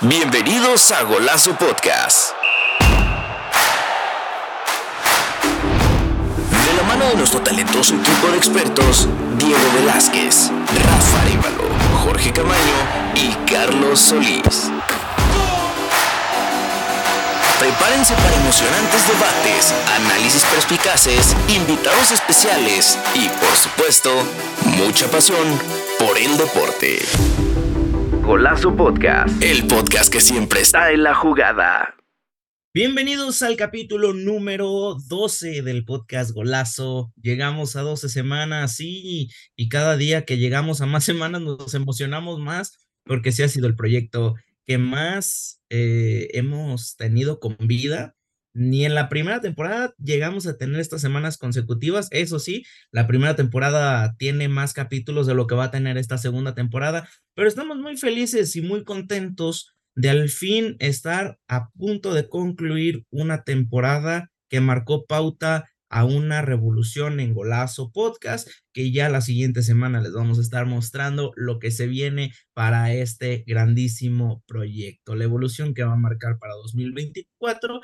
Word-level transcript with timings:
Bienvenidos 0.00 0.90
a 0.90 1.04
Golazo 1.04 1.56
Podcast. 1.56 2.32
De 6.50 6.76
la 6.76 6.82
mano 6.82 7.06
de 7.06 7.14
nuestro 7.14 7.40
talentoso 7.40 7.94
equipo 7.94 8.26
de 8.26 8.36
expertos, 8.36 9.08
Diego 9.38 9.62
Velázquez, 9.76 10.50
Rafa 10.84 11.22
Arevalo, 11.22 11.68
Jorge 12.02 12.32
Camaño 12.32 12.58
y 13.14 13.32
Carlos 13.50 14.00
Solís. 14.00 14.68
Prepárense 17.60 18.14
para 18.14 18.34
emocionantes 18.34 19.06
debates, 19.06 19.74
análisis 20.02 20.42
perspicaces, 20.46 21.36
invitados 21.48 22.10
especiales 22.10 22.98
y, 23.14 23.28
por 23.28 23.56
supuesto, 23.56 24.10
mucha 24.76 25.08
pasión 25.08 25.46
por 26.00 26.18
el 26.18 26.36
deporte. 26.36 26.98
Golazo 28.24 28.74
Podcast, 28.74 29.42
el 29.42 29.66
podcast 29.66 30.10
que 30.10 30.18
siempre 30.18 30.62
está 30.62 30.92
en 30.92 31.02
la 31.02 31.14
jugada. 31.14 31.94
Bienvenidos 32.72 33.42
al 33.42 33.54
capítulo 33.56 34.14
número 34.14 34.96
12 35.08 35.60
del 35.60 35.84
podcast 35.84 36.30
Golazo. 36.30 37.12
Llegamos 37.20 37.76
a 37.76 37.82
12 37.82 38.08
semanas, 38.08 38.76
sí, 38.76 39.28
y 39.56 39.68
cada 39.68 39.98
día 39.98 40.24
que 40.24 40.38
llegamos 40.38 40.80
a 40.80 40.86
más 40.86 41.04
semanas 41.04 41.42
nos 41.42 41.74
emocionamos 41.74 42.40
más 42.40 42.72
porque 43.04 43.30
sí 43.30 43.42
ha 43.42 43.48
sido 43.48 43.66
el 43.66 43.76
proyecto 43.76 44.36
que 44.64 44.78
más 44.78 45.60
eh, 45.68 46.28
hemos 46.32 46.96
tenido 46.96 47.40
con 47.40 47.58
vida. 47.60 48.16
Ni 48.54 48.84
en 48.84 48.94
la 48.94 49.08
primera 49.08 49.40
temporada 49.40 49.94
llegamos 49.98 50.46
a 50.46 50.56
tener 50.56 50.80
estas 50.80 51.00
semanas 51.00 51.38
consecutivas. 51.38 52.06
Eso 52.12 52.38
sí, 52.38 52.64
la 52.92 53.08
primera 53.08 53.34
temporada 53.34 54.14
tiene 54.16 54.48
más 54.48 54.72
capítulos 54.72 55.26
de 55.26 55.34
lo 55.34 55.48
que 55.48 55.56
va 55.56 55.64
a 55.64 55.70
tener 55.72 55.98
esta 55.98 56.18
segunda 56.18 56.54
temporada, 56.54 57.08
pero 57.34 57.48
estamos 57.48 57.78
muy 57.78 57.96
felices 57.96 58.54
y 58.54 58.62
muy 58.62 58.84
contentos 58.84 59.74
de 59.96 60.10
al 60.10 60.28
fin 60.28 60.76
estar 60.78 61.38
a 61.48 61.70
punto 61.70 62.14
de 62.14 62.28
concluir 62.28 63.04
una 63.10 63.42
temporada 63.42 64.30
que 64.48 64.60
marcó 64.60 65.04
pauta 65.04 65.68
a 65.88 66.04
una 66.04 66.42
revolución 66.42 67.20
en 67.20 67.34
Golazo 67.34 67.92
Podcast, 67.92 68.48
que 68.72 68.90
ya 68.90 69.08
la 69.08 69.20
siguiente 69.20 69.62
semana 69.62 70.00
les 70.00 70.12
vamos 70.12 70.38
a 70.38 70.42
estar 70.42 70.66
mostrando 70.66 71.32
lo 71.36 71.60
que 71.60 71.70
se 71.70 71.86
viene 71.86 72.32
para 72.52 72.92
este 72.92 73.44
grandísimo 73.46 74.42
proyecto, 74.46 75.14
la 75.14 75.24
evolución 75.24 75.72
que 75.72 75.84
va 75.84 75.92
a 75.92 75.96
marcar 75.96 76.38
para 76.38 76.54
2024 76.54 77.80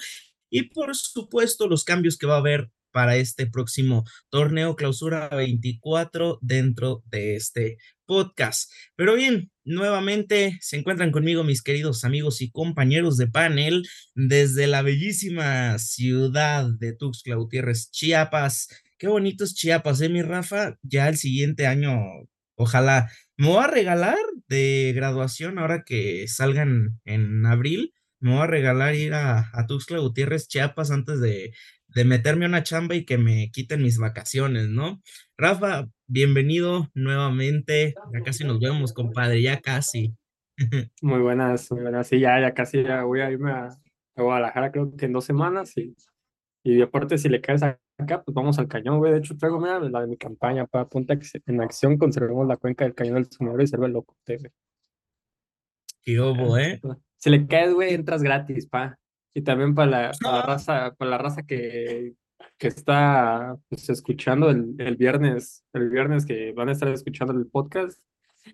y 0.50 0.64
por 0.64 0.94
supuesto 0.94 1.68
los 1.68 1.84
cambios 1.84 2.18
que 2.18 2.26
va 2.26 2.34
a 2.34 2.38
haber 2.38 2.70
para 2.92 3.16
este 3.16 3.46
próximo 3.46 4.04
torneo 4.30 4.76
clausura 4.76 5.28
24 5.28 6.38
dentro 6.42 7.02
de 7.06 7.36
este 7.36 7.78
podcast. 8.06 8.70
Pero 8.96 9.14
bien, 9.14 9.50
nuevamente 9.64 10.58
se 10.60 10.76
encuentran 10.76 11.12
conmigo 11.12 11.44
mis 11.44 11.62
queridos 11.62 12.04
amigos 12.04 12.40
y 12.42 12.50
compañeros 12.50 13.16
de 13.16 13.28
panel 13.28 13.86
desde 14.14 14.66
la 14.66 14.82
bellísima 14.82 15.78
ciudad 15.78 16.66
de 16.78 16.92
Tuxtla 16.92 17.36
Gutiérrez, 17.36 17.90
Chiapas. 17.90 18.68
Qué 18.98 19.06
bonito 19.06 19.44
es 19.44 19.54
Chiapas, 19.54 20.00
¿eh, 20.00 20.08
mi 20.08 20.22
Rafa? 20.22 20.76
Ya 20.82 21.08
el 21.08 21.16
siguiente 21.16 21.66
año, 21.66 21.96
ojalá. 22.56 23.10
Me 23.36 23.46
voy 23.46 23.62
a 23.64 23.68
regalar 23.68 24.18
de 24.48 24.92
graduación 24.94 25.58
ahora 25.58 25.84
que 25.86 26.26
salgan 26.28 27.00
en 27.04 27.46
abril. 27.46 27.94
Me 28.20 28.32
voy 28.32 28.40
a 28.42 28.46
regalar 28.46 28.94
ir 28.94 29.14
a, 29.14 29.50
a 29.52 29.66
Tuxtla 29.66 29.98
Gutiérrez, 29.98 30.46
Chiapas, 30.46 30.90
antes 30.90 31.20
de, 31.20 31.52
de 31.88 32.04
meterme 32.04 32.44
a 32.44 32.48
una 32.48 32.62
chamba 32.62 32.94
y 32.94 33.06
que 33.06 33.16
me 33.16 33.50
quiten 33.50 33.82
mis 33.82 33.98
vacaciones, 33.98 34.68
¿no? 34.68 35.00
Rafa, 35.38 35.88
bienvenido 36.06 36.90
nuevamente. 36.92 37.94
Ya 38.12 38.22
casi 38.22 38.44
nos 38.44 38.60
vemos, 38.60 38.92
compadre, 38.92 39.40
ya 39.40 39.60
casi. 39.60 40.14
Muy 41.00 41.20
buenas, 41.20 41.70
muy 41.70 41.80
buenas. 41.80 42.08
Sí, 42.08 42.20
ya, 42.20 42.38
ya 42.38 42.52
casi 42.52 42.82
ya 42.82 43.04
voy 43.04 43.22
a 43.22 43.30
irme 43.30 43.52
a, 43.52 43.68
a 44.16 44.22
Guadalajara, 44.22 44.70
creo 44.70 44.94
que 44.94 45.06
en 45.06 45.14
dos 45.14 45.24
semanas. 45.24 45.74
Y, 45.78 45.96
y 46.62 46.82
aparte, 46.82 47.16
si 47.16 47.30
le 47.30 47.40
caes 47.40 47.62
acá, 47.62 48.22
pues 48.22 48.34
vamos 48.34 48.58
al 48.58 48.68
cañón, 48.68 48.98
güey. 48.98 49.12
De 49.12 49.18
hecho, 49.20 49.38
traigo 49.38 49.58
mira, 49.58 49.80
la 49.80 50.02
de 50.02 50.08
mi 50.08 50.18
campaña 50.18 50.66
para 50.66 50.86
Punta 50.86 51.18
en 51.46 51.60
acción, 51.62 51.96
conservemos 51.96 52.46
la 52.46 52.58
cuenca 52.58 52.84
del 52.84 52.94
cañón 52.94 53.14
del 53.14 53.30
Sumidero 53.30 53.62
y 53.62 53.66
serve 53.66 53.86
el 53.86 53.94
loco. 53.94 54.14
güey. 54.26 54.40
Qué 56.02 56.20
obo, 56.20 56.58
¿eh? 56.58 56.80
Si 57.20 57.30
le 57.30 57.46
caes, 57.46 57.74
güey, 57.74 57.94
entras 57.94 58.22
gratis, 58.22 58.66
pa. 58.66 58.98
Y 59.34 59.42
también 59.42 59.74
para 59.74 59.90
la, 59.90 60.12
para 60.20 60.36
la 60.38 60.42
raza, 60.42 60.94
para 60.96 61.10
la 61.10 61.18
raza 61.18 61.42
que, 61.42 62.14
que 62.58 62.68
está 62.68 63.56
pues, 63.68 63.88
escuchando 63.90 64.50
el, 64.50 64.74
el 64.78 64.96
viernes, 64.96 65.64
el 65.72 65.90
viernes 65.90 66.26
que 66.26 66.52
van 66.52 66.70
a 66.70 66.72
estar 66.72 66.88
escuchando 66.88 67.32
el 67.34 67.46
podcast, 67.46 68.00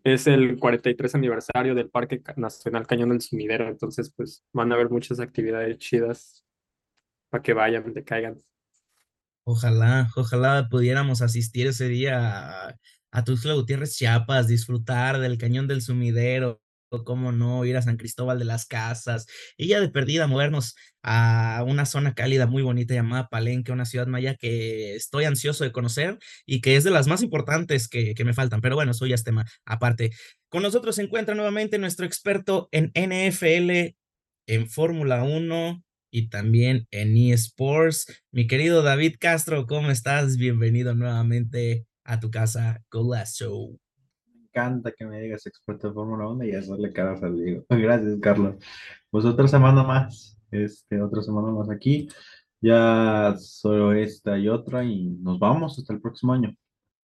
es 0.03 0.27
el 0.27 0.59
43 0.59 1.15
aniversario 1.15 1.75
del 1.75 1.91
Parque 1.91 2.21
Nacional 2.37 2.87
Cañón 2.87 3.11
del 3.11 3.21
Sumidero, 3.21 3.69
entonces 3.69 4.13
pues 4.15 4.45
van 4.53 4.73
a 4.73 4.75
haber 4.75 4.91
muchas 4.91 5.21
actividades 5.21 5.79
chidas 5.79 6.45
para 7.31 7.43
que 7.43 7.55
vayan, 7.55 7.93
te 7.95 8.05
caigan. 8.05 8.43
Ojalá, 9.45 10.09
ojalá 10.17 10.69
pudiéramos 10.69 11.23
asistir 11.23 11.69
ese 11.69 11.87
día 11.87 12.69
a, 12.69 12.77
a 13.13 13.25
Tuxtla 13.25 13.55
Gutiérrez, 13.55 13.97
Chiapas, 13.97 14.49
disfrutar 14.49 15.21
del 15.21 15.39
Cañón 15.39 15.69
del 15.69 15.83
Sumidero, 15.83 16.61
cómo 17.05 17.33
no, 17.33 17.65
ir 17.65 17.77
a 17.77 17.83
San 17.83 17.97
Cristóbal 17.97 18.39
de 18.39 18.45
las 18.45 18.67
Casas, 18.67 19.27
y 19.57 19.69
ya 19.69 19.81
de 19.81 19.89
perdida 19.89 20.27
movernos 20.27 20.75
a 21.03 21.65
una 21.67 21.87
zona 21.87 22.15
cálida 22.15 22.47
muy 22.47 22.63
bonita 22.63 22.95
llamada 22.95 23.29
Palenque, 23.29 23.73
una 23.73 23.85
ciudad 23.85 24.07
maya 24.07 24.35
que 24.35 24.95
estoy 24.97 25.25
ansioso 25.25 25.65
de 25.65 25.73
conocer 25.73 26.19
y 26.47 26.61
que 26.61 26.77
es 26.77 26.85
de 26.85 26.91
las 26.91 27.07
más 27.07 27.23
importantes 27.23 27.89
que, 27.89 28.15
que 28.15 28.25
me 28.25 28.35
faltan, 28.35 28.61
pero 28.61 28.77
bueno, 28.77 28.93
eso 28.93 29.07
ya 29.07 29.17
tema 29.25 29.47
aparte. 29.65 30.13
Con 30.49 30.63
nosotros 30.63 30.97
se 30.97 31.03
encuentra 31.03 31.35
nuevamente 31.35 31.79
nuestro 31.79 32.07
experto 32.07 32.69
en 32.73 32.93
NFL, 32.95 33.97
en 34.47 34.69
Fórmula 34.69 35.25
1 35.25 35.83
y 36.11 36.29
también 36.29 36.87
en 36.91 37.17
eSports. 37.17 38.23
Mi 38.31 38.47
querido 38.47 38.83
David 38.83 39.17
Castro, 39.19 39.67
¿cómo 39.67 39.91
estás? 39.91 40.37
Bienvenido 40.37 40.95
nuevamente 40.95 41.87
a 42.05 42.21
tu 42.21 42.31
casa, 42.31 42.83
Golazo 42.91 43.79
encanta 44.57 44.93
que 44.93 45.05
me 45.05 45.21
digas 45.21 45.47
experto 45.47 45.89
de 45.89 45.95
Fórmula 45.95 46.29
1 46.29 46.45
y 46.45 46.53
hacerle 46.53 46.93
caras 46.93 47.23
al 47.23 47.37
Diego. 47.37 47.65
Gracias, 47.69 48.19
Carlos. 48.21 48.57
Pues 49.11 49.25
otra 49.25 49.47
semana 49.49 49.83
más, 49.83 50.39
este, 50.51 51.01
otra 51.03 51.23
semana 51.23 51.49
más 51.49 51.69
aquí. 51.71 52.09
Ya 52.61 53.35
solo 53.39 53.93
esta 53.93 54.39
y 54.39 54.49
otra 54.49 54.83
y 54.83 55.09
nos 55.21 55.39
vamos 55.39 55.79
hasta 55.79 55.93
el 55.93 56.01
próximo 56.01 56.33
año. 56.33 56.57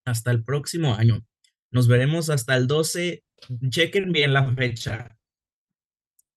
Hasta 0.06 0.30
el 0.30 0.42
próximo 0.42 0.94
año. 0.94 1.24
Nos 1.70 1.88
veremos 1.88 2.30
hasta 2.30 2.56
el 2.56 2.66
12. 2.66 3.22
Chequen 3.68 4.12
bien 4.12 4.32
la 4.32 4.50
fecha. 4.54 5.18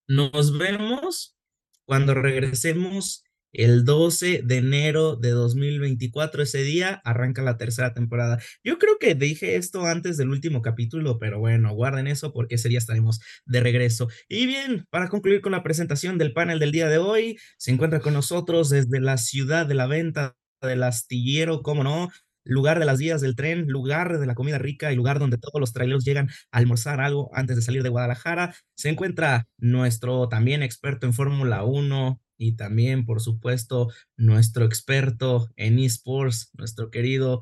Nos 0.07 0.57
vemos 0.57 1.37
cuando 1.85 2.13
regresemos 2.13 3.24
el 3.57 3.85
12 3.85 4.41
de 4.43 4.57
enero 4.57 5.15
de 5.15 5.31
2024. 5.31 6.43
Ese 6.43 6.63
día 6.63 7.01
arranca 7.03 7.41
la 7.41 7.57
tercera 7.57 7.93
temporada. 7.93 8.39
Yo 8.63 8.77
creo 8.77 8.97
que 8.99 9.15
dije 9.15 9.55
esto 9.55 9.85
antes 9.85 10.17
del 10.17 10.29
último 10.29 10.61
capítulo, 10.61 11.19
pero 11.19 11.39
bueno, 11.39 11.73
guarden 11.73 12.07
eso 12.07 12.33
porque 12.33 12.55
ese 12.55 12.69
día 12.69 12.77
estaremos 12.77 13.19
de 13.45 13.59
regreso. 13.61 14.07
Y 14.29 14.45
bien, 14.45 14.85
para 14.89 15.09
concluir 15.09 15.41
con 15.41 15.51
la 15.51 15.63
presentación 15.63 16.17
del 16.17 16.33
panel 16.33 16.59
del 16.59 16.71
día 16.71 16.87
de 16.87 16.97
hoy, 16.97 17.37
se 17.57 17.71
encuentra 17.71 17.99
con 17.99 18.13
nosotros 18.13 18.69
desde 18.69 18.99
la 18.99 19.17
ciudad 19.17 19.65
de 19.65 19.75
la 19.75 19.87
venta 19.87 20.35
del 20.61 20.83
astillero, 20.83 21.61
cómo 21.61 21.83
no, 21.83 22.09
lugar 22.45 22.79
de 22.79 22.85
las 22.85 22.99
vías 22.99 23.21
del 23.21 23.35
tren, 23.35 23.67
lugar 23.67 24.19
de 24.19 24.25
la 24.25 24.35
comida 24.35 24.57
rica 24.57 24.91
y 24.91 24.95
lugar 24.95 25.19
donde 25.19 25.37
todos 25.37 25.59
los 25.59 25.73
traileros 25.73 26.05
llegan 26.05 26.29
a 26.51 26.59
almorzar 26.59 27.01
algo 27.01 27.29
antes 27.33 27.55
de 27.55 27.61
salir 27.61 27.83
de 27.83 27.89
Guadalajara, 27.89 28.55
se 28.75 28.89
encuentra 28.89 29.47
nuestro 29.57 30.29
también 30.29 30.63
experto 30.63 31.07
en 31.07 31.13
Fórmula 31.13 31.63
1, 31.63 32.21
y 32.37 32.55
también, 32.55 33.05
por 33.05 33.21
supuesto, 33.21 33.89
nuestro 34.17 34.65
experto 34.65 35.49
en 35.55 35.79
esports, 35.79 36.51
nuestro 36.57 36.89
querido 36.91 37.41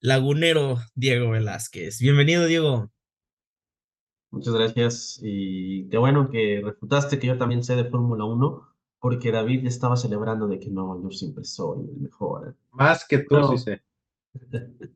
lagunero 0.00 0.78
Diego 0.94 1.30
Velázquez. 1.30 1.98
Bienvenido, 2.00 2.46
Diego. 2.46 2.90
Muchas 4.30 4.54
gracias 4.54 5.20
y 5.22 5.88
qué 5.88 5.96
bueno 5.98 6.30
que 6.30 6.60
refutaste 6.62 7.18
que 7.18 7.26
yo 7.28 7.38
también 7.38 7.64
sé 7.64 7.76
de 7.76 7.86
Fórmula 7.86 8.24
1, 8.24 8.68
porque 9.00 9.32
David 9.32 9.66
estaba 9.66 9.96
celebrando 9.96 10.46
de 10.48 10.60
que 10.60 10.68
no, 10.70 11.02
yo 11.02 11.10
siempre 11.10 11.44
soy 11.44 11.86
el 11.88 11.96
mejor. 11.96 12.56
Más 12.72 13.06
que 13.06 13.18
tú, 13.18 13.26
Pero- 13.30 13.48
sí 13.56 13.58
sé. 13.58 13.82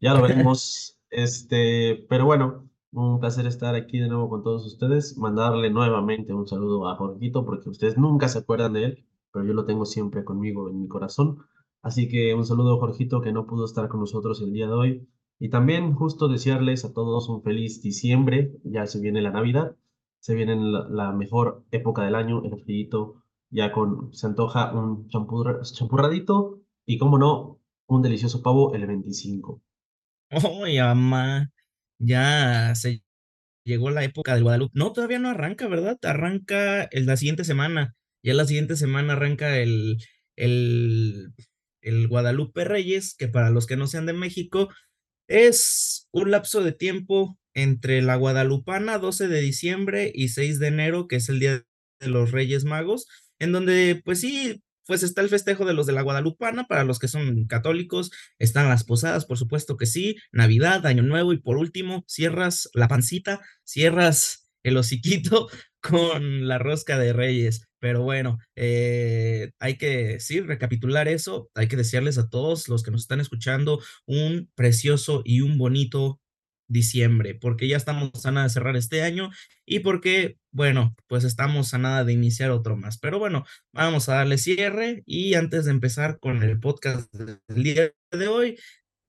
ya 0.00 0.14
lo 0.14 0.22
veremos. 0.22 0.98
Este, 1.10 2.04
pero 2.08 2.26
bueno, 2.26 2.67
un 2.92 3.20
placer 3.20 3.46
estar 3.46 3.74
aquí 3.74 3.98
de 3.98 4.08
nuevo 4.08 4.28
con 4.28 4.42
todos 4.42 4.66
ustedes. 4.66 5.16
Mandarle 5.18 5.70
nuevamente 5.70 6.32
un 6.34 6.46
saludo 6.46 6.88
a 6.88 6.96
Jorgito, 6.96 7.44
porque 7.44 7.68
ustedes 7.70 7.96
nunca 7.98 8.28
se 8.28 8.38
acuerdan 8.38 8.72
de 8.74 8.84
él, 8.84 9.06
pero 9.32 9.44
yo 9.44 9.54
lo 9.54 9.64
tengo 9.64 9.84
siempre 9.86 10.24
conmigo 10.24 10.68
en 10.68 10.80
mi 10.80 10.88
corazón. 10.88 11.38
Así 11.82 12.08
que 12.08 12.34
un 12.34 12.44
saludo 12.46 12.74
a 12.76 12.78
Jorgito 12.80 13.20
que 13.20 13.32
no 13.32 13.46
pudo 13.46 13.64
estar 13.64 13.88
con 13.88 14.00
nosotros 14.00 14.40
el 14.42 14.52
día 14.52 14.66
de 14.66 14.72
hoy. 14.72 15.08
Y 15.38 15.50
también 15.50 15.94
justo 15.94 16.28
desearles 16.28 16.84
a 16.84 16.92
todos 16.92 17.28
un 17.28 17.42
feliz 17.42 17.82
diciembre. 17.82 18.52
Ya 18.64 18.86
se 18.86 19.00
viene 19.00 19.22
la 19.22 19.30
Navidad, 19.30 19.76
se 20.20 20.34
viene 20.34 20.56
la, 20.56 20.88
la 20.88 21.12
mejor 21.12 21.64
época 21.70 22.04
del 22.04 22.14
año, 22.14 22.42
el 22.44 22.62
frío. 22.64 23.22
Ya 23.50 23.72
con, 23.72 24.12
se 24.12 24.26
antoja 24.26 24.72
un 24.74 25.08
champurra- 25.08 25.60
champurradito 25.62 26.60
y, 26.84 26.98
como 26.98 27.18
no, 27.18 27.58
un 27.86 28.02
delicioso 28.02 28.42
pavo 28.42 28.74
el 28.74 28.86
25. 28.86 29.62
¡Ay, 30.30 30.78
ama! 30.78 31.50
Ya 31.98 32.74
se 32.74 33.02
llegó 33.64 33.90
la 33.90 34.04
época 34.04 34.34
del 34.34 34.44
Guadalupe. 34.44 34.72
No, 34.78 34.92
todavía 34.92 35.18
no 35.18 35.30
arranca, 35.30 35.68
¿verdad? 35.68 35.98
Arranca 36.02 36.88
la 36.92 37.16
siguiente 37.16 37.44
semana. 37.44 37.96
Ya 38.24 38.34
la 38.34 38.46
siguiente 38.46 38.76
semana 38.76 39.14
arranca 39.14 39.58
el, 39.60 39.98
el, 40.36 41.34
el 41.82 42.08
Guadalupe 42.08 42.64
Reyes, 42.64 43.14
que 43.16 43.28
para 43.28 43.50
los 43.50 43.66
que 43.66 43.76
no 43.76 43.86
sean 43.86 44.06
de 44.06 44.12
México, 44.14 44.70
es 45.28 46.08
un 46.12 46.30
lapso 46.30 46.62
de 46.64 46.72
tiempo 46.72 47.38
entre 47.54 48.02
la 48.02 48.16
Guadalupana, 48.16 48.98
12 48.98 49.28
de 49.28 49.40
diciembre, 49.40 50.10
y 50.14 50.28
6 50.30 50.58
de 50.60 50.68
enero, 50.68 51.08
que 51.08 51.16
es 51.16 51.28
el 51.28 51.40
Día 51.40 51.64
de 52.00 52.08
los 52.08 52.32
Reyes 52.32 52.64
Magos, 52.64 53.06
en 53.40 53.52
donde, 53.52 54.00
pues 54.04 54.20
sí, 54.20 54.62
pues 54.88 55.02
está 55.02 55.20
el 55.20 55.28
festejo 55.28 55.66
de 55.66 55.74
los 55.74 55.86
de 55.86 55.92
la 55.92 56.02
Guadalupana, 56.02 56.66
para 56.66 56.82
los 56.82 56.98
que 56.98 57.08
son 57.08 57.44
católicos, 57.44 58.10
están 58.38 58.70
las 58.70 58.84
posadas, 58.84 59.26
por 59.26 59.36
supuesto 59.36 59.76
que 59.76 59.84
sí, 59.84 60.16
Navidad, 60.32 60.86
Año 60.86 61.02
Nuevo, 61.02 61.34
y 61.34 61.38
por 61.38 61.58
último, 61.58 62.04
cierras 62.08 62.70
la 62.72 62.88
pancita, 62.88 63.40
cierras 63.64 64.48
el 64.62 64.78
hociquito 64.78 65.48
con 65.80 66.48
la 66.48 66.58
rosca 66.58 66.98
de 66.98 67.12
Reyes. 67.12 67.68
Pero 67.80 68.02
bueno, 68.02 68.38
eh, 68.56 69.52
hay 69.60 69.76
que, 69.76 70.20
sí, 70.20 70.40
recapitular 70.40 71.06
eso. 71.06 71.50
Hay 71.54 71.68
que 71.68 71.76
desearles 71.76 72.18
a 72.18 72.28
todos 72.28 72.68
los 72.68 72.82
que 72.82 72.90
nos 72.90 73.02
están 73.02 73.20
escuchando 73.20 73.80
un 74.06 74.50
precioso 74.54 75.22
y 75.24 75.42
un 75.42 75.58
bonito 75.58 76.18
diciembre, 76.68 77.34
porque 77.34 77.66
ya 77.66 77.76
estamos 77.76 78.24
a 78.24 78.30
nada 78.30 78.46
de 78.46 78.52
cerrar 78.52 78.76
este 78.76 79.02
año 79.02 79.30
y 79.66 79.80
porque, 79.80 80.38
bueno, 80.50 80.94
pues 81.06 81.24
estamos 81.24 81.74
a 81.74 81.78
nada 81.78 82.04
de 82.04 82.12
iniciar 82.12 82.50
otro 82.50 82.76
más. 82.76 82.98
Pero 82.98 83.18
bueno, 83.18 83.44
vamos 83.72 84.08
a 84.08 84.16
darle 84.16 84.38
cierre 84.38 85.02
y 85.06 85.34
antes 85.34 85.64
de 85.64 85.72
empezar 85.72 86.18
con 86.20 86.42
el 86.42 86.60
podcast 86.60 87.12
del 87.12 87.62
día 87.62 87.92
de 88.12 88.28
hoy, 88.28 88.58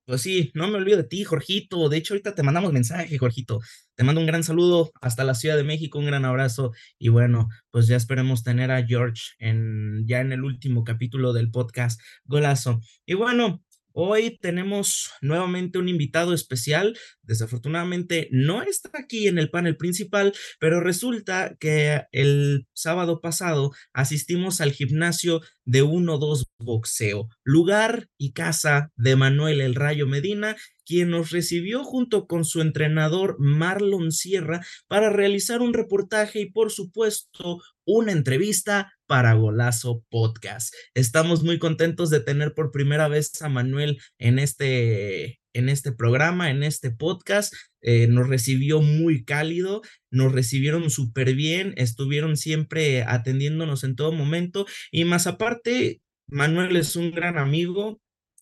pues 0.09 0.23
sí, 0.23 0.49
no 0.55 0.67
me 0.67 0.77
olvido 0.77 0.97
de 0.97 1.03
ti, 1.03 1.23
Jorgito. 1.23 1.87
De 1.87 1.97
hecho, 1.97 2.15
ahorita 2.15 2.33
te 2.33 2.41
mandamos 2.41 2.73
mensaje, 2.73 3.15
Jorgito. 3.19 3.61
Te 3.93 4.03
mando 4.03 4.19
un 4.19 4.25
gran 4.25 4.43
saludo 4.43 4.91
hasta 5.01 5.23
la 5.23 5.35
Ciudad 5.35 5.55
de 5.55 5.63
México, 5.63 5.99
un 5.99 6.07
gran 6.07 6.25
abrazo. 6.25 6.71
Y 6.97 7.09
bueno, 7.09 7.47
pues 7.69 7.85
ya 7.85 7.95
esperemos 7.95 8.43
tener 8.43 8.71
a 8.71 8.83
George 8.83 9.21
en, 9.37 10.07
ya 10.07 10.21
en 10.21 10.31
el 10.31 10.43
último 10.43 10.83
capítulo 10.83 11.31
del 11.31 11.51
podcast 11.51 12.01
Golazo. 12.23 12.81
Y 13.05 13.13
bueno, 13.13 13.61
Hoy 13.91 14.37
tenemos 14.39 15.11
nuevamente 15.21 15.79
un 15.79 15.89
invitado 15.89 16.33
especial. 16.33 16.97
Desafortunadamente 17.23 18.29
no 18.31 18.61
está 18.61 18.89
aquí 18.93 19.27
en 19.27 19.39
el 19.39 19.49
panel 19.49 19.77
principal, 19.77 20.33
pero 20.59 20.79
resulta 20.79 21.55
que 21.59 22.03
el 22.11 22.67
sábado 22.73 23.19
pasado 23.19 23.71
asistimos 23.93 24.61
al 24.61 24.71
gimnasio 24.71 25.41
de 25.65 25.83
1-2 25.83 26.45
Boxeo, 26.59 27.29
lugar 27.43 28.09
y 28.17 28.33
casa 28.33 28.91
de 28.95 29.15
Manuel 29.15 29.61
El 29.61 29.75
Rayo 29.75 30.07
Medina, 30.07 30.55
quien 30.85 31.09
nos 31.09 31.31
recibió 31.31 31.83
junto 31.83 32.25
con 32.25 32.45
su 32.45 32.61
entrenador 32.61 33.37
Marlon 33.39 34.11
Sierra 34.11 34.65
para 34.87 35.09
realizar 35.09 35.61
un 35.61 35.73
reportaje 35.73 36.41
y 36.41 36.51
por 36.51 36.71
supuesto 36.71 37.61
una 37.85 38.11
entrevista 38.11 38.93
para 39.09 39.33
Golazo 39.33 40.05
Podcast. 40.11 40.71
Estamos 40.93 41.43
muy 41.43 41.57
contentos 41.57 42.11
de 42.11 42.19
tener 42.19 42.53
por 42.53 42.71
primera 42.71 43.07
vez 43.07 43.41
a 43.41 43.49
Manuel 43.49 43.99
en 44.19 44.37
este, 44.37 45.39
en 45.53 45.67
este 45.67 45.91
programa, 45.91 46.51
en 46.51 46.61
este 46.61 46.91
podcast. 46.91 47.55
Eh, 47.81 48.05
nos 48.05 48.29
recibió 48.29 48.83
muy 48.83 49.25
cálido, 49.25 49.81
nos 50.11 50.31
recibieron 50.31 50.91
súper 50.91 51.33
bien, 51.33 51.73
estuvieron 51.75 52.37
siempre 52.37 53.01
atendiéndonos 53.01 53.83
en 53.83 53.95
todo 53.95 54.11
momento 54.11 54.67
y 54.91 55.05
más 55.05 55.25
aparte, 55.25 56.01
Manuel 56.27 56.75
es 56.75 56.95
un 56.95 57.09
gran 57.09 57.39
amigo 57.39 57.99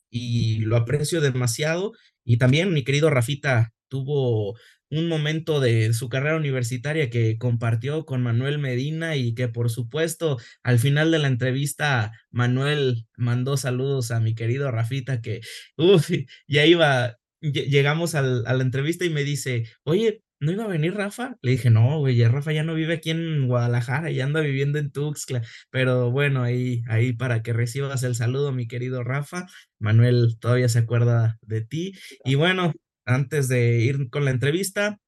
y 0.09 0.59
lo 0.59 0.75
aprecio 0.75 1.21
demasiado 1.21 1.93
y 2.25 2.39
también 2.39 2.73
mi 2.73 2.83
querido 2.83 3.09
Rafita 3.09 3.71
tuvo 3.87 4.57
un 4.89 5.07
momento 5.07 5.59
de 5.59 5.93
su 5.93 6.09
carrera 6.09 6.37
universitaria 6.37 7.09
que 7.09 7.37
compartió 7.37 8.05
con 8.05 8.21
Manuel 8.23 8.59
Medina 8.59 9.15
y 9.15 9.33
que 9.35 9.47
por 9.47 9.69
supuesto 9.69 10.37
al 10.63 10.79
final 10.79 11.11
de 11.11 11.19
la 11.19 11.27
entrevista 11.27 12.11
Manuel 12.31 13.05
mandó 13.17 13.57
saludos 13.57 14.11
a 14.11 14.19
mi 14.19 14.35
querido 14.35 14.71
Rafita 14.71 15.21
que, 15.21 15.41
uff, 15.77 16.09
ya 16.47 16.65
iba, 16.65 17.17
llegamos 17.41 18.15
a 18.15 18.21
la 18.21 18.63
entrevista 18.63 19.05
y 19.05 19.09
me 19.09 19.23
dice, 19.23 19.65
oye, 19.83 20.21
¿no 20.39 20.51
iba 20.51 20.65
a 20.65 20.67
venir 20.67 20.93
Rafa? 20.93 21.37
Le 21.41 21.51
dije, 21.51 21.69
no, 21.69 21.99
güey, 21.99 22.23
Rafa 22.25 22.51
ya 22.51 22.63
no 22.63 22.73
vive 22.75 22.95
aquí 22.95 23.09
en 23.09 23.47
Guadalajara, 23.47 24.11
ya 24.11 24.25
anda 24.25 24.41
viviendo 24.41 24.79
en 24.79 24.91
Tuxtla. 24.91 25.41
Pero 25.69 26.11
bueno, 26.11 26.43
ahí, 26.43 26.83
ahí 26.87 27.13
para 27.13 27.41
que 27.41 27.53
recibas 27.53 28.03
el 28.03 28.15
saludo, 28.15 28.51
mi 28.51 28.67
querido 28.67 29.03
Rafa. 29.03 29.47
Manuel 29.79 30.37
todavía 30.39 30.69
se 30.69 30.79
acuerda 30.79 31.37
de 31.41 31.61
ti. 31.61 31.93
Y 32.23 32.35
bueno, 32.35 32.73
antes 33.07 33.47
de 33.47 33.79
ir 33.79 34.09
con 34.09 34.25
la 34.25 34.31
entrevista, 34.31 34.99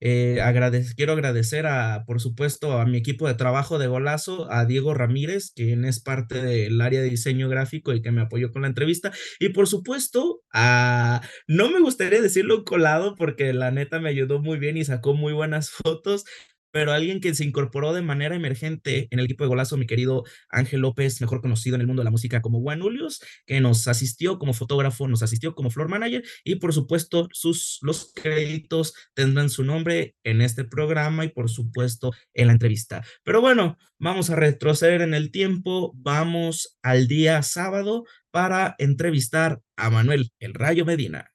eh, 0.00 0.42
quiero 0.96 1.12
agradecer 1.14 1.66
a, 1.66 2.04
por 2.06 2.20
supuesto, 2.20 2.78
a 2.78 2.84
mi 2.86 2.98
equipo 2.98 3.26
de 3.26 3.34
trabajo 3.34 3.78
de 3.78 3.86
Golazo, 3.86 4.50
a 4.52 4.66
Diego 4.66 4.92
Ramírez, 4.94 5.52
quien 5.54 5.84
es 5.84 6.00
parte 6.00 6.42
del 6.42 6.80
área 6.80 7.00
de 7.00 7.08
diseño 7.08 7.48
gráfico 7.48 7.94
y 7.94 8.02
que 8.02 8.12
me 8.12 8.20
apoyó 8.20 8.52
con 8.52 8.62
la 8.62 8.68
entrevista. 8.68 9.12
Y 9.40 9.50
por 9.50 9.68
supuesto, 9.68 10.42
a, 10.52 11.22
no 11.48 11.70
me 11.70 11.80
gustaría 11.80 12.20
decirlo 12.20 12.64
colado 12.64 13.14
porque 13.16 13.52
la 13.52 13.70
neta 13.70 13.98
me 13.98 14.10
ayudó 14.10 14.40
muy 14.40 14.58
bien 14.58 14.76
y 14.76 14.84
sacó 14.84 15.14
muy 15.14 15.32
buenas 15.32 15.70
fotos, 15.70 16.24
pero 16.70 16.92
alguien 16.92 17.20
que 17.20 17.34
se 17.34 17.44
incorporó 17.44 17.92
de 17.92 18.02
manera 18.02 18.36
emergente 18.36 19.08
en 19.10 19.18
el 19.18 19.24
equipo 19.24 19.44
de 19.44 19.48
golazo, 19.48 19.76
mi 19.76 19.86
querido 19.86 20.24
Ángel 20.50 20.80
López, 20.80 21.20
mejor 21.20 21.40
conocido 21.40 21.76
en 21.76 21.80
el 21.80 21.86
mundo 21.86 22.00
de 22.00 22.04
la 22.04 22.10
música 22.10 22.42
como 22.42 22.60
Juan 22.60 22.80
Julius, 22.80 23.20
que 23.46 23.60
nos 23.60 23.88
asistió 23.88 24.38
como 24.38 24.52
fotógrafo, 24.52 25.08
nos 25.08 25.22
asistió 25.22 25.54
como 25.54 25.70
floor 25.70 25.88
manager 25.88 26.24
y 26.44 26.56
por 26.56 26.72
supuesto 26.72 27.28
sus, 27.32 27.78
los 27.82 28.12
créditos 28.14 28.94
tendrán 29.14 29.50
su 29.50 29.64
nombre 29.64 30.14
en 30.24 30.40
este 30.40 30.64
programa 30.64 31.24
y 31.24 31.28
por 31.28 31.50
supuesto 31.50 32.12
en 32.34 32.48
la 32.48 32.52
entrevista. 32.52 33.04
Pero 33.22 33.40
bueno, 33.40 33.78
vamos 33.98 34.30
a 34.30 34.36
retroceder 34.36 35.02
en 35.02 35.14
el 35.14 35.30
tiempo, 35.30 35.92
vamos 35.96 36.78
al 36.82 37.08
día 37.08 37.42
sábado 37.42 38.04
para 38.30 38.74
entrevistar 38.78 39.60
a 39.76 39.90
Manuel 39.90 40.30
El 40.38 40.54
Rayo 40.54 40.84
Medina. 40.84 41.32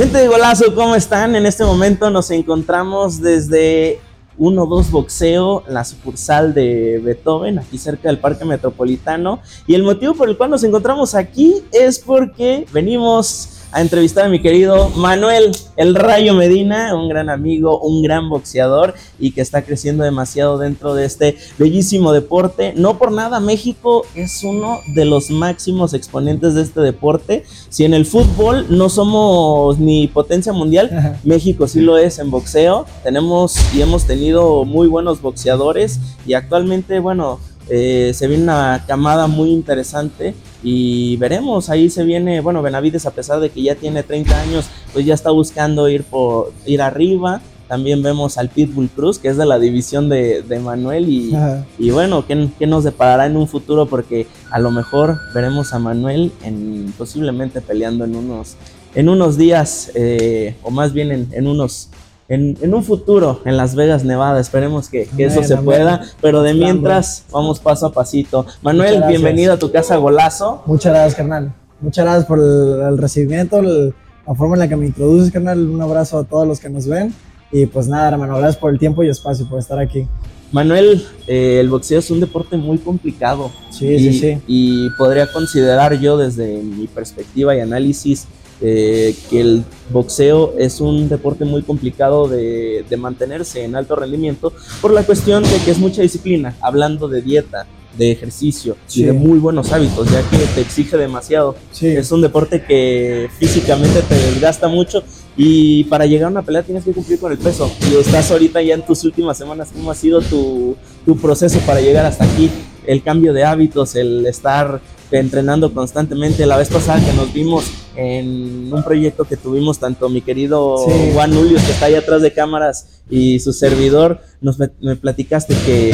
Gente 0.00 0.16
de 0.16 0.28
golazo, 0.28 0.74
¿cómo 0.74 0.96
están? 0.96 1.36
En 1.36 1.44
este 1.44 1.62
momento 1.62 2.08
nos 2.08 2.30
encontramos 2.30 3.20
desde 3.20 4.00
1-2 4.38 4.88
Boxeo, 4.90 5.62
la 5.68 5.84
sucursal 5.84 6.54
de 6.54 7.02
Beethoven, 7.04 7.58
aquí 7.58 7.76
cerca 7.76 8.08
del 8.08 8.18
Parque 8.18 8.46
Metropolitano. 8.46 9.40
Y 9.66 9.74
el 9.74 9.82
motivo 9.82 10.14
por 10.14 10.30
el 10.30 10.38
cual 10.38 10.48
nos 10.48 10.64
encontramos 10.64 11.14
aquí 11.14 11.62
es 11.70 11.98
porque 11.98 12.64
venimos 12.72 13.59
a 13.72 13.80
entrevistar 13.80 14.26
a 14.26 14.28
mi 14.28 14.40
querido 14.40 14.90
Manuel 14.90 15.52
El 15.76 15.94
Rayo 15.94 16.34
Medina, 16.34 16.94
un 16.94 17.08
gran 17.08 17.30
amigo, 17.30 17.80
un 17.80 18.02
gran 18.02 18.28
boxeador 18.28 18.94
y 19.18 19.30
que 19.32 19.40
está 19.40 19.62
creciendo 19.62 20.04
demasiado 20.04 20.58
dentro 20.58 20.94
de 20.94 21.04
este 21.04 21.36
bellísimo 21.58 22.12
deporte. 22.12 22.72
No 22.76 22.98
por 22.98 23.12
nada, 23.12 23.38
México 23.40 24.04
es 24.14 24.42
uno 24.42 24.80
de 24.94 25.04
los 25.04 25.30
máximos 25.30 25.94
exponentes 25.94 26.54
de 26.54 26.62
este 26.62 26.80
deporte. 26.80 27.44
Si 27.68 27.84
en 27.84 27.94
el 27.94 28.06
fútbol 28.06 28.66
no 28.70 28.88
somos 28.88 29.78
ni 29.78 30.08
potencia 30.08 30.52
mundial, 30.52 31.18
México 31.24 31.68
sí 31.68 31.80
lo 31.80 31.96
es 31.96 32.18
en 32.18 32.30
boxeo. 32.30 32.86
Tenemos 33.04 33.56
y 33.74 33.82
hemos 33.82 34.04
tenido 34.04 34.64
muy 34.64 34.88
buenos 34.88 35.22
boxeadores 35.22 36.00
y 36.26 36.34
actualmente, 36.34 36.98
bueno, 36.98 37.38
eh, 37.68 38.12
se 38.14 38.26
viene 38.26 38.44
una 38.44 38.84
camada 38.86 39.26
muy 39.26 39.50
interesante 39.50 40.34
y 40.62 41.16
veremos, 41.16 41.70
ahí 41.70 41.88
se 41.88 42.04
viene, 42.04 42.40
bueno, 42.40 42.62
Benavides 42.62 43.06
a 43.06 43.12
pesar 43.12 43.40
de 43.40 43.50
que 43.50 43.62
ya 43.62 43.74
tiene 43.74 44.02
30 44.02 44.40
años, 44.40 44.66
pues 44.92 45.06
ya 45.06 45.14
está 45.14 45.30
buscando 45.30 45.88
ir, 45.88 46.04
por, 46.04 46.52
ir 46.66 46.82
arriba. 46.82 47.40
También 47.68 48.02
vemos 48.02 48.36
al 48.36 48.48
Pitbull 48.48 48.88
Cruz, 48.88 49.20
que 49.20 49.28
es 49.28 49.36
de 49.36 49.46
la 49.46 49.60
división 49.60 50.08
de, 50.08 50.42
de 50.42 50.58
Manuel. 50.58 51.08
Y, 51.08 51.32
y 51.78 51.90
bueno, 51.92 52.26
¿qué, 52.26 52.48
¿qué, 52.58 52.66
nos 52.66 52.82
deparará 52.82 53.26
en 53.26 53.36
un 53.36 53.46
futuro? 53.46 53.86
Porque 53.86 54.26
a 54.50 54.58
lo 54.58 54.72
mejor 54.72 55.18
veremos 55.32 55.72
a 55.72 55.78
Manuel 55.78 56.32
en, 56.42 56.92
posiblemente 56.98 57.60
peleando 57.60 58.04
en 58.04 58.16
unos, 58.16 58.56
en 58.96 59.08
unos 59.08 59.38
días, 59.38 59.92
eh, 59.94 60.56
o 60.64 60.72
más 60.72 60.92
bien 60.92 61.12
en, 61.12 61.28
en 61.30 61.46
unos 61.46 61.90
en, 62.30 62.72
un 62.72 62.84
futuro 62.84 63.40
en 63.44 63.56
Las 63.56 63.74
Vegas, 63.74 64.04
Nevada. 64.04 64.40
Esperemos 64.40 64.88
que, 64.88 65.08
eso 65.18 65.42
se 65.42 65.56
pueda, 65.56 66.02
pero 66.22 66.42
de 66.42 66.54
mientras 66.54 67.24
vamos 67.32 67.58
paso 67.58 67.86
a 67.86 67.92
pasito. 67.92 68.46
Manuel, 68.62 69.02
bienvenido 69.08 69.52
a 69.52 69.58
tu 69.58 69.70
casa 69.72 69.96
Golazo. 69.96 70.62
Muchas 70.64 70.92
gracias, 70.92 71.16
carnal. 71.16 71.52
Muchas 71.80 72.04
gracias 72.04 72.26
por 72.26 72.38
el, 72.38 72.98
recibimiento, 72.98 73.60
la 73.60 74.34
forma 74.36 74.54
en 74.54 74.60
la 74.60 74.68
que 74.68 74.76
me 74.76 74.86
introduces, 74.86 75.32
carnal. 75.32 75.58
Un 75.58 75.82
abrazo 75.82 76.18
a 76.18 76.24
todos 76.24 76.46
los 76.46 76.60
que 76.60 76.70
nos 76.70 76.86
ven. 76.86 77.12
Y 77.50 77.66
pues 77.66 77.88
nada, 77.88 78.10
hermano, 78.10 78.36
gracias 78.36 78.58
por 78.58 78.70
el 78.72 78.78
tiempo 78.78 79.02
y 79.02 79.08
espacio, 79.08 79.48
por 79.48 79.58
estar 79.58 79.80
aquí. 79.80 80.06
Manuel, 80.52 81.04
eh, 81.26 81.58
el 81.60 81.68
boxeo 81.68 81.98
es 81.98 82.12
un 82.12 82.20
deporte 82.20 82.56
muy 82.56 82.78
complicado. 82.78 83.50
Sí, 83.70 83.98
sí, 83.98 84.12
sí. 84.20 84.38
Y 84.46 84.88
podría 84.90 85.26
considerar 85.32 85.98
yo 85.98 86.16
desde 86.16 86.62
mi 86.62 86.86
perspectiva 86.86 87.56
y 87.56 87.60
análisis 87.60 88.28
eh, 88.62 89.14
que 89.30 89.40
el 89.40 89.64
boxeo 89.90 90.54
es 90.58 90.80
un 90.80 91.08
deporte 91.08 91.44
muy 91.44 91.62
complicado 91.62 92.28
de, 92.28 92.84
mantenerse 92.98 93.64
en 93.64 93.74
alto 93.74 93.96
rendimiento 93.96 94.52
por 94.82 94.92
la 94.92 95.02
cuestión 95.02 95.42
de 95.42 95.56
que 95.64 95.70
es 95.70 95.78
mucha 95.78 96.02
disciplina, 96.02 96.54
hablando 96.60 97.08
de 97.08 97.22
dieta, 97.22 97.66
de 97.96 98.12
ejercicio 98.12 98.76
Sí. 98.86 99.02
y 99.02 99.04
de 99.06 99.12
muy 99.12 99.38
buenos 99.38 99.72
hábitos, 99.72 100.10
ya 100.10 100.22
que 100.28 100.36
te 100.54 100.60
exige 100.60 100.96
demasiado. 100.96 101.56
Sí, 101.72 101.86
Es 101.88 102.12
un 102.12 102.20
deporte 102.20 102.62
que 102.62 103.28
físicamente 103.38 104.02
te 104.02 104.14
desgasta 104.14 104.68
mucho 104.68 105.02
y 105.36 105.84
para 105.84 106.04
llegar 106.06 106.26
a 106.26 106.30
una 106.30 106.42
pelea 106.42 106.62
tienes 106.62 106.84
que 106.84 106.92
cumplir 106.92 107.18
con 107.18 107.32
el 107.32 107.38
peso. 107.38 107.70
Y 107.90 107.96
estás 107.96 108.30
ahorita 108.30 108.60
ya 108.62 108.74
en 108.74 108.84
tus 108.84 109.04
últimas 109.04 109.38
semanas, 109.38 109.70
¿cómo 109.72 109.90
ha 109.90 109.94
sido 109.94 110.20
tu, 110.20 110.76
tu 111.06 111.16
proceso 111.16 111.58
para 111.60 111.80
llegar 111.80 112.04
hasta 112.04 112.24
aquí? 112.24 112.50
El 112.86 113.02
cambio 113.02 113.32
de 113.32 113.44
hábitos, 113.44 113.94
el 113.96 114.26
estar 114.26 114.80
entrenando 115.18 115.72
constantemente. 115.74 116.46
La 116.46 116.56
vez 116.56 116.68
pasada 116.68 117.04
que 117.04 117.12
nos 117.14 117.32
vimos 117.32 117.64
en 117.96 118.72
un 118.72 118.82
proyecto 118.84 119.24
que 119.24 119.36
tuvimos, 119.36 119.78
tanto 119.78 120.08
mi 120.08 120.20
querido 120.22 120.76
Sí. 120.86 121.10
Juan 121.12 121.36
Ulius, 121.36 121.62
que 121.62 121.72
está 121.72 121.86
ahí 121.86 121.94
atrás 121.94 122.22
de 122.22 122.32
cámaras, 122.32 122.86
y 123.10 123.40
su 123.40 123.52
servidor, 123.52 124.20
nos 124.40 124.58
me, 124.58 124.68
platicaste 124.96 125.54
que, 125.66 125.92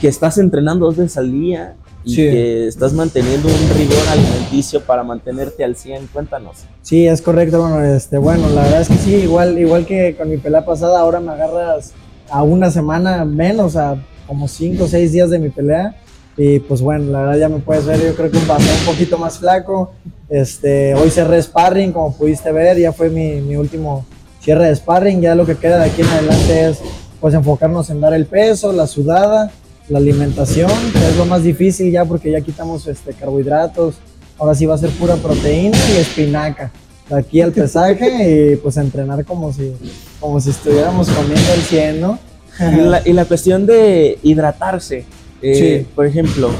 que 0.00 0.08
estás 0.08 0.38
entrenando 0.38 0.86
dos 0.86 0.96
veces 0.96 1.16
al 1.16 1.30
día 1.30 1.76
y 2.04 2.10
Sí. 2.10 2.16
que 2.16 2.66
estás 2.66 2.92
manteniendo 2.92 3.46
un 3.48 3.78
rigor 3.78 4.02
alimenticio 4.10 4.80
para 4.80 5.04
mantenerte 5.04 5.62
al 5.64 5.76
100. 5.76 6.08
Cuéntanos. 6.08 6.58
Sí, 6.82 7.06
es 7.06 7.22
correcto, 7.22 7.60
bueno, 7.60 7.84
este, 7.84 8.18
bueno, 8.18 8.48
la 8.50 8.62
verdad 8.62 8.80
es 8.82 8.88
que 8.88 8.96
sí, 8.96 9.14
igual, 9.14 9.58
igual 9.58 9.86
que 9.86 10.16
con 10.16 10.28
mi 10.28 10.38
pelea 10.38 10.64
pasada, 10.64 10.98
ahora 11.00 11.20
me 11.20 11.30
agarras 11.32 11.92
a 12.30 12.42
una 12.42 12.70
semana 12.70 13.24
menos, 13.24 13.76
a 13.76 13.96
como 14.26 14.46
cinco 14.48 14.84
o 14.84 14.88
seis 14.88 15.12
días 15.12 15.30
de 15.30 15.38
mi 15.38 15.48
pelea. 15.50 15.96
Y 16.42 16.58
pues 16.58 16.80
bueno, 16.80 17.12
la 17.12 17.20
verdad 17.20 17.38
ya 17.38 17.48
me 17.50 17.58
puedes 17.58 17.84
ver, 17.84 18.02
yo 18.02 18.14
creo 18.14 18.30
que 18.30 18.38
un 18.38 18.48
bastón 18.48 18.74
un 18.74 18.86
poquito 18.86 19.18
más 19.18 19.38
flaco. 19.38 19.92
Este, 20.30 20.94
hoy 20.94 21.10
cerré 21.10 21.42
sparring, 21.42 21.92
como 21.92 22.16
pudiste 22.16 22.50
ver, 22.50 22.78
ya 22.78 22.94
fue 22.94 23.10
mi, 23.10 23.42
mi 23.42 23.56
último 23.56 24.06
cierre 24.40 24.68
de 24.68 24.74
sparring. 24.74 25.20
Ya 25.20 25.34
lo 25.34 25.44
que 25.44 25.56
queda 25.56 25.80
de 25.80 25.90
aquí 25.90 26.00
en 26.00 26.08
adelante 26.08 26.70
es 26.70 26.78
pues 27.20 27.34
enfocarnos 27.34 27.90
en 27.90 28.00
dar 28.00 28.14
el 28.14 28.24
peso, 28.24 28.72
la 28.72 28.86
sudada, 28.86 29.50
la 29.90 29.98
alimentación, 29.98 30.70
que 30.94 31.08
es 31.10 31.16
lo 31.18 31.26
más 31.26 31.42
difícil 31.42 31.92
ya 31.92 32.06
porque 32.06 32.30
ya 32.30 32.40
quitamos 32.40 32.86
este, 32.86 33.12
carbohidratos. 33.12 33.96
Ahora 34.38 34.54
sí 34.54 34.64
va 34.64 34.76
a 34.76 34.78
ser 34.78 34.88
pura 34.92 35.16
proteína 35.16 35.76
y 35.94 35.98
espinaca. 35.98 36.72
De 37.10 37.18
aquí 37.18 37.42
al 37.42 37.52
pesaje 37.52 38.52
y 38.54 38.56
pues 38.56 38.78
entrenar 38.78 39.26
como 39.26 39.52
si, 39.52 39.74
como 40.18 40.40
si 40.40 40.48
estuviéramos 40.48 41.06
comiendo 41.10 41.52
el 41.52 41.60
100, 41.60 42.00
¿no? 42.00 42.18
Y 42.60 42.76
la, 42.76 43.02
y 43.06 43.12
la 43.12 43.26
cuestión 43.26 43.66
de 43.66 44.18
hidratarse. 44.22 45.04
Eh, 45.42 45.80
Sí. 45.84 45.86
Por 45.94 46.06
ejemplo, 46.06 46.50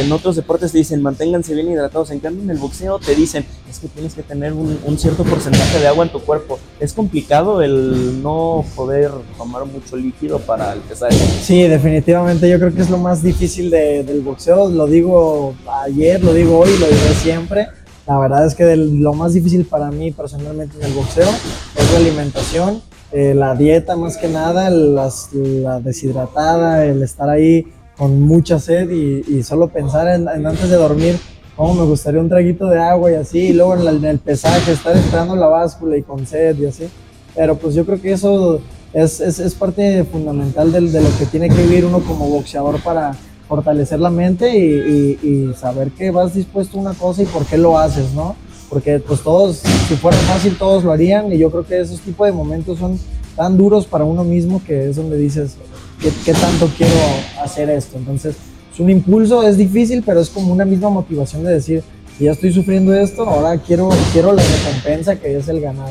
en 0.00 0.10
otros 0.10 0.34
deportes 0.36 0.72
te 0.72 0.78
dicen 0.78 1.02
manténganse 1.02 1.54
bien 1.54 1.70
hidratados. 1.70 2.10
En 2.10 2.18
cambio, 2.18 2.42
en 2.42 2.50
el 2.50 2.58
boxeo 2.58 2.98
te 2.98 3.14
dicen 3.14 3.44
es 3.70 3.78
que 3.78 3.86
tienes 3.88 4.14
que 4.14 4.22
tener 4.22 4.52
un, 4.52 4.78
un 4.84 4.98
cierto 4.98 5.22
porcentaje 5.24 5.78
de 5.78 5.86
agua 5.86 6.04
en 6.04 6.10
tu 6.12 6.20
cuerpo. 6.20 6.58
Es 6.80 6.92
complicado 6.92 7.62
el 7.62 8.22
no 8.22 8.64
poder 8.74 9.10
tomar 9.36 9.64
mucho 9.66 9.96
líquido 9.96 10.38
para 10.40 10.72
el 10.72 10.80
pesaje. 10.80 11.14
Sí, 11.42 11.62
definitivamente 11.64 12.48
yo 12.48 12.58
creo 12.58 12.74
que 12.74 12.82
es 12.82 12.90
lo 12.90 12.98
más 12.98 13.22
difícil 13.22 13.70
de- 13.70 14.02
del 14.04 14.20
boxeo. 14.22 14.68
Lo 14.70 14.86
digo 14.86 15.54
ayer, 15.84 16.22
lo 16.24 16.32
digo 16.32 16.58
hoy, 16.58 16.70
lo 16.78 16.86
diré 16.86 17.14
siempre. 17.22 17.68
La 18.06 18.18
verdad 18.18 18.46
es 18.46 18.54
que 18.54 18.64
del- 18.64 18.98
lo 19.00 19.14
más 19.14 19.32
difícil 19.34 19.64
para 19.64 19.90
mí 19.90 20.10
personalmente 20.10 20.76
en 20.78 20.86
el 20.86 20.92
boxeo 20.92 21.28
es 21.76 21.92
la 21.92 21.98
alimentación, 21.98 22.82
eh, 23.12 23.32
la 23.34 23.54
dieta 23.54 23.96
más 23.96 24.16
que 24.16 24.28
nada, 24.28 24.70
las- 24.70 25.28
la 25.32 25.78
deshidratada, 25.80 26.84
el 26.84 27.02
estar 27.02 27.30
ahí 27.30 27.66
con 27.96 28.20
mucha 28.20 28.58
sed 28.58 28.90
y, 28.90 29.42
solo 29.42 29.68
pensar 29.68 30.08
en, 30.08 30.28
antes 30.28 30.68
de 30.68 30.76
dormir 30.76 31.16
cómo 31.56 31.74
me 31.74 31.84
gustaría 31.84 32.20
un 32.20 32.28
traguito 32.28 32.66
de 32.66 32.80
agua 32.80 33.12
y 33.12 33.14
así, 33.14 33.38
y 33.38 33.52
luego 33.52 33.76
en, 33.76 34.04
el 34.04 34.18
pesaje, 34.18 34.72
estar 34.72 34.96
esperando 34.96 35.36
la 35.36 35.46
báscula 35.46 35.96
y 35.96 36.02
con 36.02 36.26
sed 36.26 36.58
y 36.58 36.66
así. 36.66 36.88
Pero 37.34 37.56
pues 37.56 37.74
yo 37.74 37.84
creo 37.84 38.00
que 38.00 38.12
eso 38.12 38.60
es, 38.92 39.20
es, 39.20 39.38
es 39.38 39.54
parte 39.54 40.04
fundamental 40.04 40.72
de, 40.72 40.80
lo 40.80 41.18
que 41.18 41.26
tiene 41.26 41.48
que 41.48 41.62
vivir 41.62 41.84
uno 41.84 42.00
como 42.00 42.28
boxeador 42.28 42.80
para 42.80 43.12
fortalecer 43.48 44.00
la 44.00 44.10
mente 44.10 44.56
y, 44.56 45.18
y- 45.22 45.28
y 45.28 45.54
saber 45.54 45.90
que 45.90 46.10
vas 46.10 46.34
dispuesto 46.34 46.78
a 46.78 46.80
una 46.80 46.94
cosa 46.94 47.22
y 47.22 47.26
por 47.26 47.44
qué 47.44 47.58
lo 47.58 47.78
haces, 47.78 48.12
¿no? 48.14 48.34
Porque 48.68 48.98
pues 48.98 49.20
todos, 49.20 49.62
si 49.88 49.94
fuera 49.96 50.16
fácil, 50.18 50.56
todos 50.56 50.82
lo 50.82 50.90
harían 50.90 51.32
y 51.32 51.38
yo 51.38 51.50
creo 51.50 51.64
que 51.66 51.80
esos 51.80 52.00
tipos 52.00 52.26
de 52.26 52.32
momentos 52.32 52.78
son 52.78 52.98
tan 53.36 53.56
duros 53.56 53.86
para 53.86 54.04
uno 54.04 54.24
mismo 54.24 54.62
que 54.64 54.88
es 54.88 54.96
donde 54.96 55.16
dices, 55.16 55.56
¿qué, 56.00 56.32
tanto 56.32 56.70
quiero 56.76 56.94
hacer 57.42 57.70
esto? 57.70 57.98
Entonces, 57.98 58.36
es 58.72 58.80
un 58.80 58.90
impulso, 58.90 59.42
es 59.46 59.56
difícil, 59.56 60.02
pero 60.04 60.20
es 60.20 60.30
como 60.30 60.52
una 60.52 60.64
misma 60.64 60.90
motivación 60.90 61.44
de 61.44 61.54
decir, 61.54 61.82
si 62.18 62.24
ya 62.24 62.32
estoy 62.32 62.52
sufriendo 62.52 62.94
esto, 62.94 63.28
ahora 63.28 63.58
quiero, 63.58 63.88
quiero 64.12 64.32
la 64.32 64.42
recompensa 64.42 65.16
que 65.16 65.36
es 65.36 65.48
el 65.48 65.60
ganar. 65.60 65.90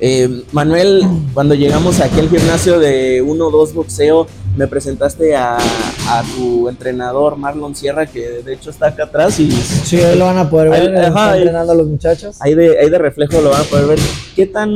Eh, 0.00 0.44
Manuel, 0.52 1.04
cuando 1.34 1.54
llegamos 1.54 2.00
aquí 2.00 2.18
al 2.20 2.30
gimnasio 2.30 2.78
de 2.78 3.22
1-2 3.22 3.74
boxeo, 3.74 4.26
me 4.56 4.66
presentaste 4.66 5.34
a, 5.36 5.56
a 5.56 6.22
tu 6.36 6.68
entrenador 6.68 7.36
Marlon 7.36 7.74
Sierra, 7.74 8.04
que 8.06 8.42
de 8.42 8.54
hecho 8.54 8.70
está 8.70 8.88
acá 8.88 9.04
atrás 9.04 9.38
y 9.40 9.50
Sí, 9.50 9.96
hoy 10.00 10.18
lo 10.18 10.26
van 10.26 10.38
a 10.38 10.50
poder 10.50 10.70
ver, 10.70 10.96
Ahí- 10.96 11.04
ajá, 11.06 11.30
ahí- 11.30 11.38
entrenando 11.38 11.72
a 11.72 11.74
los 11.76 11.86
muchachos. 11.86 12.36
ahí 12.40 12.54
de, 12.54 12.78
ahí 12.78 12.90
de 12.90 12.98
reflejo 12.98 13.40
lo 13.40 13.50
van 13.50 13.60
a 13.62 13.64
poder 13.64 13.86
ver. 13.86 13.98
¿Qué 14.34 14.46
tan, 14.46 14.70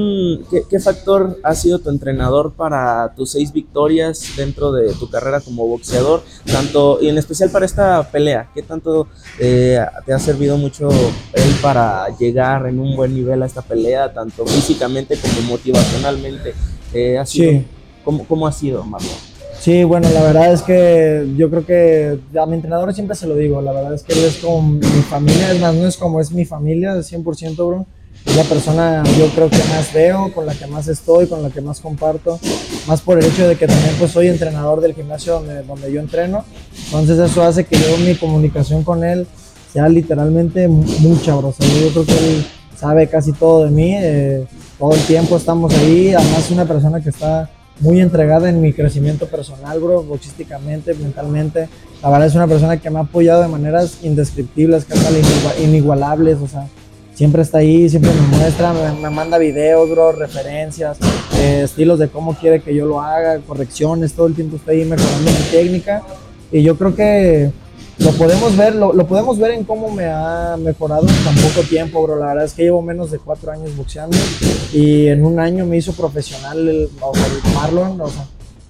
qué, 0.51 0.63
qué 0.69 0.79
factor 0.81 1.39
ha 1.43 1.55
sido 1.55 1.79
tu 1.81 1.91
entrenador 1.91 2.53
para 2.53 3.15
tus 3.15 3.33
seis 3.33 3.53
victorias 3.53 4.23
dentro 4.37 4.73
de 4.73 4.93
tu 4.95 5.11
carrera 5.11 5.41
como 5.41 5.67
boxeador? 5.67 6.23
Tanto, 6.51 6.99
y 7.03 7.09
en 7.09 7.19
especial 7.19 7.51
para 7.51 7.67
esta 7.67 8.03
pelea, 8.11 8.49
¿qué 8.55 8.63
tanto 8.63 9.09
eh, 9.39 9.81
te 10.07 10.13
ha 10.13 10.19
servido 10.19 10.57
mucho 10.57 10.89
él 11.33 11.55
para 11.61 12.07
llegar 12.19 12.67
en 12.67 12.79
un 12.79 12.95
buen 12.97 13.15
nivel 13.15 13.43
a 13.43 13.47
esta 13.47 13.63
pelea, 13.63 14.13
tanto 14.13 14.47
físicamente 14.47 15.17
como 15.19 15.49
motivacionalmente? 15.49 16.55
Eh, 16.93 17.19
ha 17.19 17.27
sido, 17.27 17.51
Sí. 17.51 17.67
¿cómo, 18.05 18.25
¿Cómo 18.27 18.47
ha 18.47 18.53
sido, 18.53 18.85
Marlon? 18.85 19.34
Sí, 19.65 19.83
bueno, 19.83 20.11
la 20.11 20.21
verdad 20.23 20.53
es 20.53 20.61
que 20.61 21.27
yo 21.39 21.49
creo 21.49 21.65
que 21.65 22.19
a 22.39 22.45
mi 22.45 22.57
entrenador 22.57 22.93
siempre 22.93 23.17
se 23.17 23.27
lo 23.27 23.35
digo, 23.35 23.63
la 23.63 23.73
verdad 23.73 23.95
es 23.95 24.03
que 24.03 24.13
él 24.13 24.23
es 24.27 24.37
como 24.37 24.61
mi 24.73 24.83
familia, 25.09 25.53
es 25.53 25.59
más, 25.59 25.75
no 25.75 25.87
es 25.89 25.97
como 25.97 26.21
es 26.21 26.33
mi 26.33 26.45
familia, 26.45 27.03
100%, 27.03 27.67
bro. 27.67 27.87
Es 28.27 28.37
la 28.37 28.43
persona 28.45 29.03
yo 29.19 29.27
creo 29.29 29.49
que 29.49 29.57
más 29.57 29.91
veo, 29.95 30.31
con 30.35 30.45
la 30.45 30.53
que 30.53 30.67
más 30.67 30.87
estoy, 30.89 31.29
con 31.29 31.43
la 31.43 31.49
que 31.49 31.63
más 31.63 31.81
comparto, 31.81 32.39
más 32.87 33.01
por 33.01 33.19
el 33.19 33.25
hecho 33.25 33.49
de 33.49 33.57
que 33.57 33.67
también 33.67 33.95
pues 33.99 34.11
soy 34.11 34.29
entrenador 34.29 34.83
del 34.83 34.93
gimnasio 34.93 35.33
donde, 35.37 35.63
donde 35.63 35.91
yo 35.91 35.99
entreno, 35.99 36.45
entonces 36.85 37.19
eso 37.19 37.43
hace 37.43 37.65
que 37.65 37.77
yo 37.79 37.97
mi 38.05 38.17
comunicación 38.17 38.85
con 38.85 39.03
él 39.03 39.27
sea 39.73 39.89
literalmente 39.89 40.69
mu- 40.69 40.85
mucha, 40.99 41.37
bro. 41.37 41.49
O 41.49 41.53
sea, 41.55 41.67
yo 41.67 41.89
creo 41.89 42.05
que 42.05 42.13
él 42.19 42.47
sabe 42.79 43.09
casi 43.09 43.33
todo 43.33 43.65
de 43.65 43.71
mí, 43.71 43.95
eh, 43.97 44.47
todo 44.79 44.93
el 44.93 45.01
tiempo 45.07 45.39
estamos 45.39 45.73
ahí, 45.73 46.13
además 46.13 46.41
es 46.45 46.51
una 46.51 46.67
persona 46.67 47.01
que 47.01 47.09
está 47.09 47.49
muy 47.81 48.01
entregada 48.01 48.49
en 48.49 48.61
mi 48.61 48.73
crecimiento 48.73 49.27
personal, 49.27 49.81
bro, 49.81 50.03
boxísticamente, 50.03 50.95
mentalmente. 50.95 51.69
La 52.03 52.11
verdad 52.11 52.29
es 52.29 52.35
una 52.35 52.47
persona 52.47 52.77
que 52.77 52.91
me 52.91 52.99
ha 52.99 53.03
apoyado 53.03 53.43
de 53.43 53.49
maneras 53.49 53.99
indescriptibles, 54.03 54.85
casi 54.85 55.01
inigua- 55.03 55.59
inigualables, 55.63 56.39
o 56.39 56.47
sea, 56.47 56.69
siempre 57.15 57.43
está 57.43 57.59
ahí, 57.59 57.89
siempre 57.89 58.13
me 58.13 58.37
muestra, 58.39 58.73
me, 58.73 58.93
me 59.01 59.11
manda 59.11 59.39
videos, 59.39 59.91
bro, 59.91 60.13
referencias, 60.13 60.99
eh, 61.39 61.63
estilos 61.65 61.99
de 61.99 62.09
cómo 62.09 62.35
quiere 62.35 62.61
que 62.61 62.75
yo 62.75 62.87
lo 62.87 63.01
haga, 63.01 63.39
correcciones, 63.41 64.13
todo 64.13 64.27
el 64.27 64.35
tiempo 64.35 64.57
está 64.57 64.73
ahí 64.73 64.85
mejorando 64.85 65.31
mi 65.31 65.51
técnica. 65.51 66.03
Y 66.53 66.63
yo 66.63 66.77
creo 66.77 66.95
que 66.95 67.51
lo 67.99 68.11
podemos 68.13 68.57
ver, 68.57 68.75
lo, 68.75 68.93
lo 68.93 69.07
podemos 69.07 69.39
ver 69.39 69.53
en 69.53 69.65
cómo 69.65 69.91
me 69.91 70.07
ha 70.07 70.57
mejorado 70.59 71.07
en 71.07 71.25
tan 71.25 71.35
poco 71.37 71.67
tiempo, 71.69 72.03
bro. 72.03 72.19
La 72.19 72.27
verdad 72.27 72.45
es 72.45 72.53
que 72.55 72.65
llevo 72.65 72.83
menos 72.83 73.11
de 73.11 73.19
cuatro 73.19 73.53
años 73.53 73.77
boxeando 73.77 74.17
y 74.73 75.07
en 75.09 75.25
un 75.25 75.39
año 75.39 75.65
me 75.65 75.77
hizo 75.77 75.93
profesional 75.93 76.59
el, 76.59 76.89
el 76.89 77.55
Marlon, 77.55 78.01
o 78.01 78.09
sea, 78.09 78.27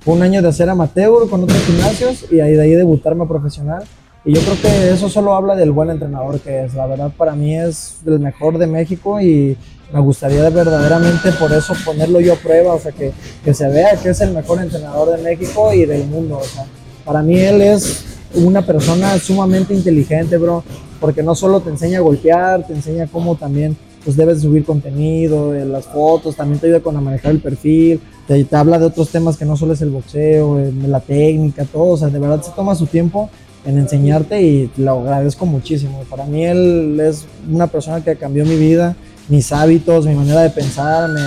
un 0.07 0.23
año 0.23 0.43
de 0.43 0.49
hacer 0.49 0.69
amateur 0.69 1.29
con 1.31 1.45
otros 1.45 1.59
gimnasios 1.65 2.27
y 2.31 2.41
ahí 2.41 2.53
de 2.53 2.63
ahí 2.63 2.71
debutarme 2.73 3.27
profesional. 3.27 3.85
Y 4.27 4.35
yo 4.35 4.41
creo 4.41 4.61
que 4.61 4.91
eso 4.91 5.09
solo 5.09 5.35
habla 5.35 5.55
del 5.55 5.73
buen 5.73 5.91
entrenador 5.91 6.41
que 6.41 6.65
es. 6.65 6.75
La 6.75 6.87
verdad 6.87 7.11
para 7.17 7.35
mí 7.35 7.57
es 7.57 7.97
el 8.07 8.21
mejor 8.21 8.59
de 8.59 8.67
México 8.67 9.21
y 9.21 9.57
me 9.93 10.01
gustaría 10.01 10.43
de 10.43 10.51
verdaderamente 10.51 11.31
por 11.33 11.53
eso 11.53 11.75
ponerlo 11.85 12.21
yo 12.21 12.35
a 12.35 12.37
prueba, 12.37 12.75
o 12.75 12.81
sea, 12.81 12.93
que, 12.93 13.13
que 13.45 13.55
se 13.55 13.69
vea 13.69 13.97
que 13.97 14.11
es 14.11 14.21
el 14.21 14.33
mejor 14.33 14.61
entrenador 14.61 15.17
de 15.17 15.23
México 15.23 15.73
y 15.73 15.87
del 15.87 16.07
mundo. 16.07 16.39
O 16.39 16.45
sea, 16.45 16.67
para 17.05 17.23
mí 17.23 17.39
él 17.39 17.63
es 17.63 18.14
una 18.35 18.63
persona 18.63 19.19
sumamente 19.19 19.75
inteligente, 19.75 20.37
bro, 20.37 20.63
porque 21.01 21.23
no 21.23 21.35
solo 21.35 21.61
te 21.61 21.71
enseña 21.71 21.99
a 21.99 22.03
golpear, 22.03 22.67
te 22.67 22.73
enseña 22.73 23.07
cómo 23.07 23.37
también 23.37 23.77
pues 24.05 24.17
debes 24.17 24.43
subir 24.43 24.65
contenido, 24.65 25.55
eh, 25.55 25.65
las 25.65 25.87
fotos, 25.87 26.37
también 26.37 26.61
te 26.61 26.67
ayuda 26.67 26.81
con 26.81 26.97
a 26.97 27.01
manejar 27.01 27.31
el 27.31 27.41
perfil, 27.41 28.01
te, 28.27 28.45
te 28.45 28.57
habla 28.57 28.79
de 28.79 28.87
otros 28.87 29.09
temas 29.09 29.37
que 29.37 29.47
no 29.47 29.57
solo 29.57 29.73
es 29.73 29.81
el 29.81 29.91
boxeo, 29.91 30.59
eh, 30.59 30.73
la 30.87 31.01
técnica, 31.01 31.65
todo, 31.65 31.93
o 31.93 31.97
sea, 31.97 32.09
de 32.09 32.19
verdad 32.19 32.43
se 32.43 32.51
toma 32.51 32.75
su 32.75 32.87
tiempo 32.87 33.31
en 33.65 33.79
enseñarte 33.79 34.43
y 34.43 34.71
lo 34.77 35.01
agradezco 35.01 35.47
muchísimo. 35.47 36.05
Para 36.11 36.27
mí 36.27 36.45
él 36.45 37.01
es 37.01 37.25
una 37.51 37.67
persona 37.67 38.05
que 38.05 38.15
cambió 38.17 38.45
mi 38.45 38.57
vida, 38.57 38.95
mis 39.29 39.51
hábitos, 39.53 40.07
mi 40.07 40.15
manera 40.15 40.43
de 40.43 40.51
pensar, 40.51 41.09
me, 41.09 41.21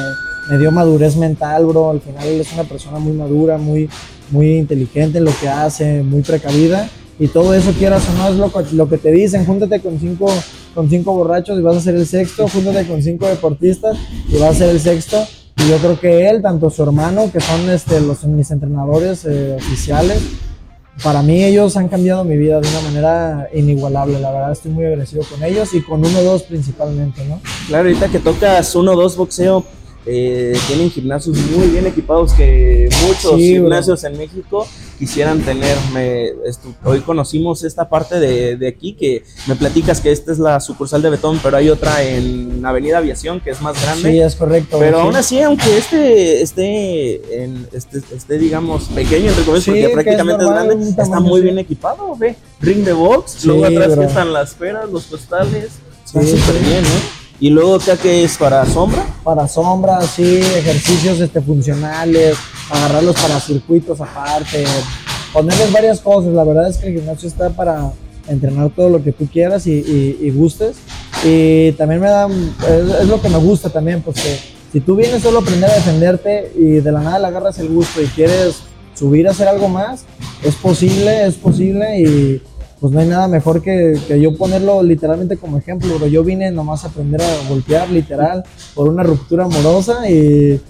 me 0.50 0.60
dio 0.60 0.72
madurez 0.72 1.16
mental, 1.16 1.66
bro. 1.66 1.90
Al 1.92 2.02
final 2.02 2.28
él 2.28 2.42
es 2.42 2.54
una 2.54 2.64
persona 2.64 3.00
muy 3.00 3.14
madura, 3.14 3.58
muy, 3.58 3.90
muy 4.30 4.58
inteligente 4.58 5.18
en 5.18 5.26
lo 5.26 5.32
que 5.40 5.50
hace, 5.50 6.04
muy 6.04 6.22
precavida. 6.22 6.88
Y 7.20 7.28
todo 7.28 7.54
eso, 7.54 7.72
quieras 7.72 8.04
o 8.10 8.14
no, 8.14 8.28
es 8.30 8.36
lo, 8.36 8.52
lo 8.74 8.90
que 8.90 8.98
te 8.98 9.12
dicen. 9.12 9.46
Júntate 9.46 9.80
con 9.80 10.00
cinco, 10.00 10.28
con 10.76 10.90
cinco 10.90 11.14
borrachos 11.14 11.58
y 11.60 11.62
vas 11.62 11.78
a 11.78 11.82
ser 11.82 11.96
el 11.96 12.06
sexto. 12.06 12.48
Júntate 12.48 12.86
con 12.88 13.02
cinco 13.02 13.28
deportistas 13.28 13.98
y 14.30 14.38
vas 14.38 14.52
a 14.52 14.60
ser 14.60 14.70
el 14.70 14.80
sexto. 14.80 15.26
Y 15.58 15.70
yo 15.70 15.78
creo 15.78 16.00
que 16.00 16.30
él, 16.30 16.42
tanto 16.42 16.70
su 16.70 16.84
hermano, 16.84 17.32
que 17.32 17.42
son 17.42 17.70
este, 17.70 18.00
los, 18.00 18.24
mis 18.26 18.52
entrenadores 18.52 19.26
eh, 19.26 19.56
oficiales, 19.58 20.22
para 21.04 21.22
mí 21.22 21.44
ellos 21.44 21.78
han 21.78 21.88
cambiado 21.88 22.24
mi 22.24 22.38
vida 22.38 22.60
de 22.60 22.68
una 22.68 22.82
manera 22.82 23.50
inigualable. 23.54 24.20
La 24.20 24.32
verdad 24.32 24.52
estoy 24.52 24.72
muy 24.72 24.86
agradecido 24.86 25.24
con 25.24 25.44
ellos 25.44 25.74
y 25.74 25.82
con 25.82 26.06
uno 26.06 26.20
o 26.20 26.24
dos 26.24 26.44
principalmente, 26.44 27.26
¿no? 27.26 27.40
Claro, 27.68 27.88
ahorita 27.88 28.10
que 28.10 28.20
tocas 28.20 28.74
uno 28.76 28.94
o 28.94 28.96
dos 28.96 29.16
boxeo, 29.16 29.64
eh, 30.08 30.58
tienen 30.68 30.90
gimnasios 30.90 31.38
muy 31.38 31.68
bien 31.68 31.86
equipados 31.86 32.34
que 32.34 32.88
muchos 33.06 33.36
Sí, 33.36 33.54
bro. 33.56 33.64
gimnasios 33.66 34.04
en 34.06 34.18
México 34.18 34.66
quisieran 34.98 35.42
tener. 35.42 35.78
Me- 35.94 36.32
hoy 36.86 37.02
conocimos 37.02 37.64
esta 37.64 37.88
parte 37.90 38.20
de, 38.20 38.56
de 38.58 38.68
aquí 38.68 38.94
que 38.94 39.24
me 39.46 39.56
platicas 39.56 40.02
que 40.02 40.12
esta 40.12 40.32
es 40.32 40.40
la 40.40 40.60
sucursal 40.60 41.02
de 41.02 41.10
Betón, 41.12 41.40
pero 41.44 41.58
hay 41.58 41.70
otra 41.70 42.02
en 42.04 42.66
Avenida 42.66 42.98
Aviación 42.98 43.40
que 43.42 43.52
es 43.52 43.62
más 43.62 43.80
grande. 43.82 44.12
Sí, 44.12 44.20
es 44.20 44.36
correcto. 44.36 44.78
Pero 44.80 44.98
sí. 44.98 45.04
aún 45.04 45.16
así, 45.16 45.42
aunque 45.42 45.78
este 45.78 46.42
esté, 46.42 47.44
en, 47.44 47.68
este, 47.74 48.00
esté 48.16 48.38
digamos, 48.40 48.86
pequeño, 48.86 49.30
entre 49.30 49.44
comillas, 49.44 49.64
Sí, 49.66 49.72
porque 49.72 49.82
que 49.82 49.88
es 49.88 49.94
prácticamente 49.94 50.44
es, 50.44 50.48
normal, 50.50 50.66
grande, 50.68 50.86
un 50.86 51.02
está 51.02 51.20
muy 51.20 51.42
bien 51.42 51.60
equipado, 51.60 52.16
ve. 52.16 52.36
Ring 52.62 52.84
de 52.84 52.94
box, 52.94 53.32
Sí, 53.40 53.48
luego 53.48 53.66
atrás 53.66 53.92
bro. 53.92 54.02
que 54.02 54.08
están 54.08 54.34
las 54.34 54.54
peras, 54.56 54.90
los 54.90 55.04
costales. 55.06 55.70
Está 56.06 56.22
súper 56.22 56.62
bien, 56.64 56.82
¿no? 56.84 56.90
Y 57.40 57.50
luego 57.52 57.76
acá 57.76 57.96
que 57.98 58.24
es 58.24 58.36
para 58.38 58.66
sombra. 58.66 59.06
para 59.24 59.48
sombras, 59.48 60.06
sí, 60.16 60.38
ejercicios 60.38 61.20
este, 61.20 61.40
funcionales, 61.42 62.36
agarrarlos 62.72 63.16
para 63.16 63.40
circuitos 63.40 64.02
aparte, 64.02 64.64
ponerles 65.32 65.72
varias 65.72 66.00
cosas. 66.00 66.34
La 66.34 66.44
verdad 66.44 66.68
es 66.70 66.78
que 66.78 66.88
el 66.88 66.96
gimnasio 66.96 67.28
está 67.30 67.50
para 67.52 67.92
entrenar 68.28 68.72
todo 68.76 68.90
lo 68.90 69.04
que 69.04 69.12
tú 69.12 69.28
quieras 69.32 69.68
y, 69.68 69.72
y- 70.20 70.32
gustes. 70.32 70.78
Y 71.24 71.72
también 71.74 72.02
me 72.02 72.08
da, 72.10 72.28
es, 72.28 73.02
es 73.02 73.08
lo 73.08 73.22
que 73.22 73.30
me 73.30 73.38
gusta 73.38 73.70
también, 73.70 74.02
pues 74.02 74.18
que 74.22 74.40
si 74.72 74.80
tú 74.80 74.96
vienes 74.96 75.22
solo 75.24 75.40
a 75.40 75.42
aprender 75.42 75.70
a 75.70 75.76
defenderte 75.76 76.52
y 76.58 76.66
de 76.82 76.92
la 76.92 77.00
nada 77.02 77.20
le 77.20 77.28
agarras 77.28 77.58
el 77.60 77.70
gusto 77.70 78.02
y 78.02 78.06
quieres 78.08 78.58
subir 78.96 79.28
a 79.28 79.32
hacer 79.32 79.48
algo 79.48 79.68
más, 79.70 80.06
es 80.44 80.56
posible, 80.56 81.26
es 81.26 81.36
posible 81.36 82.02
y 82.02 82.42
pues 82.80 82.94
no 82.94 83.00
hay 83.00 83.08
nada 83.08 83.28
mejor 83.28 83.62
que, 83.62 84.00
yo 84.22 84.36
ponerlo 84.36 84.84
literalmente 84.84 85.38
como 85.38 85.58
ejemplo, 85.58 85.90
pero 85.94 86.08
yo 86.08 86.24
vine 86.24 86.52
nomás 86.52 86.84
a 86.84 86.90
aprender 86.90 87.22
a 87.22 87.50
golpear 87.50 87.90
literal 87.90 88.44
por 88.76 88.88
una 88.88 89.04
ruptura 89.04 89.46
amorosa 89.46 90.10
y, 90.10 90.62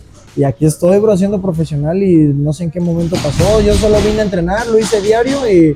aquí 0.46 0.66
estoy, 0.66 1.00
bro, 1.00 1.18
siendo 1.18 1.42
profesional 1.42 2.02
y 2.02 2.16
no 2.16 2.54
sé 2.54 2.66
en 2.66 2.72
qué 2.72 2.80
momento 2.80 3.16
pasó, 3.16 3.60
yo 3.60 3.74
solo 3.74 3.98
vine 4.00 4.20
a 4.20 4.24
entrenar, 4.24 4.68
lo 4.68 4.80
hice 4.80 5.02
diario 5.02 5.50
y 5.52 5.76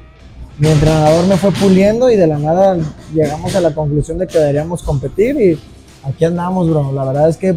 mi 0.59 0.67
entrenador 0.67 1.25
me 1.27 1.35
fue 1.35 1.51
puliendo 1.51 2.09
y 2.11 2.15
de 2.15 2.27
la 2.27 2.37
nada 2.37 2.77
llegamos 3.13 3.55
a 3.55 3.61
la 3.61 3.73
conclusión 3.73 4.19
de 4.19 4.27
que 4.27 4.37
deberíamos 4.37 4.83
competir 4.83 5.35
y 5.41 5.59
aquí 6.07 6.23
andamos, 6.23 6.69
bro, 6.69 6.91
la 6.93 7.05
verdad 7.05 7.27
es 7.27 7.37
que 7.37 7.55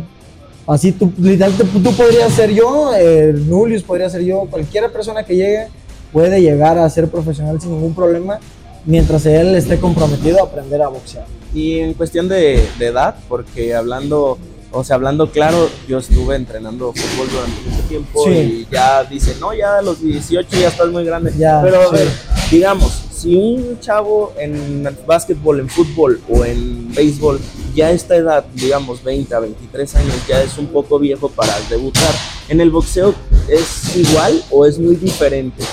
así 0.67 0.93
tú, 0.93 1.13
literalmente 1.19 1.65
tú 1.79 1.95
podrías 1.95 2.33
ser 2.33 2.51
yo, 2.51 2.93
eh, 2.97 3.35
Nulius 3.37 3.83
podría 3.83 4.09
ser 4.11 4.23
yo, 4.23 4.47
cualquier 4.51 4.91
persona 4.91 5.23
que 5.23 5.37
llegue 5.37 5.69
puede 6.11 6.41
llegar 6.41 6.79
a 6.79 6.89
ser 6.89 7.09
profesional 7.09 7.61
sin 7.61 7.73
ningún 7.73 7.95
problema 7.95 8.41
mientras 8.87 9.27
él 9.27 9.55
esté 9.55 9.79
comprometido 9.79 10.41
a 10.41 10.45
aprender 10.47 10.83
a 10.83 10.89
boxear. 10.89 11.27
Y 11.55 11.79
en 11.79 11.95
cuestión 11.95 12.29
de, 12.29 12.67
de 12.79 12.87
edad, 12.87 13.17
porque 13.29 13.75
hablando, 13.75 14.39
o 14.73 14.83
sea, 14.85 14.97
hablando 14.97 15.31
claro, 15.31 15.69
yo 15.89 15.99
estuve 15.99 16.37
entrenando 16.37 16.93
fútbol 16.93 17.29
durante 17.31 17.61
mucho 17.71 17.83
tiempo 17.89 18.25
Sí. 18.25 18.31
y 18.31 18.69
ya 18.73 19.05
dice, 19.05 19.37
no, 19.41 19.55
ya 19.55 19.79
a 19.79 19.83
los 19.83 20.03
18 20.03 20.49
ya 20.59 20.69
estás 20.69 20.89
muy 20.89 21.05
grande. 21.05 21.33
Ya, 21.39 21.61
Pero 21.63 21.81
a 21.83 21.87
sí. 21.91 21.95
ver, 21.97 22.09
digamos, 22.51 23.03
si 23.15 23.37
un 23.37 23.79
chavo 23.81 24.33
en 24.39 24.87
básquetbol, 25.07 25.61
en 25.61 25.69
fútbol 25.69 26.21
o 26.29 26.45
en 26.45 26.93
béisbol 26.93 27.41
ya 27.75 27.87
a 27.87 27.91
esta 27.93 28.17
edad, 28.17 28.45
digamos 28.55 29.03
20 29.03 29.35
a 29.35 29.39
23 29.41 29.95
años, 29.97 30.15
ya 30.29 30.43
es 30.43 30.59
un 30.59 30.67
poco 30.67 30.99
viejo 30.99 31.29
para 31.29 31.53
debutar, 31.71 32.11
¿en 32.49 32.61
el 32.61 32.71
boxeo 32.71 33.15
es 33.49 33.97
igual 33.97 34.43
o 34.51 34.67
es 34.67 34.79
muy 34.79 34.97
diferente? 34.97 35.65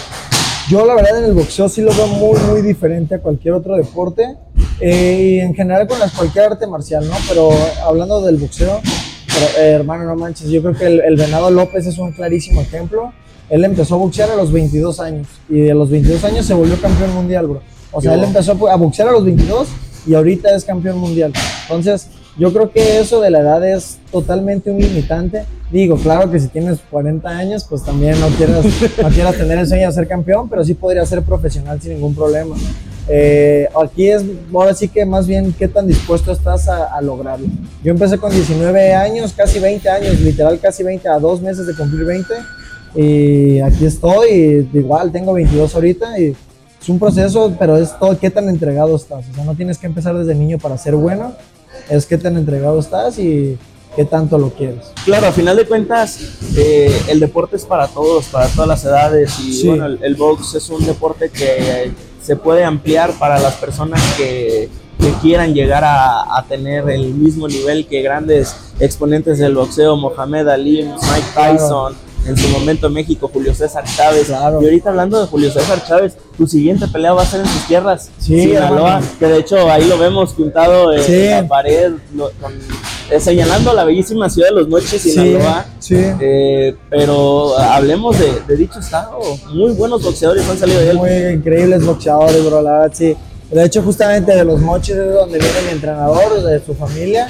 Yo 0.72 0.86
la 0.86 0.96
verdad 0.96 1.18
en 1.20 1.26
el 1.26 1.34
boxeo 1.34 1.68
sí 1.68 1.82
lo 1.82 1.92
veo 1.92 2.08
muy 2.08 2.40
muy 2.50 2.62
diferente 2.62 3.16
a 3.16 3.20
cualquier 3.20 3.56
otro 3.56 3.76
deporte 3.76 4.38
eh, 4.80 5.34
y 5.36 5.40
en 5.42 5.54
general 5.54 5.86
con 5.86 6.00
las, 6.00 6.14
cualquier 6.14 6.46
arte 6.46 6.66
marcial, 6.66 7.06
¿no? 7.10 7.14
Pero 7.28 7.50
hablando 7.86 8.22
del 8.22 8.38
boxeo, 8.38 8.80
pero, 9.28 9.46
eh, 9.60 9.72
hermano, 9.72 10.06
no 10.06 10.16
manches, 10.16 10.48
yo 10.50 10.62
creo 10.62 10.74
que 10.74 10.88
el, 10.88 11.02
el 11.02 11.18
Venado 11.18 11.52
López 11.52 11.86
es 11.88 11.98
un 11.98 12.14
clarísimo 12.14 12.62
ejemplo. 12.62 13.12
Él 13.50 13.66
empezó 13.66 13.96
a 13.96 13.98
boxear 13.98 14.32
a 14.32 14.36
los 14.38 14.50
22 14.54 15.02
años 15.02 15.28
y 15.50 15.70
a 15.70 15.76
los 15.76 15.90
22 15.90 16.24
años 16.24 16.46
se 16.46 16.54
volvió 16.54 16.80
campeón 16.80 17.14
mundial, 17.16 17.48
bro. 17.48 17.62
O 17.92 18.02
sea, 18.02 18.14
Yo- 18.16 18.20
él 18.20 18.24
empezó 18.24 18.54
a 18.70 18.76
boxear 18.78 19.10
a 19.10 19.12
los 19.12 19.26
22 19.26 19.68
y 20.08 20.14
ahorita 20.14 20.56
es 20.56 20.64
campeón 20.64 21.00
mundial. 21.00 21.34
Entonces, 21.64 22.08
yo 22.42 22.52
creo 22.52 22.72
que 22.72 23.00
eso 23.00 23.22
de 23.22 23.30
la 23.30 23.42
edad 23.42 23.64
es 23.64 24.00
totalmente 24.12 24.72
un 24.72 24.80
limitante. 24.80 25.44
Digo, 25.70 25.96
claro 25.96 26.32
que 26.32 26.40
si 26.40 26.48
tienes 26.48 26.80
40 26.90 27.30
años, 27.30 27.68
pues 27.70 27.84
también 27.84 28.20
no 28.20 28.30
quieras, 28.30 28.66
no 29.00 29.10
quieras 29.10 29.36
tener 29.38 29.60
el 29.60 29.68
sueño 29.68 29.86
de 29.86 29.94
ser 29.94 30.08
campeón, 30.08 30.50
pero 30.50 30.64
sí 30.64 30.74
podría 30.74 31.06
ser 31.06 31.22
profesional 31.22 31.80
sin 31.80 31.94
ningún 31.94 32.16
problema. 32.16 32.56
Eh, 33.08 33.70
aquí 33.80 34.10
es, 34.10 34.24
ahora 34.52 34.74
sí 34.74 34.88
que 34.88 35.06
más 35.06 35.28
bien, 35.28 35.54
qué 35.54 35.68
tan 35.68 35.86
dispuesto 35.86 36.32
estás 36.32 36.68
a, 36.68 36.86
a 36.86 37.00
lograrlo. 37.02 37.46
Yo 37.84 37.92
empecé 37.92 38.18
con 38.18 38.32
19 38.32 38.96
años, 38.96 39.34
casi 39.38 39.60
20 39.60 39.88
años, 39.88 40.20
literal 40.20 40.60
casi 40.60 40.82
20, 40.82 41.08
a 41.10 41.20
dos 41.20 41.42
meses 41.42 41.68
de 41.68 41.76
cumplir 41.76 42.06
20. 42.06 42.34
Y 42.96 43.60
aquí 43.60 43.86
estoy, 43.86 44.68
y 44.74 44.78
igual 44.80 45.12
tengo 45.12 45.34
22 45.34 45.76
ahorita 45.76 46.18
y 46.18 46.36
es 46.82 46.90
un 46.90 46.98
proceso, 46.98 47.56
pero 47.60 47.78
es 47.78 47.98
todo 48.00 48.18
qué 48.18 48.32
tan 48.32 48.50
entregado 48.50 48.96
estás. 48.96 49.30
O 49.30 49.36
sea, 49.36 49.46
no 49.46 49.54
tienes 49.54 49.78
que 49.78 49.86
empezar 49.86 50.18
desde 50.18 50.34
niño 50.34 50.58
para 50.58 50.76
ser 50.80 50.96
bueno, 50.96 51.34
es 51.92 52.06
qué 52.06 52.18
tan 52.18 52.38
entregado 52.38 52.80
estás 52.80 53.20
y 53.20 53.58
qué 53.96 54.06
tanto 54.06 54.38
lo 54.38 54.50
quieres. 54.52 54.86
Claro, 55.06 55.28
a 55.28 55.32
final 55.32 55.58
de 55.58 55.66
cuentas, 55.66 56.20
eh, 56.56 56.92
el 57.10 57.20
deporte 57.20 57.58
es 57.58 57.66
para 57.66 57.88
todos, 57.88 58.26
para 58.26 58.48
todas 58.48 58.68
las 58.68 58.86
edades. 58.86 59.38
Y 59.40 59.54
Sí. 59.54 59.68
bueno, 59.68 59.86
el, 59.88 60.00
el 60.02 60.16
box 60.16 60.56
es 60.56 60.70
un 60.70 60.86
deporte 60.86 61.30
que 61.30 61.92
se 62.22 62.36
puede 62.36 62.64
ampliar 62.64 63.12
para 63.20 63.38
las 63.40 63.56
personas 63.56 64.00
que, 64.16 64.70
que 65.00 65.12
quieran 65.22 65.54
llegar 65.54 65.84
a, 65.84 66.38
a 66.38 66.46
tener 66.48 66.90
el 66.90 67.14
mismo 67.14 67.48
nivel 67.48 67.86
que 67.88 68.02
grandes 68.02 68.56
exponentes 68.80 69.40
del 69.40 69.56
boxeo, 69.56 69.98
Mohamed 69.98 70.48
Ali, 70.48 70.84
Mike 70.84 71.28
Claro. 71.34 71.58
En 72.28 72.38
su 72.38 72.48
momento 72.50 72.88
en 72.88 72.94
México, 72.94 73.30
Julio 73.34 73.54
César 73.56 73.84
Chávez. 73.96 74.28
Claro. 74.28 74.62
Y 74.62 74.66
ahorita 74.66 74.90
hablando 74.92 75.20
de 75.20 75.28
Julio 75.28 75.52
César 75.52 75.84
Chávez, 75.88 76.16
tu 76.38 76.46
siguiente 76.48 76.88
pelea 76.88 77.14
va 77.14 77.24
a 77.24 77.26
ser 77.26 77.40
en 77.42 77.48
sus 77.48 77.66
tierras, 77.68 78.12
Sí, 78.20 78.42
Sinaloa, 78.42 78.98
hermano. 78.98 79.08
que 79.20 79.26
de 79.26 79.38
hecho 79.40 79.72
ahí 79.72 79.86
lo 79.86 79.98
vemos 79.98 80.34
pintado 80.34 80.94
en 80.94 81.04
Sí. 81.04 81.26
la 81.30 81.48
pared, 81.48 81.92
lo- 82.16 82.30
con- 82.40 82.54
eh, 83.10 83.20
señalando 83.20 83.74
la 83.74 83.84
bellísima 83.86 84.30
ciudad 84.30 84.50
de 84.50 84.56
los 84.56 84.68
mochis, 84.70 85.02
Sinaloa. 85.02 85.66
sí. 85.80 85.96
Eh, 85.98 86.76
pero 86.92 87.58
hablemos 87.58 88.18
de, 88.20 88.40
de 88.48 88.56
dicho 88.56 88.80
estado. 88.80 89.20
Muy 89.54 89.72
buenos 89.74 90.04
boxeadores 90.04 90.48
han 90.48 90.58
salido 90.60 90.80
de 90.80 90.90
él. 90.92 90.98
Muy 90.98 91.10
increíbles 91.34 91.84
boxeadores, 91.86 92.46
bro, 92.46 92.62
la 92.62 92.72
verdad, 92.72 92.92
sí. 92.94 93.16
De 93.50 93.66
hecho, 93.66 93.82
justamente 93.82 94.34
de 94.34 94.46
los 94.46 94.62
mochis 94.62 94.96
es 94.96 95.14
donde 95.14 95.38
viene 95.40 95.62
mi 95.66 95.72
entrenador, 95.72 96.42
de 96.44 96.64
su 96.64 96.74
familia. 96.76 97.28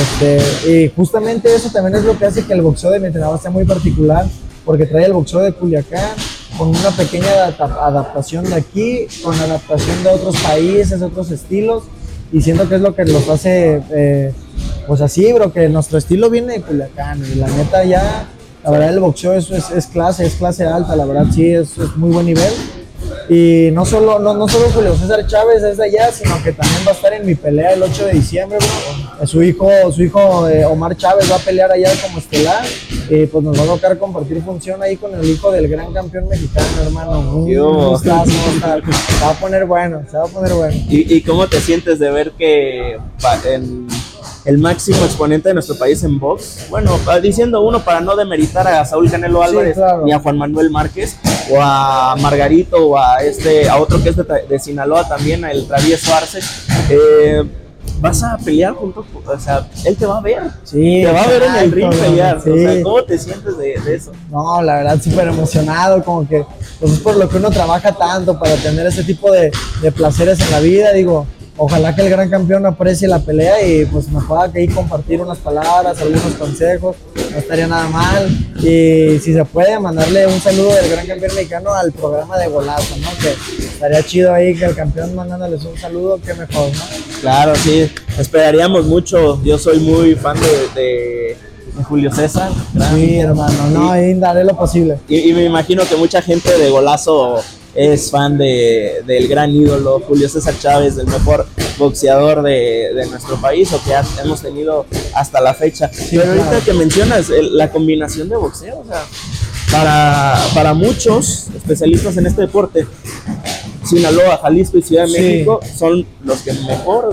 Este, 0.00 0.38
y 0.70 0.88
justamente 0.94 1.54
eso 1.54 1.68
también 1.70 1.96
es 1.96 2.04
lo 2.04 2.18
que 2.18 2.24
hace 2.26 2.44
que 2.44 2.52
el 2.52 2.62
boxeo 2.62 2.90
de 2.90 3.00
mi 3.00 3.06
entrenador 3.08 3.38
sea 3.40 3.50
muy 3.50 3.64
particular, 3.64 4.26
porque 4.64 4.86
trae 4.86 5.04
el 5.06 5.12
boxeo 5.12 5.40
de 5.40 5.52
Culiacán 5.52 6.10
con 6.56 6.68
una 6.68 6.90
pequeña 6.90 7.26
adapta- 7.32 7.86
adaptación 7.86 8.44
de 8.48 8.54
aquí, 8.54 9.06
con 9.22 9.34
adaptación 9.38 10.02
de 10.02 10.10
otros 10.10 10.36
países, 10.38 11.02
otros 11.02 11.30
estilos, 11.30 11.84
y 12.32 12.40
siento 12.40 12.68
que 12.68 12.76
es 12.76 12.80
lo 12.80 12.94
que 12.94 13.04
los 13.04 13.28
hace, 13.28 13.82
eh, 13.90 14.32
pues 14.86 15.00
así, 15.00 15.30
bro, 15.32 15.52
que 15.52 15.68
nuestro 15.68 15.98
estilo 15.98 16.30
viene 16.30 16.54
de 16.54 16.60
Culiacán, 16.62 17.22
y 17.30 17.34
la 17.36 17.48
neta 17.48 17.84
ya, 17.84 18.26
la 18.64 18.70
verdad 18.70 18.90
el 18.90 19.00
boxeo 19.00 19.34
es, 19.34 19.50
es, 19.50 19.86
clase, 19.88 20.24
es 20.26 20.34
clase 20.34 20.64
alta, 20.64 20.94
la 20.96 21.04
verdad 21.04 21.26
sí, 21.34 21.52
es, 21.52 21.76
es 21.78 21.96
muy 21.96 22.10
buen 22.10 22.26
nivel. 22.26 22.52
Y 23.28 23.70
no 23.72 23.84
solo, 23.84 24.18
no, 24.18 24.34
no 24.34 24.48
solo 24.48 24.66
Julio 24.72 24.94
César 24.96 25.26
Chávez 25.26 25.62
es 25.62 25.76
de 25.76 25.84
allá, 25.84 26.10
sino 26.12 26.42
que 26.42 26.52
también 26.52 26.80
va 26.86 26.92
a 26.92 26.94
estar 26.94 27.12
en 27.12 27.26
mi 27.26 27.34
pelea 27.34 27.72
el 27.72 27.82
8 27.82 28.06
de 28.06 28.12
diciembre, 28.12 28.58
bro. 28.58 29.11
Su 29.26 29.42
hijo, 29.42 29.70
su 29.92 30.02
hijo 30.02 30.48
eh, 30.48 30.64
Omar 30.64 30.96
Chávez 30.96 31.30
va 31.30 31.36
a 31.36 31.38
pelear 31.38 31.70
allá 31.70 31.90
como 32.02 32.18
estelar. 32.18 32.64
Y 33.08 33.26
pues 33.26 33.44
nos 33.44 33.58
va 33.58 33.64
a 33.64 33.66
tocar 33.66 33.98
compartir 33.98 34.42
función 34.42 34.82
ahí 34.82 34.96
con 34.96 35.14
el 35.14 35.24
hijo 35.28 35.50
del 35.50 35.68
gran 35.68 35.92
campeón 35.92 36.28
mexicano, 36.28 36.66
hermano. 36.82 37.44
A 37.92 37.96
estar. 37.96 38.26
Se 38.26 39.24
va 39.24 39.30
a 39.30 39.34
poner 39.34 39.66
bueno, 39.66 40.02
se 40.10 40.16
va 40.16 40.24
a 40.24 40.28
poner 40.28 40.52
bueno. 40.54 40.74
¿Y, 40.88 41.14
y 41.14 41.22
cómo 41.22 41.46
te 41.46 41.60
sientes 41.60 41.98
de 41.98 42.10
ver 42.10 42.32
que 42.32 42.98
en 43.44 43.86
el 44.44 44.58
máximo 44.58 45.04
exponente 45.04 45.48
de 45.50 45.54
nuestro 45.54 45.76
país 45.76 46.02
en 46.04 46.18
box? 46.18 46.66
Bueno, 46.70 46.98
diciendo 47.22 47.60
uno 47.60 47.84
para 47.84 48.00
no 48.00 48.16
demeritar 48.16 48.66
a 48.66 48.84
Saúl 48.84 49.10
Canelo 49.10 49.42
Álvarez 49.42 49.74
claro. 49.76 50.04
ni 50.04 50.12
a 50.12 50.18
Juan 50.18 50.38
Manuel 50.38 50.70
Márquez 50.70 51.16
o 51.50 51.58
a 51.60 52.16
Margarito 52.20 52.88
o 52.88 52.98
a 52.98 53.22
este 53.22 53.68
a 53.68 53.76
otro 53.76 54.02
que 54.02 54.08
es 54.08 54.16
de 54.16 54.58
Sinaloa 54.58 55.06
también, 55.08 55.44
el 55.44 55.66
Travieso 55.66 56.14
Arce. 56.14 56.40
eh, 56.88 57.44
vas 58.02 58.22
a 58.24 58.36
pelear 58.36 58.74
junto, 58.74 59.06
o 59.24 59.38
sea, 59.38 59.66
él 59.84 59.96
te 59.96 60.04
va 60.04 60.18
a 60.18 60.20
ver. 60.20 60.42
Sí, 60.64 61.02
Te 61.04 61.12
va 61.12 61.22
a 61.22 61.28
ver 61.28 61.42
en 61.44 61.54
el 61.54 61.72
ring 61.72 61.90
pelear. 61.90 62.36
O 62.36 62.42
sea. 62.42 62.82
¿cómo 62.82 63.02
te 63.04 63.16
sientes 63.16 63.56
de, 63.56 63.80
de 63.80 63.94
eso? 63.94 64.10
No, 64.28 64.60
la 64.60 64.74
verdad, 64.74 65.00
súper 65.00 65.28
emocionado, 65.28 66.02
como 66.02 66.28
que 66.28 66.44
pues 66.80 66.92
es 66.92 66.98
por 66.98 67.16
lo 67.16 67.28
que 67.28 67.36
uno 67.36 67.50
trabaja 67.50 67.92
tanto 67.92 68.38
para 68.38 68.56
tener 68.56 68.86
ese 68.86 69.04
tipo 69.04 69.30
de, 69.30 69.52
de 69.80 69.92
placeres 69.92 70.40
en 70.40 70.50
la 70.50 70.58
vida. 70.58 70.92
Digo, 70.92 71.26
ojalá 71.56 71.94
que 71.94 72.02
el 72.02 72.10
gran 72.10 72.28
campeón 72.30 72.64
aprecie 72.66 73.06
la 73.08 73.18
pelea 73.20 73.62
y 73.66 73.84
pues 73.86 74.08
me 74.10 74.20
pueda 74.20 74.50
ahí 74.54 74.66
compartir 74.68 75.20
unas 75.20 75.38
palabras, 75.38 76.00
algunos 76.00 76.34
consejos, 76.38 76.96
no 77.30 77.38
estaría 77.38 77.66
nada 77.66 77.88
mal. 77.88 78.28
Y 78.58 79.18
si 79.20 79.32
se 79.32 79.44
puede, 79.44 79.78
mandarle 79.78 80.26
un 80.26 80.40
saludo 80.40 80.72
del 80.74 80.90
gran 80.90 81.06
campeón 81.06 81.34
mexicano 81.34 81.72
al 81.74 81.92
programa 81.92 82.38
de 82.38 82.48
Golazo, 82.48 82.96
¿no? 82.98 83.08
Que 83.20 83.64
estaría 83.64 84.02
chido 84.02 84.32
ahí 84.32 84.54
que 84.56 84.64
el 84.64 84.74
campeón 84.74 85.14
mandándoles 85.14 85.64
un 85.64 85.76
saludo, 85.78 86.18
qué 86.24 86.34
mejor, 86.34 86.68
¿no? 86.72 86.82
Claro, 87.20 87.54
sí, 87.56 87.90
esperaríamos 88.18 88.84
mucho. 88.86 89.42
Yo 89.44 89.58
soy 89.58 89.78
muy 89.80 90.14
fan 90.14 90.36
de, 90.40 90.80
de- 90.80 91.36
de 91.76 91.84
Julio 91.84 92.12
César. 92.12 92.50
gran- 92.74 92.94
Sí, 92.96 93.18
hermano, 93.18 93.70
no, 93.70 93.90
ahí 93.92 94.12
daré 94.14 94.44
lo 94.44 94.54
posible. 94.56 94.98
Y, 95.08 95.30
y 95.30 95.32
me 95.32 95.44
imagino 95.44 95.84
que 95.86 95.96
mucha 95.96 96.20
gente 96.20 96.58
de 96.58 96.68
Golazo 96.68 97.42
es 97.74 98.10
fan 98.10 98.36
de, 98.38 99.02
del 99.06 99.28
gran 99.28 99.50
ídolo 99.50 100.00
Julio 100.06 100.28
César 100.28 100.54
Chávez, 100.58 100.96
del 100.96 101.06
mejor 101.06 101.46
boxeador 101.78 102.42
de, 102.42 102.92
de 102.94 103.06
nuestro 103.06 103.40
país 103.40 103.72
o 103.72 103.82
que 103.82 103.94
ha- 103.94 104.04
hemos 104.22 104.42
tenido 104.42 104.84
hasta 105.14 105.40
la 105.40 105.54
fecha. 105.54 105.90
Pero 106.10 106.24
ahorita 106.24 106.48
claro. 106.48 106.64
que 106.64 106.72
mencionas 106.74 107.30
el- 107.30 107.56
la 107.56 107.70
combinación 107.70 108.28
de 108.28 108.36
boxeo, 108.36 108.80
o 108.80 108.84
sea, 108.84 109.04
para, 109.70 110.38
para 110.54 110.74
muchos 110.74 111.46
especialistas 111.56 112.16
en 112.18 112.26
este 112.26 112.42
deporte, 112.42 112.86
Sinaloa, 113.88 114.38
Jalisco 114.42 114.78
y 114.78 114.82
Ciudad 114.82 115.04
de 115.06 115.12
Sí. 115.12 115.20
México 115.20 115.60
son 115.76 116.06
los 116.24 116.40
que 116.42 116.52
mejor, 116.52 117.10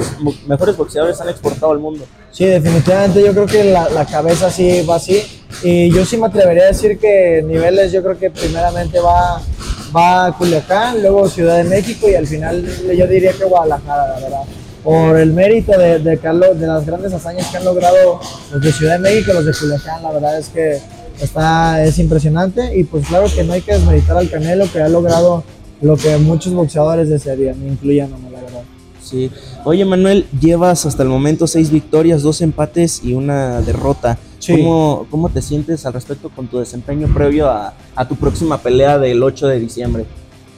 mejores 0.47 0.77
boxeadores 0.77 1.19
han 1.21 1.29
exportado 1.29 1.71
al 1.71 1.79
mundo. 1.79 2.05
Sí, 2.31 2.45
definitivamente 2.45 3.23
yo 3.23 3.31
creo 3.33 3.45
que 3.47 3.63
la, 3.63 3.89
la 3.89 4.05
cabeza 4.05 4.51
sí 4.51 4.81
va 4.87 4.95
así. 4.97 5.21
Y 5.63 5.91
yo 5.91 6.05
sí 6.05 6.15
me 6.17 6.27
atrevería 6.27 6.63
a 6.63 6.67
decir 6.67 6.99
que 6.99 7.43
niveles, 7.45 7.91
yo 7.91 8.03
creo 8.03 8.19
que 8.19 8.29
primeramente 8.29 8.99
va, 8.99 9.41
va 9.95 10.35
Culiacán, 10.37 11.01
luego 11.01 11.27
Ciudad 11.29 11.57
de 11.57 11.63
México 11.63 12.07
y 12.09 12.15
al 12.15 12.27
final 12.27 12.65
yo 12.95 13.07
diría 13.07 13.31
que 13.33 13.45
Guadalajara, 13.45 14.07
la 14.15 14.19
verdad. 14.19 14.41
Por 14.83 15.17
el 15.19 15.33
mérito 15.33 15.71
de, 15.77 15.99
lo- 15.99 16.55
de 16.55 16.67
las 16.67 16.85
grandes 16.85 17.13
hazañas 17.13 17.47
que 17.47 17.57
han 17.57 17.65
logrado 17.65 18.19
los 18.51 18.61
de 18.61 18.71
Ciudad 18.71 18.93
de 18.93 18.99
México 18.99 19.33
los 19.33 19.45
de 19.45 19.51
Culiacán, 19.53 20.01
la 20.03 20.11
verdad 20.11 20.39
es 20.39 20.49
que 20.49 20.79
está, 21.21 21.83
es 21.83 21.99
impresionante. 21.99 22.77
Y 22.77 22.85
pues 22.85 23.05
claro 23.07 23.27
que 23.33 23.43
no 23.43 23.53
hay 23.53 23.61
que 23.61 23.73
desmeritar 23.73 24.17
al 24.17 24.29
Canelo 24.29 24.71
que 24.71 24.81
ha 24.81 24.87
logrado 24.89 25.43
lo 25.81 25.97
que 25.97 26.17
muchos 26.17 26.53
boxeadores 26.53 27.09
desearían, 27.09 27.55
incluyéndome, 27.67 28.29
la 28.31 28.41
verdad. 28.41 28.61
Sí. 29.03 29.31
Oye, 29.65 29.83
Manuel, 29.85 30.27
llevas 30.39 30.85
hasta 30.85 31.03
el 31.03 31.09
momento 31.09 31.47
seis 31.47 31.71
victorias, 31.71 32.21
dos 32.21 32.41
empates 32.41 33.01
y 33.03 33.13
una 33.13 33.61
derrota. 33.61 34.17
Sí. 34.39 34.53
¿Cómo, 34.53 35.05
cómo 35.11 35.29
te 35.29 35.41
sientes 35.41 35.85
al 35.85 35.93
respecto 35.93 36.29
con 36.29 36.47
tu 36.47 36.59
desempeño 36.59 37.07
previo 37.13 37.49
a, 37.49 37.73
a 37.95 38.07
tu 38.07 38.15
próxima 38.15 38.57
pelea 38.57 38.97
del 38.97 39.21
8 39.21 39.47
de 39.47 39.59
diciembre? 39.59 40.05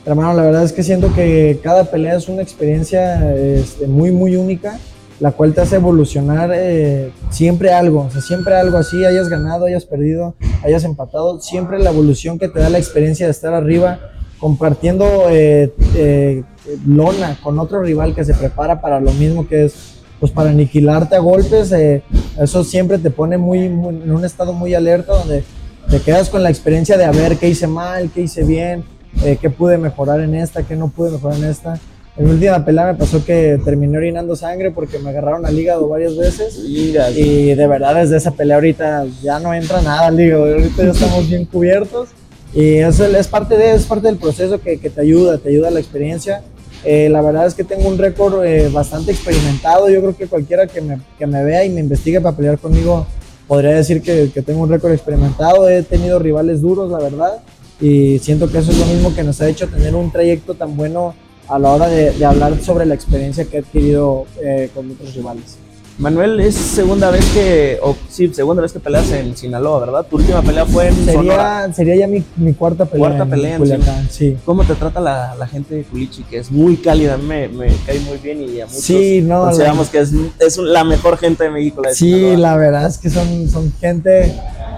Hermano, 0.03 0.33
la 0.33 0.43
verdad 0.43 0.63
es 0.63 0.73
que 0.73 0.81
siento 0.81 1.13
que 1.13 1.59
cada 1.61 1.85
pelea 1.85 2.15
es 2.15 2.27
una 2.27 2.41
experiencia 2.41 3.35
este, 3.35 3.85
muy, 3.85 4.11
muy 4.11 4.35
única, 4.35 4.79
la 5.19 5.31
cual 5.31 5.53
te 5.53 5.61
hace 5.61 5.75
evolucionar 5.75 6.49
eh, 6.51 7.11
siempre 7.29 7.71
algo, 7.71 8.05
o 8.05 8.09
sea, 8.09 8.21
siempre 8.21 8.55
algo 8.55 8.79
así, 8.79 9.05
hayas 9.05 9.29
ganado, 9.29 9.65
hayas 9.65 9.85
perdido, 9.85 10.33
hayas 10.63 10.83
empatado, 10.83 11.39
siempre 11.39 11.77
la 11.77 11.91
evolución 11.91 12.39
que 12.39 12.47
te 12.47 12.59
da 12.59 12.69
la 12.69 12.79
experiencia 12.79 13.27
de 13.27 13.31
estar 13.31 13.53
arriba, 13.53 13.99
compartiendo 14.39 15.29
eh, 15.29 15.71
eh, 15.95 16.43
lona 16.87 17.37
con 17.43 17.59
otro 17.59 17.83
rival 17.83 18.15
que 18.15 18.25
se 18.25 18.33
prepara 18.33 18.81
para 18.81 18.99
lo 18.99 19.11
mismo 19.11 19.47
que 19.47 19.65
es, 19.65 20.00
pues 20.21 20.31
para 20.31 20.51
aniquilarte 20.51 21.15
a 21.15 21.19
golpes, 21.19 21.71
eh, 21.73 22.01
eso 22.39 22.63
siempre 22.63 22.97
te 22.99 23.09
pone 23.09 23.37
muy, 23.37 23.67
muy- 23.67 23.95
en 23.95 24.11
un 24.11 24.23
estado 24.23 24.53
muy 24.53 24.73
alerta 24.73 25.13
donde 25.13 25.43
te 25.89 25.99
quedas 25.99 26.29
con 26.29 26.43
la 26.43 26.49
experiencia 26.49 26.95
de 26.97 27.03
a 27.05 27.11
ver 27.11 27.35
qué 27.37 27.49
hice 27.49 27.67
mal, 27.67 28.09
qué 28.13 28.21
hice 28.21 28.43
bien, 28.43 28.83
eh, 29.23 29.37
qué 29.41 29.49
pude 29.49 29.77
mejorar 29.77 30.21
en 30.21 30.35
esta, 30.35 30.63
qué 30.63 30.75
no 30.77 30.87
pude 30.89 31.11
mejorar 31.11 31.37
en 31.39 31.45
esta. 31.45 31.77
En 32.15 32.25
mi 32.25 32.31
última 32.31 32.63
pelea 32.63 32.85
me 32.85 32.95
pasó 32.95 33.25
que 33.25 33.59
terminé 33.65 33.97
orinando 33.97 34.35
sangre 34.35 34.69
porque 34.69 34.99
me 34.99 35.09
agarraron 35.09 35.45
al 35.45 35.57
hígado 35.57 35.87
varias 35.89 36.15
veces. 36.15 36.59
Mira, 36.69 37.09
Y 37.09 37.55
de 37.55 37.67
verdad 37.67 37.95
desde 37.95 38.17
esa 38.17 38.31
pelea 38.31 38.57
ahorita 38.57 39.05
ya 39.23 39.39
no 39.39 39.53
entra 39.53 39.81
nada 39.81 40.07
al 40.07 40.19
hígado, 40.19 40.45
ahorita 40.45 40.83
ya 40.83 40.91
estamos 40.91 41.27
bien 41.27 41.45
cubiertos. 41.45 42.09
Y 42.53 42.75
eso 42.75 43.05
es 43.05 43.27
parte, 43.27 43.57
de, 43.57 43.73
es 43.73 43.85
parte 43.85 44.07
del 44.07 44.17
proceso 44.17 44.59
que, 44.61 44.77
que 44.77 44.89
te 44.89 45.01
ayuda, 45.01 45.37
te 45.39 45.49
ayuda 45.49 45.71
la 45.71 45.79
experiencia. 45.79 46.43
Eh, 46.83 47.09
la 47.09 47.21
verdad 47.21 47.45
es 47.45 47.53
que 47.53 47.63
tengo 47.63 47.87
un 47.87 47.97
récord 47.97 48.43
eh, 48.43 48.69
bastante 48.69 49.11
experimentado, 49.11 49.89
yo 49.89 50.01
creo 50.01 50.17
que 50.17 50.27
cualquiera 50.27 50.65
que 50.65 50.81
me, 50.81 50.99
que 51.17 51.27
me 51.27 51.43
vea 51.43 51.63
y 51.63 51.69
me 51.69 51.79
investigue 51.79 52.19
para 52.19 52.35
pelear 52.35 52.57
conmigo 52.57 53.05
podría 53.47 53.71
decir 53.71 54.01
que, 54.01 54.31
que 54.33 54.41
tengo 54.41 54.61
un 54.61 54.69
récord 54.69 54.93
experimentado, 54.93 55.69
he 55.69 55.83
tenido 55.83 56.17
rivales 56.19 56.61
duros, 56.61 56.89
la 56.89 56.99
verdad, 56.99 57.41
y 57.81 58.17
siento 58.19 58.49
que 58.49 58.59
eso 58.59 58.71
es 58.71 58.77
lo 58.77 58.85
mismo 58.85 59.13
que 59.13 59.23
nos 59.23 59.41
ha 59.41 59.49
hecho 59.49 59.67
tener 59.67 59.93
un 59.93 60.11
trayecto 60.11 60.53
tan 60.53 60.77
bueno 60.77 61.13
a 61.47 61.59
la 61.59 61.71
hora 61.71 61.87
de, 61.89 62.25
hablar 62.25 62.57
sobre 62.61 62.85
la 62.85 62.95
experiencia 62.95 63.43
que 63.43 63.57
he 63.57 63.59
adquirido 63.59 64.25
eh, 64.41 64.69
con 64.73 64.89
otros 64.89 65.13
rivales. 65.13 65.57
Manuel, 66.01 66.39
es 66.39 66.55
segunda 66.55 67.11
vez 67.11 67.23
que, 67.31 67.77
o 67.83 67.95
sí, 68.09 68.27
segunda 68.33 68.61
vez 68.63 68.73
que 68.73 68.79
peleas 68.79 69.11
en 69.11 69.37
Sinaloa, 69.37 69.81
¿verdad? 69.81 70.05
Tu 70.09 70.15
última 70.15 70.41
pelea 70.41 70.65
fue 70.65 70.87
en 70.87 70.95
Sonora. 71.05 71.61
Sería, 71.61 71.73
sería 71.75 71.95
ya 71.95 72.07
mi, 72.07 72.23
mi 72.37 72.53
cuarta 72.53 72.85
pelea. 72.85 73.07
Cuarta 73.07 73.23
en 73.23 73.29
pelea 73.29 73.51
en 73.53 73.57
Culiacán, 73.59 74.07
sí. 74.09 74.35
¿Cómo 74.43 74.63
te 74.63 74.73
trata 74.73 74.99
la, 74.99 75.35
la 75.35 75.45
gente 75.45 75.75
de 75.75 75.83
Culichi? 75.83 76.23
Que 76.23 76.39
es 76.39 76.49
muy 76.51 76.77
cálida, 76.77 77.17
me, 77.17 77.47
me 77.49 77.67
cae 77.85 77.99
muy 77.99 78.17
bien 78.17 78.41
y 78.41 78.59
a 78.61 78.65
muchos 78.65 78.81
Sí, 78.81 79.21
no, 79.21 79.41
consideramos 79.43 79.89
que 79.89 79.99
es, 79.99 80.11
es 80.39 80.57
la 80.57 80.83
mejor 80.83 81.17
gente 81.19 81.43
de 81.43 81.51
México. 81.51 81.81
la 81.83 81.89
de 81.89 81.95
Sí, 81.95 82.11
Sinaloa. 82.11 82.37
la 82.39 82.57
verdad 82.57 82.87
es 82.87 82.97
que 82.97 83.09
son, 83.11 83.47
son 83.47 83.71
gente, 83.79 84.33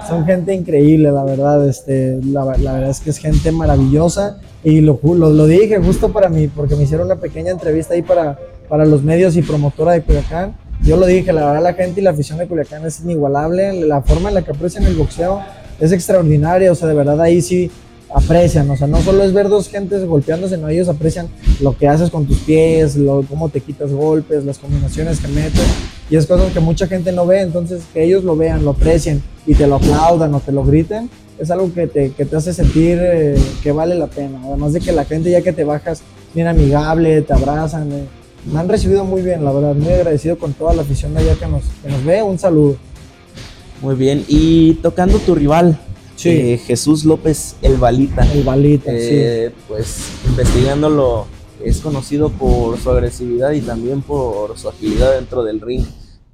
son 0.10 0.26
gente 0.26 0.54
increíble, 0.54 1.10
la 1.10 1.24
verdad. 1.24 1.66
Este, 1.70 2.20
la, 2.26 2.44
la 2.58 2.74
verdad 2.74 2.90
es 2.90 3.00
que 3.00 3.12
es 3.12 3.18
gente 3.18 3.50
maravillosa. 3.54 4.40
Y 4.62 4.82
lo, 4.82 5.00
lo 5.04 5.46
dije 5.46 5.78
justo 5.80 6.12
para 6.12 6.28
mí, 6.28 6.50
porque 6.50 6.76
me 6.76 6.84
hicieron 6.84 7.06
una 7.06 7.16
pequeña 7.16 7.52
entrevista 7.52 7.94
ahí 7.94 8.02
para, 8.02 8.38
para 8.68 8.86
los 8.86 9.04
medios 9.04 9.38
y 9.38 9.42
promotora 9.42 9.94
de 9.94 10.02
Culiacán. 10.02 10.62
Yo 10.84 10.98
lo 10.98 11.06
dije, 11.06 11.32
la 11.32 11.46
verdad 11.46 11.64
la 11.64 11.74
gente 11.74 12.02
y 12.02 12.04
la 12.04 12.10
afición 12.10 12.38
de 12.38 12.48
Culiacán 12.48 12.86
es 12.86 13.00
inigualable. 13.00 13.74
La 13.86 14.02
forma 14.02 14.30
en 14.30 14.36
la 14.36 14.42
que 14.42 14.52
aprecian 14.52 14.84
el 14.84 14.96
boxeo 14.96 15.42
es 15.80 15.92
extraordinaria. 15.94 16.72
O 16.72 16.76
sea, 16.76 16.90
de 16.90 16.94
verdad 16.94 17.22
ahí 17.22 17.42
sí 17.42 17.72
aprecian. 18.14 18.70
O 18.70 18.76
sea, 18.76 18.88
no 18.88 19.02
solo 19.02 19.24
es 19.24 19.34
ver 19.34 19.48
dos 19.48 19.70
gentes 19.70 20.06
golpeándose, 20.06 20.58
no, 20.58 20.68
ellos 20.68 20.90
aprecian 20.90 21.28
lo 21.62 21.78
que 21.78 21.88
haces 21.88 22.10
con 22.10 22.26
tus 22.26 22.40
pies, 22.40 22.96
lo, 22.96 23.24
cómo 23.30 23.50
te 23.50 23.62
quitas 23.62 23.92
golpes, 23.92 24.44
las 24.44 24.60
combinaciones 24.60 25.20
que 25.20 25.28
metes. 25.30 25.64
Y 26.10 26.18
es 26.18 26.26
cosas 26.28 26.52
que 26.52 26.60
mucha 26.60 26.88
gente 26.88 27.12
no 27.12 27.26
ve, 27.26 27.42
entonces 27.42 27.84
que 27.94 28.04
ellos 28.04 28.24
lo 28.24 28.36
vean, 28.36 28.66
lo 28.66 28.72
aprecien 28.72 29.24
y 29.48 29.56
te 29.56 29.68
lo 29.68 29.76
aplaudan 29.76 30.34
o 30.34 30.40
te 30.42 30.52
lo 30.52 30.64
griten, 30.64 31.10
es 31.40 31.50
algo 31.50 31.74
que 31.74 31.88
te, 31.88 32.12
que 32.12 32.26
te 32.26 32.36
hace 32.36 32.54
sentir 32.54 33.00
eh, 33.02 33.36
que 33.64 33.72
vale 33.72 33.96
la 33.96 34.08
pena. 34.08 34.40
Además 34.46 34.74
de 34.74 34.82
que 34.82 34.92
la 34.92 35.06
gente 35.06 35.32
ya 35.32 35.42
que 35.42 35.54
te 35.54 35.64
bajas, 35.64 36.04
bien 36.34 36.48
amigable, 36.48 37.22
te 37.22 37.34
abrazan. 37.34 37.92
eh, 37.92 38.06
me 38.52 38.60
han 38.60 38.68
recibido 38.70 39.06
muy 39.06 39.22
bien, 39.22 39.44
la 39.46 39.52
verdad, 39.52 39.74
muy 39.76 39.92
agradecido 39.94 40.38
con 40.38 40.54
toda 40.54 40.74
la 40.74 40.82
afición 40.82 41.14
de 41.14 41.22
allá 41.22 41.36
que 41.36 41.48
nos, 41.48 41.64
que 41.84 41.90
nos 41.90 42.04
ve. 42.04 42.22
Un 42.24 42.38
saludo. 42.40 42.76
Muy 43.82 43.96
bien. 43.96 44.24
Y 44.28 44.74
tocando 44.76 45.18
tu 45.20 45.36
rival, 45.36 45.78
Sí. 46.16 46.30
eh, 46.30 46.58
Jesús 46.66 47.04
López 47.06 47.56
El 47.62 47.76
Balita. 47.78 48.26
El 48.32 48.44
balita, 48.44 48.92
Eh, 48.94 49.52
Pues 49.68 49.98
investigándolo, 50.28 51.26
es 51.64 51.80
conocido 51.80 52.30
por 52.30 52.78
su 52.78 52.90
agresividad 52.92 53.52
y 53.52 53.62
también 53.62 54.02
por 54.02 54.58
su 54.58 54.70
agilidad 54.70 55.16
dentro 55.16 55.44
del 55.44 55.60
ring. 55.62 55.86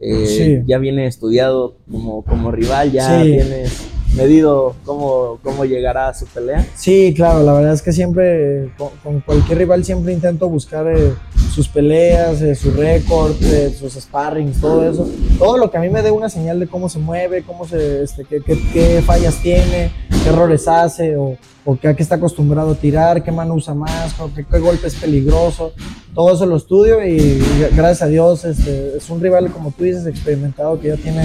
Eh, 0.02 0.26
Sí. 0.28 0.64
Ya 0.68 0.78
viene 0.78 1.08
estudiado 1.08 1.76
como, 1.92 2.24
como 2.24 2.52
rival, 2.52 2.92
ya 2.92 3.22
Sí. 3.22 3.32
tienes 3.32 3.72
medido 4.16 4.76
cómo, 4.86 5.40
cómo 5.44 5.66
llegará 5.66 6.08
a 6.10 6.14
su 6.14 6.26
pelea. 6.26 6.66
Sí, 6.76 7.14
claro, 7.16 7.44
la 7.44 7.54
verdad 7.54 7.74
es 7.74 7.82
que 7.82 7.92
siempre, 7.92 8.70
con, 8.78 8.90
con 9.04 9.22
cualquier 9.22 9.58
rival 9.60 9.84
siempre 9.86 10.14
intento 10.14 10.50
buscar 10.50 10.88
eh, 10.88 11.14
sus 11.54 11.68
peleas, 11.68 12.42
eh, 12.42 12.56
su 12.56 12.72
récord, 12.72 13.34
eh, 13.42 13.74
sus 13.78 13.94
sparrings, 13.94 14.60
todo 14.60 14.90
eso. 14.90 15.08
Todo 15.38 15.58
lo 15.58 15.70
que 15.72 15.78
a 15.78 15.82
mí 15.82 15.90
me 15.90 16.02
dé 16.02 16.12
una 16.12 16.30
señal 16.30 16.60
de 16.60 16.68
cómo 16.68 16.90
se 16.90 17.00
mueve, 17.00 17.44
cómo 17.44 17.68
se, 17.68 18.04
este, 18.04 18.26
qué, 18.26 18.42
qué- 18.42 18.60
qué 18.74 19.02
fallas 19.06 19.36
tiene, 19.42 19.92
qué 20.24 20.30
errores 20.30 20.68
hace, 20.68 21.16
o, 21.16 21.38
o 21.70 21.78
qué, 21.80 21.88
a 21.90 21.94
qué 21.96 22.02
está 22.04 22.16
acostumbrado 22.16 22.72
a 22.72 22.76
tirar, 22.76 23.22
qué 23.24 23.32
mano 23.32 23.54
usa 23.54 23.74
más, 23.74 24.16
qué, 24.36 24.46
qué 24.50 24.60
golpe 24.60 24.88
es 24.88 24.96
peligroso. 24.96 25.74
Todo 26.16 26.34
eso 26.34 26.46
lo 26.48 26.56
estudio 26.58 27.06
y 27.06 27.40
gracias 27.76 28.02
a 28.02 28.08
Dios 28.08 28.44
este, 28.44 28.98
es 28.98 29.10
un 29.10 29.22
rival, 29.22 29.52
como 29.52 29.72
tú 29.72 29.84
dices, 29.84 30.06
experimentado 30.08 30.80
que 30.80 30.88
ya 30.90 30.96
tiene 30.98 31.24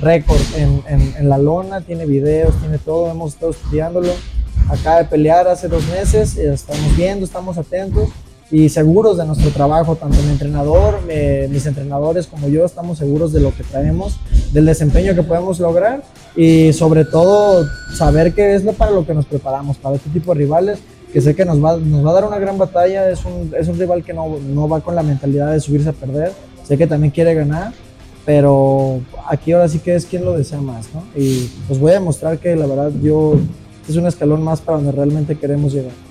récord 0.00 0.40
en, 0.56 0.82
en- 0.88 1.14
en 1.18 1.28
la 1.28 1.38
lona, 1.38 1.80
tiene 1.80 2.06
videos, 2.06 2.54
tiene 2.60 2.78
todo, 2.78 3.10
hemos 3.10 3.32
estado 3.34 3.50
estudiándolo. 3.50 4.12
Acaba 4.68 4.98
de 4.98 5.04
pelear 5.06 5.48
hace 5.48 5.66
dos 5.66 5.84
meses, 5.88 6.36
estamos 6.36 6.96
viendo, 6.96 7.24
estamos 7.26 7.58
atentos 7.58 8.08
y 8.50 8.68
seguros 8.68 9.16
de 9.16 9.24
nuestro 9.24 9.50
trabajo, 9.50 9.96
tanto 9.96 10.20
mi 10.22 10.30
entrenador, 10.30 11.00
mis 11.48 11.66
entrenadores 11.66 12.26
como 12.26 12.48
yo, 12.48 12.64
estamos 12.64 12.98
seguros 12.98 13.32
de 13.32 13.40
lo 13.40 13.54
que 13.54 13.62
traemos, 13.62 14.16
del 14.52 14.66
desempeño 14.66 15.14
que 15.14 15.22
podemos 15.22 15.60
lograr 15.60 16.02
y 16.34 16.72
sobre 16.72 17.04
todo 17.04 17.64
saber 17.96 18.32
que 18.32 18.54
es 18.54 18.64
lo 18.64 18.72
para 18.72 18.90
lo 18.90 19.06
que 19.06 19.14
nos 19.14 19.26
preparamos, 19.26 19.76
para 19.76 19.96
este 19.96 20.10
tipo 20.10 20.34
de 20.34 20.40
rivales, 20.40 20.78
que 21.12 21.20
sé 21.20 21.34
que 21.34 21.44
nos 21.44 21.62
va, 21.62 21.76
nos 21.76 22.04
va 22.04 22.10
a 22.10 22.14
dar 22.14 22.24
una 22.24 22.38
gran 22.38 22.58
batalla, 22.58 23.10
es 23.10 23.24
un, 23.24 23.52
es 23.56 23.68
un 23.68 23.78
rival 23.78 24.02
que 24.04 24.12
no, 24.12 24.38
no 24.38 24.68
va 24.68 24.80
con 24.80 24.94
la 24.94 25.02
mentalidad 25.02 25.52
de 25.52 25.60
subirse 25.60 25.90
a 25.90 25.92
perder, 25.92 26.32
sé 26.64 26.76
que 26.76 26.86
también 26.86 27.12
quiere 27.12 27.34
ganar, 27.34 27.72
pero 28.26 29.00
aquí 29.28 29.52
ahora 29.52 29.68
sí 29.68 29.78
que 29.78 29.94
es 29.94 30.06
quien 30.06 30.24
lo 30.24 30.36
desea 30.36 30.60
más, 30.60 30.88
¿no? 30.94 31.02
Y 31.16 31.50
pues 31.66 31.78
voy 31.78 31.92
a 31.92 31.94
demostrar 31.94 32.38
que 32.38 32.54
la 32.54 32.66
verdad 32.66 32.90
yo 33.02 33.36
es 33.88 33.96
un 33.96 34.06
escalón 34.06 34.42
más 34.42 34.60
para 34.60 34.78
donde 34.78 34.92
realmente 34.92 35.36
queremos 35.36 35.72
llegar. 35.72 36.09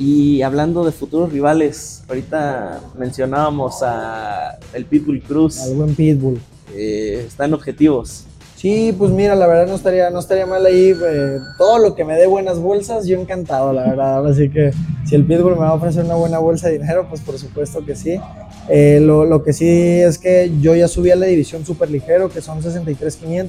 Y 0.00 0.40
hablando 0.40 0.82
de 0.82 0.92
futuros 0.92 1.30
rivales, 1.30 2.02
ahorita 2.08 2.80
mencionábamos 2.96 3.82
a 3.82 4.58
el 4.72 4.86
Pitbull 4.86 5.20
Cruz. 5.20 5.60
Al 5.60 5.74
buen 5.74 5.94
Pitbull. 5.94 6.40
Eh, 6.74 7.24
están 7.26 7.52
objetivos. 7.52 8.24
Sí, 8.56 8.94
pues 8.96 9.10
mira, 9.10 9.34
la 9.34 9.46
verdad 9.46 9.66
no 9.66 9.74
estaría, 9.74 10.08
no 10.08 10.20
estaría 10.20 10.46
mal 10.46 10.64
ahí. 10.64 10.94
Eh, 10.98 11.38
todo 11.58 11.78
lo 11.78 11.94
que 11.94 12.06
me 12.06 12.14
dé 12.14 12.26
buenas 12.26 12.58
bolsas, 12.58 13.06
yo 13.06 13.20
encantado, 13.20 13.74
la 13.74 13.82
verdad. 13.82 14.26
Así 14.26 14.48
que 14.48 14.70
si 15.04 15.16
el 15.16 15.26
Pitbull 15.26 15.52
me 15.52 15.60
va 15.60 15.68
a 15.68 15.74
ofrecer 15.74 16.02
una 16.02 16.14
buena 16.14 16.38
bolsa 16.38 16.68
de 16.68 16.78
dinero, 16.78 17.06
pues 17.06 17.20
por 17.20 17.38
supuesto 17.38 17.84
que 17.84 17.94
sí. 17.94 18.18
Eh, 18.70 19.00
lo, 19.00 19.24
lo, 19.24 19.42
que 19.42 19.52
sí 19.52 19.68
es 19.68 20.18
que 20.18 20.52
yo 20.60 20.74
ya 20.74 20.86
subí 20.86 21.10
a 21.10 21.16
la 21.16 21.26
división 21.26 21.66
super 21.66 21.90
ligero, 21.90 22.28
que 22.28 22.40
son 22.40 22.62
63.500. 22.62 23.48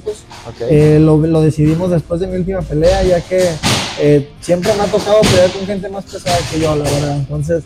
Okay. 0.54 0.66
Eh, 0.70 0.98
lo, 0.98 1.16
lo, 1.18 1.40
decidimos 1.40 1.90
después 1.90 2.20
de 2.20 2.26
mi 2.26 2.36
última 2.36 2.62
pelea, 2.62 3.02
ya 3.04 3.20
que 3.20 3.48
eh, 4.00 4.28
siempre 4.40 4.72
me 4.74 4.82
ha 4.82 4.86
tocado 4.86 5.20
pelear 5.22 5.50
con 5.50 5.66
gente 5.66 5.88
más 5.88 6.04
pesada 6.04 6.38
que 6.50 6.58
yo, 6.58 6.74
la 6.74 6.84
verdad. 6.84 7.16
Entonces, 7.16 7.62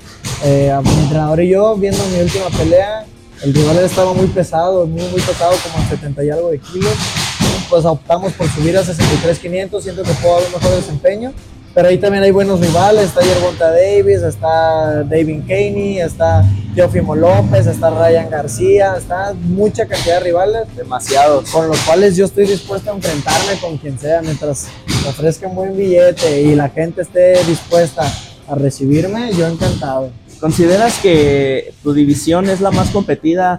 a 0.70 0.82
mi 0.82 0.90
entrenador 1.02 1.40
y 1.40 1.48
yo, 1.48 1.76
viendo 1.76 2.04
mi 2.08 2.20
última 2.20 2.50
pelea, 2.50 3.06
el 3.42 3.54
rival 3.54 3.78
estaba 3.78 4.12
muy 4.12 4.26
pesado, 4.26 4.86
muy, 4.86 5.02
muy 5.02 5.20
pesado, 5.20 5.52
como 5.72 5.88
70 5.88 6.24
y 6.24 6.30
algo 6.30 6.50
de 6.50 6.58
kilos 6.58 6.94
pues 7.68 7.84
optamos 7.84 8.32
por 8.32 8.48
subir 8.48 8.76
a 8.76 8.82
63.500, 8.82 9.80
siento 9.80 10.02
que 10.02 10.12
puedo 10.12 10.36
dar 10.36 10.46
un 10.46 10.52
mejor 10.52 10.76
desempeño. 10.76 11.32
Pero 11.74 11.88
ahí 11.88 11.98
también 11.98 12.24
hay 12.24 12.30
buenos 12.30 12.60
rivales, 12.60 13.04
está 13.04 13.20
Yerbonta 13.20 13.70
Davis, 13.70 14.22
está 14.22 15.04
David 15.04 15.42
Caney, 15.46 16.00
está 16.00 16.42
Teofimo 16.76 17.16
López, 17.16 17.66
está 17.66 17.88
Ryan 17.88 18.28
García, 18.28 18.96
está 18.98 19.32
mucha 19.32 19.86
cantidad 19.86 20.16
de 20.18 20.24
rivales. 20.24 20.76
Demasiados. 20.76 21.48
Con 21.48 21.68
los 21.68 21.80
cuales 21.80 22.18
yo 22.18 22.26
estoy 22.26 22.46
dispuesto 22.46 22.90
a 22.90 22.94
enfrentarme 22.94 23.58
con 23.62 23.78
quien 23.78 23.98
sea 23.98 24.20
mientras 24.20 24.68
me 25.02 25.08
ofrezca 25.08 25.48
un 25.48 25.54
buen 25.54 25.74
billete 25.74 26.42
y 26.42 26.54
la 26.54 26.68
gente 26.68 27.00
esté 27.00 27.42
dispuesta 27.44 28.02
a 28.46 28.54
recibirme, 28.56 29.32
yo 29.32 29.46
encantado. 29.46 30.10
¿Consideras 30.40 30.98
que 31.00 31.72
tu 31.82 31.92
división 31.94 32.50
es 32.50 32.60
la 32.60 32.70
más 32.70 32.90
competida 32.90 33.58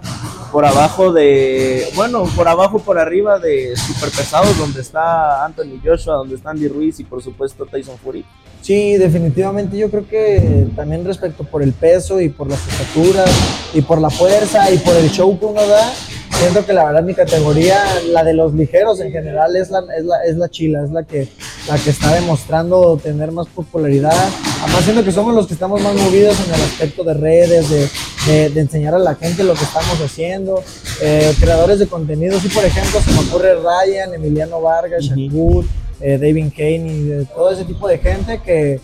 por 0.52 0.64
abajo 0.64 1.12
de, 1.12 1.88
bueno, 1.96 2.24
por 2.36 2.48
abajo, 2.48 2.78
por 2.78 2.98
arriba 2.98 3.38
de 3.38 3.76
super 3.76 4.10
pesados, 4.10 4.56
donde 4.56 4.80
está 4.80 5.44
Anthony 5.44 5.80
Joshua, 5.84 6.14
donde 6.14 6.36
está 6.36 6.50
Andy 6.50 6.68
Ruiz 6.68 7.00
y 7.00 7.04
por 7.04 7.22
supuesto 7.22 7.66
Tyson 7.66 7.98
Fury? 7.98 8.24
Sí, 8.62 8.96
definitivamente 8.96 9.76
yo 9.76 9.90
creo 9.90 10.06
que 10.08 10.68
también 10.76 11.04
respecto 11.04 11.44
por 11.44 11.62
el 11.62 11.72
peso 11.72 12.20
y 12.20 12.28
por 12.28 12.48
las 12.48 12.60
estaturas 12.66 13.30
y 13.74 13.82
por 13.82 14.00
la 14.00 14.10
fuerza 14.10 14.70
y 14.70 14.78
por 14.78 14.96
el 14.96 15.10
show 15.10 15.38
que 15.38 15.46
uno 15.46 15.66
da, 15.66 15.92
siento 16.38 16.64
que 16.64 16.72
la 16.72 16.84
verdad 16.84 17.02
mi 17.02 17.14
categoría, 17.14 17.84
la 18.10 18.22
de 18.24 18.32
los 18.32 18.54
ligeros 18.54 19.00
en 19.00 19.10
general, 19.10 19.56
es 19.56 19.70
la, 19.70 19.80
es 19.96 20.04
la, 20.04 20.24
es 20.24 20.36
la 20.36 20.48
chila, 20.48 20.84
es 20.84 20.90
la 20.90 21.02
que, 21.02 21.28
la 21.68 21.76
que 21.76 21.90
está 21.90 22.14
demostrando 22.14 22.98
tener 23.02 23.32
más 23.32 23.46
popularidad. 23.48 24.14
Además, 24.62 24.84
siento 24.84 25.04
que 25.04 25.12
somos 25.12 25.34
los 25.34 25.46
que 25.46 25.54
estamos 25.54 25.80
más 25.82 25.94
movidos 25.94 26.36
en 26.46 26.54
el 26.54 26.60
aspecto 26.60 27.04
de 27.04 27.14
redes, 27.14 27.68
de, 27.70 27.88
de, 28.26 28.50
de 28.50 28.60
enseñar 28.60 28.94
a 28.94 28.98
la 28.98 29.14
gente 29.14 29.42
lo 29.42 29.54
que 29.54 29.64
estamos 29.64 30.00
haciendo. 30.00 30.62
Eh, 31.00 31.34
creadores 31.40 31.78
de 31.78 31.86
contenido, 31.86 32.38
sí, 32.40 32.48
por 32.48 32.64
ejemplo, 32.64 33.00
se 33.00 33.12
me 33.12 33.20
ocurre 33.20 33.54
Ryan, 33.54 34.14
Emiliano 34.14 34.60
Vargas, 34.60 35.04
Shakur, 35.04 35.64
eh, 36.00 36.18
David 36.18 36.52
Kane 36.56 37.22
y 37.22 37.24
todo 37.34 37.50
ese 37.50 37.64
tipo 37.64 37.88
de 37.88 37.98
gente 37.98 38.40
que, 38.44 38.80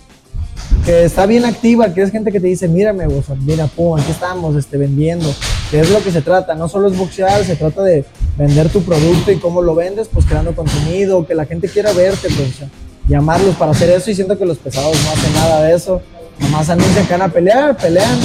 que 0.84 1.04
está 1.04 1.26
bien 1.26 1.44
activa, 1.44 1.92
que 1.92 2.02
es 2.02 2.10
gente 2.10 2.30
que 2.30 2.40
te 2.40 2.46
dice, 2.46 2.68
mírame, 2.68 3.06
sea, 3.22 3.34
mira, 3.40 3.66
pum, 3.66 3.98
aquí 3.98 4.10
estamos 4.10 4.54
este, 4.56 4.76
vendiendo, 4.76 5.32
que 5.70 5.80
es 5.80 5.90
lo 5.90 6.02
que 6.02 6.12
se 6.12 6.20
trata, 6.20 6.54
no 6.54 6.68
solo 6.68 6.88
es 6.88 6.96
boxear, 6.96 7.44
se 7.44 7.56
trata 7.56 7.82
de 7.82 8.04
vender 8.36 8.68
tu 8.68 8.82
producto 8.82 9.32
y 9.32 9.36
cómo 9.36 9.62
lo 9.62 9.74
vendes, 9.74 10.08
pues 10.12 10.26
creando 10.26 10.54
contenido, 10.54 11.26
que 11.26 11.34
la 11.34 11.46
gente 11.46 11.68
quiera 11.68 11.92
verte, 11.92 12.28
pues, 12.28 12.54
o 12.54 12.58
sea, 12.58 12.68
llamarlos 13.08 13.54
para 13.56 13.72
hacer 13.72 13.90
eso 13.90 14.10
y 14.10 14.14
siento 14.14 14.38
que 14.38 14.46
los 14.46 14.58
pesados 14.58 14.96
no 15.02 15.10
hacen 15.10 15.32
nada 15.34 15.62
de 15.62 15.74
eso, 15.74 16.02
nomás 16.38 16.68
anuncian 16.68 17.06
que 17.06 17.12
van 17.12 17.22
a 17.22 17.28
pelear, 17.28 17.76
pelean 17.76 18.18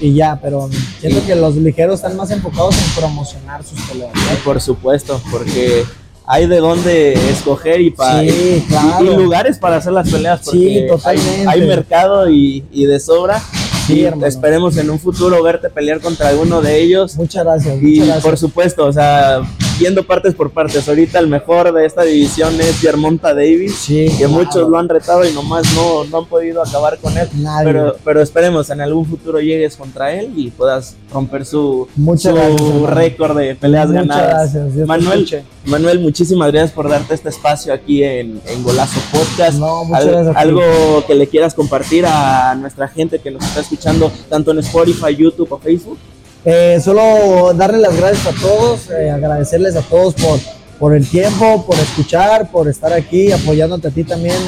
y 0.00 0.14
ya, 0.14 0.38
pero 0.40 0.68
siento 1.00 1.24
que 1.26 1.34
los 1.34 1.56
ligeros 1.56 1.96
están 1.96 2.16
más 2.16 2.30
enfocados 2.30 2.76
en 2.76 3.00
promocionar 3.00 3.62
sus 3.62 3.80
peleas. 3.82 4.12
Por 4.44 4.60
supuesto, 4.60 5.20
porque 5.30 5.84
hay 6.32 6.46
de 6.46 6.58
dónde 6.58 7.14
escoger 7.30 7.80
y, 7.80 7.90
para, 7.90 8.20
Sí, 8.20 8.64
claro. 8.68 9.04
y, 9.04 9.08
y 9.08 9.16
lugares 9.16 9.58
para 9.58 9.76
hacer 9.76 9.92
las 9.92 10.08
peleas. 10.08 10.40
Porque 10.44 10.58
Sí, 10.58 10.86
totalmente. 10.88 11.48
Hay, 11.48 11.60
hay 11.60 11.66
mercado 11.66 12.30
y, 12.30 12.64
y 12.70 12.84
de 12.84 13.00
sobra. 13.00 13.42
Sí, 13.86 13.94
y 13.94 14.04
hermano. 14.04 14.26
esperemos 14.26 14.76
en 14.76 14.90
un 14.90 15.00
futuro 15.00 15.42
verte 15.42 15.68
pelear 15.70 16.00
contra 16.00 16.28
alguno 16.28 16.60
de 16.62 16.80
ellos. 16.80 17.16
Muchas 17.16 17.44
gracias, 17.44 17.74
Y 17.82 17.86
muchas 17.86 18.04
gracias. 18.06 18.22
por 18.24 18.38
supuesto, 18.38 18.86
o 18.86 18.92
sea, 18.92 19.40
viendo 19.80 20.04
partes 20.04 20.34
por 20.34 20.50
partes. 20.50 20.88
Ahorita 20.88 21.18
el 21.18 21.26
mejor 21.26 21.72
de 21.72 21.84
esta 21.86 22.02
división 22.02 22.54
es 22.60 22.80
Yermonta 22.80 23.34
Davis, 23.34 23.74
Sí, 23.74 24.06
que 24.10 24.26
claro. 24.26 24.32
muchos 24.34 24.68
lo 24.68 24.78
han 24.78 24.88
retado 24.88 25.24
y 25.28 25.32
nomás 25.32 25.64
no, 25.74 26.04
no 26.04 26.18
han 26.18 26.26
podido 26.26 26.62
acabar 26.62 26.98
con 26.98 27.16
él. 27.18 27.28
Nadie. 27.34 27.64
Pero, 27.72 27.96
pero 28.04 28.20
esperemos 28.22 28.70
en 28.70 28.80
algún 28.80 29.06
futuro 29.06 29.40
llegues 29.40 29.76
contra 29.76 30.12
él 30.14 30.32
y 30.36 30.50
puedas 30.50 30.96
romper 31.12 31.44
su, 31.46 31.88
Muchas 31.96 32.34
su 32.58 32.86
récord 32.86 33.36
de 33.36 33.54
peleas 33.56 33.88
Muchas 33.88 34.06
ganadas. 34.06 34.54
gracias, 34.54 34.86
Manuel. 34.86 35.42
Manuel, 35.64 36.00
muchísimas 36.00 36.52
gracias 36.52 36.72
por 36.72 36.88
darte 36.88 37.14
este 37.14 37.28
espacio 37.30 37.72
aquí 37.72 38.02
en, 38.04 38.40
en 38.46 38.62
Golazo 38.62 39.00
Podcast. 39.12 39.58
No, 39.58 39.84
muchas 39.84 40.06
Al- 40.06 40.36
algo 40.36 40.60
que 41.06 41.14
le 41.14 41.26
quieras 41.26 41.54
compartir 41.54 42.04
a 42.06 42.54
nuestra 42.54 42.88
gente 42.88 43.18
que 43.18 43.30
nos 43.30 43.42
está 43.44 43.60
escuchando 43.60 44.10
tanto 44.28 44.50
en 44.52 44.58
Spotify, 44.60 45.14
YouTube 45.16 45.48
o 45.52 45.58
Facebook. 45.58 45.98
Eh, 46.44 46.80
solo 46.82 47.52
darle 47.54 47.78
las 47.78 47.96
gracias 47.96 48.26
a 48.26 48.40
todos, 48.40 48.90
eh, 48.90 49.10
agradecerles 49.10 49.76
a 49.76 49.82
todos 49.82 50.14
por, 50.14 50.38
por 50.78 50.94
el 50.94 51.06
tiempo, 51.08 51.66
por 51.66 51.78
escuchar, 51.78 52.50
por 52.50 52.68
estar 52.68 52.92
aquí, 52.92 53.30
apoyándote 53.30 53.88
a 53.88 53.90
ti 53.90 54.04
también 54.04 54.38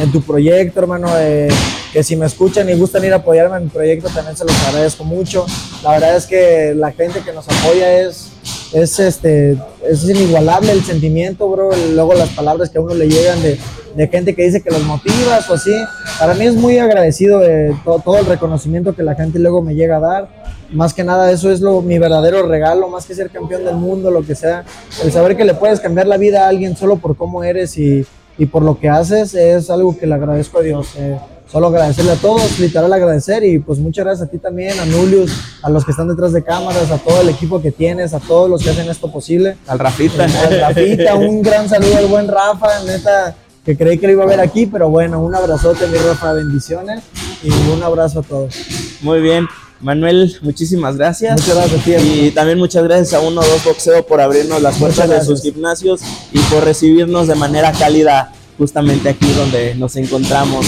en 0.00 0.10
tu 0.10 0.22
proyecto, 0.22 0.80
hermano. 0.80 1.08
eh, 1.18 1.48
que 1.92 2.02
si 2.02 2.16
me 2.16 2.24
escuchan 2.24 2.70
y 2.70 2.74
gustan 2.74 3.04
ir 3.04 3.12
a 3.12 3.16
apoyarme 3.16 3.58
en 3.58 3.64
mi 3.64 3.68
proyecto, 3.68 4.08
también 4.08 4.34
se 4.34 4.46
los 4.46 4.56
agradezco 4.66 5.04
mucho. 5.04 5.44
La 5.82 5.90
verdad 5.90 6.16
es 6.16 6.24
que 6.26 6.74
la 6.74 6.90
gente 6.90 7.20
que 7.20 7.34
nos 7.34 7.46
apoya 7.46 8.00
es, 8.00 8.28
es, 8.72 8.98
este, 8.98 9.58
es 9.86 10.02
inigualable 10.04 10.72
el 10.72 10.82
sentimiento, 10.82 11.46
bro. 11.50 11.68
Luego 11.92 12.14
las 12.14 12.30
palabras 12.30 12.70
que 12.70 12.78
a 12.78 12.80
uno 12.80 12.94
le 12.94 13.08
llegan 13.08 13.42
de, 13.42 13.58
de 13.94 14.08
gente 14.08 14.34
que 14.34 14.42
dice 14.44 14.60
que 14.62 14.70
los 14.70 14.82
motivas 14.84 15.48
o 15.50 15.54
así. 15.54 15.72
Para 16.18 16.34
mí 16.34 16.46
es 16.46 16.54
muy 16.54 16.78
agradecido 16.78 17.40
de 17.40 17.74
to- 17.84 18.00
todo 18.04 18.18
el 18.18 18.26
reconocimiento 18.26 18.94
que 18.94 19.02
la 19.02 19.14
gente 19.14 19.38
luego 19.38 19.62
me 19.62 19.74
llega 19.74 19.96
a 19.96 20.00
dar. 20.00 20.28
Más 20.70 20.94
que 20.94 21.04
nada 21.04 21.30
eso 21.30 21.50
es 21.50 21.60
lo, 21.60 21.82
mi 21.82 21.98
verdadero 21.98 22.46
regalo, 22.46 22.88
más 22.88 23.04
que 23.04 23.14
ser 23.14 23.28
campeón 23.30 23.64
del 23.64 23.76
mundo, 23.76 24.10
lo 24.10 24.22
que 24.24 24.34
sea. 24.34 24.64
El 25.02 25.12
saber 25.12 25.36
que 25.36 25.44
le 25.44 25.54
puedes 25.54 25.80
cambiar 25.80 26.06
la 26.06 26.16
vida 26.16 26.44
a 26.46 26.48
alguien 26.48 26.76
solo 26.76 26.96
por 26.96 27.16
cómo 27.16 27.44
eres 27.44 27.76
y, 27.76 28.06
y 28.38 28.46
por 28.46 28.62
lo 28.62 28.78
que 28.80 28.88
haces 28.88 29.34
es 29.34 29.68
algo 29.68 29.96
que 29.98 30.06
le 30.06 30.14
agradezco 30.14 30.58
a 30.60 30.62
Dios. 30.62 30.88
Eh, 30.96 31.18
solo 31.50 31.66
agradecerle 31.66 32.12
a 32.12 32.16
todos, 32.16 32.58
literal 32.58 32.90
agradecer 32.90 33.44
y 33.44 33.58
pues 33.58 33.78
muchas 33.78 34.06
gracias 34.06 34.26
a 34.26 34.30
ti 34.30 34.38
también, 34.38 34.80
a 34.80 34.86
Nulius, 34.86 35.30
a 35.62 35.68
los 35.68 35.84
que 35.84 35.90
están 35.90 36.08
detrás 36.08 36.32
de 36.32 36.42
cámaras, 36.42 36.90
a 36.90 36.96
todo 36.96 37.20
el 37.20 37.28
equipo 37.28 37.60
que 37.60 37.70
tienes, 37.70 38.14
a 38.14 38.20
todos 38.20 38.48
los 38.48 38.62
que 38.62 38.70
hacen 38.70 38.88
esto 38.88 39.12
posible. 39.12 39.58
Al 39.66 39.78
Rafita. 39.78 40.24
Al 40.24 40.58
Rafita, 40.60 41.14
un 41.16 41.42
gran 41.42 41.68
saludo 41.68 41.98
al 41.98 42.06
buen 42.06 42.26
Rafa, 42.28 42.68
neta, 42.86 43.36
que 43.64 43.76
creí 43.76 43.98
que 43.98 44.06
lo 44.06 44.12
iba 44.14 44.24
a 44.24 44.26
ver 44.26 44.40
aquí, 44.40 44.66
pero 44.66 44.88
bueno, 44.90 45.20
un 45.22 45.34
abrazote, 45.34 45.86
mi 45.86 45.98
Rafa, 45.98 46.32
bendiciones 46.32 47.02
y 47.42 47.50
un 47.50 47.82
abrazo 47.82 48.20
a 48.20 48.22
todos. 48.22 48.54
Muy 49.02 49.20
bien. 49.20 49.46
Manuel, 49.80 50.36
muchísimas 50.42 50.96
gracias. 50.96 51.32
Muchas 51.40 51.56
gracias 51.56 51.86
hermano. 51.88 52.14
Y 52.14 52.30
también 52.30 52.58
muchas 52.58 52.84
gracias 52.84 53.14
a 53.14 53.20
Uno 53.20 53.40
Dos 53.40 53.64
Boxeo 53.64 54.06
por 54.06 54.20
abrirnos 54.20 54.62
las 54.62 54.76
puertas 54.78 55.08
de 55.08 55.24
sus 55.24 55.42
gimnasios 55.42 56.00
y 56.32 56.38
por 56.38 56.64
recibirnos 56.64 57.26
de 57.26 57.34
manera 57.34 57.72
cálida 57.72 58.32
justamente 58.58 59.08
aquí 59.08 59.32
donde 59.32 59.74
nos 59.74 59.96
encontramos. 59.96 60.66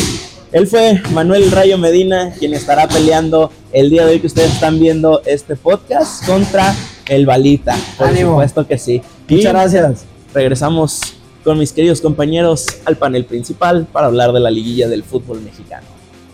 Él 0.50 0.66
fue 0.66 1.00
Manuel 1.12 1.50
Rayo 1.50 1.78
Medina, 1.78 2.33
quien 2.38 2.54
estará 2.54 2.88
peleando 2.88 3.50
el 3.72 3.90
día 3.90 4.04
de 4.04 4.12
hoy 4.12 4.20
que 4.20 4.26
ustedes 4.28 4.52
están 4.52 4.78
viendo 4.80 5.20
este 5.26 5.57
podcast 5.57 6.24
contra 6.26 6.74
el 7.07 7.26
Balita. 7.26 7.76
Por 7.98 8.09
Ánimo. 8.09 8.30
supuesto 8.33 8.66
que 8.66 8.78
sí. 8.78 9.00
Y 9.28 9.37
Muchas 9.37 9.52
gracias. 9.52 10.04
regresamos 10.33 11.13
con 11.44 11.59
mis 11.59 11.72
queridos 11.72 12.00
compañeros 12.00 12.66
al 12.87 12.96
panel 12.96 13.26
principal 13.26 13.87
para 13.92 14.07
hablar 14.07 14.33
de 14.33 14.40
la 14.40 14.50
liguilla 14.50 14.88
del 14.88 15.04
fútbol 15.04 15.42
mexicano. 15.42 15.87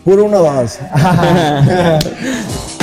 Puro 0.03 0.25
uno, 0.25 0.39
dos. 0.39 0.79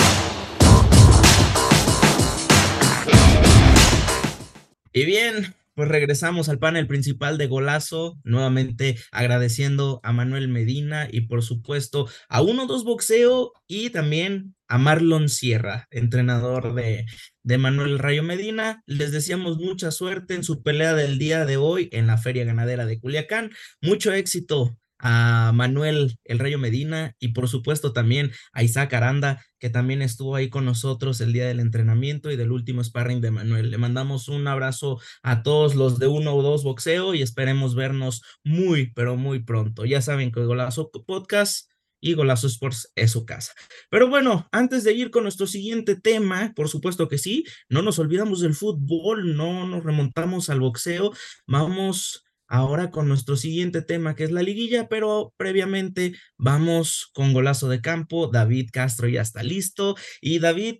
Y 4.91 5.05
bien, 5.05 5.55
pues 5.75 5.89
regresamos 5.89 6.49
al 6.49 6.59
panel 6.59 6.89
principal 6.89 7.39
de 7.39 7.47
Golazo, 7.47 8.19
nuevamente 8.25 8.99
agradeciendo 9.13 10.01
a 10.03 10.13
Manuel 10.13 10.49
Medina 10.49 11.07
y 11.09 11.21
por 11.21 11.45
supuesto 11.45 12.09
a 12.29 12.43
Uno 12.43 12.67
Dos 12.67 12.83
Boxeo 12.85 13.53
y 13.69 13.91
también 13.91 14.57
a 14.69 14.79
Marlon 14.79 15.29
Sierra, 15.29 15.87
entrenador 15.91 16.75
de, 16.75 17.07
de 17.43 17.59
Manuel 17.59 17.99
Rayo 17.99 18.23
Medina. 18.23 18.83
Les 18.87 19.11
deseamos 19.13 19.59
mucha 19.59 19.91
suerte 19.91 20.35
en 20.35 20.45
su 20.45 20.63
pelea 20.63 20.95
del 20.95 21.19
día 21.19 21.45
de 21.47 21.57
hoy 21.57 21.89
en 21.93 22.07
la 22.07 22.19
Feria 22.19 22.45
Ganadera 22.45 22.87
de 22.87 23.01
Culiacán. 23.01 23.51
Mucho 23.81 24.13
éxito 24.13 24.77
a 24.99 25.53
Manuel 25.55 26.19
El 26.25 26.39
Rayo 26.39 26.59
Medina 26.59 27.15
y 27.19 27.29
por 27.29 27.49
supuesto 27.49 27.93
también 27.93 28.33
a 28.53 28.63
Isaac 28.63 28.93
Aranda, 28.95 29.45
que 29.59 29.71
también 29.71 30.03
estuvo 30.03 30.35
ahí 30.35 30.49
con 30.51 30.65
nosotros 30.65 31.21
el 31.21 31.33
día 31.33 31.47
del 31.47 31.61
entrenamiento 31.61 32.31
y 32.31 32.37
del 32.37 32.53
último 32.53 32.83
sparring 32.83 33.21
de 33.21 33.31
Manuel. 33.31 33.71
Le 33.71 33.79
mandamos 33.79 34.29
un 34.29 34.47
abrazo 34.49 35.01
a 35.23 35.43
todos 35.43 35.75
los 35.75 35.99
de 35.99 36.09
uno 36.09 36.35
o 36.35 36.43
dos 36.43 36.65
boxeo 36.65 37.15
y 37.15 37.23
esperemos 37.23 37.75
vernos 37.75 38.23
muy, 38.45 38.93
pero 38.93 39.17
muy 39.17 39.41
pronto. 39.41 39.85
Ya 39.85 40.03
saben 40.03 40.33
que 40.33 40.41
Golazo 40.41 40.91
Podcast 40.91 41.71
y 42.01 42.15
Golazo 42.15 42.47
Sports 42.47 42.93
es 42.95 43.11
su 43.11 43.25
casa. 43.25 43.53
Pero 43.91 44.09
bueno, 44.09 44.49
antes 44.53 44.85
de 44.85 44.93
ir 44.93 45.11
con 45.11 45.25
nuestro 45.25 45.47
siguiente 45.47 45.97
tema, 45.97 46.53
por 46.55 46.69
supuesto 46.69 47.09
que 47.09 47.19
sí, 47.19 47.45
no 47.69 47.83
nos 47.83 47.99
olvidamos 47.99 48.41
del 48.41 48.55
fútbol, 48.55 49.37
no 49.37 49.67
nos 49.67 49.85
remontamos 49.85 50.51
al 50.51 50.61
boxeo, 50.61 51.13
vamos 51.47 52.25
ahora 52.49 52.91
con 52.91 53.09
nuestro 53.09 53.37
siguiente 53.37 53.83
tema 53.83 54.15
que 54.15 54.25
es 54.25 54.31
la 54.31 54.43
liguilla, 54.43 54.89
pero 54.89 55.35
previamente 55.37 56.15
vamos 56.37 57.11
con 57.13 57.33
golazo 57.33 57.69
de 57.69 57.81
campo, 57.81 58.29
David 58.29 58.71
Castro 58.73 59.09
ya 59.09 59.21
está 59.21 59.43
listo 59.43 59.97
y 60.21 60.39
David, 60.39 60.79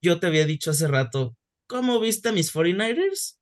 yo 0.00 0.20
te 0.20 0.28
había 0.28 0.46
dicho 0.46 0.70
hace 0.70 0.86
rato, 0.86 1.36
¿cómo 1.66 1.98
viste 1.98 2.28
a 2.28 2.32
mis 2.32 2.54
49ers? 2.54 3.36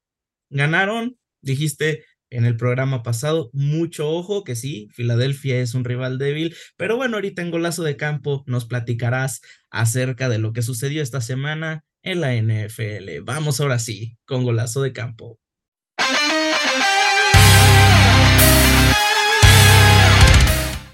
Ganaron, 0.49 1.19
dijiste, 1.43 2.05
en 2.31 2.45
el 2.45 2.57
programa 2.57 3.03
pasado. 3.03 3.51
Mucho 3.53 4.11
ojo 4.11 4.45
que 4.45 4.57
sí, 4.57 4.89
Filadelfia 4.93 5.59
es 5.61 5.75
un 5.75 5.85
rival 5.85 6.19
débil, 6.19 6.55
pero 6.77 6.97
bueno, 6.97 7.17
ahorita 7.17 7.43
en 7.43 7.51
Golazo 7.51 7.83
de 7.83 7.97
Campo 7.97 8.45
nos 8.47 8.65
platicarás 8.65 9.41
acerca 9.71 10.29
de 10.29 10.39
lo 10.39 10.53
que 10.53 10.63
sucedió 10.63 11.03
esta 11.03 11.21
semana 11.21 11.85
en 12.03 12.21
la 12.21 12.35
NFL. 12.35 13.23
Vamos 13.25 13.61
ahora 13.61 13.79
sí 13.79 14.19
con 14.25 14.45
Golazo 14.45 14.83
de 14.83 14.93
Campo. 14.93 15.39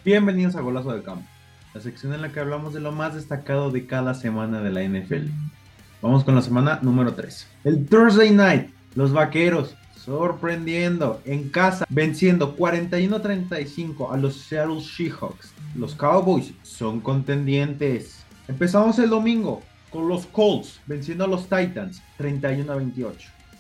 Bienvenidos 0.04 0.56
a 0.56 0.60
Golazo 0.60 0.92
de 0.92 1.02
Campo, 1.02 1.28
la 1.74 1.80
sección 1.80 2.12
en 2.12 2.22
la 2.22 2.32
que 2.32 2.40
hablamos 2.40 2.74
de 2.74 2.80
lo 2.80 2.90
más 2.90 3.14
destacado 3.14 3.70
de 3.70 3.86
cada 3.86 4.14
semana 4.14 4.60
de 4.60 4.72
la 4.72 4.82
NFL. 4.82 5.28
Vamos 6.00 6.24
con 6.24 6.34
la 6.34 6.42
semana 6.42 6.80
número 6.82 7.14
3. 7.14 7.48
El 7.62 7.86
Thursday 7.86 8.32
Night, 8.32 8.70
los 8.96 9.12
Vaqueros 9.12 9.76
sorprendiendo 10.04 11.20
en 11.24 11.48
casa, 11.48 11.84
venciendo 11.88 12.56
41-35 12.56 14.12
a 14.12 14.16
los 14.16 14.34
Seattle 14.36 14.80
Seahawks. 14.80 15.52
Los 15.76 15.94
Cowboys 15.94 16.52
son 16.62 17.00
contendientes. 17.00 18.24
Empezamos 18.48 18.98
el 18.98 19.10
domingo 19.10 19.62
con 19.90 20.08
los 20.08 20.26
Colts 20.26 20.80
venciendo 20.86 21.24
a 21.24 21.28
los 21.28 21.42
Titans 21.44 22.02
31-28. 22.18 23.14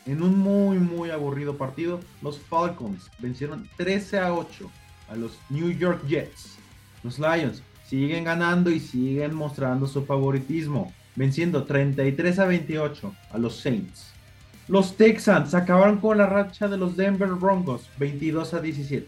En 0.06 0.22
un 0.22 0.36
muy 0.36 0.78
muy 0.78 1.10
aburrido 1.10 1.56
partido, 1.56 2.00
los 2.22 2.40
Falcons 2.40 3.08
vencieron 3.20 3.68
13 3.76 4.18
a 4.18 4.34
8 4.34 4.70
a 5.10 5.14
los 5.14 5.38
New 5.48 5.70
York 5.70 6.04
Jets. 6.08 6.56
Los 7.04 7.20
Lions 7.20 7.62
siguen 7.86 8.24
ganando 8.24 8.70
y 8.70 8.80
siguen 8.80 9.34
mostrando 9.34 9.86
su 9.86 10.04
favoritismo, 10.04 10.92
venciendo 11.14 11.64
33 11.64 12.38
a 12.40 12.46
28 12.46 13.14
a 13.30 13.38
los 13.38 13.60
Saints. 13.60 14.11
Los 14.72 14.96
Texans 14.96 15.52
acabaron 15.52 15.98
con 15.98 16.16
la 16.16 16.24
racha 16.24 16.66
de 16.66 16.78
los 16.78 16.96
Denver 16.96 17.28
Broncos 17.32 17.90
22 17.98 18.54
a 18.54 18.60
17. 18.60 19.06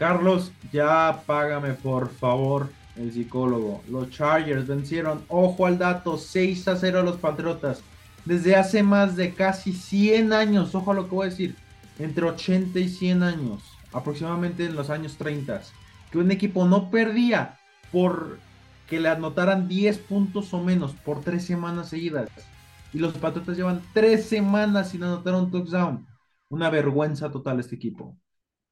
Carlos, 0.00 0.50
ya 0.72 1.22
págame 1.26 1.74
por 1.74 2.10
favor 2.10 2.70
el 2.96 3.12
psicólogo. 3.12 3.84
Los 3.88 4.10
Chargers 4.10 4.66
vencieron, 4.66 5.22
ojo 5.28 5.66
al 5.66 5.78
dato, 5.78 6.18
6 6.18 6.66
a 6.66 6.74
0 6.74 6.98
a 6.98 7.02
los 7.04 7.18
Patriotas. 7.18 7.82
Desde 8.24 8.56
hace 8.56 8.82
más 8.82 9.14
de 9.14 9.32
casi 9.32 9.74
100 9.74 10.32
años, 10.32 10.74
ojo 10.74 10.90
a 10.90 10.94
lo 10.94 11.08
que 11.08 11.14
voy 11.14 11.28
a 11.28 11.30
decir, 11.30 11.54
entre 12.00 12.24
80 12.24 12.76
y 12.80 12.88
100 12.88 13.22
años, 13.22 13.62
aproximadamente 13.92 14.64
en 14.64 14.74
los 14.74 14.90
años 14.90 15.16
30, 15.18 15.62
que 16.10 16.18
un 16.18 16.32
equipo 16.32 16.66
no 16.66 16.90
perdía 16.90 17.60
por 17.92 18.40
que 18.88 18.98
le 18.98 19.08
anotaran 19.08 19.68
10 19.68 19.98
puntos 19.98 20.52
o 20.52 20.64
menos 20.64 20.94
por 20.94 21.20
3 21.20 21.44
semanas 21.44 21.90
seguidas 21.90 22.28
y 22.96 22.98
los 22.98 23.12
Patriotas 23.12 23.58
llevan 23.58 23.82
tres 23.92 24.24
semanas 24.24 24.88
sin 24.88 25.02
anotar 25.02 25.34
un 25.34 25.50
touchdown. 25.50 26.06
Una 26.48 26.70
vergüenza 26.70 27.30
total 27.30 27.60
este 27.60 27.76
equipo. 27.76 28.16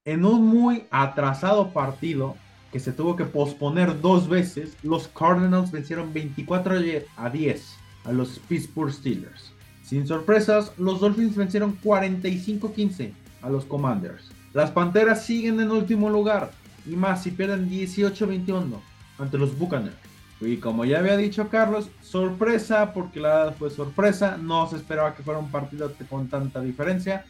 En 0.07 0.25
un 0.25 0.47
muy 0.47 0.85
atrasado 0.91 1.75
partido 1.75 2.35
que 2.73 2.81
se 2.81 2.93
tuvo 2.93 3.17
que 3.17 3.27
posponer 3.27 4.01
dos 4.01 4.27
veces, 4.27 4.79
los 4.83 5.09
Cardinals 5.09 5.71
vencieron 5.71 6.15
24 6.15 6.77
a 7.19 7.29
10 7.29 7.77
a 8.05 8.13
los 8.13 8.39
Pittsburgh 8.39 8.91
Steelers. 8.91 9.53
Sin 9.83 10.07
sorpresas, 10.07 10.73
los 10.79 11.01
Dolphins 11.01 11.37
vencieron 11.37 11.79
45-15 11.83 13.13
a 13.43 13.51
los 13.51 13.67
Commanders. 13.67 14.31
Las 14.55 14.71
Panteras 14.71 15.27
siguen 15.27 15.61
en 15.61 15.71
último 15.71 16.09
lugar 16.09 16.51
y 16.87 16.97
más 16.97 17.25
si 17.25 17.31
pierden 17.31 17.69
18-21 17.69 18.81
ante 19.19 19.37
los 19.37 19.59
Buccaneers. 19.59 20.04
Y 20.41 20.57
como 20.57 20.85
ya 20.85 20.99
había 20.99 21.17
dicho 21.17 21.49
Carlos, 21.49 21.89
sorpresa, 22.03 22.93
porque 22.93 23.21
la 23.21 23.29
verdad 23.29 23.57
fue 23.59 23.71
sorpresa, 23.71 24.37
no 24.37 24.69
se 24.69 24.77
esperaba 24.77 25.15
que 25.15 25.23
fuera 25.23 25.39
un 25.39 25.51
partido 25.51 25.93
con 26.11 26.29
tanta 26.29 26.61
diferencia, 26.61 27.25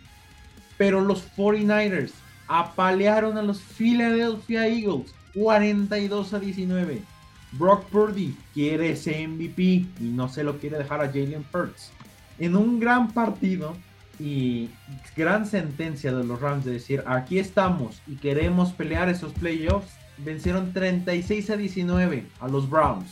pero 0.76 1.00
los 1.00 1.24
49ers 1.36 2.12
apalearon 2.48 3.38
a 3.38 3.42
los 3.42 3.60
Philadelphia 3.60 4.66
Eagles 4.66 5.14
42 5.34 6.34
a 6.34 6.38
19. 6.38 7.02
Brock 7.52 7.84
Purdy 7.84 8.36
quiere 8.52 8.90
ese 8.90 9.26
MVP 9.26 9.62
y 9.62 9.88
no 10.00 10.28
se 10.28 10.42
lo 10.42 10.58
quiere 10.58 10.78
dejar 10.78 11.00
a 11.00 11.06
Jalen 11.06 11.44
Hurts. 11.52 11.92
En 12.38 12.56
un 12.56 12.80
gran 12.80 13.12
partido 13.12 13.76
y 14.18 14.70
gran 15.16 15.46
sentencia 15.46 16.12
de 16.12 16.24
los 16.24 16.40
Rams 16.40 16.64
de 16.64 16.72
decir, 16.72 17.02
aquí 17.06 17.38
estamos 17.38 18.00
y 18.06 18.16
queremos 18.16 18.72
pelear 18.72 19.08
esos 19.08 19.32
playoffs, 19.32 19.92
vencieron 20.18 20.72
36 20.72 21.50
a 21.50 21.56
19 21.56 22.26
a 22.40 22.48
los 22.48 22.68
Browns. 22.68 23.10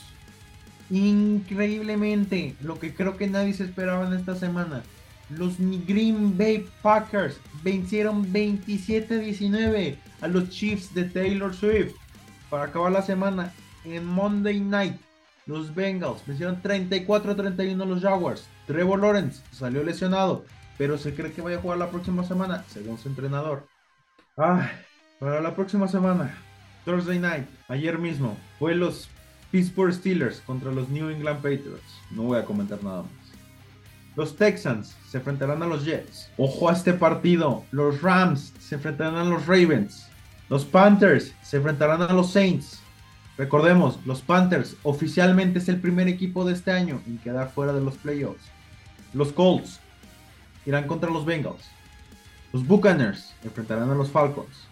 Increíblemente, 0.90 2.54
lo 2.60 2.78
que 2.78 2.94
creo 2.94 3.16
que 3.16 3.26
nadie 3.26 3.54
se 3.54 3.64
esperaba 3.64 4.06
en 4.06 4.12
esta 4.12 4.36
semana. 4.36 4.82
Los 5.30 5.54
Green 5.58 6.36
Bay 6.36 6.66
Packers 6.82 7.40
vencieron 7.62 8.30
27 8.30 9.14
a 9.14 9.18
19 9.18 9.98
a 10.20 10.28
los 10.28 10.50
Chiefs 10.50 10.94
de 10.94 11.04
Taylor 11.04 11.54
Swift. 11.54 11.94
Para 12.50 12.64
acabar 12.64 12.92
la 12.92 13.02
semana, 13.02 13.52
en 13.84 14.04
Monday 14.04 14.60
Night, 14.60 15.00
los 15.46 15.74
Bengals 15.74 16.24
vencieron 16.26 16.60
34 16.60 17.32
a 17.32 17.36
31 17.36 17.82
a 17.82 17.86
los 17.86 18.02
Jaguars. 18.02 18.46
Trevor 18.66 19.00
Lawrence 19.00 19.42
salió 19.50 19.82
lesionado, 19.82 20.44
pero 20.78 20.98
se 20.98 21.14
cree 21.14 21.32
que 21.32 21.42
vaya 21.42 21.56
a 21.56 21.60
jugar 21.60 21.78
la 21.78 21.90
próxima 21.90 22.24
semana, 22.24 22.64
según 22.68 22.98
su 22.98 23.08
entrenador. 23.08 23.66
Ah, 24.36 24.70
para 25.18 25.40
la 25.40 25.54
próxima 25.54 25.88
semana, 25.88 26.36
Thursday 26.84 27.18
night, 27.18 27.46
ayer 27.68 27.98
mismo, 27.98 28.36
fue 28.58 28.74
los 28.74 29.08
Pittsburgh 29.50 29.92
Steelers 29.92 30.40
contra 30.40 30.72
los 30.72 30.88
New 30.88 31.10
England 31.10 31.36
Patriots. 31.36 32.00
No 32.10 32.22
voy 32.22 32.38
a 32.38 32.44
comentar 32.44 32.82
nada 32.82 33.02
más. 33.02 33.10
Los 34.16 34.36
Texans 34.36 34.94
se 35.08 35.18
enfrentarán 35.18 35.62
a 35.62 35.66
los 35.66 35.84
Jets. 35.84 36.28
Ojo 36.36 36.68
a 36.68 36.72
este 36.72 36.92
partido. 36.92 37.64
Los 37.70 38.02
Rams 38.02 38.52
se 38.58 38.74
enfrentarán 38.74 39.16
a 39.16 39.24
los 39.24 39.46
Ravens. 39.46 40.06
Los 40.48 40.64
Panthers 40.64 41.32
se 41.42 41.58
enfrentarán 41.58 42.02
a 42.02 42.12
los 42.12 42.30
Saints. 42.32 42.80
Recordemos, 43.38 43.98
los 44.04 44.20
Panthers 44.20 44.76
oficialmente 44.82 45.60
es 45.60 45.68
el 45.68 45.80
primer 45.80 46.08
equipo 46.08 46.44
de 46.44 46.52
este 46.52 46.72
año 46.72 47.00
en 47.06 47.18
quedar 47.18 47.50
fuera 47.50 47.72
de 47.72 47.80
los 47.80 47.96
playoffs. 47.96 48.44
Los 49.14 49.32
Colts 49.32 49.80
irán 50.66 50.86
contra 50.86 51.10
los 51.10 51.24
Bengals. 51.24 51.64
Los 52.52 52.66
Buccaneers 52.66 53.32
enfrentarán 53.42 53.90
a 53.90 53.94
los 53.94 54.10
Falcons. 54.10 54.71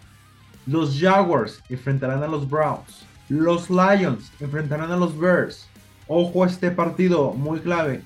Los 0.67 0.99
Jaguars 0.99 1.61
enfrentarán 1.69 2.23
a 2.23 2.27
los 2.27 2.47
Browns. 2.47 3.05
Los 3.29 3.69
Lions 3.69 4.31
enfrentarán 4.39 4.91
a 4.91 4.97
los 4.97 5.17
Bears. 5.17 5.67
Ojo 6.07 6.43
a 6.43 6.47
este 6.47 6.69
partido, 6.69 7.33
muy 7.33 7.59
clave. 7.59 8.03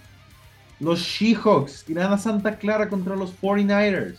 Los 0.79 1.01
Seahawks 1.03 1.83
irán 1.89 2.13
a 2.13 2.17
Santa 2.17 2.57
Clara 2.57 2.87
contra 2.89 3.15
los 3.15 3.33
49ers. 3.41 4.17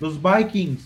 Los 0.00 0.20
Vikings 0.20 0.82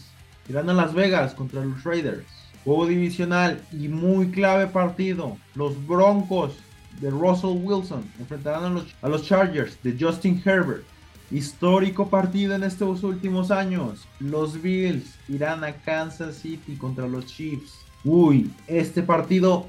irán 0.49 0.71
a 0.71 0.75
Las 0.75 0.95
Vegas 0.95 1.35
contra 1.35 1.65
los 1.65 1.83
Raiders. 1.85 2.27
Juego 2.65 2.87
divisional 2.87 3.61
y 3.73 3.89
muy 3.89 4.31
clave 4.31 4.67
partido. 4.67 5.37
Los 5.55 5.75
Broncos 5.87 6.57
de 7.01 7.11
Russell 7.11 7.59
Wilson 7.63 8.05
enfrentarán 8.19 8.65
a 8.65 8.71
los, 8.71 8.95
a 9.03 9.09
los 9.09 9.25
Chargers 9.25 9.79
de 9.83 9.97
Justin 9.99 10.41
Herbert. 10.45 10.85
Histórico 11.31 12.09
partido 12.09 12.55
en 12.55 12.62
estos 12.62 13.03
últimos 13.03 13.51
años. 13.51 14.07
Los 14.21 14.61
Bills 14.61 15.19
irán 15.29 15.65
a 15.65 15.73
Kansas 15.73 16.37
City 16.37 16.77
contra 16.77 17.07
los 17.09 17.27
Chiefs. 17.27 17.81
Uy, 18.05 18.51
este 18.67 19.03
partido 19.03 19.67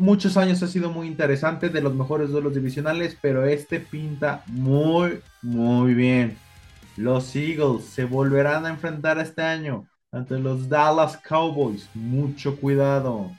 muchos 0.00 0.36
años 0.36 0.62
ha 0.62 0.66
sido 0.66 0.90
muy 0.90 1.06
interesante, 1.06 1.68
de 1.68 1.80
los 1.80 1.94
mejores 1.94 2.30
duelos 2.30 2.54
divisionales, 2.54 3.16
pero 3.20 3.44
este 3.44 3.80
pinta 3.80 4.42
muy, 4.46 5.20
muy 5.42 5.94
bien. 5.94 6.36
Los 6.96 7.36
Eagles 7.36 7.84
se 7.84 8.04
volverán 8.04 8.66
a 8.66 8.70
enfrentar 8.70 9.18
este 9.18 9.42
año 9.42 9.86
ante 10.10 10.38
los 10.38 10.68
Dallas 10.68 11.18
Cowboys. 11.18 11.88
Mucho 11.94 12.56
cuidado. 12.56 13.30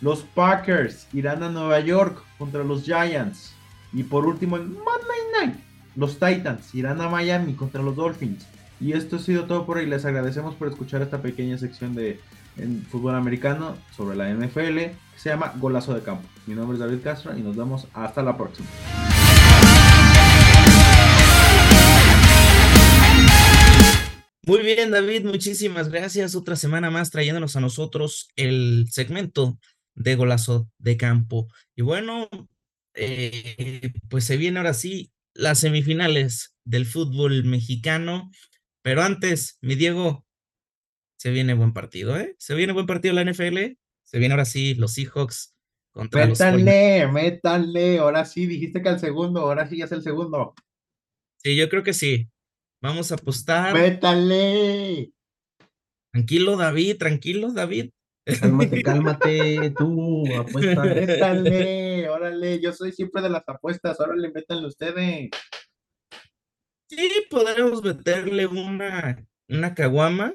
Los 0.00 0.22
Packers 0.22 1.06
irán 1.12 1.42
a 1.42 1.48
Nueva 1.48 1.80
York 1.80 2.22
contra 2.38 2.64
los 2.64 2.82
Giants. 2.84 3.54
Y 3.92 4.02
por 4.02 4.26
último, 4.26 4.56
en 4.56 4.72
Monday 4.72 5.46
Night, 5.46 5.60
los 5.96 6.14
Titans 6.18 6.74
irán 6.74 7.00
a 7.00 7.08
Miami 7.08 7.54
contra 7.54 7.82
los 7.82 7.96
Dolphins. 7.96 8.46
Y 8.80 8.92
esto 8.92 9.16
ha 9.16 9.18
sido 9.18 9.44
todo 9.44 9.66
por 9.66 9.78
hoy. 9.78 9.86
Les 9.86 10.04
agradecemos 10.04 10.54
por 10.54 10.68
escuchar 10.68 11.02
esta 11.02 11.20
pequeña 11.20 11.58
sección 11.58 11.94
de 11.94 12.20
fútbol 12.90 13.14
americano 13.14 13.76
sobre 13.96 14.16
la 14.16 14.32
NFL 14.32 14.76
que 14.76 14.96
se 15.16 15.30
llama 15.30 15.54
Golazo 15.58 15.94
de 15.94 16.02
Campo. 16.02 16.28
Mi 16.46 16.54
nombre 16.54 16.74
es 16.74 16.80
David 16.80 17.02
Castro 17.02 17.36
y 17.36 17.42
nos 17.42 17.56
vemos 17.56 17.86
hasta 17.92 18.22
la 18.22 18.36
próxima. 18.36 18.68
Muy 24.46 24.62
bien, 24.62 24.90
David, 24.90 25.24
muchísimas 25.26 25.90
gracias. 25.90 26.34
Otra 26.34 26.56
semana 26.56 26.90
más 26.90 27.10
trayéndonos 27.10 27.56
a 27.56 27.60
nosotros 27.60 28.30
el 28.36 28.86
segmento 28.90 29.58
de 29.94 30.16
golazo 30.16 30.68
de 30.78 30.96
campo. 30.96 31.48
Y 31.76 31.82
bueno, 31.82 32.28
eh, 32.94 33.92
pues 34.08 34.24
se 34.24 34.36
viene 34.36 34.58
ahora 34.58 34.74
sí 34.74 35.12
las 35.40 35.58
semifinales 35.60 36.54
del 36.64 36.86
fútbol 36.86 37.44
mexicano. 37.44 38.30
Pero 38.82 39.02
antes, 39.02 39.58
mi 39.60 39.74
Diego, 39.74 40.26
se 41.18 41.30
viene 41.30 41.54
buen 41.54 41.72
partido, 41.72 42.18
¿eh? 42.18 42.36
Se 42.38 42.54
viene 42.54 42.72
buen 42.72 42.86
partido 42.86 43.14
la 43.14 43.24
NFL. 43.24 43.76
Se 44.04 44.18
viene 44.18 44.34
ahora 44.34 44.44
sí 44.44 44.74
los 44.74 44.94
Seahawks 44.94 45.54
contra 45.92 46.26
los 46.26 46.38
Métanle, 46.38 47.08
métanle. 47.08 47.98
Ahora 47.98 48.24
sí, 48.24 48.46
dijiste 48.46 48.82
que 48.82 48.88
el 48.88 48.98
segundo, 48.98 49.40
ahora 49.40 49.68
sí 49.68 49.78
ya 49.78 49.84
es 49.86 49.92
el 49.92 50.02
segundo. 50.02 50.54
Sí, 51.42 51.56
yo 51.56 51.68
creo 51.68 51.82
que 51.82 51.92
sí. 51.92 52.28
Vamos 52.82 53.12
a 53.12 53.16
apostar. 53.16 53.74
Métanle. 53.74 55.12
Tranquilo, 56.12 56.56
David, 56.56 56.96
tranquilo, 56.96 57.52
David. 57.52 57.90
Cálmate, 58.40 58.82
cálmate, 58.82 59.74
tú, 59.76 60.24
apuesta. 60.36 60.84
Métanle, 60.84 61.89
órale, 62.12 62.60
yo 62.60 62.72
soy 62.72 62.92
siempre 62.92 63.22
de 63.22 63.30
las 63.30 63.48
apuestas, 63.48 64.00
órale, 64.00 64.30
métanle 64.30 64.66
ustedes. 64.66 65.30
Sí, 66.88 67.08
podremos 67.30 67.82
meterle 67.82 68.46
una, 68.46 69.26
una 69.48 69.74
caguama. 69.74 70.34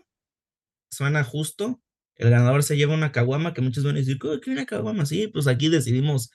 Suena 0.91 1.23
justo. 1.23 1.81
El 2.15 2.29
ganador 2.29 2.63
se 2.63 2.77
lleva 2.77 2.93
una 2.93 3.11
caguama 3.11 3.53
que 3.53 3.61
muchos 3.61 3.83
van 3.83 3.95
a 3.95 3.99
decir, 3.99 4.17
¿qué 4.19 4.51
una 4.51 4.65
caguama? 4.65 5.05
Sí, 5.05 5.27
pues 5.27 5.47
aquí 5.47 5.67
decidimos 5.67 6.31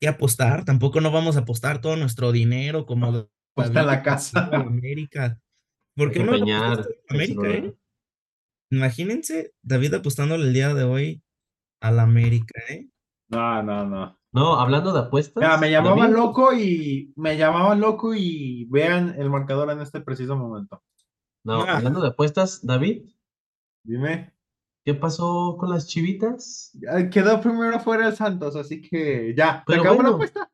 qué 0.00 0.08
apostar. 0.08 0.64
Tampoco 0.64 1.00
no 1.00 1.12
vamos 1.12 1.36
a 1.36 1.40
apostar 1.40 1.80
todo 1.80 1.96
nuestro 1.96 2.32
dinero 2.32 2.84
como 2.84 3.30
Apuesta 3.52 3.82
la 3.82 4.02
casa. 4.02 4.48
América. 4.52 5.40
¿Por 5.94 6.10
qué 6.12 6.24
no 6.24 6.32
América, 7.08 7.48
eh? 7.48 7.74
Imagínense 8.70 9.52
David 9.62 9.94
apostándole 9.94 10.44
el 10.46 10.52
día 10.52 10.74
de 10.74 10.84
hoy 10.84 11.22
a 11.80 11.90
la 11.90 12.02
América, 12.02 12.60
¿eh? 12.68 12.88
No, 13.28 13.62
no, 13.62 13.84
no. 13.86 14.19
No, 14.32 14.54
hablando 14.60 14.92
de 14.92 15.00
apuestas. 15.00 15.40
Mira, 15.42 15.56
me 15.58 15.70
llamaban 15.70 16.12
loco 16.12 16.52
y 16.52 17.12
me 17.16 17.36
llamaban 17.36 17.80
loco 17.80 18.14
y 18.14 18.64
vean 18.70 19.14
el 19.18 19.28
marcador 19.28 19.70
en 19.70 19.80
este 19.80 20.00
preciso 20.00 20.36
momento. 20.36 20.82
No, 21.44 21.62
Ah. 21.62 21.78
hablando 21.78 22.00
de 22.00 22.08
apuestas, 22.08 22.64
David, 22.64 23.06
Dime. 23.84 24.32
¿qué 24.84 24.94
pasó 24.94 25.56
con 25.58 25.70
las 25.70 25.88
chivitas? 25.88 26.70
Ya 26.74 27.10
Quedó 27.10 27.40
primero 27.40 27.80
fuera 27.80 28.06
el 28.06 28.14
Santos, 28.14 28.54
así 28.56 28.80
que 28.82 29.34
ya. 29.36 29.58
¿Se 29.60 29.64
Pero 29.66 29.80
acabó 29.82 29.96
la 29.96 30.02
bueno. 30.10 30.14
apuesta? 30.16 30.50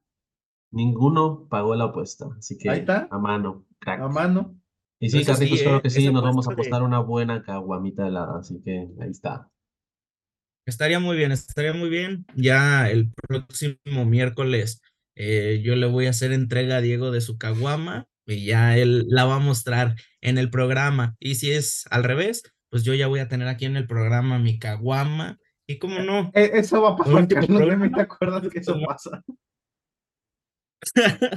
Ninguno 0.72 1.46
pagó 1.48 1.74
la 1.74 1.84
apuesta, 1.84 2.26
así 2.38 2.56
que 2.58 2.70
Ahí 2.70 2.80
está. 2.80 3.08
a 3.10 3.18
mano, 3.18 3.66
crack. 3.78 4.00
A 4.00 4.08
mano. 4.08 4.54
Y 4.98 5.10
sí, 5.10 5.18
Eso 5.20 5.34
sí, 5.34 5.40
Carlitos, 5.40 5.62
claro 5.62 5.76
¿eh? 5.78 5.82
que 5.82 5.90
sí, 5.90 6.10
nos 6.12 6.22
vamos 6.22 6.46
a 6.46 6.50
de- 6.50 6.54
apostar 6.54 6.82
una 6.82 7.00
buena 7.00 7.42
caguamita 7.42 8.06
helada, 8.06 8.38
así 8.38 8.62
que 8.62 8.88
ahí 9.00 9.10
está. 9.10 9.50
Estaría 10.66 10.98
muy 10.98 11.16
bien, 11.16 11.30
estaría 11.32 11.72
muy 11.72 11.88
bien. 11.88 12.26
Ya 12.34 12.90
el 12.90 13.12
próximo 13.12 14.04
miércoles 14.04 14.82
eh, 15.14 15.62
yo 15.64 15.76
le 15.76 15.86
voy 15.86 16.06
a 16.06 16.10
hacer 16.10 16.32
entrega 16.32 16.76
a 16.76 16.80
Diego 16.80 17.10
de 17.12 17.20
su 17.20 17.38
caguama 17.38 18.06
y 18.26 18.44
ya 18.44 18.76
él 18.76 19.06
la 19.08 19.24
va 19.24 19.36
a 19.36 19.40
mostrar 19.40 19.94
en 20.20 20.38
el 20.38 20.50
programa. 20.50 21.14
Y 21.20 21.36
si 21.36 21.52
es 21.52 21.84
al 21.90 22.02
revés, 22.02 22.42
pues 22.68 22.82
yo 22.82 22.94
ya 22.94 23.06
voy 23.06 23.20
a 23.20 23.28
tener 23.28 23.46
aquí 23.46 23.64
en 23.64 23.76
el 23.76 23.86
programa 23.86 24.38
mi 24.40 24.58
caguama. 24.58 25.38
Y 25.68 25.78
cómo 25.78 26.00
no, 26.00 26.30
E- 26.34 26.50
Eso 26.54 26.82
va 26.82 26.90
a 26.90 26.96
pasar, 26.96 27.28
Carlos. 27.28 27.46
programa. 27.46 27.84
¿de 27.84 27.88
mí 27.88 27.94
te 27.94 28.00
acuerdas 28.02 28.48
que 28.48 28.58
eso 28.58 28.76
pasa? 28.86 29.22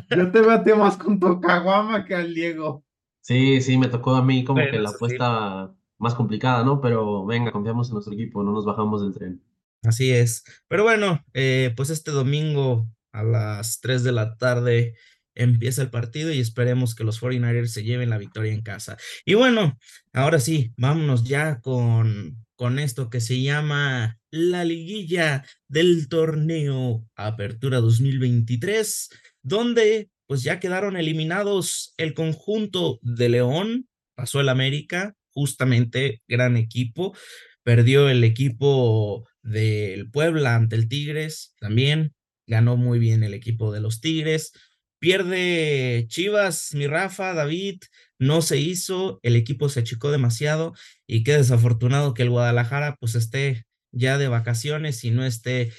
Yo 0.10 0.32
te 0.32 0.42
veo 0.42 0.52
a 0.52 0.64
ti 0.64 0.74
más 0.74 0.98
con 0.98 1.20
tu 1.20 1.40
caguama 1.40 2.04
que 2.04 2.16
al 2.16 2.34
Diego. 2.34 2.84
Sí, 3.22 3.62
sí, 3.62 3.78
me 3.78 3.88
tocó 3.90 4.16
a 4.16 4.24
mí 4.24 4.44
como 4.44 4.62
que 4.62 4.80
la 4.80 4.90
apuesta 4.90 5.72
más 6.00 6.16
complicada, 6.16 6.64
¿no? 6.64 6.82
Pero 6.82 7.26
venga, 7.26 7.52
confiamos 7.52 7.90
en 7.90 7.94
nuestro 7.94 8.14
equipo, 8.14 8.44
no 8.44 8.52
nos 8.52 8.66
bajamos 8.66 9.02
del 9.02 9.14
tren. 9.14 9.44
Así 9.84 10.12
es. 10.12 10.44
Pero 10.68 10.84
bueno, 10.84 11.24
eh, 11.34 11.74
pues 11.76 11.90
este 11.90 12.12
domingo 12.12 12.88
a 13.12 13.24
las 13.24 13.80
3 13.82 14.04
de 14.04 14.12
la 14.12 14.36
tarde 14.38 14.96
empieza 15.36 15.82
el 15.82 15.90
partido 15.90 16.32
y 16.32 16.40
esperemos 16.40 16.96
que 16.96 17.04
los 17.04 17.22
49ers 17.22 17.68
se 17.68 17.84
lleven 17.84 18.10
la 18.10 18.18
victoria 18.18 18.54
en 18.54 18.62
casa. 18.62 18.98
Y 19.26 19.36
bueno, 19.36 19.78
ahora 20.14 20.40
sí, 20.40 20.74
vámonos 20.78 21.24
ya 21.24 21.62
con, 21.62 22.46
con 22.56 22.80
esto 22.80 23.10
que 23.10 23.22
se 23.22 23.42
llama 23.42 24.20
la 24.32 24.66
liguilla 24.66 25.46
del 25.68 26.10
torneo 26.10 27.06
Apertura 27.16 27.80
2023, 27.80 29.10
donde 29.42 30.10
pues 30.28 30.44
ya 30.44 30.60
quedaron 30.60 30.98
eliminados 30.98 31.94
el 31.98 32.14
conjunto 32.14 33.00
de 33.02 33.30
León, 33.30 33.88
pasó 34.16 34.42
el 34.42 34.50
América, 34.50 35.16
justamente 35.40 36.22
gran 36.28 36.58
equipo, 36.58 37.16
perdió 37.64 38.10
el 38.10 38.26
equipo 38.26 39.26
del 39.42 40.12
Puebla 40.12 40.56
ante 40.56 40.76
el 40.76 40.90
Tigres 40.90 41.56
también, 41.62 42.14
ganó 42.46 42.76
muy 42.76 43.00
bien 43.00 43.24
el 43.24 43.34
equipo 43.34 43.72
de 43.72 43.80
los 43.80 44.02
Tigres, 44.02 44.52
pierde 45.00 46.06
Chivas, 46.10 46.74
mi 46.74 46.88
Rafa, 46.88 47.34
David, 47.34 47.78
no 48.20 48.42
se 48.42 48.58
hizo, 48.58 49.22
el 49.24 49.38
equipo 49.38 49.70
se 49.70 49.80
achicó 49.80 50.12
demasiado 50.12 50.74
y 51.08 51.24
qué 51.24 51.38
desafortunado 51.38 52.14
que 52.14 52.24
el 52.24 52.32
Guadalajara 52.32 52.98
pues 53.00 53.16
esté 53.16 53.64
ya 53.94 54.18
de 54.18 54.28
vacaciones 54.28 55.06
y 55.06 55.12
no 55.12 55.24
esté 55.26 55.72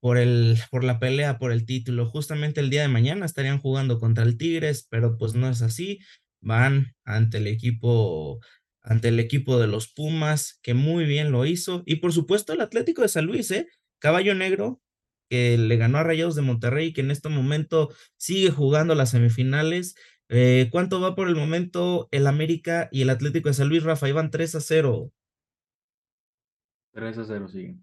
por 0.00 0.18
el 0.18 0.58
por 0.70 0.84
la 0.84 0.98
pelea 1.00 1.38
por 1.38 1.50
el 1.50 1.64
título. 1.64 2.06
Justamente 2.06 2.60
el 2.60 2.70
día 2.70 2.82
de 2.82 2.88
mañana 2.88 3.26
estarían 3.26 3.58
jugando 3.58 3.98
contra 3.98 4.24
el 4.24 4.36
Tigres, 4.36 4.86
pero 4.90 5.16
pues 5.16 5.34
no 5.34 5.48
es 5.48 5.62
así. 5.62 6.00
Van 6.40 6.94
ante 7.04 7.38
el 7.38 7.46
equipo 7.46 8.40
ante 8.82 9.08
el 9.08 9.20
equipo 9.20 9.58
de 9.58 9.66
los 9.66 9.88
Pumas, 9.92 10.58
que 10.62 10.74
muy 10.74 11.04
bien 11.04 11.32
lo 11.32 11.44
hizo. 11.46 11.82
Y 11.86 11.96
por 11.96 12.12
supuesto 12.12 12.52
el 12.52 12.60
Atlético 12.60 13.02
de 13.02 13.08
San 13.08 13.26
Luis, 13.26 13.50
¿eh? 13.50 13.68
Caballo 13.98 14.34
Negro, 14.34 14.80
que 15.28 15.58
le 15.58 15.76
ganó 15.76 15.98
a 15.98 16.04
Rayados 16.04 16.34
de 16.36 16.42
Monterrey, 16.42 16.92
que 16.92 17.00
en 17.02 17.10
este 17.10 17.28
momento 17.28 17.90
sigue 18.16 18.50
jugando 18.50 18.94
las 18.94 19.10
semifinales. 19.10 19.94
Eh, 20.28 20.68
¿Cuánto 20.70 21.00
va 21.00 21.14
por 21.14 21.28
el 21.28 21.36
momento 21.36 22.08
el 22.10 22.26
América 22.26 22.88
y 22.92 23.02
el 23.02 23.10
Atlético 23.10 23.48
de 23.48 23.54
San 23.54 23.68
Luis, 23.68 23.82
Rafa? 23.82 24.08
Iban 24.08 24.30
3 24.30 24.54
a 24.54 24.60
0. 24.60 25.12
3 26.92 27.18
a 27.18 27.24
0 27.24 27.48
sigue. 27.48 27.78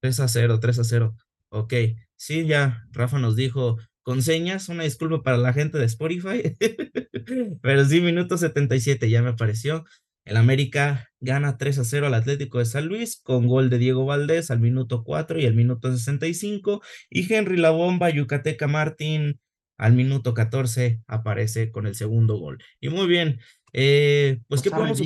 3 0.00 0.20
a 0.20 0.28
0, 0.28 0.60
3 0.60 0.78
a 0.78 0.84
0. 0.84 1.16
Ok, 1.50 1.74
sí, 2.16 2.46
ya 2.46 2.84
Rafa 2.92 3.18
nos 3.18 3.36
dijo 3.36 3.78
con 4.08 4.22
señas, 4.22 4.70
una 4.70 4.84
disculpa 4.84 5.22
para 5.22 5.36
la 5.36 5.52
gente 5.52 5.76
de 5.76 5.84
Spotify, 5.84 6.56
pero 7.60 7.84
sí, 7.84 8.00
minuto 8.00 8.38
77 8.38 9.10
ya 9.10 9.20
me 9.20 9.28
apareció. 9.28 9.84
El 10.24 10.38
América 10.38 11.10
gana 11.20 11.58
3 11.58 11.80
a 11.80 11.84
0 11.84 12.06
al 12.06 12.14
Atlético 12.14 12.58
de 12.58 12.64
San 12.64 12.86
Luis 12.86 13.20
con 13.22 13.46
gol 13.46 13.68
de 13.68 13.76
Diego 13.76 14.06
Valdés 14.06 14.50
al 14.50 14.60
minuto 14.60 15.04
4 15.04 15.40
y 15.40 15.44
al 15.44 15.52
minuto 15.52 15.94
65 15.94 16.80
y 17.10 17.30
Henry 17.30 17.58
La 17.58 17.68
Bomba, 17.68 18.08
Yucateca 18.08 18.66
Martín 18.66 19.42
al 19.76 19.92
minuto 19.92 20.32
14 20.32 21.02
aparece 21.06 21.70
con 21.70 21.86
el 21.86 21.94
segundo 21.94 22.38
gol. 22.38 22.64
Y 22.80 22.88
muy 22.88 23.08
bien, 23.08 23.40
eh, 23.74 24.40
pues 24.48 24.62
¿qué 24.62 24.70
podemos? 24.70 25.02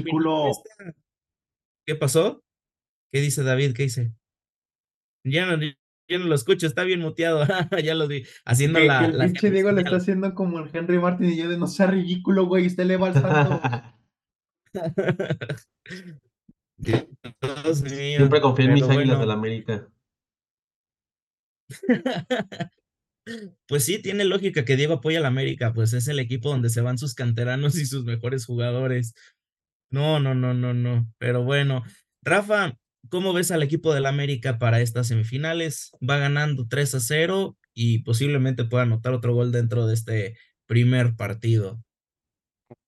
¿Qué 1.84 1.96
pasó? 1.96 2.44
¿Qué 3.10 3.20
dice 3.20 3.42
David? 3.42 3.74
¿Qué 3.74 3.82
dice? 3.82 4.12
Ya 5.24 5.46
no, 5.46 5.58
yo 6.12 6.18
no 6.18 6.26
lo 6.26 6.34
escucho, 6.34 6.66
está 6.66 6.84
bien 6.84 7.00
muteado. 7.00 7.46
ya 7.82 7.94
lo 7.94 8.06
vi 8.08 8.24
haciendo 8.44 8.78
Que, 8.78 8.86
la. 8.86 9.00
que 9.00 9.06
el 9.06 9.18
la 9.18 9.24
pinche 9.24 9.50
Diego 9.50 9.72
le 9.72 9.82
está 9.82 9.96
haciendo 9.96 10.34
como 10.34 10.60
el 10.60 10.70
Henry 10.72 10.98
Martin 10.98 11.30
y 11.30 11.36
yo 11.36 11.48
de 11.48 11.58
no 11.58 11.66
sea 11.66 11.86
ridículo, 11.86 12.46
güey, 12.46 12.66
usted 12.66 12.84
le 12.84 12.96
va. 12.96 13.98
Dios 16.76 17.82
mío, 17.82 18.16
Siempre 18.18 18.40
confío 18.40 18.66
en 18.66 18.74
mis 18.74 18.82
águilas 18.84 19.18
bueno, 19.18 19.20
del 19.20 19.30
América. 19.30 19.88
Pues 23.68 23.84
sí, 23.84 24.02
tiene 24.02 24.24
lógica 24.24 24.64
que 24.64 24.74
Diego 24.76 24.94
apoya 24.94 25.18
al 25.18 25.26
América, 25.26 25.72
pues 25.72 25.92
es 25.92 26.08
el 26.08 26.18
equipo 26.18 26.50
donde 26.50 26.70
se 26.70 26.80
van 26.80 26.98
sus 26.98 27.14
canteranos 27.14 27.78
y 27.78 27.86
sus 27.86 28.04
mejores 28.04 28.46
jugadores. 28.46 29.14
No, 29.90 30.18
no, 30.18 30.34
no, 30.34 30.54
no, 30.54 30.74
no. 30.74 31.06
Pero 31.18 31.44
bueno, 31.44 31.84
Rafa, 32.24 32.76
¿cómo 33.08 33.32
ves 33.32 33.50
al 33.50 33.62
equipo 33.62 33.94
del 33.94 34.06
América 34.06 34.58
para 34.58 34.80
estas 34.80 35.08
semifinales? 35.08 35.92
Va 36.08 36.18
ganando 36.18 36.66
3 36.68 36.94
a 36.94 37.00
0 37.00 37.56
y 37.74 38.00
posiblemente 38.00 38.64
pueda 38.64 38.84
anotar 38.84 39.12
otro 39.12 39.34
gol 39.34 39.52
dentro 39.52 39.86
de 39.86 39.94
este 39.94 40.36
primer 40.66 41.16
partido. 41.16 41.82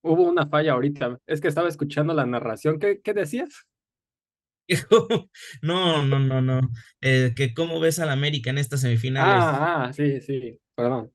Hubo 0.03 0.25
una 0.25 0.47
falla 0.47 0.73
ahorita. 0.73 1.19
Es 1.27 1.41
que 1.41 1.49
estaba 1.49 1.69
escuchando 1.69 2.15
la 2.15 2.27
narración. 2.27 2.79
¿Qué, 2.79 3.01
qué 3.03 3.15
decías? 3.15 3.67
No, 5.63 6.05
no, 6.05 6.19
no, 6.19 6.41
no. 6.41 6.61
Eh, 7.01 7.33
que 7.37 7.53
cómo 7.55 7.81
ves 7.81 7.99
al 7.99 8.11
América 8.11 8.51
en 8.51 8.59
estas 8.59 8.81
semifinales. 8.81 9.45
Ah, 9.45 9.85
ah, 9.85 9.93
sí, 9.93 10.21
sí, 10.21 10.59
perdón. 10.75 11.13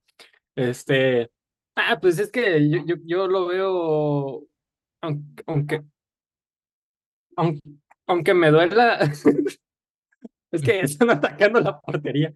Este, 0.56 1.32
ah, 1.76 2.00
pues 2.00 2.20
es 2.20 2.32
que 2.32 2.70
yo, 2.70 2.86
yo, 2.86 2.96
yo 3.06 3.28
lo 3.28 3.48
veo, 3.48 4.48
aunque, 5.02 5.44
aunque, 5.48 5.82
aunque, 7.36 7.62
aunque 8.10 8.34
me 8.34 8.50
duela, 8.50 8.98
es 10.52 10.62
que 10.64 10.80
están 10.80 11.12
atacando 11.12 11.60
la 11.60 11.80
portería. 11.80 12.34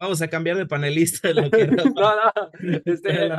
Vamos 0.00 0.20
a 0.20 0.28
cambiar 0.28 0.56
de 0.56 0.66
panelista. 0.66 1.32
lo 1.32 1.48
que 1.50 1.66
No, 1.94 2.12
no, 2.16 2.32
este. 2.84 3.30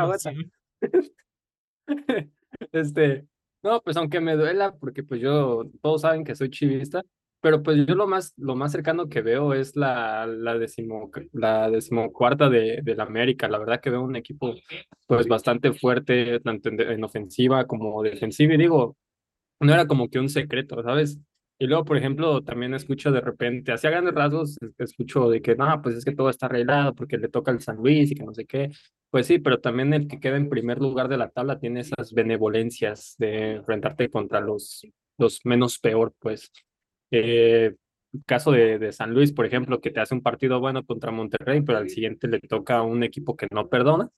Este, 2.72 3.28
no, 3.62 3.82
pues 3.82 3.98
aunque 3.98 4.22
me 4.22 4.36
duela, 4.36 4.74
porque 4.76 5.04
pues 5.04 5.20
yo, 5.20 5.70
todos 5.82 6.02
saben 6.02 6.24
que 6.24 6.36
soy 6.36 6.50
chivista, 6.50 7.04
pero 7.42 7.62
pues 7.62 7.86
yo 7.86 7.94
lo 7.94 8.08
más, 8.08 8.34
lo 8.38 8.56
más 8.56 8.72
cercano 8.72 9.10
que 9.10 9.22
veo 9.22 9.54
es 9.54 9.76
la, 9.76 10.26
la, 10.26 10.58
decimo, 10.58 11.12
la 11.34 11.70
decimocuarta 11.70 12.50
de, 12.50 12.80
de 12.82 12.96
la 12.96 13.04
América. 13.04 13.50
La 13.50 13.60
verdad 13.60 13.82
que 13.82 13.90
veo 13.90 14.02
un 14.02 14.16
equipo 14.16 14.56
pues 15.08 15.28
bastante 15.28 15.74
fuerte, 15.74 16.40
tanto 16.40 16.70
en, 16.70 16.80
en 16.80 17.04
ofensiva 17.04 17.68
como 17.68 18.02
defensiva. 18.02 18.54
Y 18.54 18.58
digo, 18.58 18.96
no 19.60 19.74
era 19.74 19.88
como 19.88 20.10
que 20.10 20.20
un 20.20 20.30
secreto, 20.30 20.82
¿sabes? 20.84 21.20
Y 21.60 21.66
luego, 21.68 21.86
por 21.86 21.98
ejemplo, 21.98 22.44
también 22.44 22.74
escucho 22.76 23.12
de 23.12 23.22
repente, 23.22 23.72
hacia 23.72 23.90
grandes 23.90 24.14
rasgos, 24.14 24.58
escucho 24.78 25.30
de 25.30 25.42
que 25.42 25.56
no, 25.56 25.82
pues 25.82 25.96
es 25.96 26.06
que 26.06 26.14
todo 26.16 26.30
está 26.30 26.46
arreglado 26.46 26.94
porque 26.94 27.18
le 27.18 27.30
toca 27.30 27.52
al 27.52 27.62
San 27.62 27.78
Luis 27.78 28.12
y 28.12 28.16
que 28.16 28.24
no 28.24 28.34
sé 28.34 28.46
qué. 28.46 28.70
Pues 29.10 29.26
sí, 29.28 29.40
pero 29.40 29.60
también 29.60 29.94
el 29.94 30.08
que 30.08 30.20
queda 30.20 30.38
en 30.38 30.50
primer 30.50 30.80
lugar 30.80 31.08
de 31.08 31.18
la 31.18 31.30
tabla 31.30 31.60
tiene 31.60 31.80
esas 31.80 32.14
benevolencias 32.14 33.16
de 33.18 33.54
enfrentarte 33.56 34.10
contra 34.10 34.40
los, 34.42 34.86
los 35.18 35.42
menos 35.46 35.80
peor, 35.80 36.14
pues. 36.20 36.52
Eh, 37.12 37.74
caso 38.26 38.52
de, 38.52 38.78
de 38.80 38.92
San 38.94 39.14
Luis, 39.14 39.32
por 39.32 39.46
ejemplo, 39.46 39.82
que 39.82 39.92
te 39.92 40.00
hace 40.00 40.14
un 40.14 40.22
partido 40.22 40.60
bueno 40.60 40.86
contra 40.86 41.12
Monterrey, 41.12 41.62
pero 41.62 41.80
al 41.80 41.90
siguiente 41.90 42.28
le 42.28 42.40
toca 42.40 42.78
a 42.78 42.84
un 42.84 43.04
equipo 43.04 43.36
que 43.36 43.48
no 43.52 43.68
perdona 43.70 44.10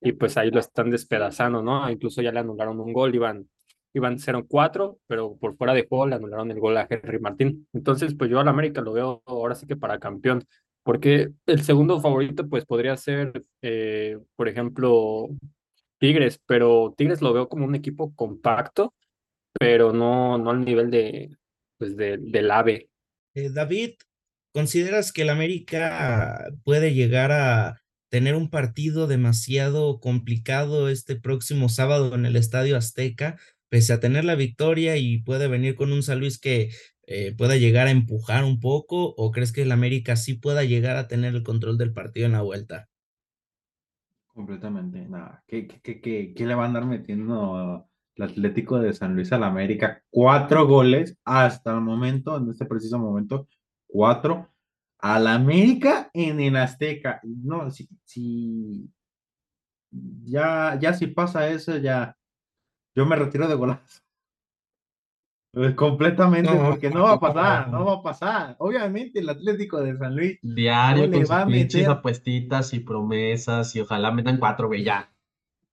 y 0.00 0.12
pues 0.12 0.36
ahí 0.36 0.50
lo 0.50 0.60
están 0.60 0.90
despedazando, 0.90 1.62
¿no? 1.62 1.88
Incluso 1.90 2.22
ya 2.22 2.32
le 2.32 2.40
anularon 2.40 2.80
un 2.80 2.92
gol, 2.92 3.14
iban 3.14 3.48
iban 3.92 4.18
0-4, 4.18 4.98
pero 5.06 5.36
por 5.36 5.56
fuera 5.56 5.74
de 5.74 5.86
juego 5.86 6.06
le 6.06 6.16
anularon 6.16 6.50
el 6.50 6.60
gol 6.60 6.76
a 6.76 6.86
Henry 6.88 7.18
Martín. 7.18 7.66
Entonces, 7.72 8.14
pues 8.14 8.30
yo 8.30 8.40
al 8.40 8.48
América 8.48 8.80
lo 8.80 8.92
veo 8.92 9.22
ahora 9.26 9.54
sí 9.54 9.66
que 9.66 9.76
para 9.76 9.98
campeón, 9.98 10.44
porque 10.82 11.32
el 11.46 11.62
segundo 11.62 12.00
favorito 12.00 12.48
pues 12.48 12.64
podría 12.64 12.96
ser, 12.96 13.44
eh, 13.62 14.18
por 14.36 14.48
ejemplo, 14.48 15.28
Tigres, 15.98 16.40
pero 16.46 16.94
Tigres 16.96 17.20
lo 17.20 17.32
veo 17.32 17.48
como 17.48 17.66
un 17.66 17.74
equipo 17.74 18.14
compacto, 18.14 18.94
pero 19.58 19.92
no, 19.92 20.38
no 20.38 20.50
al 20.50 20.64
nivel 20.64 20.90
de, 20.90 21.36
pues 21.78 21.96
de, 21.96 22.16
del 22.18 22.50
AVE. 22.50 22.88
Eh, 23.34 23.50
David, 23.50 23.94
¿consideras 24.52 25.12
que 25.12 25.22
el 25.22 25.30
América 25.30 26.46
puede 26.64 26.94
llegar 26.94 27.32
a 27.32 27.80
tener 28.08 28.34
un 28.34 28.50
partido 28.50 29.06
demasiado 29.06 30.00
complicado 30.00 30.88
este 30.88 31.16
próximo 31.16 31.68
sábado 31.68 32.14
en 32.14 32.26
el 32.26 32.36
Estadio 32.36 32.76
Azteca? 32.76 33.38
Pese 33.70 33.92
a 33.92 34.00
tener 34.00 34.24
la 34.24 34.34
victoria 34.34 34.96
y 34.96 35.22
puede 35.22 35.48
venir 35.48 35.76
con 35.76 35.92
un 35.92 36.02
San 36.02 36.18
Luis 36.18 36.38
que 36.38 36.70
eh, 37.06 37.34
pueda 37.36 37.56
llegar 37.56 37.86
a 37.86 37.92
empujar 37.92 38.44
un 38.44 38.60
poco 38.60 39.14
o 39.16 39.30
crees 39.30 39.52
que 39.52 39.62
el 39.62 39.72
América 39.72 40.16
sí 40.16 40.34
pueda 40.34 40.64
llegar 40.64 40.96
a 40.96 41.08
tener 41.08 41.34
el 41.34 41.42
control 41.42 41.78
del 41.78 41.92
partido 41.92 42.26
en 42.26 42.32
la 42.32 42.42
vuelta? 42.42 42.88
Completamente, 44.26 45.08
nada. 45.08 45.42
¿Qué, 45.46 45.66
qué, 45.66 46.00
qué, 46.00 46.34
qué 46.34 46.46
le 46.46 46.54
va 46.54 46.64
a 46.64 46.66
andar 46.66 46.84
metiendo 46.84 47.88
el 48.16 48.22
Atlético 48.22 48.78
de 48.78 48.92
San 48.92 49.14
Luis 49.14 49.32
al 49.32 49.44
América? 49.44 50.02
Cuatro 50.10 50.66
goles 50.66 51.16
hasta 51.24 51.72
el 51.72 51.80
momento, 51.80 52.36
en 52.36 52.50
este 52.50 52.66
preciso 52.66 52.98
momento, 52.98 53.48
cuatro 53.86 54.48
al 54.98 55.26
América 55.26 56.10
en 56.12 56.40
el 56.40 56.56
Azteca. 56.56 57.20
No, 57.24 57.70
si, 57.70 57.88
si 58.04 58.88
ya, 59.90 60.78
ya 60.80 60.92
si 60.92 61.06
pasa 61.08 61.48
eso, 61.48 61.76
ya 61.78 62.16
yo 62.94 63.06
me 63.06 63.16
retiro 63.16 63.48
de 63.48 63.54
golazo. 63.54 64.02
Pues, 65.52 65.74
completamente, 65.74 66.52
porque 66.54 66.90
no 66.90 67.02
va 67.02 67.14
a 67.14 67.20
pasar, 67.20 67.70
no 67.70 67.84
va 67.84 67.94
a 67.94 68.02
pasar. 68.02 68.56
Obviamente 68.58 69.18
el 69.18 69.28
Atlético 69.28 69.80
de 69.80 69.96
San 69.96 70.14
Luis 70.14 70.38
Diario 70.42 71.08
no 71.08 71.12
con 71.12 71.26
sus 71.26 71.52
pinches 71.52 71.88
apuestitas 71.88 72.72
y 72.72 72.80
promesas 72.80 73.74
y 73.74 73.80
ojalá 73.80 74.12
metan 74.12 74.38
cuatro, 74.38 74.68
güey, 74.68 74.84
ya. 74.84 75.10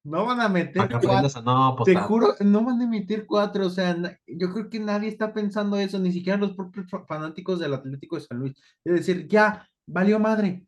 No 0.03 0.25
van 0.25 0.41
a 0.41 0.49
meter 0.49 0.89
cuatro. 0.89 1.41
No 1.43 1.75
Te 1.83 1.95
juro, 1.95 2.33
no 2.39 2.63
van 2.63 2.81
a 2.81 2.87
meter 2.87 3.25
cuatro. 3.27 3.67
O 3.67 3.69
sea, 3.69 3.95
yo 4.25 4.53
creo 4.53 4.69
que 4.69 4.79
nadie 4.79 5.09
está 5.09 5.33
pensando 5.33 5.77
eso, 5.77 5.99
ni 5.99 6.11
siquiera 6.11 6.39
los 6.39 6.55
propios 6.55 6.87
fanáticos 7.07 7.59
del 7.59 7.73
Atlético 7.73 8.15
de 8.15 8.21
San 8.21 8.39
Luis. 8.39 8.53
Es 8.85 8.93
decir, 8.93 9.27
ya, 9.27 9.69
valió 9.85 10.17
madre. 10.17 10.65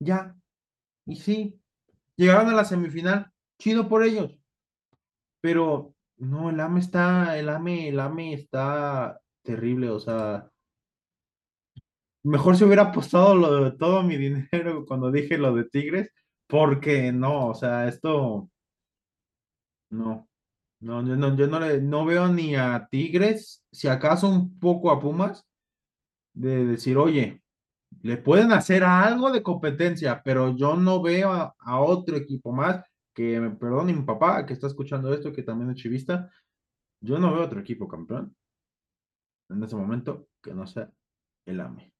Ya. 0.00 0.34
Y 1.04 1.16
sí, 1.16 1.60
llegaron 2.16 2.48
a 2.48 2.54
la 2.54 2.64
semifinal. 2.64 3.32
Chido 3.58 3.88
por 3.88 4.04
ellos. 4.04 4.38
Pero 5.46 5.94
no, 6.16 6.50
el 6.50 6.58
AME 6.58 6.80
está, 6.80 7.38
el 7.38 7.48
AME, 7.48 7.90
el 7.90 8.00
AME 8.00 8.32
está 8.32 9.20
terrible, 9.44 9.90
o 9.90 10.00
sea, 10.00 10.50
mejor 12.24 12.56
si 12.56 12.64
hubiera 12.64 12.82
apostado 12.82 13.36
lo 13.36 13.62
de 13.62 13.70
todo 13.78 14.02
mi 14.02 14.16
dinero 14.16 14.84
cuando 14.88 15.12
dije 15.12 15.38
lo 15.38 15.54
de 15.54 15.62
Tigres, 15.66 16.10
porque 16.48 17.12
no, 17.12 17.50
o 17.50 17.54
sea, 17.54 17.86
esto, 17.86 18.50
no, 19.90 20.28
no, 20.80 21.06
yo 21.06 21.14
no, 21.14 21.36
yo 21.36 21.46
no, 21.46 21.60
le, 21.60 21.80
no 21.80 22.04
veo 22.04 22.26
ni 22.26 22.56
a 22.56 22.88
Tigres, 22.90 23.62
si 23.70 23.86
acaso 23.86 24.28
un 24.28 24.58
poco 24.58 24.90
a 24.90 24.98
Pumas, 24.98 25.46
de 26.34 26.66
decir, 26.66 26.98
oye, 26.98 27.40
le 28.02 28.16
pueden 28.16 28.50
hacer 28.50 28.82
algo 28.82 29.30
de 29.30 29.44
competencia, 29.44 30.22
pero 30.24 30.56
yo 30.56 30.74
no 30.74 31.00
veo 31.00 31.54
a 31.56 31.80
otro 31.80 32.16
equipo 32.16 32.52
más 32.52 32.82
que 33.16 33.40
me 33.40 33.50
perdone 33.50 33.94
mi 33.94 34.02
papá 34.02 34.44
que 34.44 34.52
está 34.52 34.66
escuchando 34.66 35.12
esto, 35.14 35.32
que 35.32 35.42
también 35.42 35.70
es 35.70 35.76
chivista, 35.76 36.30
yo 37.00 37.18
no 37.18 37.32
veo 37.34 37.44
otro 37.44 37.58
equipo 37.58 37.88
campeón 37.88 38.36
en 39.48 39.62
ese 39.62 39.74
momento 39.74 40.28
que 40.42 40.52
no 40.52 40.66
sea 40.66 40.92
el 41.46 41.60
AME. 41.60 41.94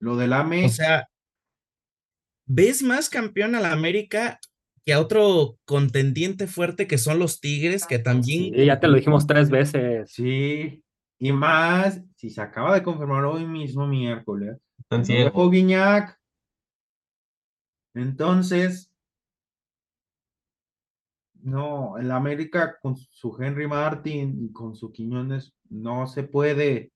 Lo 0.00 0.16
del 0.16 0.34
AME. 0.34 0.66
O 0.66 0.68
sea, 0.68 1.08
¿ves 2.46 2.82
más 2.82 3.08
campeón 3.08 3.54
a 3.54 3.60
la 3.60 3.72
América 3.72 4.38
que 4.84 4.92
a 4.92 5.00
otro 5.00 5.58
contendiente 5.64 6.46
fuerte 6.46 6.86
que 6.86 6.98
son 6.98 7.18
los 7.18 7.40
Tigres, 7.40 7.86
que 7.86 7.98
también. 7.98 8.52
Sí, 8.52 8.66
ya 8.66 8.80
te 8.80 8.88
lo 8.88 8.96
dijimos 8.96 9.26
tres 9.26 9.48
veces. 9.48 10.12
Sí, 10.12 10.84
y 11.18 11.32
más, 11.32 12.02
si 12.16 12.28
se 12.28 12.42
acaba 12.42 12.74
de 12.74 12.82
confirmar 12.82 13.24
hoy 13.24 13.46
mismo, 13.46 13.86
miércoles, 13.86 14.58
Guiñac. 14.90 16.20
Entonces, 17.94 18.91
no, 21.42 21.98
el 21.98 22.10
América 22.10 22.78
con 22.80 22.96
su 22.96 23.36
Henry 23.40 23.66
Martin 23.66 24.44
y 24.44 24.52
con 24.52 24.76
su 24.76 24.92
Quiñones 24.92 25.54
no 25.68 26.06
se 26.06 26.22
puede, 26.22 26.92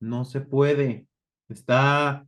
no 0.00 0.24
se 0.24 0.40
puede. 0.40 1.06
Está 1.48 2.26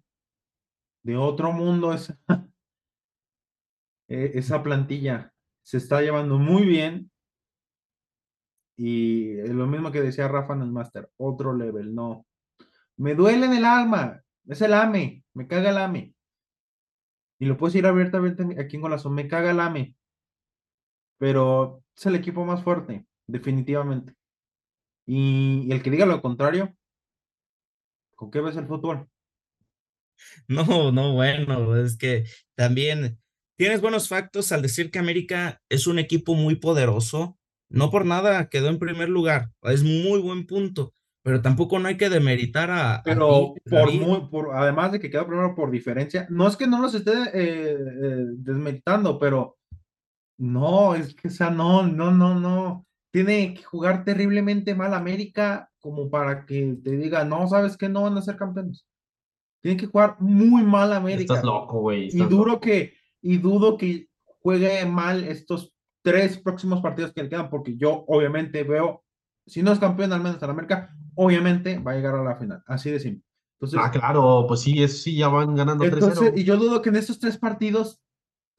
de 1.02 1.16
otro 1.16 1.52
mundo 1.52 1.92
esa, 1.92 2.18
e, 4.08 4.32
esa 4.34 4.62
plantilla. 4.62 5.32
Se 5.62 5.78
está 5.78 6.00
llevando 6.00 6.38
muy 6.38 6.64
bien. 6.64 7.10
Y 8.76 9.36
lo 9.48 9.66
mismo 9.66 9.92
que 9.92 10.00
decía 10.00 10.28
Rafa 10.28 10.54
en 10.54 10.62
el 10.62 10.70
Master, 10.70 11.10
otro 11.18 11.54
level, 11.54 11.94
no. 11.94 12.26
Me 12.96 13.14
duele 13.14 13.46
en 13.46 13.52
el 13.54 13.64
alma, 13.64 14.22
es 14.46 14.62
el 14.62 14.72
AME, 14.72 15.22
me 15.34 15.46
caga 15.46 15.70
el 15.70 15.78
AME. 15.78 16.14
Y 17.38 17.46
lo 17.46 17.58
puedes 17.58 17.74
ir 17.74 17.86
abiertamente 17.86 18.42
aquí 18.58 18.76
en 18.76 18.82
Golazo, 18.82 19.10
me 19.10 19.28
caga 19.28 19.50
el 19.50 19.60
AME 19.60 19.96
pero 21.20 21.84
es 21.94 22.06
el 22.06 22.14
equipo 22.14 22.46
más 22.46 22.64
fuerte, 22.64 23.04
definitivamente. 23.26 24.14
Y, 25.06 25.70
el 25.70 25.82
que 25.82 25.90
diga 25.90 26.06
lo 26.06 26.22
contrario, 26.22 26.74
¿con 28.16 28.30
qué 28.30 28.40
ves 28.40 28.56
el 28.56 28.66
fútbol? 28.66 29.06
No, 30.48 30.90
no, 30.92 31.12
bueno, 31.12 31.76
es 31.76 31.98
que 31.98 32.24
también 32.54 33.18
tienes 33.56 33.82
buenos 33.82 34.08
factos 34.08 34.50
al 34.50 34.62
decir 34.62 34.90
que 34.90 34.98
América 34.98 35.60
es 35.68 35.86
un 35.86 35.98
equipo 35.98 36.34
muy 36.34 36.56
poderoso. 36.56 37.38
No 37.68 37.90
por 37.90 38.06
nada 38.06 38.48
quedó 38.48 38.68
en 38.68 38.78
primer 38.78 39.10
lugar, 39.10 39.50
es 39.62 39.82
muy 39.82 40.20
buen 40.20 40.46
punto, 40.46 40.94
pero 41.22 41.42
tampoco 41.42 41.78
no 41.78 41.88
hay 41.88 41.96
que 41.96 42.08
demeritar 42.08 42.70
a. 42.70 43.02
Pero 43.04 43.54
por 43.68 43.92
muy, 43.92 44.28
por, 44.28 44.54
además 44.54 44.92
de 44.92 45.00
que 45.00 45.10
quedó 45.10 45.26
primero 45.26 45.54
por 45.54 45.70
diferencia, 45.70 46.26
no 46.30 46.48
es 46.48 46.56
que 46.56 46.66
no 46.66 46.80
los 46.80 46.94
esté 46.94 47.12
eh, 47.12 47.76
eh, 47.78 48.24
desmeritando, 48.38 49.18
pero 49.18 49.59
no, 50.40 50.94
es 50.94 51.14
que, 51.14 51.28
o 51.28 51.30
sea, 51.30 51.50
no, 51.50 51.82
no, 51.82 52.10
no, 52.10 52.34
no. 52.34 52.86
Tiene 53.12 53.54
que 53.54 53.62
jugar 53.62 54.04
terriblemente 54.04 54.74
mal 54.74 54.94
América 54.94 55.70
como 55.80 56.08
para 56.08 56.46
que 56.46 56.78
te 56.82 56.92
diga, 56.92 57.24
no, 57.24 57.46
sabes 57.46 57.76
que 57.76 57.88
no 57.88 58.02
van 58.02 58.16
a 58.16 58.22
ser 58.22 58.36
campeones. 58.36 58.86
Tiene 59.60 59.76
que 59.76 59.86
jugar 59.86 60.16
muy 60.18 60.62
mal 60.62 60.92
América. 60.94 61.34
Estás 61.34 61.44
loco, 61.44 61.80
güey. 61.80 62.08
Y 62.10 62.20
duro 62.20 62.58
que, 62.58 62.94
y 63.20 63.36
dudo 63.36 63.76
que 63.76 64.08
juegue 64.40 64.86
mal 64.86 65.24
estos 65.24 65.74
tres 66.02 66.38
próximos 66.38 66.80
partidos 66.80 67.12
que 67.12 67.22
le 67.22 67.28
quedan, 67.28 67.50
porque 67.50 67.76
yo 67.76 68.04
obviamente 68.08 68.62
veo, 68.64 69.04
si 69.46 69.62
no 69.62 69.72
es 69.72 69.78
campeón 69.78 70.14
al 70.14 70.22
menos 70.22 70.42
en 70.42 70.50
América, 70.50 70.96
obviamente 71.16 71.78
va 71.78 71.92
a 71.92 71.96
llegar 71.96 72.14
a 72.14 72.24
la 72.24 72.36
final. 72.36 72.62
Así 72.66 72.90
de 72.90 73.00
simple. 73.00 73.26
Entonces, 73.58 73.78
ah, 73.82 73.90
claro, 73.90 74.46
pues 74.48 74.60
sí, 74.60 74.82
es, 74.82 75.02
sí, 75.02 75.16
ya 75.16 75.28
van 75.28 75.54
ganando 75.54 75.84
entonces, 75.84 76.32
Y 76.34 76.44
yo 76.44 76.56
dudo 76.56 76.80
que 76.80 76.88
en 76.88 76.96
estos 76.96 77.18
tres 77.18 77.36
partidos 77.36 78.00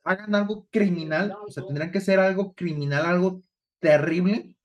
hagan 0.03 0.35
algo 0.35 0.67
criminal, 0.71 1.35
o 1.45 1.49
sea, 1.49 1.65
tendrían 1.65 1.91
que 1.91 2.01
ser 2.01 2.19
algo 2.19 2.53
criminal, 2.53 3.05
algo 3.05 3.43
terrible 3.79 4.55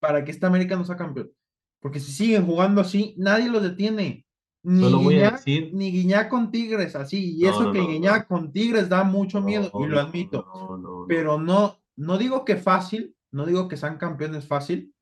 para 0.00 0.24
que 0.24 0.30
esta 0.30 0.46
América 0.46 0.76
no 0.76 0.84
sea 0.84 0.96
campeón. 0.96 1.32
Porque 1.80 2.00
si 2.00 2.12
siguen 2.12 2.46
jugando 2.46 2.80
así, 2.80 3.14
nadie 3.18 3.48
los 3.48 3.62
detiene. 3.62 4.26
Ni 4.62 4.88
Guiñac, 4.88 5.46
ni 5.46 5.92
Guiñac 5.92 6.28
con 6.28 6.50
Tigres, 6.50 6.96
así. 6.96 7.36
Y 7.36 7.46
eso 7.46 7.70
que 7.70 7.80
Guiñac 7.80 8.26
con 8.26 8.50
Tigres 8.52 8.88
da 8.88 9.04
mucho 9.04 9.40
miedo, 9.40 9.70
y 9.80 9.86
lo 9.86 10.00
admito. 10.00 11.06
Pero 11.06 11.38
no, 11.38 11.78
no 11.94 12.18
digo 12.18 12.44
que 12.44 12.56
fácil, 12.56 13.16
no 13.30 13.46
digo 13.46 13.68
que 13.68 13.76
sean 13.76 13.96
campeones 13.96 14.46
fácil, 14.46 14.92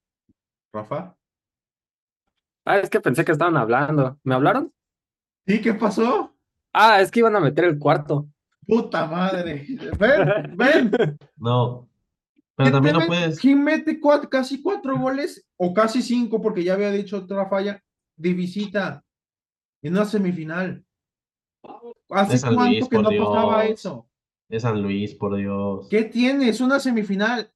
Rafa. 0.73 1.17
Ah, 2.67 2.79
es 2.79 2.91
que 2.91 3.01
pensé 3.01 3.25
que 3.25 3.33
estaban 3.33 3.57
hablando. 3.57 4.19
¿Me 4.23 4.35
hablaron? 4.35 4.73
¿Sí? 5.47 5.61
¿Qué 5.61 5.75
pasó? 5.75 6.35
Ah, 6.73 7.01
es 7.01 7.11
que 7.11 7.21
iban 7.21 7.37
a 7.37 7.41
meter 7.41 7.65
el 7.65 7.79
cuarto. 7.79 8.29
Puta 8.67 9.07
madre. 9.07 9.67
Ven, 9.99 10.57
ven. 10.57 11.19
No. 11.37 11.89
Pero 12.57 12.71
también 12.71 12.95
no 12.95 13.01
¿Quién 13.01 13.09
puedes. 13.09 13.41
¿Quién 13.41 13.65
mete 13.65 14.01
cuat- 14.01 14.29
casi 14.29 14.63
cuatro 14.63 14.97
goles 14.99 15.45
o 15.57 15.75
casi 15.75 16.03
cinco, 16.03 16.41
porque 16.41 16.63
ya 16.63 16.75
había 16.75 16.91
dicho 16.93 17.19
otra 17.19 17.49
falla, 17.49 17.83
de 18.17 18.33
visita 18.33 19.05
en 19.83 19.93
una 19.93 20.05
semifinal? 20.05 20.85
¿Hace 22.11 22.35
De 22.35 22.55
cuánto 22.55 22.65
Luis, 22.65 22.89
que 22.89 22.97
no 22.99 23.09
pasaba 23.09 23.63
Dios. 23.65 23.81
eso? 23.81 24.09
Es 24.49 24.63
San 24.63 24.81
Luis, 24.83 25.15
por 25.15 25.37
Dios. 25.37 25.89
¿Qué 25.89 26.05
tiene? 26.05 26.49
Es 26.49 26.61
una 26.61 26.79
semifinal. 26.79 27.51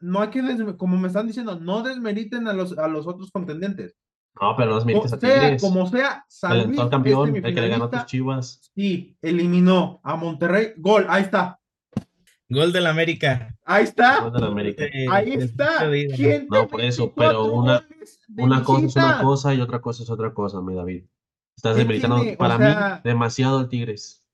No 0.00 0.20
hay 0.20 0.28
que, 0.28 0.76
como 0.76 0.96
me 0.98 1.08
están 1.08 1.26
diciendo, 1.26 1.58
no 1.58 1.82
desmeriten 1.82 2.46
a 2.48 2.52
los, 2.52 2.76
a 2.76 2.86
los 2.86 3.06
otros 3.06 3.30
contendientes. 3.30 3.96
No, 4.40 4.54
pero 4.56 4.70
no 4.70 4.78
O 4.78 4.84
mérites 4.84 5.12
a 5.12 5.18
Tigres. 5.18 5.60
como 5.62 5.86
sea, 5.88 6.24
San 6.28 6.52
El 6.52 6.66
Luis 6.68 6.80
campeón, 6.90 7.34
el 7.36 7.42
que 7.54 7.60
le 7.60 7.68
ganó 7.68 7.84
a 7.84 7.90
tus 7.90 8.06
chivas. 8.06 8.70
y 8.76 9.16
eliminó 9.22 10.00
a 10.04 10.16
Monterrey. 10.16 10.72
Gol, 10.76 11.06
ahí 11.08 11.22
está. 11.24 11.60
Gol 12.48 12.72
del 12.72 12.86
América. 12.86 13.54
Ahí 13.64 13.84
está. 13.84 14.20
Gol 14.22 14.32
de 14.32 14.40
la 14.40 14.46
América. 14.46 14.84
Eh, 14.84 15.06
Ahí 15.10 15.30
del 15.32 15.42
está. 15.42 15.66
partido 15.66 15.90
de 15.90 15.98
ida. 16.00 16.16
¿Quién 16.16 16.48
te 16.48 16.56
No, 16.56 16.66
por 16.68 16.80
eso, 16.80 17.12
pero 17.14 17.44
una- 17.52 17.86
Una 18.38 18.62
cosa 18.64 18.86
es 18.86 18.96
una 18.96 19.20
cosa 19.22 19.54
y 19.54 19.60
otra 19.60 19.80
cosa 19.80 20.02
es 20.02 20.10
otra 20.10 20.32
cosa, 20.32 20.60
mi 20.62 20.74
David. 20.74 21.04
Estás 21.56 21.74
¿Qué 21.74 21.80
demeritando? 21.82 22.16
O 22.22 22.36
para 22.38 22.56
sea- 22.56 23.00
mí 23.04 23.10
demasiado 23.10 23.60
el 23.60 23.68
Tigres. 23.68 24.24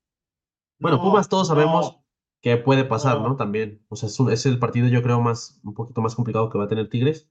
Bueno, 0.79 0.97
No, 0.97 1.03
Pumas 1.03 1.27
todos 1.27 1.47
sabemos 1.47 1.91
no. 1.93 2.05
que 2.41 2.55
puede 2.57 2.85
pasar, 2.85 3.19
¿no? 3.19 3.29
No. 3.29 3.35
También. 3.35 3.83
O 3.89 3.95
sea, 3.95 4.07
es, 4.07 4.17
un- 4.19 4.31
es 4.31 4.45
el 4.45 4.59
partido 4.59 4.87
yo 4.87 5.01
creo 5.01 5.19
más, 5.19 5.59
un 5.63 5.73
poquito 5.73 6.01
más 6.01 6.15
complicado 6.15 6.49
que 6.49 6.57
va 6.57 6.65
a 6.65 6.67
tener 6.69 6.87
Tigres. 6.89 7.27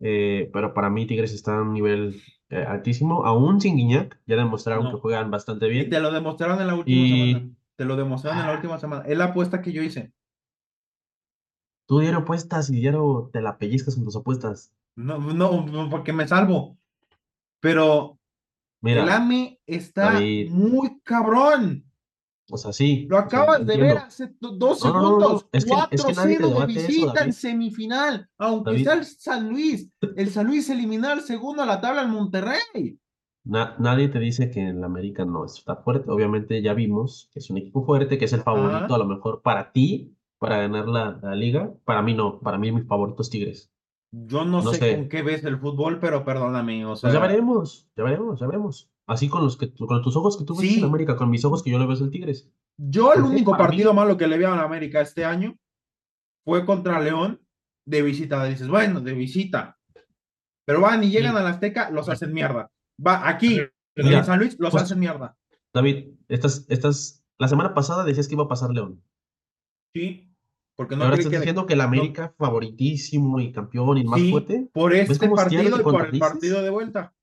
Eh, 0.00 0.50
pero 0.52 0.74
para 0.74 0.90
mí 0.90 1.06
Tigres 1.06 1.32
está 1.32 1.56
a 1.58 1.62
un 1.62 1.72
nivel 1.72 2.20
eh, 2.50 2.64
altísimo. 2.66 3.24
Aún 3.24 3.60
sin 3.60 3.76
Guiñac, 3.76 4.20
ya 4.26 4.36
demostraron 4.36 4.84
No. 4.84 4.90
que 4.92 4.98
juegan 4.98 5.30
bastante 5.30 5.66
Y 5.66 5.70
bien. 5.70 5.90
te 5.90 6.00
lo 6.00 6.10
demostraron 6.12 6.60
en 6.60 6.66
la 6.66 6.74
última 6.74 6.96
Y- 7.06 7.32
semana. 7.32 7.50
Te 7.76 7.84
lo 7.84 7.96
demostraron 7.96 8.38
en 8.40 8.46
la 8.46 8.52
última 8.54 8.78
semana. 8.78 9.02
Es 9.06 9.18
la 9.18 9.24
apuesta 9.26 9.60
que 9.60 9.72
yo 9.72 9.82
hice. 9.82 10.12
Tú 11.86 11.98
diario 12.00 12.20
apuestas 12.20 12.70
y 12.70 12.74
diario 12.80 13.30
te 13.32 13.40
la 13.42 13.58
pellizcas 13.58 13.96
en 13.96 14.04
tus 14.04 14.16
apuestas. 14.16 14.72
No, 14.96 15.18
no, 15.18 15.90
porque 15.90 16.12
me 16.12 16.26
salvo. 16.28 16.78
Pero 17.60 18.18
el 18.82 18.94
Mira, 19.00 19.16
AME 19.16 19.58
está 19.66 20.12
David. 20.12 20.50
muy 20.50 21.00
cabrón. 21.02 21.83
O 22.50 22.56
sea, 22.58 22.72
sí. 22.72 23.06
Lo 23.08 23.18
acabas 23.18 23.64
de 23.66 23.76
ver 23.76 23.98
hace 23.98 24.34
do- 24.40 24.52
dos 24.52 24.84
No, 24.84 24.92
no, 24.92 25.00
no, 25.02 25.02
no, 25.02 25.18
segundos. 25.20 25.46
es 25.52 25.64
que- 25.64 25.72
es 25.90 26.04
que 26.04 26.12
nadie 26.12 26.36
te 26.38 26.44
4-0 26.44 26.60
de 26.60 26.66
visita 26.66 27.24
en 27.24 27.32
semifinal. 27.32 28.28
Aunque 28.38 28.70
David. 28.72 28.84
sea 28.84 28.92
el 28.94 29.04
San 29.04 29.48
Luis. 29.48 29.90
El 30.16 30.30
San 30.30 30.46
Luis 30.46 30.68
eliminó 30.70 31.08
al 31.08 31.22
segundo 31.22 31.62
a 31.62 31.66
la 31.66 31.80
tabla 31.80 32.02
en 32.02 32.10
Monterrey. 32.10 32.98
Na- 33.44 33.76
nadie 33.78 34.08
te 34.08 34.18
dice 34.18 34.50
que 34.50 34.68
el 34.70 34.82
América 34.82 35.24
no 35.24 35.44
está 35.44 35.76
fuerte. 35.76 36.10
Obviamente 36.10 36.62
ya 36.62 36.72
vimos 36.74 37.28
que 37.32 37.40
es 37.40 37.50
un 37.50 37.58
equipo 37.58 37.84
fuerte, 37.84 38.16
que 38.18 38.24
es 38.24 38.32
el 38.32 38.40
favorito 38.42 38.76
Ajá. 38.86 38.94
a 38.94 38.98
lo 38.98 39.06
mejor 39.06 39.42
para 39.42 39.70
ti, 39.72 40.14
para 40.38 40.58
ganar 40.58 40.88
la, 40.88 41.18
la 41.22 41.34
liga. 41.34 41.72
Para 41.84 42.00
mí 42.02 42.14
no, 42.14 42.40
para 42.40 42.56
mí 42.58 42.72
mi 42.72 42.82
favorito 42.82 43.20
es 43.22 43.30
Tigres. 43.30 43.70
Yo 44.12 44.44
no, 44.44 44.62
No 44.62 44.70
sé, 44.72 44.78
sé. 44.78 44.94
con 44.96 45.08
qué 45.08 45.22
ves 45.22 45.44
el 45.44 45.58
fútbol, 45.58 45.98
pero 45.98 46.24
perdóname. 46.24 46.86
O 46.86 46.94
sea, 46.96 47.08
Pues 47.10 47.20
ya 47.20 47.26
veremos, 47.26 47.88
ya 47.96 48.04
veremos, 48.04 48.38
ya 48.40 48.46
veremos. 48.46 48.90
Así 49.06 49.28
con 49.28 49.42
los 49.44 49.56
que 49.58 49.72
con 49.74 50.02
tus 50.02 50.16
ojos 50.16 50.36
que 50.38 50.44
tú 50.44 50.56
ves 50.56 50.68
Sí. 50.68 50.78
en 50.78 50.84
América, 50.86 51.16
con 51.16 51.28
mis 51.30 51.44
ojos 51.44 51.62
que 51.62 51.70
yo 51.70 51.78
le 51.78 51.86
veo 51.86 51.96
el 51.96 52.10
Tigres. 52.10 52.50
Yo 52.78 53.12
el 53.12 53.20
Porque 53.20 53.34
único 53.36 53.52
mí- 53.52 53.58
partido 53.58 53.92
malo 53.94 54.16
que 54.16 54.26
le 54.26 54.38
vi 54.38 54.44
a 54.44 54.50
la 54.56 54.62
América 54.62 55.00
este 55.00 55.24
año 55.24 55.56
fue 56.44 56.64
contra 56.64 57.00
León 57.00 57.40
de 57.86 58.02
visita. 58.02 58.44
Dices, 58.46 58.68
bueno, 58.68 59.00
de 59.00 59.12
visita. 59.12 59.78
Pero 60.66 60.80
van 60.80 61.04
y 61.04 61.10
llegan 61.10 61.32
Sí. 61.34 61.38
al 61.38 61.46
Azteca, 61.46 61.90
los 61.90 62.08
hacen 62.08 62.32
mierda. 62.32 62.70
Va 63.04 63.28
aquí, 63.28 63.60
Mira, 63.96 64.18
en 64.18 64.24
San 64.24 64.38
Luis, 64.38 64.56
los 64.58 64.70
pues- 64.70 64.84
hacen 64.84 64.98
mierda. 64.98 65.36
David, 65.74 66.06
estas, 66.28 66.64
estas, 66.68 67.22
la 67.38 67.48
semana 67.48 67.74
pasada 67.74 68.04
decías 68.04 68.26
que 68.28 68.34
iba 68.34 68.44
a 68.44 68.48
pasar 68.48 68.70
León. 68.70 69.02
Sí, 69.94 70.30
porque 70.76 70.96
no 70.96 71.04
ahora 71.04 71.16
estás 71.16 71.30
que. 71.30 71.36
diciendo 71.38 71.66
que 71.66 71.74
el 71.74 71.80
América 71.82 72.34
favoritísimo 72.38 73.38
y 73.40 73.52
campeón 73.52 73.98
y 73.98 74.04
más 74.04 74.20
Sí, 74.20 74.30
fuerte. 74.30 74.68
por 74.72 74.94
este 74.94 75.28
partido 75.28 75.62
y 75.78 75.82
por 75.82 76.06
el 76.12 76.18
partido 76.18 76.62
de 76.62 76.70
vuelta. 76.70 77.13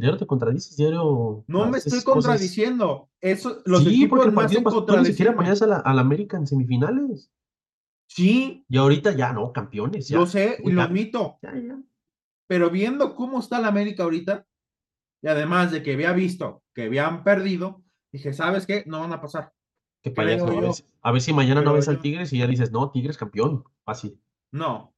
Diario 0.00 0.18
te 0.18 0.26
contradices, 0.26 0.76
diario. 0.76 1.44
No 1.46 1.66
me 1.70 1.78
estoy 1.78 1.92
cosas- 2.02 2.04
contradiciendo. 2.04 3.08
Eso, 3.20 3.60
los 3.66 3.80
sí, 3.84 4.06
porque 4.06 4.24
equipos 4.24 4.26
el 4.26 4.32
más 4.32 4.44
partido 4.44 4.96
ni 5.00 5.06
siquiera 5.06 5.36
ponías 5.36 5.60
a 5.62 5.66
la, 5.66 5.76
a 5.76 5.94
la 5.94 6.00
América 6.00 6.36
en 6.36 6.46
semifinales. 6.46 7.30
Sí, 8.08 8.64
Y 8.68 8.76
ahorita 8.76 9.12
ya 9.14 9.32
no, 9.32 9.52
campeones. 9.52 10.08
Ya, 10.08 10.18
lo 10.18 10.26
sé 10.26 10.58
y 10.64 10.70
lo 10.72 10.82
admito. 10.82 11.38
Ya, 11.42 11.54
ya. 11.54 11.78
Pero 12.48 12.70
viendo 12.70 13.14
cómo 13.14 13.38
está 13.38 13.60
la 13.60 13.68
América 13.68 14.02
ahorita, 14.02 14.46
y 15.22 15.28
además 15.28 15.70
de 15.70 15.82
que 15.82 15.94
había 15.94 16.12
visto 16.12 16.62
que 16.74 16.84
habían 16.84 17.22
perdido, 17.22 17.82
dije, 18.12 18.32
¿sabes 18.32 18.66
qué? 18.66 18.82
No 18.86 19.00
van 19.00 19.12
a 19.12 19.20
pasar. 19.20 19.52
Qué 20.02 20.10
payaso. 20.10 20.46
A 20.48 20.60
ver, 20.60 20.70
a 21.02 21.12
ver 21.12 21.20
si 21.20 21.32
mañana 21.32 21.60
no 21.62 21.74
ves 21.74 21.88
al. 21.88 22.00
Tigres 22.00 22.32
y 22.32 22.38
ya 22.38 22.46
dices, 22.46 22.72
no, 22.72 22.90
Tigres 22.90 23.16
campeón. 23.18 23.64
Fácil. 23.84 24.18
No, 24.50 24.94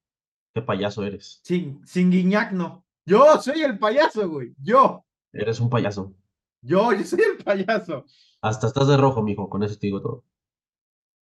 Qué 0.54 0.62
payaso 0.62 1.02
eres. 1.04 1.40
sin, 1.42 1.84
sin 1.86 2.10
Guiñac 2.10 2.52
no. 2.52 2.86
Yo 3.06 3.40
soy 3.40 3.62
el 3.62 3.78
payaso, 3.78 4.28
güey. 4.28 4.54
Yo, 4.62 5.04
Eres 5.32 5.60
un 5.60 5.70
payaso. 5.70 6.14
yo, 6.62 6.92
yo 6.92 7.04
soy 7.04 7.20
el 7.22 7.42
payaso. 7.44 8.04
Hasta 8.42 8.66
estás 8.66 8.86
de 8.88 8.96
rojo, 8.96 9.22
mijo. 9.22 9.48
Con 9.48 9.62
eso 9.62 9.74
te 9.78 9.86
digo 9.86 10.00
todo. 10.00 10.24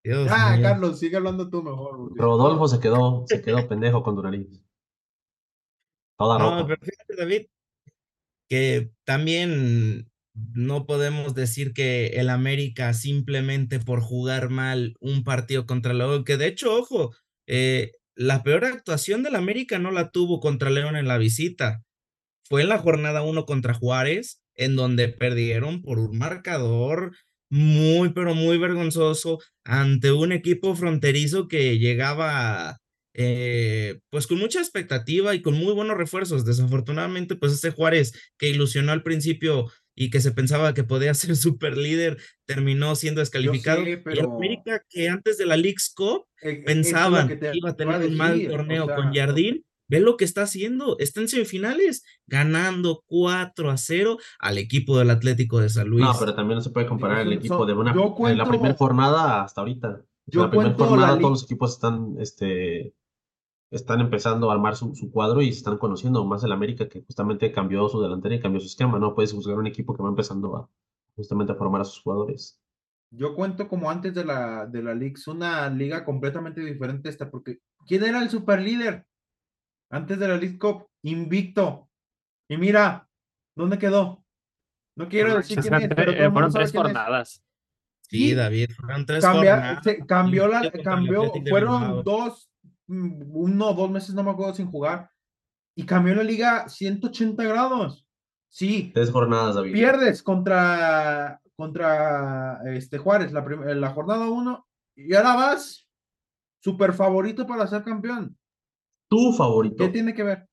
Dios 0.04 0.28
Ah, 0.30 0.54
mío. 0.56 0.62
Carlos, 0.62 0.98
sigue 0.98 1.16
hablando 1.16 1.48
tú 1.50 1.62
mejor. 1.62 1.96
güey. 1.98 2.12
Rodolfo 2.16 2.66
se 2.68 2.80
quedó, 2.80 3.24
se 3.26 3.40
quedó 3.42 3.68
pendejo 3.68 4.02
con 4.02 4.16
tu 4.16 4.22
nariz. 4.22 4.62
Toda 6.18 6.38
No, 6.38 6.66
pero 6.66 6.80
fíjate, 6.82 7.16
David, 7.16 7.46
que 8.48 8.92
también 9.04 10.10
no 10.34 10.86
podemos 10.86 11.34
decir 11.34 11.72
que 11.72 12.08
el 12.20 12.30
América 12.30 12.92
simplemente 12.94 13.78
por 13.80 14.00
jugar 14.00 14.48
mal 14.50 14.96
un 15.00 15.24
partido 15.24 15.66
contra 15.66 15.92
León, 15.94 16.24
que 16.24 16.36
de 16.36 16.46
hecho, 16.46 16.74
ojo, 16.74 17.14
eh, 17.46 17.92
la 18.20 18.42
peor 18.42 18.66
actuación 18.66 19.22
del 19.22 19.34
América 19.34 19.78
no 19.78 19.90
la 19.90 20.10
tuvo 20.10 20.40
contra 20.40 20.68
León 20.68 20.94
en 20.94 21.08
la 21.08 21.16
visita. 21.16 21.80
Fue 22.44 22.60
en 22.60 22.68
la 22.68 22.76
jornada 22.76 23.22
1 23.22 23.46
contra 23.46 23.72
Juárez, 23.72 24.42
en 24.56 24.76
donde 24.76 25.08
perdieron 25.08 25.80
por 25.80 25.98
un 25.98 26.18
marcador 26.18 27.16
muy, 27.48 28.10
pero 28.10 28.34
muy 28.34 28.58
vergonzoso 28.58 29.38
ante 29.64 30.12
un 30.12 30.32
equipo 30.32 30.76
fronterizo 30.76 31.48
que 31.48 31.78
llegaba 31.78 32.76
eh, 33.14 34.00
pues 34.10 34.26
con 34.26 34.38
mucha 34.38 34.58
expectativa 34.58 35.34
y 35.34 35.40
con 35.40 35.54
muy 35.54 35.72
buenos 35.72 35.96
refuerzos. 35.96 36.44
Desafortunadamente, 36.44 37.36
pues 37.36 37.54
este 37.54 37.70
Juárez 37.70 38.12
que 38.36 38.50
ilusionó 38.50 38.92
al 38.92 39.02
principio 39.02 39.72
y 40.02 40.08
que 40.08 40.20
se 40.22 40.32
pensaba 40.32 40.72
que 40.72 40.82
podía 40.82 41.12
ser 41.14 41.36
super 41.36 41.76
líder, 41.76 42.16
terminó 42.46 42.94
siendo 42.96 43.20
descalificado. 43.20 43.84
sé, 43.84 44.02
Y 44.14 44.18
América 44.20 44.82
que 44.88 45.08
antes 45.10 45.36
de 45.36 45.44
la 45.44 45.58
League's 45.58 45.92
Cup 45.94 46.24
Eh, 46.40 46.52
eh, 46.52 46.62
pensaban 46.64 47.28
que 47.28 47.50
iba 47.52 47.68
a 47.70 47.76
tener 47.76 48.00
un 48.06 48.16
mal 48.16 48.40
o 48.46 48.50
torneo 48.50 48.86
sea, 48.86 48.96
con 48.96 49.12
Jardín. 49.14 49.64
Ve 49.88 50.00
lo 50.00 50.16
que 50.16 50.24
está 50.24 50.42
haciendo. 50.42 50.96
Está 51.00 51.20
en 51.20 51.28
semifinales, 51.28 52.02
ganando 52.26 53.02
4 53.06 53.70
a 53.70 53.76
0 53.76 54.18
al 54.38 54.56
equipo 54.56 54.96
del 54.98 55.10
Atlético 55.10 55.58
de 55.60 55.68
San 55.68 55.88
Luis. 55.88 56.02
No, 56.04 56.14
pero 56.18 56.34
también 56.34 56.56
no 56.58 56.62
se 56.62 56.70
puede 56.70 56.86
comparar 56.86 57.20
el 57.26 57.32
equipo 57.34 57.66
de 57.66 57.74
una 57.74 57.92
yo 57.92 58.00
de 58.02 58.08
la 58.08 58.44
cuento- 58.44 58.48
primera 58.48 58.74
jornada 58.74 59.42
hasta 59.42 59.60
ahorita. 59.60 60.00
Yo 60.26 60.42
la 60.44 60.50
primera 60.50 60.68
cuento 60.76 60.84
la 60.84 60.88
jornada 60.90 61.18
todos 61.18 61.30
los 61.32 61.42
equipos 61.44 61.72
están, 61.72 62.14
este, 62.20 62.94
están 63.70 64.00
empezando 64.00 64.50
a 64.50 64.54
armar 64.54 64.76
su, 64.76 64.94
su 64.94 65.10
cuadro 65.10 65.42
y 65.42 65.52
se 65.52 65.58
están 65.58 65.78
conociendo 65.78 66.24
más 66.24 66.42
el 66.44 66.52
América 66.52 66.88
que 66.88 67.02
justamente 67.02 67.52
cambió 67.52 67.88
su 67.88 68.00
delantera 68.02 68.34
y 68.34 68.40
cambió 68.40 68.60
su 68.60 68.66
esquema. 68.66 68.98
No 68.98 69.14
puedes 69.14 69.32
juzgar 69.32 69.56
un 69.58 69.66
equipo 69.66 69.94
que 69.96 70.02
va 70.02 70.08
empezando 70.08 70.56
a 70.56 70.68
justamente 71.16 71.52
a 71.52 71.56
formar 71.56 71.80
a 71.82 71.84
sus 71.84 72.02
jugadores. 72.02 72.58
Yo 73.12 73.34
cuento 73.34 73.68
como 73.68 73.90
antes 73.90 74.14
de 74.14 74.24
la, 74.24 74.66
de 74.66 74.82
la 74.82 74.94
Leagues, 74.94 75.26
una 75.28 75.68
liga 75.68 76.04
completamente 76.04 76.60
diferente 76.62 77.08
esta, 77.08 77.30
porque 77.30 77.58
¿quién 77.86 78.04
era 78.04 78.22
el 78.22 78.30
superlíder? 78.30 79.04
Antes 79.90 80.18
de 80.18 80.28
la 80.28 80.36
League 80.36 80.58
Cup, 80.58 80.86
invicto. 81.02 81.88
Y 82.48 82.56
mira, 82.56 83.08
¿dónde 83.56 83.78
quedó? 83.78 84.24
No 84.96 85.08
quiero 85.08 85.36
decir 85.36 85.58
quién 85.60 85.74
es, 85.74 85.88
pero 85.88 86.12
todo 86.12 86.12
el 86.12 86.18
eh, 86.18 86.28
mundo 86.28 86.32
fueron 86.32 86.52
sabe 86.52 86.64
tres 86.64 86.72
quién 86.72 86.80
es. 86.86 86.92
jornadas. 86.92 87.44
sí, 88.02 88.34
David, 88.34 88.70
fueron 88.76 89.06
tres 89.06 89.24
Cambia- 89.24 89.54
jornadas. 89.54 89.84
se- 89.84 90.06
cambió 90.06 90.48
la, 90.48 90.70
cambió, 90.70 91.32
fueron 91.48 92.02
dos, 92.04 92.49
uno 92.90 93.68
o 93.70 93.74
dos 93.74 93.90
meses, 93.90 94.14
no 94.14 94.22
me 94.22 94.30
acuerdo, 94.30 94.54
sin 94.54 94.70
jugar. 94.70 95.10
Y 95.76 95.86
cambió 95.86 96.14
la 96.14 96.22
liga 96.24 96.68
180 96.68 97.42
grados. 97.44 98.06
Sí, 98.48 98.90
Tres 98.92 99.10
jornadas, 99.10 99.54
David. 99.54 99.72
pierdes 99.72 100.22
contra, 100.22 101.40
contra 101.54 102.60
este 102.74 102.98
Juárez 102.98 103.32
la, 103.32 103.42
la 103.42 103.90
jornada 103.90 104.28
1 104.28 104.66
y 104.96 105.14
ahora 105.14 105.36
vas 105.36 105.88
super 106.60 106.92
favorito 106.92 107.46
para 107.46 107.66
ser 107.68 107.84
campeón. 107.84 108.36
Tu 109.08 109.32
favorito. 109.32 109.76
¿Qué 109.84 109.88
tiene 109.90 110.12
que 110.14 110.24
ver? 110.24 110.48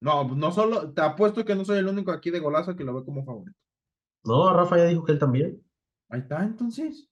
No, 0.00 0.24
no 0.34 0.52
solo, 0.52 0.92
te 0.92 1.00
apuesto 1.00 1.44
que 1.44 1.54
no 1.54 1.64
soy 1.64 1.78
el 1.78 1.88
único 1.88 2.12
aquí 2.12 2.30
de 2.30 2.40
golazo 2.40 2.76
que 2.76 2.84
lo 2.84 2.94
ve 2.94 3.04
como 3.04 3.24
favorito. 3.24 3.58
No, 4.24 4.52
Rafa 4.52 4.76
ya 4.76 4.84
dijo 4.84 5.04
que 5.04 5.12
él 5.12 5.18
también. 5.18 5.62
Ahí 6.10 6.20
está, 6.20 6.42
entonces. 6.44 7.08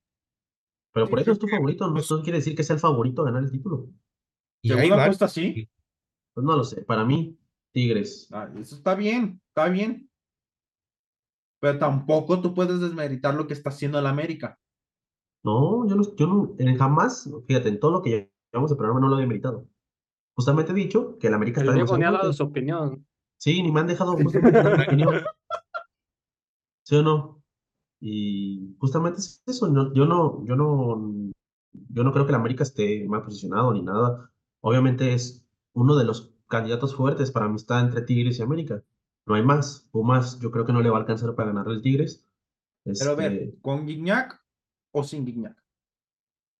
Pero 0.92 1.06
Sí, 1.06 1.10
por 1.10 1.20
eso 1.20 1.32
es 1.32 1.38
tu 1.38 1.48
favorito. 1.48 1.88
No, 1.90 1.98
eso 1.98 2.18
no 2.18 2.22
quiere 2.22 2.38
decir 2.38 2.54
que 2.54 2.62
sea 2.64 2.74
el 2.74 2.80
favorito 2.80 3.22
a 3.22 3.26
ganar 3.26 3.42
el 3.44 3.50
título. 3.50 3.88
Y 4.62 4.68
¿Según 4.68 4.90
la 4.96 5.02
apuesta 5.04 5.28
sí? 5.28 5.68
Pues 6.34 6.44
no 6.44 6.56
lo 6.56 6.64
sé. 6.64 6.82
Para 6.82 7.04
mí, 7.04 7.36
Tigres. 7.72 8.28
Ah, 8.32 8.48
eso 8.58 8.76
está 8.76 8.94
bien, 8.94 9.40
está 9.48 9.68
bien. 9.68 10.08
Pero 11.60 11.78
tampoco 11.78 12.40
tú 12.40 12.54
puedes 12.54 12.80
desmeritar 12.80 13.34
lo 13.34 13.46
que 13.46 13.54
está 13.54 13.70
haciendo 13.70 13.98
el 13.98 14.06
América. 14.06 14.58
No, 15.44 15.86
yo 15.88 15.96
no, 15.96 16.16
yo 16.16 16.26
no, 16.26 16.54
en 16.58 16.76
jamás, 16.78 17.28
fíjate, 17.46 17.68
en 17.68 17.80
todo 17.80 17.90
lo 17.90 18.02
que 18.02 18.32
llevamos 18.52 18.70
el 18.70 18.76
programa 18.76 19.00
no 19.00 19.08
lo 19.08 19.18
he 19.18 19.22
demeritado. 19.22 19.68
Justamente 20.36 20.72
he 20.72 20.74
dicho 20.74 21.18
que 21.18 21.26
el 21.26 21.34
América 21.34 21.60
El 21.60 21.68
está 21.68 21.74
Diego 21.74 21.98
ni 21.98 22.04
ha 22.04 22.12
dado 22.12 22.32
su 22.32 22.44
opinión. 22.44 23.06
Sí, 23.38 23.62
ni 23.62 23.72
me 23.72 23.80
han 23.80 23.88
dejado 23.88 24.16
mi 24.16 24.24
opinión. 24.24 25.12
¿Sí 26.84 26.96
o 26.96 27.02
no? 27.02 27.42
Y 28.00 28.76
justamente 28.78 29.20
es 29.20 29.42
eso. 29.46 29.68
no- 29.68 29.92
yo 29.94 30.06
no, 30.06 30.44
yo 30.44 30.56
no, 30.56 31.30
yo 31.72 32.04
no 32.04 32.12
creo 32.12 32.24
que 32.24 32.30
el 32.30 32.36
América 32.36 32.62
esté 32.62 33.06
mal 33.08 33.22
posicionado 33.22 33.72
ni 33.72 33.82
nada. 33.82 34.31
Obviamente 34.62 35.14
es 35.14 35.44
uno 35.74 35.96
de 35.96 36.04
los 36.06 36.34
candidatos 36.48 36.96
fuertes 36.96 37.30
para 37.32 37.46
amistad 37.46 37.80
entre 37.82 38.02
Tigres 38.02 38.38
y 38.40 38.42
América. 38.42 38.82
No 39.26 39.34
hay 39.36 39.42
más. 39.44 39.88
Pumas, 39.92 40.40
yo 40.40 40.50
creo 40.50 40.64
que 40.66 40.72
no 40.72 40.82
le 40.82 40.90
va 40.90 40.98
a 40.98 41.00
alcanzar 41.02 41.34
para 41.36 41.50
ganar 41.52 41.68
el 41.68 41.82
Tigres. 41.82 42.24
Pero 42.98 43.12
a 43.12 43.14
ver, 43.16 43.32
Este, 43.32 43.60
¿con 43.60 43.86
Guiñac 43.86 44.40
o 44.92 45.04
sin 45.04 45.24
Guiñac? 45.26 45.56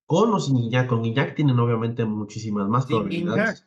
con 0.07 0.33
o 0.33 0.39
sin 0.39 0.57
Guiñac, 0.59 0.87
con 0.89 1.03
Guiñac 1.03 1.35
tienen 1.35 1.59
obviamente 1.59 2.05
muchísimas 2.05 2.69
más 2.69 2.87
Sin 2.87 2.97
probabilidades. 2.99 3.67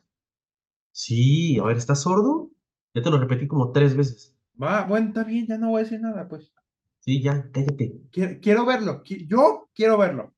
Sí, 0.91 1.59
a 1.59 1.63
ver, 1.65 1.77
¿estás 1.77 2.01
sordo? 2.01 2.49
Ya 2.95 3.01
te 3.03 3.09
lo 3.11 3.19
repetí 3.19 3.47
como 3.47 3.71
tres 3.71 3.95
veces. 3.95 4.35
Va, 4.61 4.83
bueno, 4.85 5.07
está 5.09 5.23
bien, 5.23 5.47
ya 5.47 5.57
no 5.57 5.69
voy 5.69 5.81
a 5.81 5.83
decir 5.83 6.01
nada, 6.01 6.27
pues. 6.27 6.51
Sí, 6.99 7.21
ya, 7.21 7.49
cállate. 7.53 8.01
Quiero, 8.11 8.39
quiero 8.41 8.65
verlo, 8.65 9.01
yo 9.05 9.69
quiero 9.73 9.97
verlo. 9.97 10.34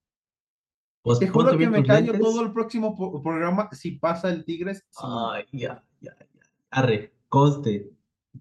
Pues 1.07 1.19
Te 1.19 1.29
juro 1.29 1.57
que 1.57 1.69
me 1.69 1.85
callo 1.85 2.11
lentes. 2.11 2.21
todo 2.21 2.43
el 2.43 2.51
próximo 2.51 2.95
po- 2.95 3.23
programa 3.23 3.69
si 3.71 3.91
pasa 3.91 4.29
el 4.29 4.43
Tigres. 4.43 4.85
Ay, 5.01 5.45
ya, 5.53 5.81
ya, 6.01 6.13
ya. 6.19 6.41
Arre, 6.69 7.13
conste. 7.29 7.89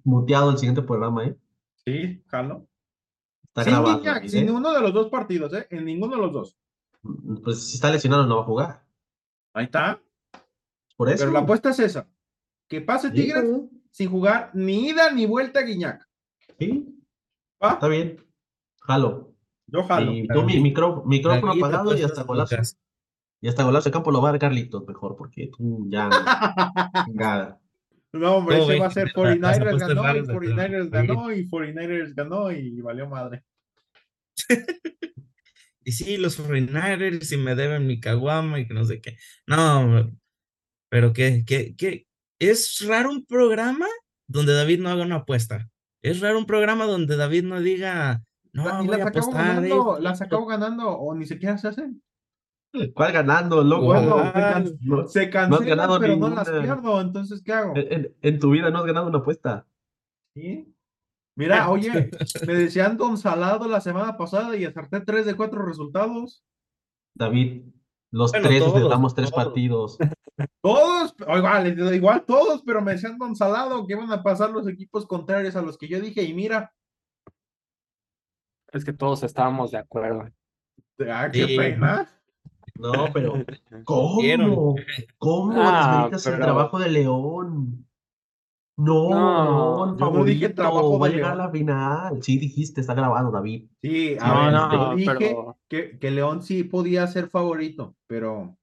Muteado 0.03 0.51
el 0.51 0.59
siguiente 0.59 0.83
programa, 0.83 1.25
¿eh? 1.27 1.37
Sí, 1.85 2.23
jalo. 2.27 2.67
Está 3.45 3.63
sin 3.65 3.73
grabado. 3.73 3.99
Guiñac, 3.99 4.15
David, 4.17 4.29
sin 4.31 4.49
¿eh? 4.49 4.51
uno 4.51 4.73
de 4.73 4.81
los 4.81 4.93
dos 4.93 5.09
partidos, 5.11 5.53
¿eh? 5.55 5.67
En 5.71 5.85
ninguno 5.85 6.17
de 6.17 6.23
los 6.23 6.33
dos. 6.33 6.57
Pues 7.45 7.63
si 7.69 7.77
está 7.77 7.91
lesionado 7.91 8.27
no 8.27 8.37
va 8.37 8.43
a 8.43 8.47
jugar. 8.47 8.85
Ahí 9.55 9.67
está. 9.67 10.01
Por 10.97 11.09
eso. 11.09 11.19
Pero 11.21 11.31
la 11.33 11.39
apuesta 11.41 11.71
es 11.71 11.79
esa. 11.79 12.09
Que 12.69 12.81
pase 12.81 13.11
Tigres 13.13 13.45
bien. 13.45 13.71
sin 13.93 14.11
jugar 14.11 14.51
ni 14.55 14.89
ida 14.89 15.13
ni 15.13 15.25
vuelta 15.25 15.61
a 15.61 15.63
Guiñac. 15.63 16.07
Sí, 16.59 17.01
¿Va? 17.63 17.75
está 17.75 17.87
bien. 17.87 18.27
Jalo. 18.81 19.33
Yo 19.69 19.83
jalo. 19.85 20.13
Y 20.13 20.29
tú, 20.29 20.43
mi 20.43 20.61
micro- 20.61 21.03
micrófono 21.07 21.53
Aquí 21.53 21.61
apagado 21.61 21.97
y 21.97 22.03
hasta 22.03 22.23
golazo. 22.23 22.57
Y 23.41 23.49
hasta 23.49 23.65
golazo 23.65 23.89
de 23.89 23.93
campo 23.93 24.11
lo 24.11 24.23
va 24.23 24.31
a 24.31 24.33
dar 24.33 24.41
Carlitos 24.41 24.87
mejor, 24.87 25.17
porque 25.17 25.51
tú 25.57 25.87
ya. 25.91 26.09
chingada. 27.07 27.61
No, 28.13 28.37
hombre, 28.37 28.59
¿Cómo 28.59 28.71
ese 28.71 28.81
va 28.81 28.87
a 28.87 28.91
ser 28.91 29.07
Las 29.07 29.15
49ers 29.15 29.67
apuestas 29.67 29.89
ganó 29.89 30.01
y 30.03 30.05
raras 30.07 30.27
de 30.27 30.35
49ers 30.35 30.89
David. 30.91 31.09
ganó 31.09 31.33
y 31.33 31.49
49ers 31.49 32.15
ganó 32.15 32.51
y 32.53 32.81
valió 32.81 33.09
madre. 33.09 33.45
Y 35.89 35.93
sí, 35.93 36.17
los 36.17 36.37
49ers 36.41 37.33
y 37.33 37.37
me 37.37 37.55
deben 37.55 37.87
mi 37.87 38.01
caguama 38.01 38.59
y 38.59 38.67
que 38.67 38.75
no 38.75 38.85
sé 38.85 39.01
qué. 39.01 39.17
No, 39.47 40.11
pero 40.91 41.13
que, 41.13 41.45
que, 41.47 41.77
que 41.77 42.09
es 42.41 42.85
raro 42.89 43.09
un 43.11 43.25
programa 43.25 43.87
donde 44.27 44.53
David 44.53 44.81
no 44.81 44.89
haga 44.89 45.05
una 45.05 45.17
apuesta. 45.19 45.69
Es 46.03 46.19
raro 46.21 46.39
un 46.39 46.47
programa 46.47 46.87
donde 46.87 47.17
David 47.17 47.45
no 47.45 47.61
diga, 47.61 48.25
no, 48.65 48.83
y 48.85 48.87
las 48.89 49.01
acabo 49.07 49.31
ganando, 49.33 49.65
esto, 49.67 49.99
las 50.01 50.13
esto". 50.21 50.25
acabo 50.25 50.47
ganando 50.47 50.91
o 50.91 51.15
ni 51.15 51.27
siquiera 51.27 51.57
se 51.59 51.69
hacen. 51.69 52.03
¿Cuál 52.95 53.13
ganando, 53.13 53.63
loco? 53.65 53.87
Bueno, 53.87 54.25
se, 54.27 54.33
can- 54.33 54.79
no- 54.81 55.07
se 55.09 55.31
cancelan, 55.31 55.67
ganado 55.69 56.01
pero 56.01 56.17
no 56.17 56.29
las 56.29 56.49
pierdo, 56.51 57.01
entonces 57.01 57.43
¿qué 57.43 57.53
hago? 57.53 57.75
En, 57.77 57.93
en- 57.93 58.17
en 58.21 58.39
tu 58.39 58.51
vida 58.51 58.71
no 58.71 58.79
has 58.81 58.87
ganado 58.87 59.07
una 59.09 59.19
apuesta. 59.19 59.67
¿Sí? 60.35 60.75
Mira, 61.39 61.69
oye, 61.71 62.11
me 62.47 62.55
decían 62.55 62.97
Don 62.97 63.17
Salado 63.17 63.67
la 63.69 63.81
semana 63.81 64.17
pasada 64.17 64.57
y 64.57 64.65
acerté 64.65 65.01
tres 65.01 65.25
de 65.27 65.35
cuatro 65.35 65.65
resultados. 65.65 66.43
David, 67.15 67.63
los 68.13 68.33
Bueno, 68.33 68.49
tres 68.49 68.61
todos, 68.63 68.77
acertamos 68.77 69.15
tres 69.15 69.31
todos. 69.31 69.45
partidos. 69.45 69.99
Todos, 70.63 71.15
igual, 71.35 71.95
igual 71.95 72.25
todos, 72.27 72.63
pero 72.67 72.83
me 72.83 72.93
decían 72.93 73.17
Don 73.17 73.35
Salado 73.35 73.87
que 73.87 73.95
iban 73.95 74.13
a 74.13 74.23
pasar 74.23 74.51
los 74.51 74.69
equipos 74.69 75.07
contrarios 75.07 75.57
a 75.57 75.63
los 75.63 75.79
que 75.79 75.89
yo 75.89 75.99
dije, 75.99 76.23
y 76.25 76.35
mira, 76.35 76.75
Es 78.77 78.85
que 78.85 78.93
todos 78.93 79.23
estábamos 79.23 79.71
de 79.71 79.79
acuerdo. 79.79 80.29
ah, 81.11 81.29
qué 81.33 81.47
Sí. 81.47 81.57
pena. 81.57 82.09
No, 82.79 82.93
pero 83.13 83.33
Vieron. 83.33 83.47
¿cómo? 83.85 84.75
¿Cómo 85.19 85.53
Ah, 85.57 85.89
desmeritas 85.89 86.27
el 86.27 86.33
pero- 86.35 86.45
trabajo 86.45 86.79
de 86.79 86.89
León? 86.91 87.83
No, 88.79 89.09
No, 89.09 89.87
León, 89.87 89.99
yo 89.99 90.11
no 90.11 90.25
dije 90.25 90.51
trabajo 90.51 90.99
va 90.99 91.07
a 91.07 91.09
de 91.09 91.17
llegar 91.17 91.33
a 91.33 91.37
la 91.37 91.51
final. 91.51 92.23
Sí, 92.23 92.37
dijiste, 92.39 92.83
está 92.83 92.93
grabado, 92.93 93.31
David. 93.31 93.71
Sí, 93.81 94.19
a 94.21 94.29
No, 94.29 94.45
ver, 94.45 94.53
no, 94.53 94.73
yo 94.91 94.95
dije 94.97 95.11
pero- 95.19 95.59
que, 95.69 95.99
que 95.99 96.11
León 96.11 96.43
sí 96.43 96.63
podía 96.65 97.07
ser 97.07 97.29
favorito, 97.31 97.97
pero 98.07 98.55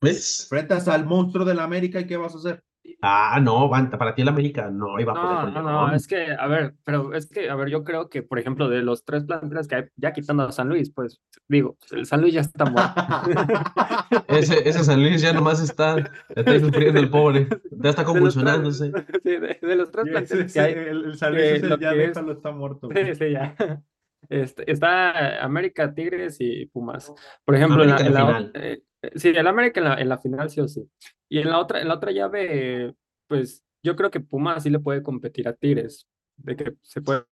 Pues, 0.00 0.42
enfrentas 0.44 0.86
al 0.86 1.04
monstruo 1.06 1.44
del 1.44 1.58
América 1.58 1.98
y 2.00 2.06
¿qué 2.06 2.16
vas 2.16 2.34
a 2.36 2.38
hacer? 2.38 2.62
Ah, 3.02 3.38
no, 3.42 3.68
van- 3.68 3.90
para 3.90 4.14
ti 4.14 4.22
el 4.22 4.28
América 4.28 4.70
no 4.70 4.98
iba 5.00 5.12
a 5.12 5.14
poder 5.14 5.36
No, 5.36 5.54
con 5.54 5.64
no, 5.64 5.86
no, 5.88 5.94
es 5.94 6.06
que, 6.06 6.32
a 6.38 6.46
ver, 6.46 6.74
pero 6.84 7.14
es 7.14 7.26
que, 7.28 7.48
a 7.50 7.54
ver, 7.54 7.68
yo 7.68 7.84
creo 7.84 8.08
que, 8.08 8.22
por 8.22 8.38
ejemplo, 8.38 8.68
de 8.68 8.82
los 8.82 9.04
tres 9.04 9.24
planteles 9.24 9.68
que 9.68 9.74
hay, 9.76 9.84
ya 9.96 10.12
quitando 10.12 10.42
a 10.44 10.52
San 10.52 10.68
Luis, 10.68 10.90
pues, 10.90 11.20
digo, 11.48 11.76
el 11.92 12.06
San 12.06 12.20
Luis 12.20 12.34
ya 12.34 12.40
está 12.40 12.64
muerto. 12.64 12.92
Ese, 14.28 14.68
ese 14.68 14.84
San 14.84 15.00
Luis 15.02 15.20
ya 15.20 15.32
nomás 15.32 15.60
está, 15.62 15.96
está 16.34 16.58
sufriendo 16.60 17.00
el 17.00 17.10
pobre, 17.10 17.48
ya 17.70 17.90
está 17.90 18.04
convulsionándose. 18.04 18.90
Sí, 19.22 19.30
de, 19.30 19.58
de 19.60 19.76
los 19.76 19.90
tres 19.90 20.04
Sí, 20.06 20.10
planteles 20.10 20.44
ese- 20.46 20.52
que 20.54 20.60
hay, 20.60 20.72
el, 20.72 21.04
el 21.06 21.16
San 21.16 21.32
Luis 21.34 21.44
ese 21.44 21.66
lo 21.68 21.78
ya 21.78 21.90
es- 21.92 21.96
déjalo, 22.08 22.32
está 22.32 22.50
muerto. 22.52 22.88
sí, 22.94 23.14
sí, 23.14 23.30
ya. 23.32 23.54
Este, 24.28 24.70
está 24.70 25.42
América, 25.44 25.94
Tigres 25.94 26.36
y 26.40 26.66
Pumas. 26.66 27.12
Por 27.44 27.54
ejemplo, 27.54 27.82
en 27.84 27.90
la, 27.90 27.96
en 27.98 28.14
la 28.14 28.40
eh, 28.40 28.50
eh, 28.54 28.82
sí, 29.14 29.28
el 29.28 29.46
América 29.46 29.80
en 29.80 29.84
la, 29.84 29.94
en 29.94 30.08
la 30.08 30.18
final 30.18 30.50
sí 30.50 30.60
o 30.60 30.68
sí. 30.68 30.88
Y 31.28 31.38
en 31.38 31.50
la 31.50 31.58
otra, 31.58 31.80
en 31.80 31.88
la 31.88 31.94
otra 31.94 32.12
llave, 32.12 32.94
pues, 33.26 33.62
yo 33.82 33.96
creo 33.96 34.10
que 34.10 34.20
Pumas 34.20 34.62
sí 34.62 34.70
le 34.70 34.80
puede 34.80 35.02
competir 35.02 35.48
a 35.48 35.52
Tigres, 35.54 36.06
de 36.36 36.56
que 36.56 36.74
se 36.82 37.00
puede, 37.02 37.24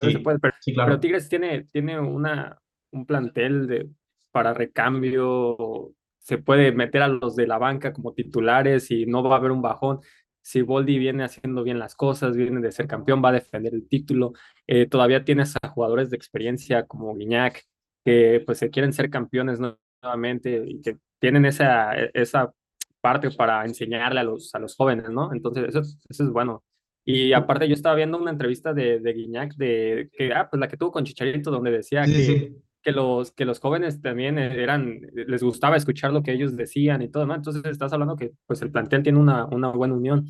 se 0.00 0.18
puede, 0.18 0.38
pero 0.38 0.54
sí, 0.60 0.72
Pero 0.72 0.86
claro. 0.86 1.00
Tigres 1.00 1.28
tiene, 1.28 1.64
tiene 1.72 2.00
una, 2.00 2.60
un 2.92 3.06
plantel 3.06 3.66
de, 3.66 3.90
para 4.32 4.54
recambio, 4.54 5.94
se 6.18 6.38
puede 6.38 6.72
meter 6.72 7.02
a 7.02 7.08
los 7.08 7.36
de 7.36 7.46
la 7.46 7.58
banca 7.58 7.92
como 7.92 8.14
titulares 8.14 8.90
y 8.90 9.06
no 9.06 9.22
va 9.22 9.36
a 9.36 9.38
haber 9.38 9.52
un 9.52 9.62
bajón. 9.62 10.00
Si 10.42 10.62
Boldi 10.62 10.98
viene 10.98 11.24
haciendo 11.24 11.62
bien 11.62 11.78
las 11.78 11.94
cosas, 11.94 12.36
viene 12.36 12.60
de 12.60 12.72
ser 12.72 12.86
campeón, 12.86 13.22
va 13.24 13.30
a 13.30 13.32
defender 13.32 13.74
el 13.74 13.88
título. 13.88 14.32
Eh, 14.66 14.86
todavía 14.86 15.24
tienes 15.24 15.54
a 15.62 15.68
jugadores 15.68 16.10
de 16.10 16.16
experiencia 16.16 16.86
como 16.86 17.14
Guiñac, 17.14 17.64
que 18.04 18.42
pues 18.44 18.58
se 18.58 18.70
quieren 18.70 18.92
ser 18.92 19.10
campeones 19.10 19.60
nuevamente 20.04 20.62
y 20.66 20.80
que 20.80 20.98
tienen 21.20 21.44
esa, 21.46 21.94
esa 22.12 22.52
parte 23.00 23.30
para 23.30 23.64
enseñarle 23.64 24.20
a 24.20 24.24
los, 24.24 24.54
a 24.54 24.58
los 24.58 24.76
jóvenes, 24.76 25.10
¿no? 25.10 25.32
Entonces, 25.32 25.64
eso, 25.68 25.80
es- 25.80 25.98
eso 26.08 26.22
es 26.24 26.30
bueno. 26.30 26.62
Y 27.06 27.32
aparte, 27.34 27.68
yo 27.68 27.74
estaba 27.74 27.96
viendo 27.96 28.16
una 28.18 28.30
entrevista 28.30 28.72
de, 28.72 28.98
de 29.00 29.12
Guiñac, 29.12 29.54
de, 29.56 30.08
que, 30.12 30.32
ah, 30.32 30.48
pues 30.50 30.58
la 30.60 30.68
que 30.68 30.76
tuvo 30.78 30.90
con 30.92 31.04
Chicharito, 31.04 31.50
donde 31.50 31.70
decía 31.70 32.06
Sí, 32.06 32.12
que, 32.12 32.22
sí, 32.22 32.38
sí. 32.38 32.56
que, 32.82 32.92
los, 32.92 33.30
que 33.32 33.44
los 33.44 33.60
jóvenes 33.60 34.00
también 34.00 34.38
eran, 34.38 35.00
les 35.12 35.42
gustaba 35.42 35.76
escuchar 35.76 36.12
lo 36.14 36.22
que 36.22 36.32
ellos 36.32 36.56
decían 36.56 37.02
y 37.02 37.08
todo, 37.10 37.26
¿no? 37.26 37.34
Entonces, 37.34 37.62
estás 37.66 37.92
hablando 37.92 38.16
que 38.16 38.32
pues 38.46 38.62
el 38.62 38.70
plantel 38.70 39.02
tiene 39.02 39.18
una, 39.18 39.44
una 39.46 39.68
buena 39.70 39.94
unión. 39.94 40.26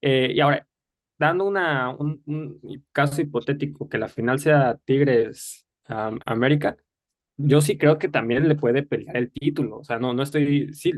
Eh, 0.00 0.32
y 0.34 0.40
ahora, 0.40 0.66
dando 1.18 1.44
una, 1.44 1.90
un, 1.90 2.22
un 2.26 2.58
caso 2.92 3.20
hipotético, 3.20 3.86
que 3.88 3.98
la 3.98 4.08
final 4.08 4.38
sea 4.38 4.78
Tigres 4.86 5.66
um, 5.90 6.18
América, 6.24 6.76
yo 7.36 7.60
sí 7.60 7.78
creo 7.78 7.98
que 7.98 8.08
también 8.08 8.48
le 8.48 8.54
puede 8.56 8.82
pelear 8.82 9.16
el 9.16 9.30
título. 9.32 9.78
O 9.78 9.84
sea, 9.84 9.98
no, 9.98 10.14
no 10.14 10.22
estoy, 10.22 10.72
sí, 10.74 10.92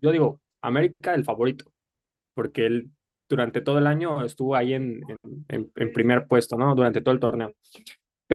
yo 0.00 0.12
digo, 0.12 0.40
América 0.62 1.14
el 1.14 1.24
favorito, 1.24 1.72
porque 2.34 2.66
él 2.66 2.90
durante 3.28 3.60
todo 3.62 3.78
el 3.78 3.86
año 3.88 4.24
estuvo 4.24 4.56
ahí 4.56 4.74
en, 4.74 5.02
en, 5.48 5.72
en- 5.76 5.92
primer 5.92 6.26
puesto, 6.28 6.56
¿no? 6.58 6.74
Durante 6.74 7.00
todo 7.02 7.14
el 7.14 7.20
torneo. 7.20 7.54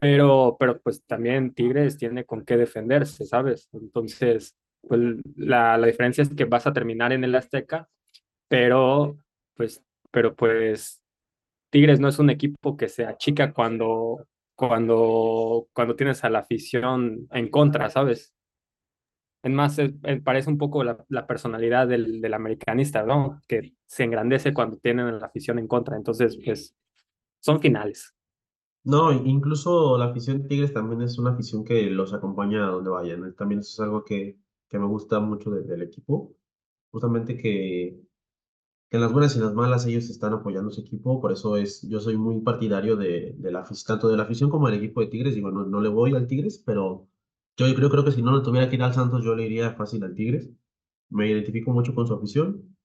Pero, 0.00 0.56
pero 0.58 0.80
pues 0.80 1.02
también 1.06 1.54
Tigres 1.54 1.96
tiene 1.96 2.24
con 2.24 2.44
qué 2.44 2.56
defenderse, 2.56 3.24
¿sabes? 3.24 3.68
Entonces, 3.72 4.54
pues 4.82 5.00
la, 5.36 5.78
la 5.78 5.86
diferencia 5.86 6.22
es 6.22 6.34
que 6.34 6.44
vas 6.44 6.66
a 6.66 6.72
terminar 6.72 7.12
en 7.12 7.24
el 7.24 7.34
Azteca, 7.34 7.88
pero 8.48 9.18
pues, 9.56 9.82
pero 10.12 10.34
pues 10.36 11.02
Tigres 11.70 12.00
no 12.00 12.08
es 12.08 12.18
un 12.18 12.30
equipo 12.30 12.76
que 12.76 12.88
se 12.88 13.06
achica 13.06 13.52
cuando, 13.52 14.26
cuando, 14.56 15.68
cuando 15.74 15.96
tienes 15.96 16.24
a 16.24 16.30
la 16.30 16.40
afición 16.40 17.28
en 17.32 17.50
contra, 17.50 17.90
¿sabes? 17.90 18.34
Es 19.42 19.52
más, 19.52 19.78
es- 19.78 19.92
eh, 20.04 20.20
parece 20.22 20.50
un 20.50 20.58
poco 20.58 20.82
la, 20.84 21.04
la 21.08 21.26
personalidad 21.26 21.86
del, 21.88 22.20
del 22.20 22.34
americanista, 22.34 23.02
¿no? 23.04 23.40
Que 23.48 23.74
se 23.86 24.04
engrandece 24.04 24.52
cuando 24.54 24.76
tienen 24.78 25.06
a 25.06 25.12
la 25.12 25.26
afición 25.26 25.58
en 25.58 25.68
contra. 25.68 25.96
Entonces, 25.96 26.38
pues, 26.44 26.74
son 27.40 27.60
finales. 27.60 28.14
No, 28.84 29.12
incluso 29.12 29.98
la 29.98 30.06
afición 30.06 30.42
de 30.42 30.48
Tigres 30.48 30.72
también 30.72 31.02
es 31.02 31.18
una 31.18 31.32
afición 31.32 31.64
que 31.64 31.90
los 31.90 32.14
acompaña 32.14 32.64
a 32.66 32.70
donde 32.70 32.90
vayan. 32.90 33.34
También 33.34 33.60
eso 33.60 33.70
es 33.82 33.86
algo 33.86 34.04
que, 34.04 34.38
que 34.68 34.78
me 34.78 34.86
gusta 34.86 35.18
mucho 35.20 35.50
de- 35.50 35.64
del 35.64 35.82
equipo. 35.82 36.34
Justamente 36.92 37.36
que 37.36 38.00
que 38.88 38.96
en 38.96 39.02
las 39.02 39.12
buenas 39.12 39.34
y 39.34 39.38
en 39.38 39.44
las 39.44 39.54
malas 39.54 39.86
ellos 39.86 40.08
están 40.10 40.32
apoyando 40.32 40.70
a 40.70 40.72
su 40.72 40.80
equipo, 40.82 41.20
por 41.20 41.32
eso 41.32 41.56
es, 41.56 41.82
yo 41.88 42.00
soy 42.00 42.16
muy 42.16 42.40
partidario 42.40 42.96
de, 42.96 43.34
de 43.38 43.50
la, 43.52 43.64
tanto 43.86 44.08
de 44.08 44.16
la 44.16 44.24
afición 44.24 44.50
como 44.50 44.68
del 44.68 44.78
equipo 44.78 45.00
de 45.00 45.08
Tigres, 45.08 45.34
digo, 45.34 45.50
no, 45.50 45.64
no 45.66 45.80
le 45.80 45.88
voy 45.88 46.14
al 46.14 46.26
Tigres, 46.26 46.62
pero 46.64 47.08
yo 47.56 47.74
creo, 47.74 47.90
creo 47.90 48.04
que 48.04 48.12
si 48.12 48.22
no 48.22 48.36
le 48.36 48.44
tuviera 48.44 48.68
que 48.68 48.76
ir 48.76 48.82
al 48.82 48.94
Santos, 48.94 49.24
yo 49.24 49.34
le 49.34 49.46
iría 49.46 49.74
fácil 49.74 50.04
al 50.04 50.14
Tigres, 50.14 50.50
me 51.10 51.30
identifico 51.30 51.72
mucho 51.72 51.94
con 51.94 52.06
su 52.06 52.14
afición, 52.14 52.76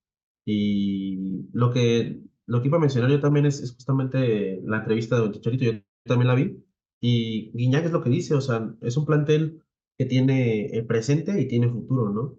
y 0.45 1.47
lo 1.53 1.71
que, 1.71 2.21
lo 2.47 2.61
que 2.61 2.67
iba 2.67 2.77
a 2.77 2.81
mencionar 2.81 3.11
yo 3.11 3.19
también 3.19 3.45
es, 3.45 3.61
es 3.61 3.73
justamente 3.75 4.61
la 4.65 4.77
entrevista 4.79 5.15
de 5.15 5.21
Don 5.21 5.31
Chicharito, 5.33 5.65
yo 5.65 5.73
también 6.05 6.27
la 6.27 6.35
vi, 6.35 6.63
y 6.99 7.51
Guiñac 7.53 7.85
es 7.85 7.91
lo 7.91 8.03
que 8.03 8.09
dice, 8.09 8.35
o 8.35 8.41
sea, 8.41 8.73
es 8.81 8.97
un 8.97 9.05
plantel 9.05 9.63
que 9.97 10.05
tiene 10.05 10.65
eh, 10.77 10.83
presente 10.83 11.39
y 11.39 11.47
tiene 11.47 11.69
futuro, 11.69 12.09
¿no? 12.09 12.37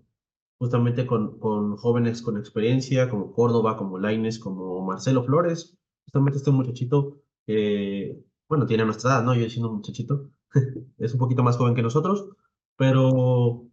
Justamente 0.63 1.07
con, 1.07 1.39
con 1.41 1.77
jóvenes 1.77 2.23
con 2.23 2.39
experiencia, 2.39 3.11
como 3.11 3.33
Córdoba, 3.33 3.77
como 3.77 3.99
Laines, 3.99 4.39
como 4.39 4.81
Marcelo 4.87 5.25
Flores, 5.25 5.77
justamente 6.07 6.39
este 6.39 6.53
muchachito, 6.53 7.21
que, 7.47 8.23
bueno, 8.49 8.67
tiene 8.67 8.85
nuestra 8.85 9.11
edad, 9.11 9.25
¿no? 9.25 9.35
Yo 9.35 9.49
siendo 9.51 9.71
un 9.71 9.77
muchachito, 9.79 10.31
es 10.99 11.13
un 11.15 11.19
poquito 11.19 11.43
más 11.43 11.57
joven 11.57 11.75
que 11.75 11.83
nosotros, 11.83 12.29
pero 12.77 13.67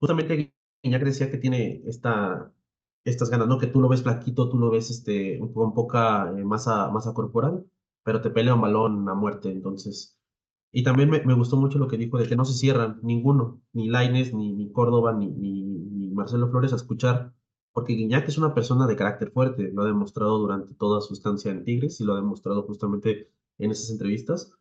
justamente 0.00 0.54
Guiñac 0.82 1.04
decía 1.04 1.30
que 1.30 1.38
tiene 1.38 1.82
esta, 1.86 2.52
estas 3.04 3.30
ganas, 3.30 3.48
¿no? 3.48 3.58
Que 3.58 3.66
tú 3.68 3.80
lo 3.80 3.88
ves 3.88 4.02
flaquito, 4.02 4.48
tú 4.50 4.58
lo 4.58 4.70
ves 4.70 4.90
este, 4.90 5.38
con 5.54 5.74
poca 5.74 6.30
eh, 6.36 6.44
masa, 6.44 6.88
masa 6.90 7.14
corporal, 7.14 7.66
pero 8.02 8.20
te 8.22 8.30
pelea 8.30 8.54
un 8.54 8.60
balón 8.62 9.08
a 9.08 9.14
muerte, 9.14 9.50
entonces. 9.50 10.15
Y 10.76 10.82
también 10.82 11.08
me, 11.08 11.22
me 11.24 11.32
gustó 11.32 11.56
mucho 11.56 11.78
lo 11.78 11.88
que 11.88 11.96
dijo 11.96 12.18
de 12.18 12.28
que 12.28 12.36
no 12.36 12.44
se 12.44 12.52
cierran 12.52 13.00
ninguno, 13.02 13.62
ni 13.72 13.88
Lainez, 13.88 14.34
ni, 14.34 14.52
ni 14.52 14.70
Córdoba, 14.72 15.14
ni, 15.14 15.30
ni, 15.30 15.62
ni 15.62 16.10
Marcelo 16.10 16.50
Flores 16.50 16.74
a 16.74 16.76
escuchar, 16.76 17.32
porque 17.72 17.94
Guiñac 17.94 18.28
es 18.28 18.36
una 18.36 18.52
persona 18.52 18.86
de 18.86 18.94
carácter 18.94 19.30
fuerte, 19.30 19.72
lo 19.72 19.84
ha 19.84 19.86
demostrado 19.86 20.38
durante 20.38 20.74
toda 20.74 21.00
su 21.00 21.14
estancia 21.14 21.50
en 21.50 21.64
Tigres 21.64 21.98
y 21.98 22.04
lo 22.04 22.12
ha 22.12 22.16
demostrado 22.16 22.64
justamente 22.64 23.30
en 23.56 23.70
esas 23.70 23.88
entrevistas, 23.88 24.52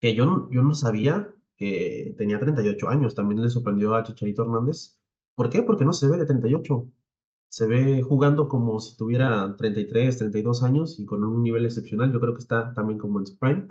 que 0.00 0.16
yo 0.16 0.26
no, 0.26 0.50
yo 0.50 0.62
no 0.64 0.74
sabía 0.74 1.32
que 1.56 2.12
tenía 2.18 2.40
38 2.40 2.88
años, 2.88 3.14
también 3.14 3.40
le 3.40 3.48
sorprendió 3.48 3.94
a 3.94 4.02
Chicharito 4.02 4.42
Hernández. 4.42 4.98
¿Por 5.36 5.48
qué? 5.48 5.62
Porque 5.62 5.84
no 5.84 5.92
se 5.92 6.08
ve 6.08 6.16
de 6.18 6.26
38 6.26 6.90
se 7.48 7.66
ve 7.68 8.02
jugando 8.02 8.48
como 8.48 8.80
si 8.80 8.96
tuviera 8.96 9.54
33, 9.56 10.18
32 10.18 10.62
años 10.64 10.98
y 10.98 11.04
con 11.04 11.22
un 11.22 11.42
nivel 11.42 11.66
excepcional. 11.66 12.12
Yo 12.12 12.18
creo 12.18 12.34
que 12.34 12.40
está 12.40 12.72
también 12.74 12.98
como 12.98 13.20
en 13.20 13.26
su 13.26 13.38
prime. 13.38 13.68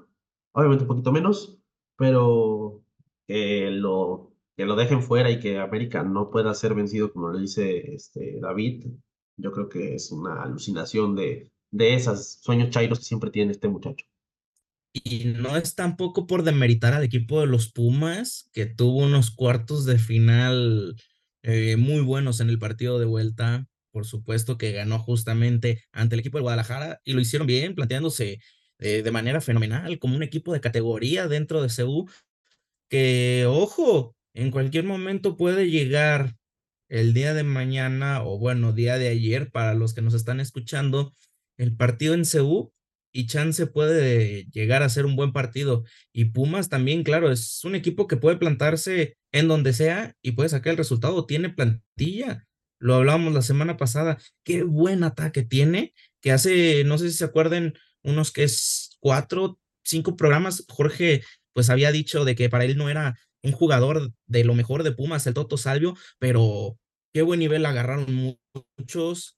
Obviamente 0.53 0.83
un 0.83 0.87
poquito 0.87 1.11
menos, 1.11 1.60
pero 1.97 2.83
que 3.27 3.69
lo, 3.71 4.33
que 4.55 4.65
lo 4.65 4.75
dejen 4.75 5.01
fuera 5.01 5.31
y 5.31 5.39
que 5.39 5.59
América 5.59 6.03
no 6.03 6.29
pueda 6.29 6.53
ser 6.53 6.73
vencido, 6.75 7.11
como 7.13 7.29
lo 7.29 7.39
dice 7.39 7.93
este, 7.93 8.39
David, 8.39 8.87
yo 9.37 9.51
creo 9.51 9.69
que 9.69 9.95
es 9.95 10.11
una 10.11 10.43
alucinación 10.43 11.15
de, 11.15 11.51
de 11.71 11.95
esos 11.95 12.39
sueños 12.41 12.69
chairos 12.69 12.99
que 12.99 13.05
siempre 13.05 13.31
tiene 13.31 13.51
este 13.51 13.67
muchacho. 13.67 14.05
Y 14.93 15.25
no 15.25 15.55
es 15.55 15.75
tampoco 15.75 16.27
por 16.27 16.43
demeritar 16.43 16.93
al 16.93 17.03
equipo 17.03 17.39
de 17.39 17.47
los 17.47 17.71
Pumas, 17.71 18.49
que 18.51 18.65
tuvo 18.65 19.05
unos 19.05 19.31
cuartos 19.31 19.85
de 19.85 19.97
final 19.97 20.95
eh, 21.43 21.77
muy 21.77 22.01
buenos 22.01 22.41
en 22.41 22.49
el 22.49 22.59
partido 22.59 22.99
de 22.99 23.05
vuelta. 23.05 23.67
Por 23.91 24.05
supuesto 24.05 24.57
que 24.57 24.73
ganó 24.73 24.99
justamente 24.99 25.83
ante 25.91 26.15
el 26.15 26.19
equipo 26.19 26.37
de 26.37 26.43
Guadalajara 26.43 26.99
y 27.03 27.13
lo 27.13 27.21
hicieron 27.21 27.47
bien, 27.47 27.73
planteándose 27.73 28.39
eh, 28.81 29.03
de 29.03 29.11
manera 29.11 29.39
fenomenal 29.41 29.99
como 29.99 30.15
un 30.15 30.23
equipo 30.23 30.53
de 30.53 30.61
categoría 30.61 31.27
dentro 31.27 31.61
de 31.61 31.69
CU, 31.69 32.09
que, 32.89 33.45
ojo, 33.47 34.15
en 34.33 34.51
cualquier 34.51 34.83
momento 34.83 35.37
puede 35.37 35.69
llegar 35.69 36.35
el 36.89 37.13
día 37.13 37.33
de 37.33 37.43
mañana 37.43 38.23
o 38.23 38.37
bueno, 38.37 38.73
día 38.73 38.97
de 38.97 39.07
ayer 39.07 39.49
para 39.49 39.73
los 39.73 39.93
que 39.93 40.01
nos 40.01 40.13
están 40.13 40.41
escuchando, 40.41 41.13
el 41.57 41.75
partido 41.75 42.13
en 42.13 42.25
CU 42.25 42.73
y 43.13 43.27
Chance 43.27 43.67
puede 43.67 44.45
llegar 44.51 44.83
a 44.83 44.89
ser 44.89 45.05
un 45.05 45.15
buen 45.15 45.31
partido. 45.31 45.83
Y 46.13 46.25
Pumas 46.25 46.69
también, 46.69 47.03
claro, 47.03 47.31
es 47.31 47.63
un 47.63 47.75
equipo 47.75 48.07
que 48.07 48.17
puede 48.17 48.37
plantarse 48.37 49.17
en 49.31 49.47
donde 49.47 49.73
sea 49.73 50.15
y 50.21 50.31
puede 50.31 50.49
sacar 50.49 50.71
el 50.71 50.77
resultado. 50.77 51.25
Tiene 51.25 51.49
plantilla. 51.49 52.45
Lo 52.79 52.95
hablábamos 52.95 53.33
la 53.33 53.41
semana 53.41 53.77
pasada. 53.77 54.17
Qué 54.43 54.63
buen 54.63 55.03
ataque 55.03 55.43
tiene, 55.43 55.93
que 56.21 56.31
hace, 56.31 56.83
no 56.83 56.97
sé 56.97 57.09
si 57.11 57.17
se 57.17 57.25
acuerden, 57.25 57.73
unos 58.03 58.31
que 58.31 58.43
es 58.43 58.97
cuatro, 58.99 59.59
cinco 59.83 60.15
programas, 60.15 60.65
Jorge 60.69 61.23
pues 61.53 61.69
había 61.69 61.91
dicho 61.91 62.25
de 62.25 62.35
que 62.35 62.49
para 62.49 62.65
él 62.65 62.77
no 62.77 62.89
era 62.89 63.17
un 63.43 63.51
jugador 63.51 64.13
de 64.27 64.43
lo 64.43 64.53
mejor 64.53 64.83
de 64.83 64.91
Pumas, 64.91 65.27
el 65.27 65.33
Toto 65.33 65.57
Salvio, 65.57 65.95
pero 66.19 66.77
qué 67.13 67.21
buen 67.21 67.39
nivel 67.39 67.65
agarraron 67.65 68.37
muchos. 68.77 69.37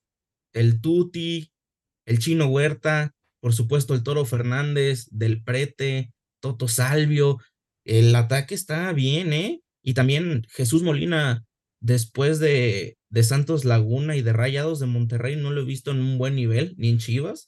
El 0.53 0.81
Tuti, 0.81 1.51
el 2.05 2.19
Chino 2.19 2.47
Huerta, 2.47 3.13
por 3.41 3.53
supuesto 3.53 3.93
el 3.93 4.03
Toro 4.03 4.25
Fernández, 4.25 5.07
Del 5.09 5.43
Prete, 5.43 6.13
Toto 6.41 6.67
Salvio. 6.67 7.39
El 7.85 8.15
ataque 8.15 8.55
está 8.55 8.93
bien, 8.93 9.33
¿eh? 9.33 9.61
Y 9.81 9.93
también 9.93 10.45
Jesús 10.49 10.83
Molina, 10.83 11.43
después 11.81 12.39
de, 12.39 12.97
de 13.09 13.23
Santos 13.23 13.65
Laguna 13.65 14.15
y 14.15 14.21
de 14.21 14.33
Rayados 14.33 14.79
de 14.79 14.85
Monterrey, 14.85 15.35
no 15.35 15.51
lo 15.51 15.61
he 15.61 15.65
visto 15.65 15.91
en 15.91 15.99
un 15.99 16.17
buen 16.17 16.35
nivel, 16.35 16.75
ni 16.77 16.89
en 16.89 16.99
Chivas. 16.99 17.47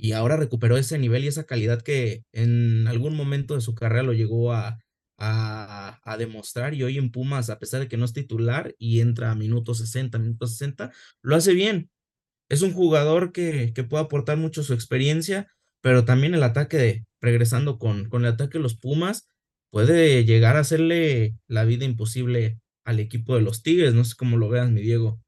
Y 0.00 0.12
ahora 0.12 0.36
recuperó 0.36 0.76
ese 0.78 0.98
nivel 0.98 1.24
y 1.24 1.28
esa 1.28 1.44
calidad 1.44 1.82
que 1.82 2.24
en 2.32 2.88
algún 2.88 3.14
momento 3.14 3.54
de 3.54 3.60
su 3.60 3.74
carrera 3.74 4.02
lo 4.02 4.14
llegó 4.14 4.52
a, 4.52 4.78
a, 5.18 6.16
demostrar 6.18 6.74
y 6.74 6.82
hoy 6.82 6.98
en 6.98 7.10
Pumas, 7.10 7.50
a 7.50 7.58
pesar 7.58 7.80
de 7.80 7.88
que 7.88 7.96
no 7.96 8.04
es 8.04 8.12
titular 8.12 8.74
y 8.78 9.00
entra 9.00 9.30
a 9.30 9.34
minutos 9.34 9.78
60, 9.78 10.18
minutos 10.18 10.52
60, 10.52 10.90
lo 11.22 11.36
hace 11.36 11.52
bien. 11.52 11.90
Es 12.48 12.62
un 12.62 12.72
jugador 12.72 13.32
que, 13.32 13.72
que 13.74 13.84
puede 13.84 14.04
aportar 14.04 14.38
mucho 14.38 14.62
su 14.62 14.72
experiencia, 14.74 15.46
pero 15.82 16.04
también 16.04 16.34
el 16.34 16.42
ataque 16.42 16.76
de, 16.78 17.06
regresando 17.20 17.78
con, 17.78 18.08
con 18.08 18.24
el 18.24 18.32
ataque 18.32 18.58
de 18.58 18.62
los 18.62 18.76
Pumas, 18.76 19.28
puede 19.70 20.24
llegar 20.24 20.56
a 20.56 20.60
hacerle 20.60 21.36
la 21.46 21.64
vida 21.64 21.84
imposible 21.84 22.58
al 22.84 23.00
equipo 23.00 23.34
de 23.34 23.42
los 23.42 23.62
Tigres. 23.62 23.94
No 23.94 24.04
sé 24.04 24.14
cómo 24.16 24.38
lo 24.38 24.48
veas, 24.48 24.70
mi 24.70 24.80
Diego. 24.80 25.20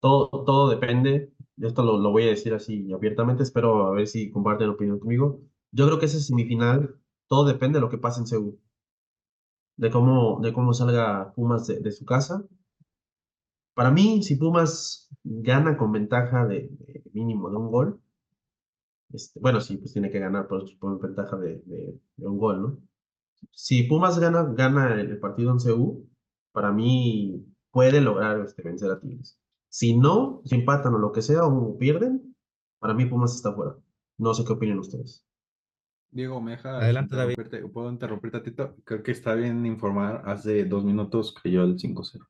Todo, 0.00 0.28
todo 0.44 0.70
depende, 0.70 1.30
esto 1.58 1.82
lo, 1.82 1.98
lo 1.98 2.10
voy 2.10 2.24
a 2.24 2.30
decir 2.30 2.54
así 2.54 2.92
abiertamente, 2.92 3.42
espero 3.42 3.86
a 3.86 3.92
ver 3.92 4.06
si 4.06 4.30
comparten 4.30 4.70
opinión 4.70 4.98
conmigo. 4.98 5.40
Yo 5.72 5.86
creo 5.86 5.98
que 5.98 6.06
ese 6.06 6.20
semifinal, 6.20 6.96
todo 7.28 7.46
depende 7.46 7.78
de 7.78 7.82
lo 7.82 7.90
que 7.90 7.98
pase 7.98 8.20
en 8.20 8.26
Seúl 8.26 8.58
de 9.76 9.90
cómo, 9.90 10.40
de 10.40 10.52
cómo 10.52 10.72
salga 10.72 11.32
Pumas 11.34 11.66
de, 11.66 11.80
de, 11.80 11.92
su 11.92 12.04
casa. 12.04 12.44
Para 13.74 13.90
mí, 13.90 14.22
si 14.22 14.36
Pumas 14.36 15.08
gana 15.22 15.76
con 15.76 15.92
ventaja 15.92 16.46
de, 16.46 16.70
mínimo 17.12 17.50
de 17.50 17.56
un 17.56 17.70
gol, 17.70 18.00
este, 19.12 19.38
bueno, 19.40 19.60
sí, 19.60 19.76
pues 19.76 19.92
tiene 19.92 20.10
que 20.10 20.18
ganar 20.18 20.48
por, 20.48 20.64
por 20.78 21.00
ventaja 21.00 21.36
de, 21.36 21.62
de, 21.64 22.26
un 22.26 22.38
gol, 22.38 22.62
¿no? 22.62 22.78
Si 23.52 23.82
Pumas 23.84 24.18
gana, 24.18 24.44
gana 24.54 25.00
el 25.00 25.18
partido 25.18 25.52
en 25.52 25.58
CU, 25.58 26.08
para 26.52 26.72
mí 26.72 27.44
puede 27.70 28.00
lograr 28.00 28.40
este, 28.40 28.62
vencer 28.62 28.90
a 28.90 28.98
Tigres. 28.98 29.38
Si 29.76 29.94
no, 29.94 30.40
si 30.46 30.54
empatan 30.54 30.94
o 30.94 30.98
lo 30.98 31.12
que 31.12 31.20
sea 31.20 31.44
o 31.44 31.76
pierden, 31.76 32.34
para 32.78 32.94
mí 32.94 33.04
Pumas 33.04 33.34
está 33.34 33.52
fuera. 33.52 33.76
No 34.16 34.32
sé 34.32 34.42
qué 34.42 34.54
opinan 34.54 34.78
ustedes. 34.78 35.22
Diego, 36.10 36.40
me 36.40 36.52
deja 36.52 36.78
Adelante, 36.78 37.14
David. 37.14 37.36
¿Puedo 37.74 37.90
interrumpirte, 37.90 38.40
Tito? 38.40 38.74
Creo 38.84 39.02
que 39.02 39.10
está 39.10 39.34
bien 39.34 39.66
informar. 39.66 40.22
Hace 40.24 40.64
dos 40.64 40.82
minutos 40.82 41.34
cayó 41.34 41.64
el 41.64 41.76
5-0. 41.76 42.26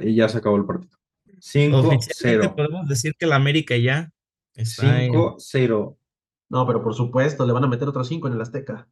Y 0.00 0.14
ya 0.14 0.30
se 0.30 0.38
acabó 0.38 0.56
el 0.56 0.64
partido. 0.64 0.96
5-0. 1.26 2.54
Podemos 2.54 2.88
decir 2.88 3.14
que 3.18 3.26
la 3.26 3.36
América 3.36 3.76
ya 3.76 4.10
está 4.54 4.98
5-0. 4.98 5.90
En... 5.90 5.96
No, 6.48 6.66
pero 6.66 6.82
por 6.82 6.94
supuesto, 6.94 7.44
le 7.44 7.52
van 7.52 7.64
a 7.64 7.68
meter 7.68 7.86
otros 7.86 8.08
5 8.08 8.28
en 8.28 8.32
el 8.32 8.40
Azteca. 8.40 8.88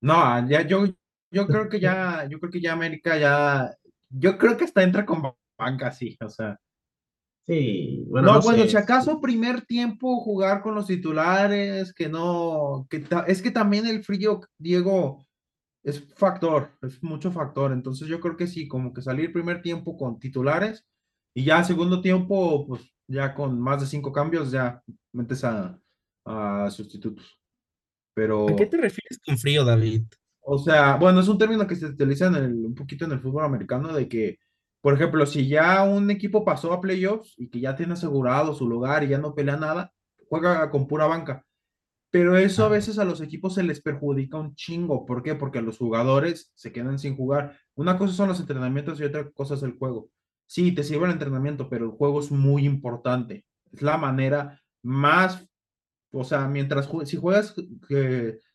No, 0.00 0.48
ya 0.48 0.66
yo, 0.66 0.86
yo 1.30 1.46
creo 1.46 1.68
que 1.68 1.78
ya, 1.78 2.26
yo 2.28 2.40
creo 2.40 2.50
que 2.50 2.60
ya 2.60 2.72
América 2.72 3.16
ya, 3.16 3.78
yo 4.08 4.36
creo 4.38 4.56
que 4.56 4.64
hasta 4.64 4.82
entra 4.82 5.06
con 5.06 5.22
banca, 5.58 5.92
sí, 5.92 6.16
o 6.24 6.28
sea. 6.28 6.58
Sí, 7.46 8.04
bueno, 8.08 8.28
no, 8.28 8.34
no 8.34 8.40
bueno, 8.42 8.64
sé. 8.64 8.70
si 8.70 8.76
acaso 8.76 9.20
primer 9.20 9.62
tiempo 9.62 10.20
jugar 10.20 10.60
con 10.60 10.74
los 10.74 10.86
titulares, 10.86 11.94
que 11.94 12.08
no, 12.08 12.86
que 12.90 13.04
es 13.26 13.40
que 13.40 13.50
también 13.50 13.86
el 13.86 14.04
frío, 14.04 14.40
Diego, 14.58 15.26
es 15.82 16.04
factor, 16.14 16.76
es 16.82 17.02
mucho 17.02 17.32
factor. 17.32 17.72
Entonces 17.72 18.06
yo 18.06 18.20
creo 18.20 18.36
que 18.36 18.46
sí, 18.46 18.68
como 18.68 18.92
que 18.92 19.00
salir 19.00 19.32
primer 19.32 19.62
tiempo 19.62 19.96
con 19.96 20.18
titulares 20.18 20.84
y 21.34 21.44
ya 21.44 21.64
segundo 21.64 22.02
tiempo, 22.02 22.66
pues 22.66 22.82
ya 23.08 23.34
con 23.34 23.58
más 23.58 23.80
de 23.80 23.86
cinco 23.86 24.12
cambios, 24.12 24.50
ya 24.50 24.82
metes 25.14 25.42
a, 25.44 25.78
a 26.26 26.70
sustitutos. 26.70 27.40
Pero. 28.14 28.48
¿A 28.50 28.56
qué 28.56 28.66
te 28.66 28.76
refieres 28.76 29.18
con 29.24 29.38
frío, 29.38 29.64
David? 29.64 30.02
O 30.40 30.58
sea, 30.58 30.96
bueno, 30.96 31.20
es 31.20 31.28
un 31.28 31.38
término 31.38 31.66
que 31.66 31.76
se 31.76 31.86
utiliza 31.86 32.26
en 32.26 32.34
el, 32.34 32.52
un 32.66 32.74
poquito 32.74 33.04
en 33.04 33.12
el 33.12 33.20
fútbol 33.20 33.44
americano 33.44 33.92
de 33.92 34.08
que 34.08 34.38
por 34.80 34.94
ejemplo, 34.94 35.26
si 35.26 35.48
ya 35.48 35.82
un 35.82 36.10
equipo 36.10 36.44
pasó 36.44 36.72
a 36.72 36.80
playoffs 36.80 37.34
y 37.36 37.48
que 37.48 37.60
ya 37.60 37.74
tiene 37.76 37.94
asegurado 37.94 38.54
su 38.54 38.68
lugar 38.68 39.02
y 39.04 39.08
ya 39.08 39.18
no 39.18 39.34
pelea 39.34 39.56
nada, 39.56 39.92
juega 40.28 40.70
con 40.70 40.86
pura 40.86 41.06
banca. 41.06 41.44
Pero 42.10 42.38
eso 42.38 42.64
a 42.64 42.68
veces 42.68 42.98
a 42.98 43.04
los 43.04 43.20
equipos 43.20 43.54
se 43.54 43.62
les 43.62 43.80
perjudica 43.82 44.38
un 44.38 44.54
chingo. 44.54 45.04
¿Por 45.04 45.22
qué? 45.22 45.34
Porque 45.34 45.60
los 45.60 45.78
jugadores 45.78 46.52
se 46.54 46.72
quedan 46.72 46.98
sin 46.98 47.16
jugar. 47.16 47.58
Una 47.74 47.98
cosa 47.98 48.14
son 48.14 48.28
los 48.28 48.40
entrenamientos 48.40 49.00
y 49.00 49.04
otra 49.04 49.30
cosa 49.30 49.54
es 49.54 49.62
el 49.62 49.72
juego. 49.76 50.10
sí, 50.46 50.72
te 50.72 50.82
sirve 50.82 51.04
el 51.06 51.12
entrenamiento, 51.12 51.68
pero 51.68 51.84
el 51.84 51.90
juego 51.90 52.20
es 52.20 52.30
muy 52.30 52.64
importante. 52.64 53.44
Es 53.72 53.82
la 53.82 53.98
manera 53.98 54.62
más, 54.82 55.46
o 56.10 56.24
sea, 56.24 56.48
mientras 56.48 56.88
si 57.04 57.16
juegas 57.18 57.54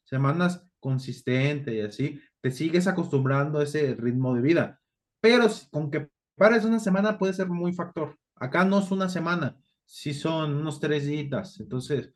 semanas 0.04 0.66
consistente 0.80 1.76
y 1.76 1.82
así, 1.82 2.20
te 2.42 2.50
sigues 2.52 2.88
acostumbrando 2.88 3.60
a 3.60 3.64
ese 3.64 3.94
ritmo 3.96 4.34
de 4.36 4.42
vida. 4.42 4.83
Pero 5.24 5.48
con 5.72 5.90
que 5.90 6.10
pares 6.36 6.66
una 6.66 6.82
semana 6.82 7.18
puede 7.18 7.32
ser 7.32 7.48
muy 7.48 7.72
factor. 7.72 8.20
Acá 8.36 8.66
no 8.66 8.80
es 8.80 8.92
una 8.92 9.08
semana, 9.08 9.58
sí 9.86 10.14
son 10.14 10.54
unos 10.54 10.82
tres 10.82 11.08
días. 11.08 11.62
Entonces, 11.62 12.14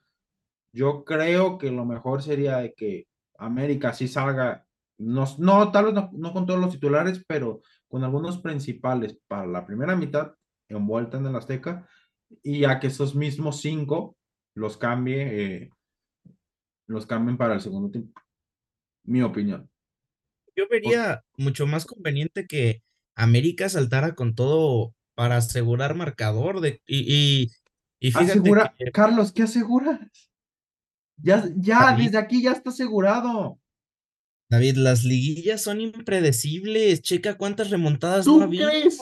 yo 0.73 1.05
creo 1.05 1.57
que 1.57 1.71
lo 1.71 1.85
mejor 1.85 2.21
sería 2.21 2.69
que 2.75 3.07
América 3.37 3.93
sí 3.93 4.09
salga, 4.09 4.67
no, 4.97 5.23
no 5.37 5.71
tal 5.71 5.85
vez 5.85 5.93
no, 6.11 6.33
con 6.33 6.45
todos 6.45 6.59
los 6.59 6.73
titulares, 6.73 7.23
pero 7.25 7.61
con 7.87 8.03
algunos 8.03 8.39
principales 8.39 9.17
para 9.29 9.47
la 9.47 9.65
primera 9.65 9.95
mitad 9.95 10.33
envuelta 10.67 11.17
en 11.17 11.27
el 11.27 11.35
Azteca 11.37 11.87
y 12.43 12.65
a 12.65 12.77
que 12.77 12.87
esos 12.87 13.15
mismos 13.15 13.61
cinco 13.61 14.17
los 14.53 14.75
cambie, 14.75 15.45
eh, 15.45 15.69
los 16.87 17.05
cambien 17.05 17.37
para 17.37 17.53
el 17.53 17.61
segundo 17.61 17.89
tiempo. 17.89 18.19
Mi 19.05 19.21
opinión. 19.21 19.69
Yo 20.57 20.67
vería 20.69 21.23
mucho 21.37 21.65
más 21.65 21.85
conveniente 21.85 22.45
que 22.45 22.81
América 23.17 23.67
saltara 23.67 24.13
con 24.13 24.35
todo 24.35 24.93
para 25.15 25.37
asegurar 25.37 25.95
marcador 25.95 26.61
de, 26.61 26.81
y, 26.85 27.49
y, 27.99 28.15
Asegura, 28.15 28.75
Carlos, 28.93 29.31
¿qué 29.31 29.41
aseguras? 29.41 29.99
Ya, 31.17 31.49
ya, 31.55 31.95
desde 31.97 32.19
aquí 32.19 32.43
ya 32.43 32.51
está 32.51 32.69
asegurado. 32.69 33.59
David, 34.49 34.77
las 34.77 35.03
liguillas 35.03 35.63
son 35.63 35.81
impredecibles. 35.81 37.01
Checa 37.01 37.39
cuántas 37.39 37.71
remontadas 37.71 38.25
¿Tú 38.25 38.47
crees? 38.47 38.99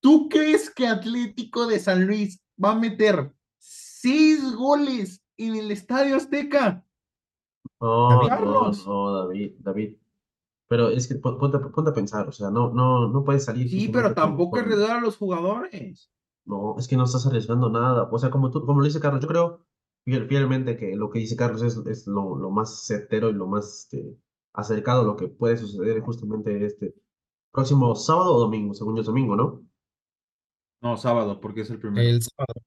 ¿Tú 0.00 0.30
crees 0.30 0.70
que 0.70 0.86
Atlético 0.86 1.66
de 1.66 1.78
San 1.78 2.06
Luis 2.06 2.40
va 2.62 2.72
a 2.72 2.78
meter 2.78 3.30
seis 3.58 4.42
goles 4.54 5.22
en 5.36 5.56
el 5.56 5.70
Estadio 5.70 6.16
Azteca? 6.16 6.82
No, 7.78 8.22
Carlos. 8.26 8.86
no, 8.86 9.26
David, 9.26 9.52
David. 9.58 9.99
Pero 10.70 10.88
es 10.88 11.08
que 11.08 11.16
ponte, 11.16 11.58
ponte, 11.58 11.90
a 11.90 11.92
pensar, 11.92 12.28
o 12.28 12.32
sea, 12.32 12.48
no, 12.48 12.72
no, 12.72 13.08
no 13.08 13.24
puedes 13.24 13.44
salir. 13.44 13.68
Sí, 13.68 13.88
pero 13.92 14.14
tampoco 14.14 14.56
arriesgar 14.56 14.98
a 14.98 15.00
los 15.00 15.16
jugadores. 15.16 16.12
No, 16.44 16.76
es 16.78 16.86
que 16.86 16.96
no 16.96 17.04
estás 17.04 17.26
arriesgando 17.26 17.68
nada. 17.68 18.08
O 18.08 18.18
sea, 18.20 18.30
como 18.30 18.52
tú, 18.52 18.64
como 18.64 18.78
lo 18.78 18.86
dice 18.86 19.00
Carlos, 19.00 19.20
yo 19.20 19.26
creo 19.26 19.66
fielmente 20.04 20.76
que 20.76 20.94
lo 20.94 21.10
que 21.10 21.18
dice 21.18 21.34
Carlos 21.34 21.62
es, 21.62 21.76
es 21.88 22.06
lo, 22.06 22.36
lo, 22.36 22.50
más 22.50 22.86
certero 22.86 23.30
y 23.30 23.32
lo 23.32 23.48
más 23.48 23.80
este, 23.80 24.16
acercado 24.52 25.00
a 25.00 25.04
lo 25.04 25.16
que 25.16 25.26
puede 25.26 25.56
suceder 25.56 26.00
justamente 26.02 26.64
este 26.64 26.94
próximo 27.50 27.96
sábado 27.96 28.36
o 28.36 28.38
domingo, 28.38 28.72
según 28.72 28.94
yo 28.94 29.00
es 29.00 29.06
domingo, 29.08 29.34
¿no? 29.34 29.66
No, 30.82 30.96
sábado, 30.96 31.40
porque 31.40 31.62
es 31.62 31.70
el 31.70 31.80
primero. 31.80 32.08
El 32.08 32.22
sábado. 32.22 32.62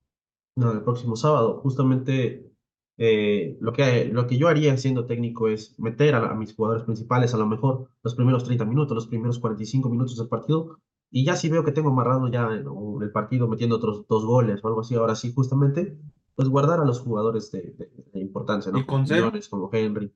No, 0.57 0.73
el 0.73 0.83
próximo 0.83 1.15
sábado. 1.15 1.61
Justamente 1.61 2.52
eh, 2.97 3.57
lo, 3.59 3.73
que, 3.73 4.05
lo 4.05 4.27
que 4.27 4.37
yo 4.37 4.47
haría 4.47 4.77
siendo 4.77 5.05
técnico 5.05 5.47
es 5.47 5.77
meter 5.79 6.15
a, 6.15 6.33
mis 6.35 6.55
jugadores 6.55 6.83
principales 6.83 7.33
a 7.33 7.37
lo 7.37 7.47
mejor 7.47 7.89
los 8.03 8.15
primeros 8.15 8.43
30 8.43 8.65
minutos, 8.65 8.95
los 8.95 9.07
primeros 9.07 9.39
45 9.39 9.89
minutos 9.89 10.17
del 10.17 10.27
partido, 10.27 10.79
y 11.09 11.25
ya 11.25 11.35
si 11.35 11.49
veo 11.49 11.63
que 11.63 11.71
tengo 11.71 11.89
amarrado 11.89 12.27
ya 12.27 12.47
en, 12.53 12.65
el 13.01 13.11
partido 13.11 13.47
metiendo 13.47 13.77
otros 13.77 14.05
dos 14.07 14.25
goles 14.25 14.63
o 14.63 14.67
algo 14.67 14.81
así, 14.81 14.95
ahora 14.95 15.15
sí, 15.15 15.33
justamente, 15.33 15.97
pues 16.35 16.49
guardar 16.49 16.79
a 16.79 16.85
los 16.85 16.99
jugadores 16.99 17.51
de, 17.51 17.75
importancia, 18.13 18.71
¿no? 18.71 18.79
¿Y 18.79 18.85
con 18.85 19.05
como 19.49 19.69
Henry. 19.71 20.11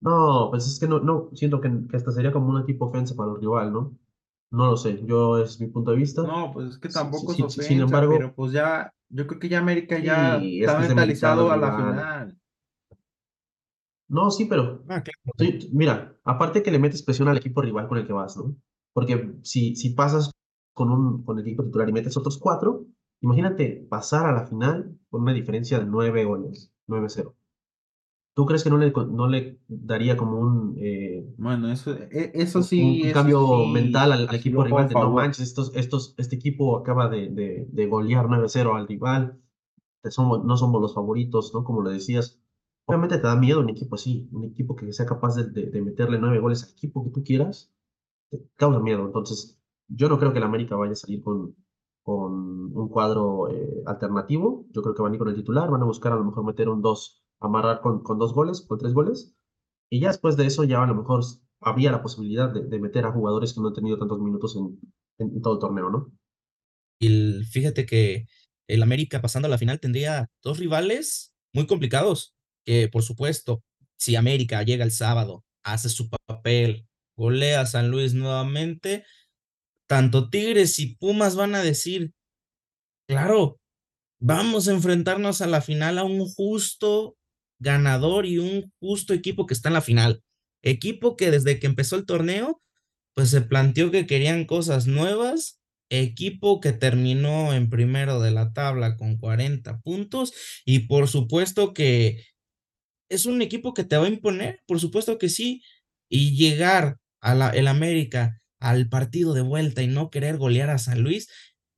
No, 0.00 0.48
pues 0.50 0.66
es 0.66 0.80
que 0.80 0.88
no, 0.88 0.98
no 0.98 1.30
siento 1.32 1.60
que, 1.60 1.70
que 1.88 1.96
esta 1.96 2.10
sería 2.10 2.32
como 2.32 2.48
una 2.50 2.64
tipo 2.64 2.86
ofensa 2.86 3.14
para 3.14 3.32
el 3.32 3.40
rival, 3.40 3.72
¿no? 3.72 3.96
No 4.50 4.66
lo 4.66 4.76
sé, 4.76 5.02
yo 5.06 5.38
es 5.38 5.58
mi 5.60 5.68
punto 5.68 5.92
de 5.92 5.96
vista. 5.96 6.22
No, 6.22 6.52
pues 6.52 6.70
es 6.70 6.78
que 6.78 6.88
tampoco 6.88 7.32
es 7.32 7.40
ofensa, 7.40 7.62
sin 7.62 7.80
embargo, 7.80 8.14
pero 8.16 8.34
pues 8.34 8.52
ya, 8.52 8.92
yo 9.12 9.26
creo 9.26 9.38
que 9.38 9.48
ya 9.48 9.58
América 9.58 9.98
ya 9.98 10.38
está 10.38 10.80
mentalizado 10.80 11.52
a 11.52 11.56
la 11.56 11.76
final. 11.76 12.38
No, 14.08 14.30
sí, 14.30 14.46
pero 14.46 14.84
ah, 14.88 15.02
mira, 15.72 16.16
aparte 16.24 16.62
que 16.62 16.70
le 16.70 16.78
metes 16.78 17.02
presión 17.02 17.28
al 17.28 17.36
equipo 17.36 17.62
rival 17.62 17.88
con 17.88 17.98
el 17.98 18.06
que 18.06 18.12
vas, 18.12 18.36
¿no? 18.36 18.56
Porque 18.92 19.34
si, 19.42 19.74
si 19.76 19.90
pasas 19.90 20.30
con, 20.74 20.90
un, 20.90 21.24
con 21.24 21.38
el 21.38 21.46
equipo 21.46 21.64
titular 21.64 21.88
y 21.88 21.92
metes 21.92 22.16
otros 22.16 22.38
cuatro, 22.38 22.86
imagínate 23.20 23.86
pasar 23.88 24.26
a 24.26 24.32
la 24.32 24.46
final 24.46 24.98
con 25.08 25.22
una 25.22 25.32
diferencia 25.32 25.78
de 25.78 25.86
nueve 25.86 26.24
goles, 26.24 26.72
9-0. 26.88 27.34
¿Tú 28.34 28.46
crees 28.46 28.64
que 28.64 28.70
no 28.70 28.78
le, 28.78 28.92
no 29.10 29.28
le 29.28 29.60
daría 29.68 30.16
como 30.16 30.40
un... 30.40 30.76
Eh, 30.78 31.34
bueno, 31.36 31.70
eso, 31.70 31.92
e, 31.92 32.32
eso 32.34 32.62
sí... 32.62 33.02
Un, 33.04 33.12
cambio 33.12 33.66
mental 33.66 34.12
al, 34.12 34.34
equipo 34.34 34.64
rival 34.64 34.88
de 34.88 34.94
no 34.94 35.10
manches, 35.10 35.48
estos, 35.48 35.74
estos, 35.76 36.14
este 36.16 36.36
equipo 36.36 36.78
acaba 36.78 37.08
de, 37.08 37.28
de, 37.28 37.66
de 37.70 37.86
golear 37.86 38.26
9-0 38.26 38.74
al 38.74 38.88
rival, 38.88 39.38
somos, 40.10 40.44
no 40.44 40.56
somos 40.56 40.80
los 40.80 40.94
favoritos, 40.94 41.52
¿no? 41.54 41.64
Como 41.64 41.82
lo 41.82 41.90
decías. 41.90 42.40
Obviamente 42.86 43.18
te 43.18 43.26
da 43.26 43.36
miedo 43.36 43.60
un 43.60 43.70
equipo 43.70 43.94
así, 43.94 44.28
un 44.32 44.44
equipo 44.44 44.74
que 44.74 44.92
sea 44.92 45.06
capaz 45.06 45.36
de, 45.36 45.44
de, 45.44 45.82
meterle 45.82 46.18
nueve 46.18 46.40
goles 46.40 46.64
al 46.64 46.70
equipo 46.70 47.04
que 47.04 47.10
tú 47.10 47.22
quieras, 47.22 47.72
te 48.30 48.42
causa 48.56 48.80
miedo. 48.80 49.04
Entonces, 49.06 49.60
yo 49.88 50.08
no 50.08 50.18
creo 50.18 50.32
que 50.32 50.38
el 50.38 50.44
América 50.44 50.74
vaya 50.74 50.92
a 50.92 50.96
salir 50.96 51.22
con, 51.22 51.54
con 52.02 52.76
un 52.76 52.88
cuadro 52.88 53.48
eh, 53.50 53.82
alternativo. 53.86 54.66
Yo 54.70 54.82
creo 54.82 54.94
que 54.94 55.02
van 55.02 55.12
a 55.12 55.14
ir 55.14 55.18
con 55.20 55.28
el 55.28 55.36
titular, 55.36 55.70
van 55.70 55.82
a 55.82 55.86
buscar 55.86 56.12
a 56.12 56.16
lo 56.16 56.24
mejor 56.24 56.44
meter 56.44 56.68
un 56.68 56.82
2 56.82 57.21
amarrar 57.48 57.80
con, 57.80 58.02
con 58.02 58.18
dos 58.18 58.32
goles, 58.34 58.62
con 58.62 58.78
tres 58.78 58.92
goles. 58.92 59.34
Y 59.90 60.00
ya 60.00 60.08
después 60.08 60.36
de 60.36 60.46
eso, 60.46 60.64
ya 60.64 60.82
a 60.82 60.86
lo 60.86 60.94
mejor 60.94 61.22
habría 61.60 61.92
la 61.92 62.02
posibilidad 62.02 62.52
de, 62.52 62.78
meter 62.78 63.04
a 63.04 63.12
jugadores 63.12 63.52
que 63.52 63.60
no 63.60 63.68
han 63.68 63.74
tenido 63.74 63.98
tantos 63.98 64.20
minutos 64.20 64.56
en, 64.56 64.78
en, 65.18 65.42
todo 65.42 65.54
el 65.54 65.60
torneo, 65.60 65.90
¿no? 65.90 66.12
Y 67.00 67.44
fíjate 67.44 67.86
que 67.86 68.26
el 68.68 68.82
América 68.82 69.20
pasando 69.20 69.46
a 69.46 69.50
la 69.50 69.58
final 69.58 69.80
tendría 69.80 70.30
dos 70.42 70.58
rivales 70.58 71.34
muy 71.52 71.66
complicados, 71.66 72.34
que 72.64 72.88
por 72.88 73.02
supuesto, 73.02 73.62
si 73.98 74.16
América 74.16 74.62
llega 74.62 74.84
el 74.84 74.90
sábado, 74.90 75.44
hace 75.64 75.88
su 75.88 76.08
papel, 76.08 76.86
golea 77.16 77.60
a 77.60 77.66
San 77.66 77.90
Luis 77.90 78.14
nuevamente, 78.14 79.04
tanto 79.88 80.30
Tigres 80.30 80.78
y 80.78 80.96
Pumas 80.96 81.36
van 81.36 81.54
a 81.54 81.62
decir, 81.62 82.12
claro, 83.06 83.60
vamos 84.20 84.68
a 84.68 84.72
enfrentarnos 84.72 85.42
a 85.42 85.46
la 85.46 85.60
final 85.60 85.98
a 85.98 86.04
un 86.04 86.26
justo 86.26 87.16
ganador 87.62 88.26
y 88.26 88.38
un 88.38 88.72
justo 88.80 89.14
equipo 89.14 89.46
que 89.46 89.54
está 89.54 89.68
en 89.68 89.74
la 89.74 89.80
final. 89.82 90.22
Equipo 90.62 91.16
que 91.16 91.30
desde 91.30 91.58
que 91.58 91.66
empezó 91.66 91.96
el 91.96 92.06
torneo, 92.06 92.62
pues 93.14 93.30
se 93.30 93.42
planteó 93.42 93.90
que 93.90 94.06
querían 94.06 94.44
cosas 94.46 94.86
nuevas. 94.86 95.60
Equipo 95.90 96.60
que 96.60 96.72
terminó 96.72 97.52
en 97.52 97.68
primero 97.68 98.20
de 98.20 98.30
la 98.30 98.52
tabla 98.52 98.96
con 98.96 99.18
40 99.18 99.80
puntos 99.80 100.32
y 100.64 100.80
por 100.80 101.06
supuesto 101.08 101.74
que 101.74 102.24
es 103.10 103.26
un 103.26 103.42
equipo 103.42 103.74
que 103.74 103.84
te 103.84 103.96
va 103.98 104.06
a 104.06 104.08
imponer, 104.08 104.60
por 104.66 104.80
supuesto 104.80 105.18
que 105.18 105.28
sí, 105.28 105.62
y 106.08 106.34
llegar 106.34 106.96
a 107.20 107.34
la, 107.34 107.50
el 107.50 107.68
América 107.68 108.40
al 108.58 108.88
partido 108.88 109.34
de 109.34 109.42
vuelta 109.42 109.82
y 109.82 109.86
no 109.86 110.10
querer 110.10 110.38
golear 110.38 110.70
a 110.70 110.78
San 110.78 111.02
Luis, 111.02 111.28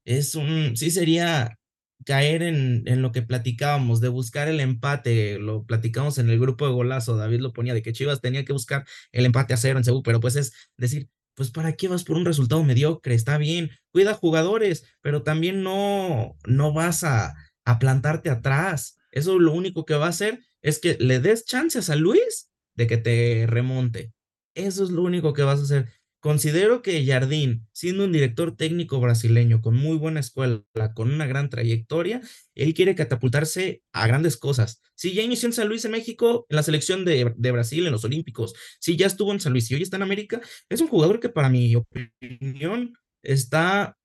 es 0.05 0.35
un, 0.37 0.77
sí 0.77 0.91
sería 0.91 1.59
caer 2.05 2.43
en, 2.43 2.83
en, 2.87 3.03
lo 3.03 3.13
que 3.13 3.23
platicábamos, 3.23 4.01
de 4.01 4.09
buscar 4.09 4.49
el 4.49 4.61
empate, 4.61 5.39
lo 5.39 5.65
platicamos 5.65 6.19
en 6.19 6.31
el 6.31 6.39
grupo 6.39 6.67
de 6.67 6.73
golazo, 6.73 7.17
David 7.17 7.41
lo 7.41 7.53
ponía, 7.53 7.75
de 7.75 7.83
que 7.83 7.93
Chivas 7.93 8.21
tenía 8.21 8.45
que 8.45 8.53
buscar 8.53 8.87
el 9.13 9.27
empate 9.27 9.55
a 9.55 9.57
cero 9.57 9.79
en 9.79 9.85
Cebu, 9.85 10.03
pero 10.03 10.21
pues 10.21 10.37
es 10.37 10.53
decir, 10.77 11.09
pues 11.35 11.51
para 11.51 11.73
qué 11.75 11.89
vas 11.89 12.05
por 12.05 12.17
un 12.17 12.25
resultado 12.25 12.63
mediocre, 12.63 13.15
está 13.15 13.39
bien, 13.39 13.71
cuida 13.91 14.15
jugadores, 14.15 14.85
pero 15.01 15.23
también 15.23 15.63
no, 15.63 16.37
no 16.47 16.73
vas 16.73 17.05
a, 17.05 17.35
a 17.65 17.79
plantarte 17.79 18.31
atrás, 18.31 18.99
eso 19.11 19.39
lo 19.39 19.53
único 19.53 19.85
que 19.85 19.95
va 19.95 20.07
a 20.07 20.11
hacer 20.11 20.41
es 20.63 20.79
que 20.79 20.97
le 21.01 21.21
des 21.21 21.45
chances 21.45 21.91
a 21.91 21.97
Luis 21.97 22.51
de 22.77 22.87
que 22.87 22.97
te 22.97 23.47
remonte, 23.49 24.13
eso 24.55 24.85
es 24.85 24.91
lo 24.91 25.03
único 25.03 25.33
que 25.33 25.43
vas 25.43 25.61
a 25.61 25.63
hacer. 25.65 25.93
Considero 26.25 26.81
que 26.81 27.05
Jardín, 27.05 27.69
siendo 27.75 28.05
un 28.05 28.13
director 28.13 28.57
técnico 28.57 28.99
brasileño 28.99 29.61
con 29.61 29.77
muy 29.77 29.99
buena 29.99 30.21
escuela, 30.21 30.65
con 30.95 31.13
una 31.13 31.27
gran 31.27 31.51
trayectoria, 31.51 32.23
él 32.55 32.73
quiere 32.73 32.95
catapultarse 32.95 33.83
a 33.93 34.07
grandes 34.07 34.39
cosas. 34.39 34.81
Si 34.95 35.13
ya 35.13 35.23
inició 35.23 35.49
en 35.49 35.53
San 35.53 35.69
Luis 35.69 35.85
en 35.85 35.91
México, 35.91 36.47
en 36.49 36.57
la 36.57 36.63
selección 36.63 37.05
de, 37.05 37.25
Brasil, 37.53 37.85
en 37.85 37.93
los 37.93 38.07
Olímpicos, 38.07 38.55
si 38.81 38.97
ya 38.97 39.07
estuvo 39.07 39.33
en 39.33 39.41
San 39.41 39.53
Luis 39.53 39.71
y 39.71 39.75
hoy 39.75 39.83
está 39.83 39.99
en 39.99 40.03
América, 40.03 40.41
es 40.71 40.81
un 40.81 40.89
jugador 40.89 41.21
que 41.21 41.29
para 41.29 41.51
mi 41.51 41.77
opinión 41.77 42.95
está 43.23 43.99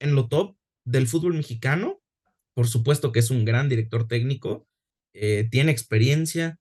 en 0.00 0.14
lo 0.14 0.26
top 0.26 0.56
del 0.86 1.06
fútbol 1.06 1.34
mexicano. 1.34 2.00
Por 2.54 2.66
supuesto 2.66 3.12
que 3.12 3.18
es 3.18 3.30
un 3.30 3.44
gran 3.44 3.68
director 3.68 4.08
técnico, 4.08 4.66
eh, 5.12 5.46
tiene 5.50 5.70
experiencia, 5.70 6.58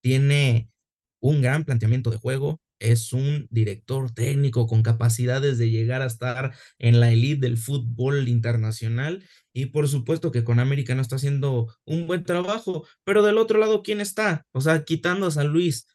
tiene 0.00 0.70
un 1.18 1.42
gran 1.42 1.64
planteamiento 1.64 2.10
de 2.10 2.18
juego, 2.18 2.60
es 2.92 3.12
un 3.12 3.46
director 3.50 4.10
técnico 4.12 4.66
con 4.66 4.82
capacidades 4.82 5.58
de 5.58 5.70
llegar 5.70 6.02
a 6.02 6.06
estar 6.06 6.54
en 6.78 7.00
la 7.00 7.12
elite 7.12 7.40
del 7.40 7.56
fútbol 7.56 8.28
internacional 8.28 9.24
y 9.52 9.66
por 9.66 9.88
supuesto 9.88 10.32
que 10.32 10.44
con 10.44 10.60
América 10.60 10.94
no 10.94 11.02
está 11.02 11.16
haciendo 11.16 11.74
un 11.84 12.06
buen 12.06 12.24
trabajo, 12.24 12.86
pero 13.04 13.22
del 13.22 13.38
otro 13.38 13.58
lado, 13.58 13.82
¿quién 13.82 14.00
está? 14.00 14.46
O 14.52 14.60
sea, 14.60 14.84
quitando 14.84 15.26
a 15.26 15.30
San 15.30 15.48
Luis, 15.48 15.86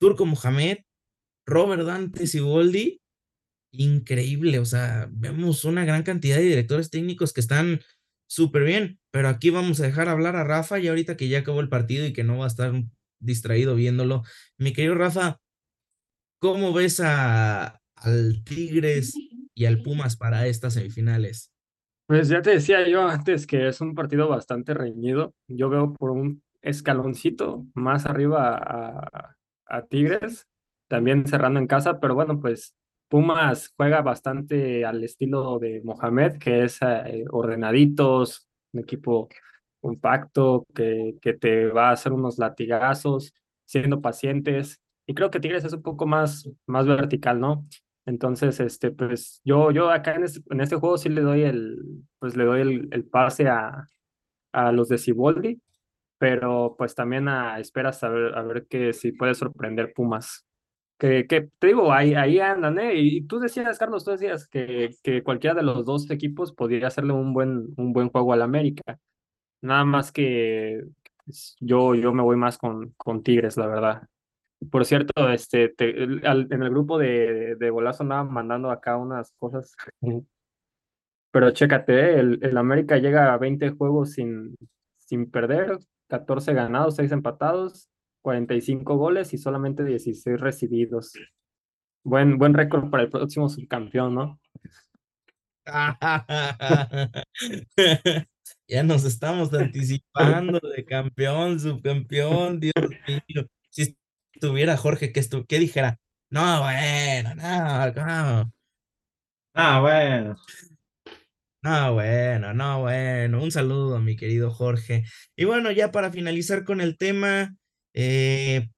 Turco 0.00 0.26
Mohamed, 0.26 0.78
Robert 1.46 1.84
Dante 1.84 2.26
Siboldi 2.26 3.00
increíble. 3.72 4.58
O 4.58 4.64
sea, 4.64 5.08
vemos 5.10 5.64
una 5.64 5.84
gran 5.84 6.02
cantidad 6.02 6.36
de 6.36 6.42
directores 6.42 6.90
técnicos 6.90 7.32
que 7.32 7.40
están 7.40 7.80
súper 8.28 8.64
bien, 8.64 8.98
pero 9.10 9.28
aquí 9.28 9.50
vamos 9.50 9.80
a 9.80 9.84
dejar 9.84 10.08
hablar 10.08 10.36
a 10.36 10.44
Rafa 10.44 10.78
y 10.78 10.88
ahorita 10.88 11.16
que 11.16 11.28
ya 11.28 11.40
acabó 11.40 11.60
el 11.60 11.68
partido 11.68 12.06
y 12.06 12.12
que 12.12 12.24
no 12.24 12.38
va 12.38 12.44
a 12.44 12.48
estar 12.48 12.72
distraído 13.20 13.74
viéndolo. 13.74 14.22
Mi 14.58 14.72
querido 14.72 14.94
Rafa, 14.94 15.40
¿cómo 16.38 16.72
ves 16.72 17.00
a, 17.00 17.80
al 17.96 18.44
Tigres 18.44 19.14
y 19.54 19.64
al 19.64 19.82
Pumas 19.82 20.16
para 20.16 20.46
estas 20.46 20.74
semifinales? 20.74 21.52
Pues 22.06 22.28
ya 22.28 22.40
te 22.40 22.50
decía 22.50 22.86
yo 22.88 23.02
antes 23.08 23.46
que 23.46 23.68
es 23.68 23.80
un 23.80 23.94
partido 23.94 24.28
bastante 24.28 24.74
reñido. 24.74 25.34
Yo 25.48 25.68
veo 25.68 25.92
por 25.94 26.10
un 26.10 26.42
escaloncito 26.62 27.66
más 27.74 28.06
arriba 28.06 28.56
a, 28.56 29.34
a 29.66 29.82
Tigres, 29.86 30.46
también 30.88 31.26
cerrando 31.26 31.58
en 31.58 31.66
casa, 31.66 31.98
pero 32.00 32.14
bueno, 32.14 32.38
pues 32.40 32.74
Pumas 33.08 33.72
juega 33.76 34.02
bastante 34.02 34.84
al 34.84 35.02
estilo 35.04 35.58
de 35.58 35.80
Mohamed, 35.84 36.38
que 36.38 36.64
es 36.64 36.78
eh, 36.82 37.24
ordenaditos, 37.30 38.48
un 38.72 38.80
equipo 38.80 39.28
compacto, 39.80 40.64
que, 40.74 41.16
que 41.20 41.34
te 41.34 41.66
va 41.66 41.90
a 41.90 41.92
hacer 41.92 42.12
unos 42.12 42.38
latigazos, 42.38 43.32
siendo 43.64 44.00
pacientes. 44.00 44.80
Y 45.06 45.14
creo 45.14 45.30
que 45.30 45.40
Tigres 45.40 45.64
es 45.64 45.72
un 45.72 45.82
poco 45.82 46.06
más, 46.06 46.50
más 46.66 46.86
vertical, 46.86 47.40
¿no? 47.40 47.66
Entonces, 48.06 48.60
este, 48.60 48.90
pues 48.92 49.40
yo, 49.44 49.70
yo 49.72 49.90
acá 49.90 50.14
en 50.14 50.24
este, 50.24 50.40
en 50.50 50.60
este 50.60 50.76
juego 50.76 50.98
sí 50.98 51.08
le 51.08 51.22
doy 51.22 51.42
el, 51.42 51.78
pues 52.18 52.36
le 52.36 52.44
doy 52.44 52.60
el, 52.60 52.88
el 52.92 53.04
pase 53.04 53.48
a, 53.48 53.88
a 54.52 54.72
los 54.72 54.88
de 54.88 54.98
Ciboldi, 54.98 55.60
pero 56.18 56.76
pues 56.78 56.94
también 56.94 57.28
a 57.28 57.58
esperas 57.60 58.02
a 58.04 58.08
ver, 58.08 58.36
a 58.38 58.42
ver 58.42 58.66
que 58.68 58.92
si 58.92 59.12
puede 59.12 59.34
sorprender 59.34 59.92
Pumas. 59.94 60.46
Que, 60.98 61.24
te 61.58 61.66
digo, 61.66 61.92
ahí, 61.92 62.14
ahí 62.14 62.40
andan, 62.40 62.78
¿eh? 62.78 62.94
Y, 62.96 63.26
tú 63.26 63.38
decías, 63.38 63.78
Carlos, 63.78 64.04
tú 64.04 64.12
decías 64.12 64.48
que, 64.48 64.90
que 65.02 65.22
cualquiera 65.22 65.54
de 65.54 65.62
los 65.62 65.84
dos 65.84 66.10
equipos 66.10 66.52
podría 66.54 66.86
hacerle 66.86 67.12
un 67.12 67.34
buen, 67.34 67.74
un 67.76 67.92
buen 67.92 68.08
juego 68.10 68.32
al 68.32 68.42
América. 68.42 68.98
Nada 69.62 69.84
más 69.84 70.12
que 70.12 70.84
pues, 71.24 71.56
yo, 71.60 71.94
yo 71.94 72.12
me 72.14 72.22
voy 72.22 72.36
más 72.36 72.58
con, 72.58 72.94
con 72.96 73.22
Tigres, 73.22 73.56
la 73.58 73.66
verdad. 73.66 74.08
Por 74.70 74.84
cierto, 74.84 75.28
este, 75.30 75.74
en 75.78 76.62
el 76.62 76.70
grupo 76.70 76.98
de, 76.98 77.56
de 77.56 77.70
Golazo 77.70 78.02
andaba 78.02 78.24
mandando 78.24 78.70
acá 78.70 78.96
unas 78.96 79.32
cosas. 79.38 79.74
Pero 81.30 81.50
chécate, 81.50 82.18
el, 82.18 82.38
el 82.42 82.56
América 82.56 82.96
llega 82.96 83.32
a 83.32 83.38
20 83.38 83.70
juegos 83.70 84.12
sin, 84.12 84.56
sin 84.98 85.30
perder, 85.30 85.78
14 86.08 86.54
ganados, 86.54 86.96
6 86.96 87.12
empatados, 87.12 87.88
45 88.22 88.96
goles 88.96 89.34
y 89.34 89.38
solamente 89.38 89.84
16 89.84 90.40
recibidos. 90.40 91.12
Buen, 92.04 92.38
buen 92.38 92.54
récord 92.54 92.88
para 92.90 93.02
el 93.02 93.10
próximo 93.10 93.48
subcampeón, 93.48 94.14
¿no? 94.14 94.40
ya 98.68 98.82
nos 98.84 99.04
estamos 99.04 99.52
anticipando 99.52 100.60
de 100.60 100.84
campeón, 100.84 101.58
subcampeón, 101.58 102.60
Dios 102.60 102.74
mío. 103.06 103.46
Si 104.36 104.38
estuviera 104.38 104.76
Jorge, 104.76 105.12
que 105.12 105.20
estu 105.20 105.46
¿qué 105.46 105.58
dijera? 105.58 105.98
No, 106.30 106.60
bueno, 106.60 107.34
no, 107.36 107.90
no. 107.92 108.52
Ah, 109.54 109.80
bueno. 109.80 110.36
No, 111.62 111.94
bueno, 111.94 112.54
no, 112.54 112.80
bueno. 112.82 113.42
Un 113.42 113.50
saludo 113.50 113.96
a 113.96 114.00
mi 114.00 114.16
querido 114.16 114.50
Jorge. 114.52 115.04
Y 115.36 115.44
bueno, 115.44 115.72
ya 115.72 115.90
para 115.90 116.12
finalizar 116.12 116.64
con 116.64 116.80
el 116.80 116.96
tema, 116.96 117.56
eh, 117.94 118.68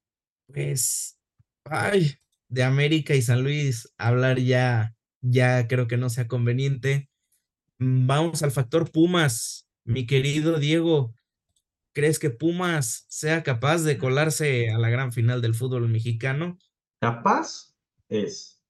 pues, 0.47 1.19
ay, 1.65 2.15
de 2.49 2.65
América 2.65 3.15
y 3.15 3.23
San 3.23 3.43
Luis, 3.45 3.93
hablar 3.99 4.39
ya, 4.41 4.95
ya 5.23 5.69
creo 5.69 5.89
que 5.89 5.99
no 5.99 6.11
sea 6.11 6.29
conveniente. 6.29 7.09
Mm, 7.79 8.07
vamos 8.07 8.43
al 8.43 8.53
factor 8.53 8.91
Pumas, 8.93 9.69
mi 9.85 10.07
querido 10.07 10.59
Diego. 10.59 11.15
¿Crees 11.99 12.21
que 12.21 12.31
Pumas 12.31 13.07
sea 13.09 13.43
capaz 13.43 13.83
de 13.83 13.99
colarse 13.99 14.71
a 14.71 14.79
la 14.79 14.89
gran 14.89 15.11
final 15.11 15.43
del 15.43 15.57
fútbol 15.57 15.89
mexicano? 15.89 16.57
Capaz 17.01 17.75
es. 18.09 18.63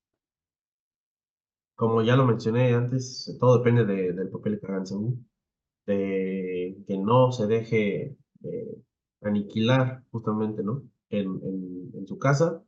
Como 1.74 2.00
ya 2.00 2.16
lo 2.16 2.24
mencioné 2.24 2.72
antes, 2.72 3.36
todo 3.38 3.58
depende 3.58 3.84
del 3.84 4.30
papel 4.30 4.58
que 4.58 4.66
hagan 4.66 4.86
según, 4.86 5.28
de 5.84 6.82
que 6.86 6.96
no 6.96 7.30
se 7.30 7.46
deje 7.46 8.16
eh, 8.44 8.82
aniquilar 9.20 10.04
justamente, 10.10 10.62
¿no? 10.62 10.84
En, 11.10 11.26
en, 11.92 12.06
su 12.06 12.18
casa. 12.18 12.64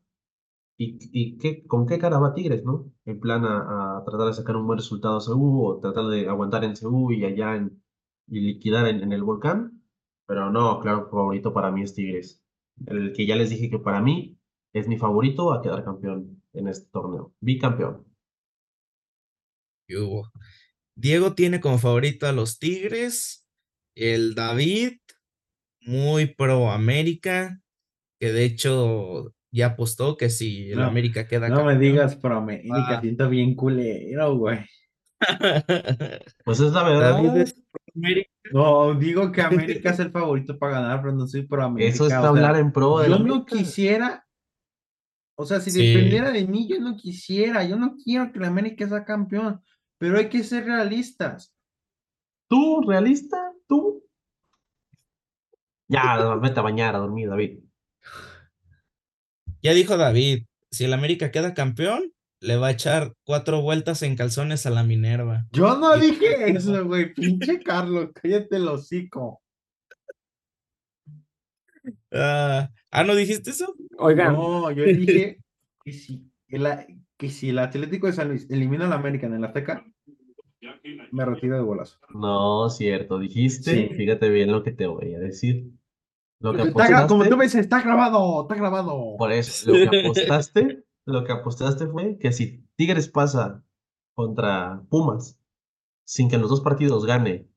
¿Y, 0.76 0.98
y 1.10 1.38
qué, 1.38 1.66
con 1.66 1.86
qué 1.86 1.98
cara 1.98 2.18
va 2.18 2.34
Tigres, 2.34 2.64
¿no? 2.66 2.92
En 3.06 3.18
plan 3.18 3.46
a, 3.46 4.02
tratar 4.04 4.26
de 4.26 4.34
sacar 4.34 4.56
un 4.56 4.66
buen 4.66 4.78
resultado 4.78 5.16
a 5.16 5.20
Ceú 5.22 5.64
o 5.64 5.80
tratar 5.80 6.08
de 6.08 6.28
aguantar 6.28 6.64
en 6.64 6.76
Ceú 6.76 7.12
y 7.12 7.24
allá 7.24 7.56
en, 7.56 7.82
y 8.26 8.40
liquidar 8.40 8.88
en, 8.88 9.02
en 9.02 9.12
el 9.12 9.22
volcán. 9.22 9.79
Pero 10.30 10.48
no, 10.48 10.78
claro, 10.78 11.08
favorito 11.10 11.52
para 11.52 11.72
mí 11.72 11.82
es 11.82 11.92
Tigres. 11.92 12.40
El 12.86 13.12
que 13.12 13.26
ya 13.26 13.34
les 13.34 13.50
dije 13.50 13.68
que 13.68 13.80
para 13.80 14.00
mí 14.00 14.38
es 14.72 14.86
mi 14.86 14.96
favorito 14.96 15.52
a 15.52 15.60
quedar 15.60 15.82
campeón 15.82 16.40
en 16.52 16.68
este 16.68 16.88
torneo. 16.92 17.34
Bicampeón. 17.40 18.06
Diego 20.94 21.34
tiene 21.34 21.58
como 21.58 21.78
favorito 21.78 22.28
a 22.28 22.32
los 22.32 22.60
Tigres, 22.60 23.44
el 23.96 24.36
David 24.36 24.98
muy 25.80 26.26
pro 26.26 26.70
América, 26.70 27.60
que 28.20 28.32
de 28.32 28.44
hecho 28.44 29.34
ya 29.50 29.66
apostó 29.66 30.16
que 30.16 30.30
si 30.30 30.70
el 30.70 30.80
América 30.80 31.26
queda 31.26 31.48
No 31.48 31.64
me 31.64 31.76
digas 31.76 32.14
pro 32.14 32.36
América, 32.36 33.00
siento 33.00 33.28
bien 33.28 33.56
culero, 33.56 34.36
güey. 34.36 34.60
pues 36.44 36.60
es 36.60 36.70
la 36.70 36.84
verdad. 36.84 37.48
No, 38.52 38.94
digo 38.94 39.30
que 39.32 39.42
América 39.42 39.90
es 39.90 39.98
el 39.98 40.10
favorito 40.10 40.58
para 40.58 40.80
ganar, 40.80 41.02
pero 41.02 41.14
no 41.14 41.26
soy 41.26 41.42
pro 41.42 41.64
América. 41.64 41.92
Eso 41.92 42.06
es 42.06 42.12
hablar 42.12 42.56
en 42.56 42.72
pro 42.72 42.98
de 42.98 43.10
Yo 43.10 43.18
no 43.18 43.44
quisiera, 43.44 44.26
o 45.36 45.44
sea, 45.44 45.60
si 45.60 45.70
dependiera 45.70 46.30
de 46.30 46.46
mí, 46.46 46.68
yo 46.68 46.80
no 46.80 46.96
quisiera, 46.96 47.64
yo 47.64 47.76
no 47.76 47.96
quiero 48.02 48.32
que 48.32 48.40
la 48.40 48.48
América 48.48 48.88
sea 48.88 49.04
campeón, 49.04 49.62
pero 49.98 50.18
hay 50.18 50.28
que 50.28 50.42
ser 50.42 50.64
realistas. 50.64 51.54
¿Tú, 52.48 52.82
realista? 52.82 53.36
¿Tú? 53.68 54.04
Ya, 55.88 56.34
vete 56.42 56.58
a 56.58 56.62
bañar, 56.62 56.94
a 56.94 56.98
dormir, 56.98 57.28
David. 57.28 57.60
Ya 59.62 59.72
dijo 59.74 59.96
David, 59.96 60.46
si 60.70 60.84
el 60.84 60.92
América 60.92 61.30
queda 61.30 61.54
campeón, 61.54 62.12
le 62.40 62.56
va 62.56 62.68
a 62.68 62.72
echar 62.72 63.14
cuatro 63.24 63.60
vueltas 63.60 64.02
en 64.02 64.16
calzones 64.16 64.66
a 64.66 64.70
la 64.70 64.82
Minerva. 64.82 65.46
Yo 65.52 65.76
no 65.76 65.96
dije 65.96 66.26
eso, 66.56 66.84
güey. 66.86 67.12
Pinche 67.14 67.60
Carlos, 67.60 68.10
cállate 68.14 68.56
el 68.56 68.68
hocico. 68.68 69.42
ah, 72.12 72.70
ah 72.90 73.04
¿no 73.04 73.14
dijiste 73.14 73.50
eso? 73.50 73.74
Oigan. 73.98 74.32
No, 74.32 74.70
yo 74.70 74.84
dije 74.84 75.38
que 75.84 75.92
si 75.92 76.30
el, 76.48 76.66
que 77.16 77.28
si 77.28 77.50
el 77.50 77.58
Atlético 77.58 78.06
de 78.06 78.14
San 78.14 78.28
Luis 78.28 78.50
elimina 78.50 78.86
al 78.86 78.92
América 78.92 79.26
en 79.26 79.34
el 79.34 79.44
Azteca, 79.44 79.84
me 81.12 81.24
retiro 81.24 81.56
de 81.56 81.62
golazo. 81.62 81.98
No, 82.14 82.68
cierto, 82.70 83.18
dijiste. 83.18 83.90
Fíjate 83.96 84.28
bien 84.30 84.50
lo 84.52 84.62
que 84.62 84.72
te 84.72 84.86
voy 84.86 85.14
a 85.14 85.18
decir. 85.18 85.70
Lo 86.40 86.54
que 86.54 86.62
apostaste, 86.62 87.06
como 87.06 87.28
tú 87.28 87.36
me 87.36 87.44
dices, 87.44 87.60
está 87.60 87.82
grabado, 87.82 88.42
está 88.42 88.54
grabado. 88.54 89.16
Por 89.18 89.30
eso, 89.30 89.70
lo 89.70 89.90
que 89.90 90.00
apostaste, 90.00 90.84
lo 91.10 91.24
que 91.24 91.32
apostaste 91.32 91.86
fue 91.86 92.18
que 92.18 92.32
si 92.32 92.64
Tigres 92.76 93.08
pasa 93.08 93.64
contra 94.14 94.82
Pumas 94.88 95.38
sin 96.04 96.28
que 96.28 96.36
en 96.36 96.42
los 96.42 96.50
dos 96.50 96.60
partidos 96.60 97.06
gane 97.06 97.48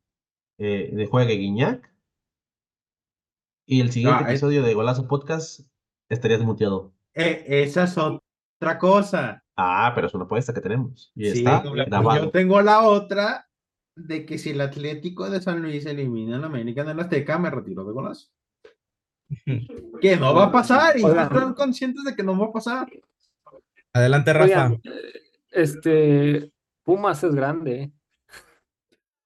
eh, 0.59 0.91
de 0.93 1.05
juegue 1.07 1.35
Guiñac 1.35 1.93
y 3.65 3.81
el 3.81 3.91
siguiente 3.91 4.23
ah, 4.25 4.29
episodio 4.29 4.61
de 4.61 4.73
Golazo 4.73 5.07
Podcast 5.07 5.61
estarías 6.09 6.41
muteado. 6.41 6.93
Eh, 7.13 7.43
esa 7.47 7.83
es 7.83 7.97
otra 7.97 8.77
cosa. 8.77 9.43
Ah, 9.55 9.91
pero 9.95 10.07
es 10.07 10.13
una 10.13 10.25
apuesta 10.25 10.53
que 10.53 10.61
tenemos. 10.61 11.11
Y 11.15 11.27
está 11.27 11.63
Yo 11.63 12.29
tengo 12.31 12.61
la 12.61 12.81
otra 12.83 13.47
de 13.95 14.25
que 14.25 14.37
si 14.37 14.51
el 14.51 14.61
Atlético 14.61 15.29
de 15.29 15.41
San 15.41 15.61
Luis 15.61 15.85
elimina 15.85 16.37
la 16.37 16.47
América 16.47 16.81
en 16.81 16.89
el 16.89 16.99
Azteca, 16.99 17.37
me 17.37 17.49
retiro 17.49 17.83
de 17.85 17.93
golazo. 17.93 18.29
que 20.01 20.17
no 20.17 20.33
va 20.33 20.45
a 20.45 20.51
pasar 20.51 20.97
y 20.97 21.05
están 21.05 21.53
conscientes 21.53 22.03
de 22.03 22.15
que 22.15 22.23
no 22.23 22.37
va 22.37 22.47
a 22.47 22.51
pasar. 22.51 22.87
Adelante, 23.93 24.33
Rafa. 24.33 24.71
este, 25.51 26.51
Pumas 26.83 27.23
es 27.23 27.35
grande. 27.35 27.91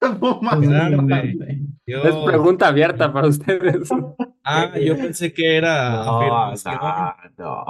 Pumas 0.20 0.62
es 0.62 0.70
grande. 0.70 1.62
Es 1.86 2.16
pregunta 2.26 2.68
abierta 2.68 3.14
para 3.14 3.28
ustedes. 3.28 3.90
Ah, 4.44 4.78
yo 4.78 4.96
pensé 4.98 5.34
que 5.34 5.56
era 5.58 6.04
no, 6.04 6.54
no, 7.38 7.66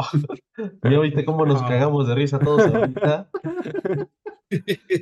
no. 0.84 1.02
viste 1.02 1.24
cómo 1.24 1.46
nos 1.46 1.62
cagamos 1.62 2.08
de 2.08 2.16
risa 2.16 2.40
todos 2.40 2.66
ahorita? 2.66 3.30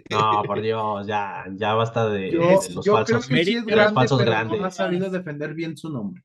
No, 0.09 0.41
por 0.43 0.59
Dios, 0.59 1.05
ya, 1.05 1.45
ya 1.55 1.75
basta 1.75 2.09
de, 2.09 2.31
los 2.31 2.67
falsos, 2.67 2.87
los 2.87 3.93
falsos 3.93 4.19
grandes. 4.19 4.59
No 4.59 4.65
ha 4.65 4.71
sabido 4.71 5.11
defender 5.11 5.53
bien 5.53 5.77
su 5.77 5.91
nombre. 5.91 6.23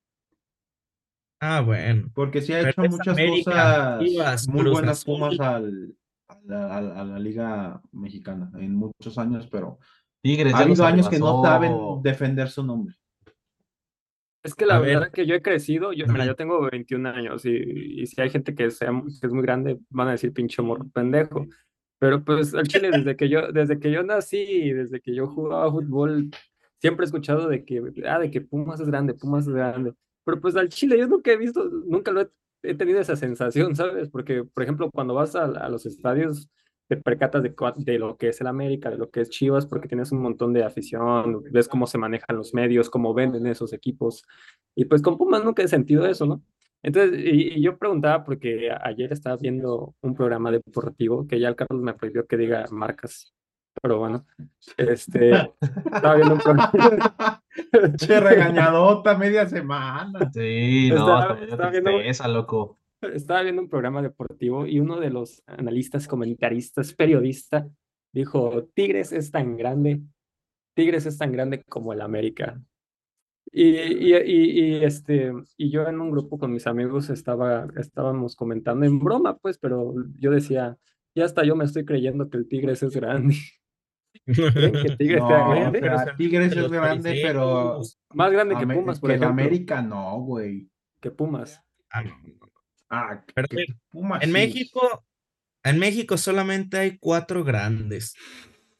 Ah, 1.40 1.62
bueno. 1.62 2.10
Porque 2.14 2.42
sí 2.42 2.52
ha 2.52 2.60
hecho 2.68 2.82
muchas 2.82 3.18
cosas 3.18 4.46
muy 4.48 4.64
buenas 4.70 5.04
Pumas 5.04 5.40
al, 5.40 5.94
a 6.28 6.38
la, 6.44 6.76
a 6.76 7.04
la- 7.04 7.18
liga 7.18 7.80
mexicana 7.92 8.50
en 8.58 8.74
muchos 8.74 9.16
años, 9.18 9.48
pero 9.50 9.78
Tigres 10.22 10.54
ha 10.54 10.60
ya 10.60 10.66
los 10.66 10.80
habido 10.80 10.86
años 10.86 11.08
que 11.08 11.18
no 11.18 11.42
saben 11.42 12.02
defender 12.02 12.48
su 12.48 12.62
nombre. 12.62 12.94
Es 14.42 14.54
que 14.54 14.64
la 14.64 14.76
A 14.76 14.80
ver. 14.80 14.96
verdad 14.96 15.12
que 15.12 15.26
yo 15.26 15.34
he 15.34 15.42
crecido, 15.42 15.92
yo, 15.92 16.06
mira, 16.06 16.24
yo 16.24 16.34
tengo 16.34 16.60
21 16.70 17.06
años 17.06 17.44
y, 17.44 17.50
y 18.02 18.06
si 18.06 18.20
hay 18.22 18.30
gente 18.30 18.54
que, 18.54 18.70
sea, 18.70 18.90
que 19.20 19.26
es 19.26 19.32
muy 19.32 19.42
grande, 19.42 19.78
van 19.90 20.08
a 20.08 20.12
decir 20.12 20.32
pinche 20.32 20.62
morro 20.62 20.88
pendejo. 20.92 21.46
Pero 21.98 22.24
pues 22.24 22.54
al 22.54 22.66
chile, 22.66 22.90
desde 22.92 23.16
que 23.16 23.28
yo, 23.28 23.52
desde 23.52 23.78
que 23.78 23.90
yo 23.90 24.02
nací 24.02 24.38
y 24.38 24.72
desde 24.72 25.00
que 25.00 25.14
yo 25.14 25.26
jugaba 25.26 25.70
fútbol, 25.70 26.30
siempre 26.80 27.04
he 27.04 27.06
escuchado 27.06 27.48
de 27.48 27.64
que, 27.66 27.82
ah, 28.06 28.18
de 28.18 28.30
que 28.30 28.40
Pumas 28.40 28.80
es 28.80 28.86
grande, 28.86 29.12
Pumas 29.12 29.46
es 29.46 29.52
grande. 29.52 29.92
Pero 30.30 30.40
pues 30.40 30.54
al 30.54 30.68
chile 30.68 30.96
yo 30.96 31.08
nunca 31.08 31.32
he 31.32 31.36
visto, 31.36 31.64
nunca 31.64 32.12
lo 32.12 32.20
he, 32.20 32.28
he 32.62 32.74
tenido 32.76 33.00
esa 33.00 33.16
sensación, 33.16 33.74
¿sabes? 33.74 34.08
Porque, 34.08 34.44
por 34.44 34.62
ejemplo, 34.62 34.88
cuando 34.88 35.12
vas 35.12 35.34
a, 35.34 35.44
a 35.44 35.68
los 35.68 35.86
estadios, 35.86 36.48
te 36.86 36.96
percatas 36.96 37.42
de, 37.42 37.52
de 37.78 37.98
lo 37.98 38.16
que 38.16 38.28
es 38.28 38.40
el 38.40 38.46
América, 38.46 38.90
de 38.90 38.96
lo 38.96 39.10
que 39.10 39.22
es 39.22 39.30
Chivas, 39.30 39.66
porque 39.66 39.88
tienes 39.88 40.12
un 40.12 40.22
montón 40.22 40.52
de 40.52 40.62
afición, 40.62 41.42
ves 41.50 41.66
cómo 41.66 41.88
se 41.88 41.98
manejan 41.98 42.36
los 42.36 42.54
medios, 42.54 42.88
cómo 42.88 43.12
venden 43.12 43.48
esos 43.48 43.72
equipos. 43.72 44.22
Y 44.76 44.84
pues 44.84 45.02
con 45.02 45.18
Pumas 45.18 45.42
nunca 45.42 45.64
he 45.64 45.68
sentido 45.68 46.06
eso, 46.06 46.26
¿no? 46.26 46.44
Entonces, 46.84 47.18
y, 47.18 47.58
y 47.58 47.60
yo 47.60 47.76
preguntaba 47.76 48.22
porque 48.22 48.70
ayer 48.82 49.12
estaba 49.12 49.36
viendo 49.36 49.96
un 50.00 50.14
programa 50.14 50.52
deportivo 50.52 51.26
que 51.26 51.40
ya 51.40 51.48
el 51.48 51.56
Carlos 51.56 51.82
me 51.82 51.94
prohibió 51.94 52.24
que 52.24 52.36
diga 52.36 52.64
marcas, 52.70 53.34
pero 53.82 53.98
bueno, 53.98 54.26
este, 54.76 55.32
estaba 55.92 56.14
viendo 56.14 56.34
un 56.34 56.40
programa. 56.40 57.42
Che, 57.98 58.20
regañadota 58.20 59.16
media 59.18 59.48
semana. 59.48 60.30
Sí, 60.32 60.88
no, 60.90 60.96
Estaba- 61.40 61.70
viendo- 61.70 61.90
tristeza, 61.90 62.28
loco. 62.28 62.78
Estaba 63.02 63.42
viendo 63.42 63.62
un 63.62 63.68
programa 63.68 64.02
deportivo 64.02 64.66
y 64.66 64.78
uno 64.78 65.00
de 65.00 65.08
los 65.10 65.42
analistas, 65.46 66.06
comentaristas, 66.06 66.92
periodista, 66.92 67.66
dijo, 68.12 68.68
Tigres 68.74 69.12
es 69.12 69.30
tan 69.30 69.56
grande, 69.56 70.02
Tigres 70.74 71.06
es 71.06 71.16
tan 71.16 71.32
grande 71.32 71.62
como 71.64 71.92
el 71.94 72.02
América. 72.02 72.60
Y, 73.52 73.68
y, 73.70 74.14
y, 74.14 74.60
y, 74.76 74.84
este, 74.84 75.32
y 75.56 75.70
yo 75.70 75.88
en 75.88 76.00
un 76.00 76.10
grupo 76.10 76.38
con 76.38 76.52
mis 76.52 76.66
amigos 76.66 77.08
estaba, 77.10 77.66
estábamos 77.78 78.36
comentando 78.36 78.84
en 78.86 78.98
broma, 79.00 79.38
pues, 79.38 79.58
pero 79.58 79.94
yo 80.18 80.30
decía, 80.30 80.76
ya 81.14 81.24
hasta 81.24 81.42
yo 81.42 81.56
me 81.56 81.64
estoy 81.64 81.84
creyendo 81.86 82.28
que 82.30 82.36
el 82.36 82.46
Tigres 82.48 82.82
es 82.82 82.94
grande. 82.94 83.34
¿Creen 84.26 84.72
que 84.72 84.96
Tigres 84.98 85.22
sea 85.26 85.38
No, 85.38 85.50
grande? 85.50 85.90
o 85.90 85.98
sea, 85.98 86.16
Tigres 86.16 86.56
es 86.56 86.70
grande, 86.70 87.20
pero 87.22 87.80
Más 88.14 88.30
grande 88.32 88.56
que 88.56 88.66
Pumas, 88.66 89.00
por 89.00 89.10
que 89.10 89.16
ejemplo. 89.16 89.28
América 89.30 89.82
no, 89.82 90.18
güey. 90.20 90.68
Que 91.00 91.10
Pumas. 91.10 91.60
Ah, 91.90 92.02
no. 92.02 92.16
Ah, 92.90 93.24
que 93.34 93.66
Pumas 93.90 94.22
En 94.22 94.28
sí. 94.28 94.32
México, 94.32 95.04
en 95.64 95.78
México 95.78 96.16
solamente 96.16 96.78
hay 96.78 96.98
cuatro 96.98 97.44
grandes. 97.44 98.14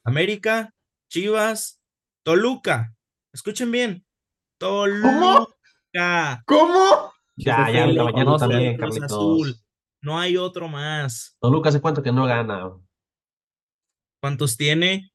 América, 0.05 0.73
Chivas, 1.11 1.81
Toluca. 2.25 2.95
Escuchen 3.33 3.71
bien. 3.71 4.05
Toluca. 4.59 6.43
¿Cómo? 6.47 7.13
Ya, 7.37 7.71
ya, 7.71 7.87
lo 7.87 8.07
caballero 8.07 8.13
conozco. 8.13 8.49
también, 8.49 8.77
Carlitos. 8.77 9.03
Azul. 9.05 9.55
No 10.03 10.19
hay 10.19 10.37
otro 10.37 10.69
más. 10.69 11.37
Toluca 11.41 11.69
hace 11.71 11.81
cuánto 11.81 12.03
que 12.03 12.13
no 12.13 12.27
gana. 12.27 12.71
¿Cuántos 14.21 14.57
tiene? 14.57 15.11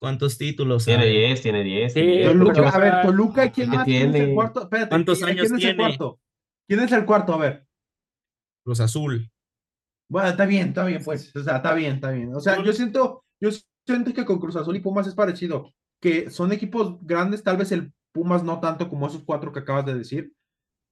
¿Cuántos 0.00 0.36
títulos 0.36 0.84
Tiene 0.84 1.04
hay? 1.04 1.12
10, 1.28 1.42
tiene 1.42 1.62
10. 1.64 1.92
Sí, 1.92 2.00
tiene 2.00 2.12
10. 2.16 2.26
pero 2.26 2.38
Toluca, 2.38 2.54
Chivas- 2.60 2.74
a 2.74 2.78
ver, 2.78 3.02
Toluca, 3.02 3.52
¿quién 3.52 3.70
¿Qué 3.70 3.76
más? 3.76 3.84
¿Quién 3.86 3.96
es 4.00 4.04
el 4.06 4.12
tiene? 4.12 4.34
cuarto? 4.34 4.62
Espérate, 4.62 4.88
¿Cuántos 4.90 5.18
¿quién- 5.18 5.30
años 5.30 5.46
¿quién 5.46 5.58
es 5.58 5.64
el 5.64 5.76
cuarto? 5.76 6.20
¿Quién 6.68 6.80
es 6.80 6.92
el 6.92 7.04
cuarto? 7.06 7.34
A 7.34 7.38
ver. 7.38 7.66
Cruz 8.64 8.80
Azul. 8.80 9.30
Bueno, 10.10 10.28
está 10.28 10.44
bien, 10.46 10.68
está 10.68 10.84
bien, 10.84 11.02
pues. 11.04 11.34
O 11.34 11.42
sea, 11.42 11.56
está 11.56 11.74
bien, 11.74 11.94
está 11.94 12.10
bien. 12.10 12.34
O 12.34 12.40
sea, 12.40 12.62
yo 12.62 12.72
siento, 12.72 13.24
yo 13.40 13.50
siento 13.86 14.12
que 14.12 14.24
con 14.24 14.38
Cruz 14.38 14.56
Azul 14.56 14.76
y 14.76 14.80
Pumas 14.80 15.06
es 15.06 15.14
parecido. 15.14 15.72
Que 16.02 16.28
son 16.30 16.52
equipos 16.52 16.98
grandes, 17.02 17.42
tal 17.42 17.56
vez 17.56 17.72
el 17.72 17.92
Pumas 18.12 18.44
no 18.44 18.60
tanto 18.60 18.88
como 18.88 19.06
esos 19.06 19.24
cuatro 19.24 19.52
que 19.52 19.60
acabas 19.60 19.86
de 19.86 19.94
decir. 19.94 20.32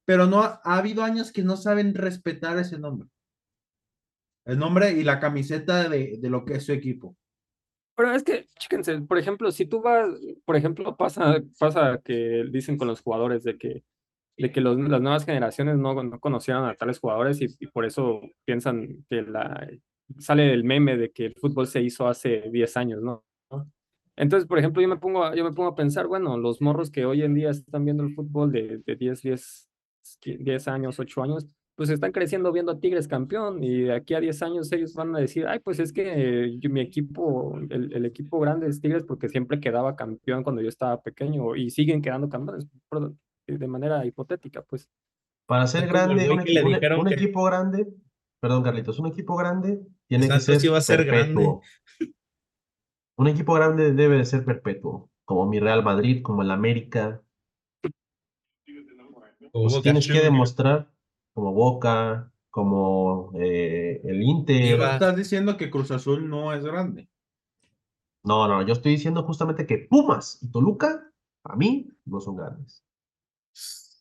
Pero 0.07 0.27
no 0.27 0.41
ha, 0.43 0.61
ha 0.65 0.79
habido 0.79 1.05
años 1.05 1.31
que 1.31 1.43
no 1.43 1.57
saben 1.57 1.95
respetar 1.95 2.59
ese 2.59 2.79
nombre. 2.79 3.09
El 4.45 4.59
nombre 4.59 4.91
y 4.93 5.05
la 5.05 5.21
camiseta 5.21 5.89
de, 5.89 6.17
de 6.19 6.31
lo 6.31 6.45
que 6.45 6.55
es 6.55 6.65
su 6.65 6.73
equipo. 6.73 7.17
Pero 7.97 8.13
es 8.13 8.23
que, 8.25 8.47
chéquense, 8.59 9.01
por 9.03 9.19
ejemplo, 9.19 9.51
si 9.53 9.67
tú 9.67 9.81
vas, 9.83 10.09
por 10.45 10.57
ejemplo, 10.57 10.97
pasa, 10.97 11.43
pasa 11.59 12.01
que 12.05 12.45
dicen 12.51 12.79
con 12.79 12.89
los 12.89 13.03
jugadores 13.03 13.45
de 13.45 13.59
que, 13.59 13.85
de 14.39 14.53
que 14.53 14.61
los- 14.63 14.79
las 14.79 15.01
nuevas 15.03 15.25
generaciones 15.27 15.79
no, 15.79 16.03
no 16.03 16.21
conocieron 16.21 16.65
a 16.67 16.75
tales 16.77 16.99
jugadores 17.01 17.41
y, 17.43 17.47
y 17.61 17.67
por 17.69 17.85
eso 17.87 18.21
piensan 18.47 19.05
que 19.11 19.23
la, 19.23 19.69
sale 20.19 20.53
el 20.55 20.65
meme 20.65 20.97
de 20.97 21.13
que 21.13 21.27
el 21.27 21.35
fútbol 21.37 21.67
se 21.69 21.83
hizo 21.83 22.09
hace 22.09 22.43
10 22.51 22.77
años, 22.77 23.03
¿no? 23.03 23.25
Entonces, 24.17 24.47
por 24.49 24.59
ejemplo, 24.59 24.83
yo 24.83 24.89
me 24.89 24.99
pongo, 24.99 25.25
a- 25.25 25.35
yo 25.35 25.45
me 25.45 25.53
pongo 25.53 25.71
a 25.71 25.75
pensar, 25.75 26.07
bueno, 26.07 26.37
los 26.39 26.61
morros 26.61 26.91
que 26.91 27.05
hoy 27.07 27.23
en 27.23 27.35
día 27.35 27.51
están 27.51 27.85
viendo 27.85 28.03
el 28.05 28.15
fútbol 28.15 28.53
de, 28.53 28.79
de 28.87 28.97
10, 28.97 29.23
10, 29.23 29.69
10 30.25 30.69
años, 30.69 30.99
8 31.01 31.23
años, 31.23 31.47
pues 31.75 31.89
están 31.91 32.13
creciendo 32.13 32.53
viendo 32.53 32.73
a 32.73 32.79
Tigres 32.81 33.09
campeón 33.09 33.63
y 33.65 33.83
de 33.83 33.95
aquí 33.95 34.15
a 34.15 34.21
10 34.21 34.43
años 34.43 34.71
ellos 34.73 34.95
van 34.95 35.17
a 35.17 35.19
decir, 35.21 35.47
ay, 35.47 35.59
pues 35.61 35.79
es 35.79 35.93
que 35.93 36.05
eh, 36.47 36.59
yo- 36.59 36.71
mi 36.71 36.81
equipo, 36.81 37.59
el, 37.71 37.93
el 37.93 38.05
equipo 38.07 38.39
grande 38.41 38.67
es 38.69 38.81
Tigres 38.81 39.05
porque 39.05 39.29
siempre 39.29 39.59
quedaba 39.61 39.97
campeón 39.97 40.43
cuando 40.43 40.61
yo 40.63 40.69
estaba 40.69 41.01
pequeño 41.03 41.57
y 41.57 41.71
siguen 41.71 42.03
quedando 42.03 42.29
campeones 42.29 42.67
por- 42.89 43.15
de 43.47 43.67
manera 43.67 44.05
hipotética, 44.07 44.63
pues. 44.63 44.89
Para 45.47 45.67
ser 45.67 45.89
grande, 45.89 46.31
un, 46.31 46.45
que 46.45 46.53
le 46.53 46.61
equi- 46.63 46.67
un- 46.67 46.73
dijeron 46.75 47.01
un 47.01 47.07
que- 47.07 47.15
equipo 47.15 47.45
grande, 47.45 47.89
perdón, 48.41 48.63
Carlitos, 48.63 48.99
un 48.99 49.07
equipo 49.09 49.37
grande 49.37 49.81
tiene 50.09 50.29
que 50.29 50.41
ser 50.41 50.75
a 50.75 50.81
ser 50.81 51.05
grande. 51.05 51.35
perpetuo. 51.35 51.63
Un 53.19 53.29
equipo 53.29 53.55
grande 53.55 53.93
debe 53.93 54.17
de 54.19 54.25
ser 54.25 54.45
perpetuo, 54.45 55.11
como 55.25 55.47
mi 55.47 55.59
Real 55.61 55.83
Madrid, 55.83 56.23
como 56.23 56.43
el 56.43 56.51
América. 56.51 57.23
Pues 59.53 59.83
tienes 59.83 60.07
que 60.07 60.21
demostrar, 60.21 60.89
como 61.33 61.53
Boca, 61.53 62.33
como 62.51 63.33
eh, 63.35 64.01
el 64.05 64.23
Inter. 64.23 64.77
Pero 64.77 64.91
estás 64.91 65.17
diciendo 65.17 65.57
que 65.57 65.71
Cruz 65.71 65.91
Azul 65.91 66.29
no 66.29 66.53
es 66.53 66.65
grande. 66.65 67.09
No, 68.25 68.47
no, 68.47 68.63
yo 68.63 68.73
estoy 68.73 68.93
diciendo 68.93 69.23
justamente 69.25 69.67
que 69.67 69.79
Pumas 69.79 70.39
y 70.43 70.51
Toluca, 70.51 71.11
a 71.45 71.57
mí, 71.57 71.89
no 72.05 72.21
son 72.21 72.37
grandes. 72.37 72.85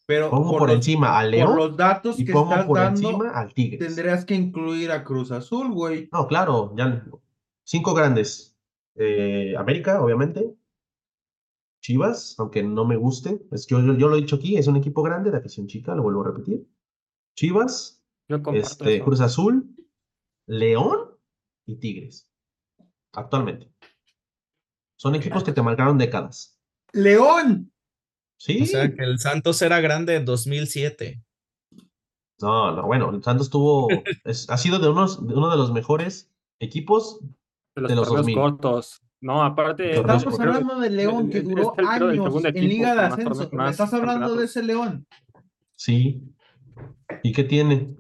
Pero 0.06 0.30
Pongo 0.30 0.58
por, 0.58 0.68
los, 0.68 0.76
encima 0.76 1.18
al 1.18 1.28
por 1.28 1.36
León 1.38 1.56
los 1.56 1.78
datos 1.78 2.20
y 2.20 2.26
que 2.26 2.34
pongo 2.34 2.52
estás 2.52 2.66
por 2.66 2.78
dando, 2.78 3.10
encima 3.10 3.30
al 3.30 3.54
Tigres. 3.54 3.80
tendrías 3.80 4.26
que 4.26 4.36
incluir 4.36 4.92
a 4.92 5.04
Cruz 5.04 5.32
Azul, 5.32 5.72
güey. 5.72 6.10
No, 6.12 6.28
claro, 6.28 6.74
ya. 6.76 7.06
Cinco 7.64 7.94
grandes. 7.94 8.58
Eh, 8.96 9.56
América, 9.58 10.02
obviamente. 10.02 10.54
Chivas, 11.82 12.36
aunque 12.38 12.62
no 12.62 12.86
me 12.86 12.98
guste. 12.98 13.42
Es, 13.52 13.66
yo, 13.66 13.80
yo, 13.80 13.94
yo 13.94 14.10
lo 14.10 14.18
he 14.18 14.22
dicho 14.22 14.36
aquí, 14.36 14.58
es 14.58 14.68
un 14.68 14.76
equipo 14.76 15.02
grande 15.02 15.32
de 15.32 15.38
afición 15.38 15.68
chica, 15.68 15.96
lo 15.96 16.04
vuelvo 16.04 16.22
a 16.22 16.28
repetir. 16.28 16.68
Chivas, 17.36 18.02
este, 18.54 18.96
eso. 18.96 19.06
Cruz 19.06 19.22
Azul, 19.22 19.70
León 20.48 21.18
y 21.66 21.76
Tigres. 21.78 22.30
Actualmente. 23.14 23.72
Son 24.98 25.16
equipos 25.16 25.44
que 25.44 25.52
te 25.52 25.62
marcaron 25.62 25.98
décadas. 25.98 26.58
¡León! 26.94 27.72
Sí. 28.38 28.62
O 28.64 28.66
sea 28.66 28.94
que 28.94 29.04
el 29.04 29.20
Santos 29.20 29.62
era 29.62 29.80
grande 29.82 30.16
en 30.16 30.26
2007. 30.26 31.22
No, 32.42 32.76
no, 32.76 32.84
bueno, 32.86 33.12
el 33.12 33.24
Santos 33.24 33.50
tuvo. 33.50 33.88
es- 34.24 34.50
ha 34.50 34.58
sido 34.58 34.80
de, 34.80 34.90
unos, 34.90 35.26
de 35.28 35.34
uno 35.34 35.50
de 35.52 35.58
los 35.58 35.72
mejores 35.72 36.32
equipos 36.60 37.20
de 37.76 37.82
los, 37.82 37.90
de 37.90 37.96
los 37.96 38.08
torneos 38.08 38.26
2000. 38.26 38.36
cortos. 38.36 39.02
No, 39.22 39.44
aparte. 39.44 39.92
Estamos 39.92 40.40
hablando 40.40 40.80
de 40.80 40.90
León 40.90 41.30
que 41.30 41.42
duró 41.42 41.74
el- 41.78 41.84
el 41.84 41.88
años 41.88 42.36
en 42.36 42.46
equipo 42.48 42.66
Liga 42.68 42.96
de 42.96 43.02
Ascenso. 43.02 43.50
Me 43.52 43.70
estás 43.70 43.94
hablando 43.94 44.36
de 44.36 44.46
ese 44.46 44.64
León. 44.64 45.06
Sí. 45.76 46.24
¿Y 47.24 47.34
qué 47.34 47.44
tiene? 47.44 47.96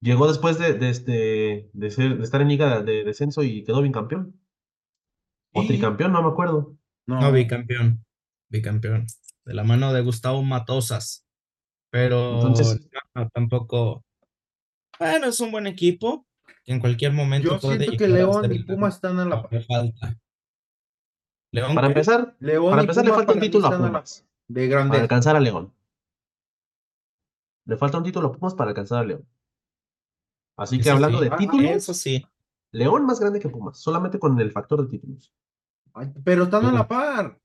Llegó 0.00 0.28
después 0.28 0.58
de, 0.58 0.74
de, 0.74 0.90
este, 0.90 1.70
de, 1.72 1.90
ser, 1.90 2.18
de 2.18 2.22
estar 2.24 2.40
en 2.40 2.48
liga 2.48 2.82
de 2.82 3.04
descenso 3.04 3.42
y 3.42 3.64
quedó 3.64 3.82
bicampeón. 3.82 4.40
O 5.54 5.66
tricampeón, 5.66 6.12
no 6.12 6.22
me 6.22 6.28
acuerdo. 6.28 6.76
No, 7.06 7.32
bicampeón. 7.32 8.04
Bicampeón. 8.50 9.06
De 9.44 9.54
la 9.54 9.64
mano 9.64 9.92
de 9.92 10.02
Gustavo 10.02 10.42
Matosas. 10.42 11.26
Pero 11.90 12.34
Entonces- 12.34 12.88
no, 13.14 13.28
tampoco. 13.30 14.04
Bueno, 14.98 15.26
es 15.26 15.40
un 15.40 15.50
buen 15.50 15.66
equipo. 15.66 16.26
Que 16.64 16.72
en 16.74 16.80
cualquier 16.80 17.12
momento 17.12 17.54
Yo 17.54 17.60
puede 17.60 17.78
siento 17.78 17.96
que 17.96 18.08
León 18.08 18.44
y 18.44 18.48
grande. 18.48 18.64
Pumas 18.74 18.94
están 18.96 19.18
a 19.18 19.24
la 19.24 19.42
par. 19.42 19.52
le 19.52 19.60
falta. 19.62 20.18
León, 21.50 21.74
Para 21.74 21.86
empezar, 21.86 22.36
León 22.40 22.70
para 22.70 22.82
empezar 22.82 23.04
le 23.06 23.10
falta 23.10 23.32
un 23.32 23.38
para 23.38 23.40
título 23.40 23.66
a 23.68 23.76
Pumas. 23.78 24.26
De 24.48 24.60
Para 24.60 24.70
grandeza. 24.70 25.02
alcanzar 25.02 25.36
a 25.36 25.40
León. 25.40 25.72
Le 27.68 27.76
falta 27.76 27.98
un 27.98 28.04
título 28.04 28.28
a 28.28 28.32
Pumas 28.32 28.54
para 28.54 28.70
alcanzar 28.70 29.00
a 29.00 29.04
León. 29.04 29.28
Así 30.56 30.76
que 30.78 30.82
Eso 30.88 30.92
hablando 30.94 31.18
sí. 31.18 31.24
de 31.24 31.30
Ah, 31.32 31.36
títulos, 31.36 31.70
Eso 31.70 31.94
sí. 31.94 32.26
León 32.72 33.04
más 33.06 33.20
grande 33.20 33.40
que 33.40 33.48
Pumas, 33.48 33.78
solamente 33.78 34.18
con 34.18 34.38
el 34.40 34.50
factor 34.50 34.82
de 34.82 34.88
títulos. 34.88 35.32
Ay, 35.94 36.12
Pero 36.24 36.44
están 36.44 36.64
a 36.66 36.72
la 36.72 36.88
par. 36.88 37.38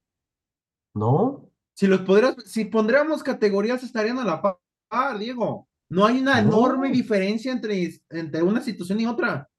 ¿No? 0.95 1.49
Si 1.75 1.87
los 1.87 2.01
podrías, 2.01 2.35
si 2.45 2.65
pondríamos 2.65 3.23
categorías, 3.23 3.83
estarían 3.83 4.19
a 4.19 4.23
la 4.25 4.41
par, 4.41 5.17
Diego. 5.19 5.67
No 5.89 6.05
hay 6.05 6.19
una 6.21 6.41
No. 6.41 6.49
enorme 6.49 6.89
diferencia 6.91 7.51
entre, 7.51 7.99
entre 8.09 8.41
una 8.43 8.61
situación 8.61 8.99
y 8.99 9.05
otra. 9.07 9.49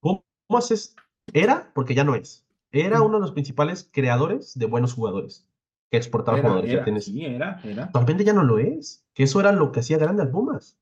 Pumas 0.00 0.70
es, 0.70 0.94
era, 1.32 1.70
porque 1.74 1.94
ya 1.94 2.04
no 2.04 2.14
es, 2.14 2.46
era 2.70 3.02
uno 3.02 3.14
de 3.16 3.20
los 3.22 3.32
principales 3.32 3.88
creadores 3.92 4.58
de 4.58 4.66
buenos 4.66 4.94
jugadores, 4.94 5.46
que 5.90 5.96
exportaba 5.96 6.38
Era, 6.38 6.48
jugadores. 6.48 6.70
ya 6.70 6.76
era, 6.78 6.84
tienes- 6.84 7.04
sí, 7.04 7.24
era, 7.24 7.60
era. 7.64 7.84
Actualmente 7.84 8.24
ya 8.24 8.32
no 8.32 8.42
lo 8.44 8.58
es, 8.58 9.06
que 9.14 9.22
eso 9.24 9.40
era 9.40 9.52
lo 9.52 9.72
que 9.72 9.80
hacía 9.80 9.98
grande 9.98 10.22
al 10.22 10.30
Pumas. 10.30 10.78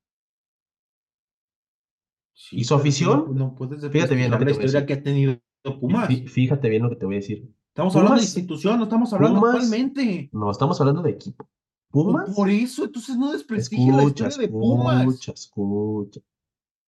Sí, 2.34 2.58
¿Y 2.60 2.64
su 2.64 2.74
afición? 2.74 3.26
No, 3.28 3.46
no 3.48 3.54
puedes 3.54 3.80
Fíjate 3.90 4.14
bien 4.14 4.30
lo 4.30 4.38
que 4.38 4.44
la 4.44 4.50
te 4.52 4.56
historia 4.64 4.86
que 4.86 4.92
ha 4.94 5.02
tenido 5.02 5.36
Pumas. 5.80 6.08
Fí- 6.08 6.28
Fíjate 6.28 6.68
bien 6.68 6.82
lo 6.82 6.90
que 6.90 6.96
te 6.96 7.06
voy 7.06 7.16
a 7.16 7.18
decir. 7.18 7.50
Estamos 7.68 7.94
hablando 7.96 8.16
de 8.18 8.22
institución, 8.24 8.78
no 8.78 8.84
estamos 8.84 9.12
hablando 9.12 9.40
Pumas- 9.40 9.54
actualmente. 9.54 10.28
No, 10.32 10.50
estamos 10.50 10.80
hablando 10.80 11.02
de 11.02 11.10
equipo. 11.10 11.48
Pumas. 11.90 12.34
Por 12.34 12.50
eso, 12.50 12.84
entonces 12.84 13.16
no 13.16 13.32
desprestigia 13.32 13.96
la 13.96 14.04
historia 14.04 14.36
de 14.36 14.48
Pumas. 14.48 15.00
escucha, 15.00 15.32
escucha. 15.32 16.20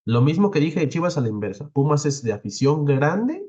Lo 0.05 0.21
mismo 0.21 0.51
que 0.51 0.59
dije 0.59 0.79
de 0.79 0.89
Chivas 0.89 1.17
a 1.17 1.21
la 1.21 1.29
inversa. 1.29 1.69
Pumas 1.69 2.05
es 2.05 2.21
de 2.23 2.31
afición 2.33 2.85
grande 2.85 3.48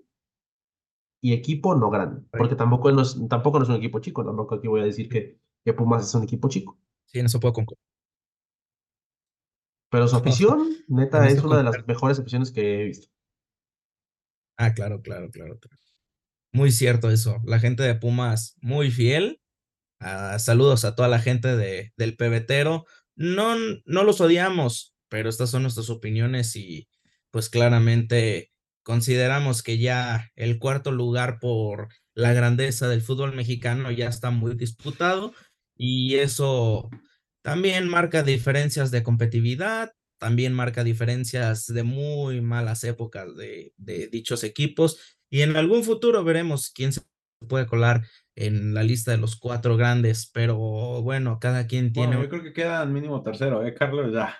y 1.21 1.33
equipo 1.33 1.75
no 1.75 1.91
grande. 1.91 2.23
Porque 2.31 2.55
tampoco 2.55 2.91
no 2.93 3.03
es, 3.03 3.17
tampoco 3.29 3.59
no 3.59 3.65
es 3.65 3.71
un 3.71 3.77
equipo 3.77 4.01
chico. 4.01 4.25
Tampoco 4.25 4.55
aquí 4.55 4.69
voy 4.69 4.81
a 4.81 4.85
decir 4.85 5.09
que, 5.09 5.39
que 5.65 5.75
Pumas 5.75 6.07
es 6.07 6.15
un 6.15 6.25
equipo 6.25 6.49
chico. 6.49 6.79
Sí, 7.07 7.19
en 7.19 7.27
eso 7.27 7.41
puedo 7.41 7.53
concordar. 7.53 7.83
Pero 9.91 10.09
su 10.09 10.17
afición, 10.17 10.71
neta, 10.89 11.29
es 11.29 11.43
una 11.43 11.59
de 11.59 11.65
las 11.65 11.87
mejores 11.87 12.19
aficiones 12.19 12.51
que 12.51 12.83
he 12.83 12.85
visto. 12.85 13.09
Ah, 14.57 14.75
claro, 14.75 15.01
claro, 15.03 15.31
claro. 15.31 15.59
claro. 15.59 15.77
Muy 16.53 16.73
cierto 16.73 17.11
eso. 17.11 17.39
La 17.45 17.61
gente 17.61 17.83
de 17.83 17.95
Pumas 17.95 18.57
muy 18.61 18.91
fiel. 18.91 19.41
Ah, 20.01 20.39
saludos 20.39 20.85
a 20.85 20.95
toda 20.95 21.09
la 21.09 21.19
gente 21.19 21.57
de, 21.57 21.93
del 21.97 22.17
pebetero. 22.17 22.87
No, 23.15 23.55
no 23.85 24.05
los 24.05 24.21
odiamos, 24.21 24.95
pero 25.09 25.29
estas 25.29 25.51
son 25.51 25.63
nuestras 25.63 25.91
opiniones 25.91 26.57
y 26.57 26.89
pues 27.31 27.49
claramente 27.51 28.51
consideramos 28.83 29.63
que 29.63 29.79
ya 29.79 30.31
el 30.37 30.59
cuarto 30.59 30.93
lugar 30.93 31.39
por 31.41 31.89
la 32.15 32.33
grandeza 32.33 32.89
del 32.89 33.03
fútbol 33.03 33.35
mexicano 33.35 33.91
ya 33.91 34.09
está 34.09 34.31
muy 34.31 34.55
disputado 34.55 35.33
y 35.77 36.17
eso 36.17 36.91
también 37.43 37.89
marca 37.89 38.23
diferencias 38.23 38.91
de 38.91 39.03
competitividad, 39.03 39.93
también 40.19 40.53
marca 40.53 40.85
diferencias 40.85 41.67
de 41.67 41.83
muy 41.83 42.41
malas 42.41 42.85
épocas 42.85 43.35
de, 43.37 43.73
de 43.77 44.09
dichos 44.09 44.45
equipos 44.45 45.19
y 45.31 45.43
en 45.43 45.57
algún 45.57 45.85
futuro 45.85 46.25
veremos 46.25 46.71
quién 46.71 46.93
se 46.93 47.03
puede 47.49 47.67
colar 47.67 48.03
en 48.37 48.75
la 48.75 48.83
lista 48.83 49.11
de 49.11 49.19
los 49.19 49.37
cuatro 49.37 49.77
grandes, 49.77 50.31
pero 50.33 50.57
bueno, 51.03 51.39
cada 51.41 51.67
quien 51.67 51.93
tiene... 51.93 52.17
Bueno, 52.17 52.23
yo 52.25 52.29
creo 52.29 52.43
que 52.43 52.53
quedan 52.53 52.93
mínimo 52.93 53.23
tercero, 53.23 53.65
¿eh, 53.65 53.75
Carlos? 53.75 54.13
Ya. 54.13 54.39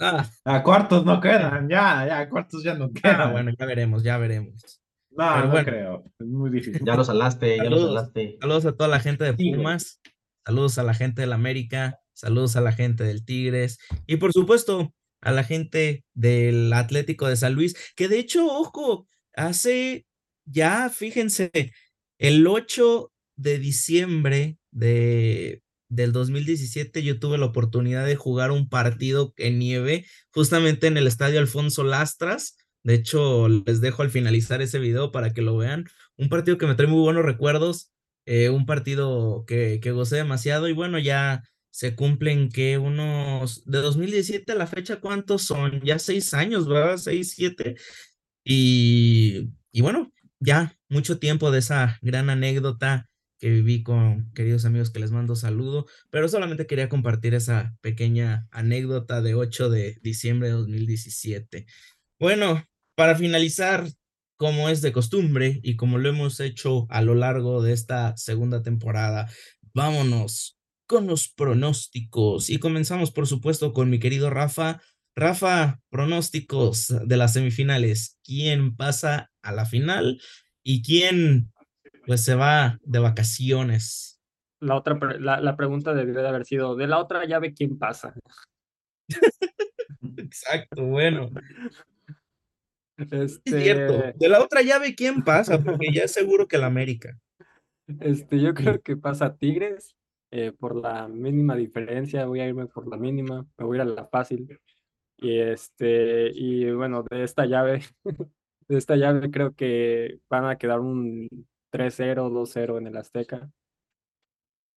Ah, 0.00 0.28
A 0.44 0.62
cuartos 0.62 1.04
no 1.04 1.20
quedan, 1.20 1.68
ya, 1.68 2.06
ya, 2.06 2.28
cuartos 2.28 2.62
ya 2.62 2.74
no 2.74 2.92
quedan. 2.92 3.20
ah, 3.20 3.30
bueno, 3.32 3.52
ya 3.58 3.66
veremos, 3.66 4.02
ya 4.02 4.16
veremos. 4.18 4.80
no, 5.10 5.26
pero 5.34 5.44
no 5.46 5.50
bueno. 5.50 5.64
creo. 5.66 6.04
Es 6.18 6.26
muy 6.26 6.50
difícil. 6.50 6.82
Ya 6.84 6.94
lo 6.96 7.04
salaste, 7.04 7.56
ya 7.56 7.64
lo 7.64 7.70
Saludos. 7.70 7.94
salaste. 7.94 8.36
Saludos 8.40 8.66
a 8.66 8.72
toda 8.76 8.88
la 8.88 9.00
gente 9.00 9.24
de 9.24 9.36
Sí. 9.36 9.52
Pumas, 9.54 10.00
saludos 10.46 10.78
a 10.78 10.82
la 10.84 10.94
gente 10.94 11.22
del 11.22 11.32
América, 11.32 11.98
saludos 12.14 12.56
a 12.56 12.60
la 12.60 12.72
gente 12.72 13.04
del 13.04 13.24
Tigres 13.24 13.78
y 14.06 14.16
por 14.16 14.32
supuesto 14.32 14.94
a 15.20 15.32
la 15.32 15.42
gente 15.44 16.04
del 16.14 16.72
Atlético 16.72 17.26
de 17.28 17.36
San 17.36 17.54
Luis, 17.54 17.74
que 17.96 18.06
de 18.08 18.18
hecho, 18.20 18.46
ojo, 18.46 19.08
hace 19.34 20.06
ya, 20.46 20.88
fíjense, 20.90 21.50
el 22.20 22.46
8 22.46 23.12
de 23.36 23.58
diciembre 23.58 24.58
de, 24.70 25.62
del 25.88 26.12
2017 26.12 27.02
yo 27.02 27.18
tuve 27.18 27.38
la 27.38 27.46
oportunidad 27.46 28.04
de 28.06 28.16
jugar 28.16 28.50
un 28.50 28.68
partido 28.68 29.32
en 29.36 29.58
nieve 29.58 30.06
justamente 30.32 30.86
en 30.86 30.96
el 30.96 31.06
estadio 31.06 31.40
Alfonso 31.40 31.84
Lastras. 31.84 32.56
De 32.82 32.94
hecho, 32.94 33.48
les 33.48 33.80
dejo 33.80 34.02
al 34.02 34.10
finalizar 34.10 34.62
ese 34.62 34.78
video 34.78 35.10
para 35.12 35.32
que 35.32 35.42
lo 35.42 35.56
vean. 35.56 35.86
Un 36.16 36.28
partido 36.28 36.58
que 36.58 36.66
me 36.66 36.74
trae 36.74 36.88
muy 36.88 37.00
buenos 37.00 37.24
recuerdos, 37.24 37.92
eh, 38.26 38.50
un 38.50 38.66
partido 38.66 39.44
que, 39.46 39.80
que 39.80 39.92
gocé 39.92 40.16
demasiado 40.16 40.68
y 40.68 40.72
bueno, 40.72 40.98
ya 40.98 41.42
se 41.70 41.94
cumplen 41.94 42.48
que 42.50 42.78
unos, 42.78 43.64
de 43.64 43.78
2017 43.78 44.52
a 44.52 44.54
la 44.56 44.66
fecha, 44.66 45.00
¿cuántos 45.00 45.42
son? 45.42 45.80
Ya 45.82 45.98
seis 45.98 46.34
años, 46.34 46.66
¿verdad? 46.66 46.96
Seis, 46.96 47.32
siete. 47.36 47.76
Y, 48.44 49.50
y 49.72 49.80
bueno, 49.82 50.12
ya 50.40 50.76
mucho 50.88 51.18
tiempo 51.18 51.50
de 51.50 51.60
esa 51.60 51.98
gran 52.02 52.30
anécdota 52.30 53.08
que 53.38 53.48
viví 53.48 53.82
con 53.82 54.30
queridos 54.32 54.64
amigos 54.64 54.90
que 54.90 55.00
les 55.00 55.10
mando 55.10 55.36
saludo, 55.36 55.86
pero 56.10 56.28
solamente 56.28 56.66
quería 56.66 56.88
compartir 56.88 57.34
esa 57.34 57.76
pequeña 57.80 58.48
anécdota 58.50 59.22
de 59.22 59.34
8 59.34 59.70
de 59.70 59.98
diciembre 60.02 60.48
de 60.48 60.54
2017. 60.54 61.66
Bueno, 62.18 62.64
para 62.96 63.14
finalizar, 63.16 63.86
como 64.36 64.68
es 64.68 64.82
de 64.82 64.92
costumbre 64.92 65.60
y 65.62 65.76
como 65.76 65.98
lo 65.98 66.08
hemos 66.08 66.40
hecho 66.40 66.86
a 66.90 67.02
lo 67.02 67.14
largo 67.14 67.62
de 67.62 67.72
esta 67.72 68.16
segunda 68.16 68.62
temporada, 68.62 69.28
vámonos 69.72 70.58
con 70.86 71.06
los 71.06 71.28
pronósticos 71.28 72.50
y 72.50 72.58
comenzamos 72.58 73.10
por 73.10 73.26
supuesto 73.26 73.72
con 73.72 73.90
mi 73.90 73.98
querido 73.98 74.30
Rafa. 74.30 74.80
Rafa, 75.14 75.80
pronósticos 75.90 76.94
de 77.04 77.16
las 77.16 77.32
semifinales. 77.32 78.18
¿Quién 78.24 78.76
pasa 78.76 79.30
a 79.42 79.52
la 79.52 79.66
final 79.66 80.20
y 80.62 80.82
quién 80.82 81.52
pues 82.08 82.24
se 82.24 82.34
va 82.34 82.78
de 82.82 82.98
vacaciones? 83.00 84.18
La 84.60 84.76
otra, 84.76 84.98
la, 85.20 85.40
la 85.40 85.56
pregunta 85.56 85.92
debió 85.92 86.22
de 86.22 86.26
haber 86.26 86.46
sido, 86.46 86.74
de 86.74 86.86
la 86.86 86.98
otra 86.98 87.26
llave, 87.26 87.52
¿quién 87.52 87.78
pasa? 87.78 88.14
Exacto, 90.16 90.84
bueno, 90.84 91.28
Este, 92.96 93.24
es 93.24 93.40
cierto. 93.44 94.18
De 94.18 94.28
la 94.28 94.42
otra 94.42 94.62
llave, 94.62 94.94
¿quién 94.94 95.22
pasa? 95.22 95.62
Porque 95.62 95.92
ya 95.92 96.04
es 96.04 96.12
seguro 96.12 96.48
que 96.48 96.56
la 96.56 96.66
América. 96.66 97.14
Este, 98.00 98.40
yo 98.40 98.54
creo 98.54 98.80
que 98.80 98.96
pasa 98.96 99.36
Tigres 99.36 99.94
eh, 100.30 100.52
por 100.58 100.76
la 100.76 101.08
mínima 101.08 101.56
diferencia, 101.56 102.24
voy 102.24 102.40
a 102.40 102.48
irme 102.48 102.68
por 102.68 102.88
la 102.88 102.96
mínima, 102.96 103.46
me 103.58 103.64
voy 103.66 103.78
a 103.78 103.82
ir 103.82 103.88
a 103.88 103.92
la 103.92 104.06
fácil. 104.06 104.58
Y 105.18 105.38
este, 105.40 106.30
y 106.34 106.70
bueno, 106.70 107.02
de 107.02 107.22
esta 107.22 107.44
llave, 107.44 107.82
de 108.66 108.78
esta 108.78 108.96
llave 108.96 109.30
creo 109.30 109.54
que 109.54 110.20
van 110.30 110.46
a 110.46 110.56
quedar 110.56 110.80
un 110.80 111.28
3-0, 111.70 112.30
2-0 112.30 112.78
en 112.78 112.86
el 112.86 112.96
Azteca. 112.96 113.50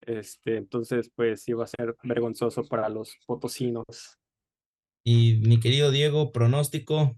Este, 0.01 0.57
entonces, 0.57 1.11
pues 1.15 1.43
sí 1.43 1.53
va 1.53 1.65
a 1.65 1.67
ser 1.67 1.95
vergonzoso 2.03 2.63
para 2.63 2.89
los 2.89 3.15
potosinos. 3.25 4.17
Y 5.03 5.41
mi 5.45 5.59
querido 5.59 5.91
Diego, 5.91 6.31
pronóstico. 6.31 7.15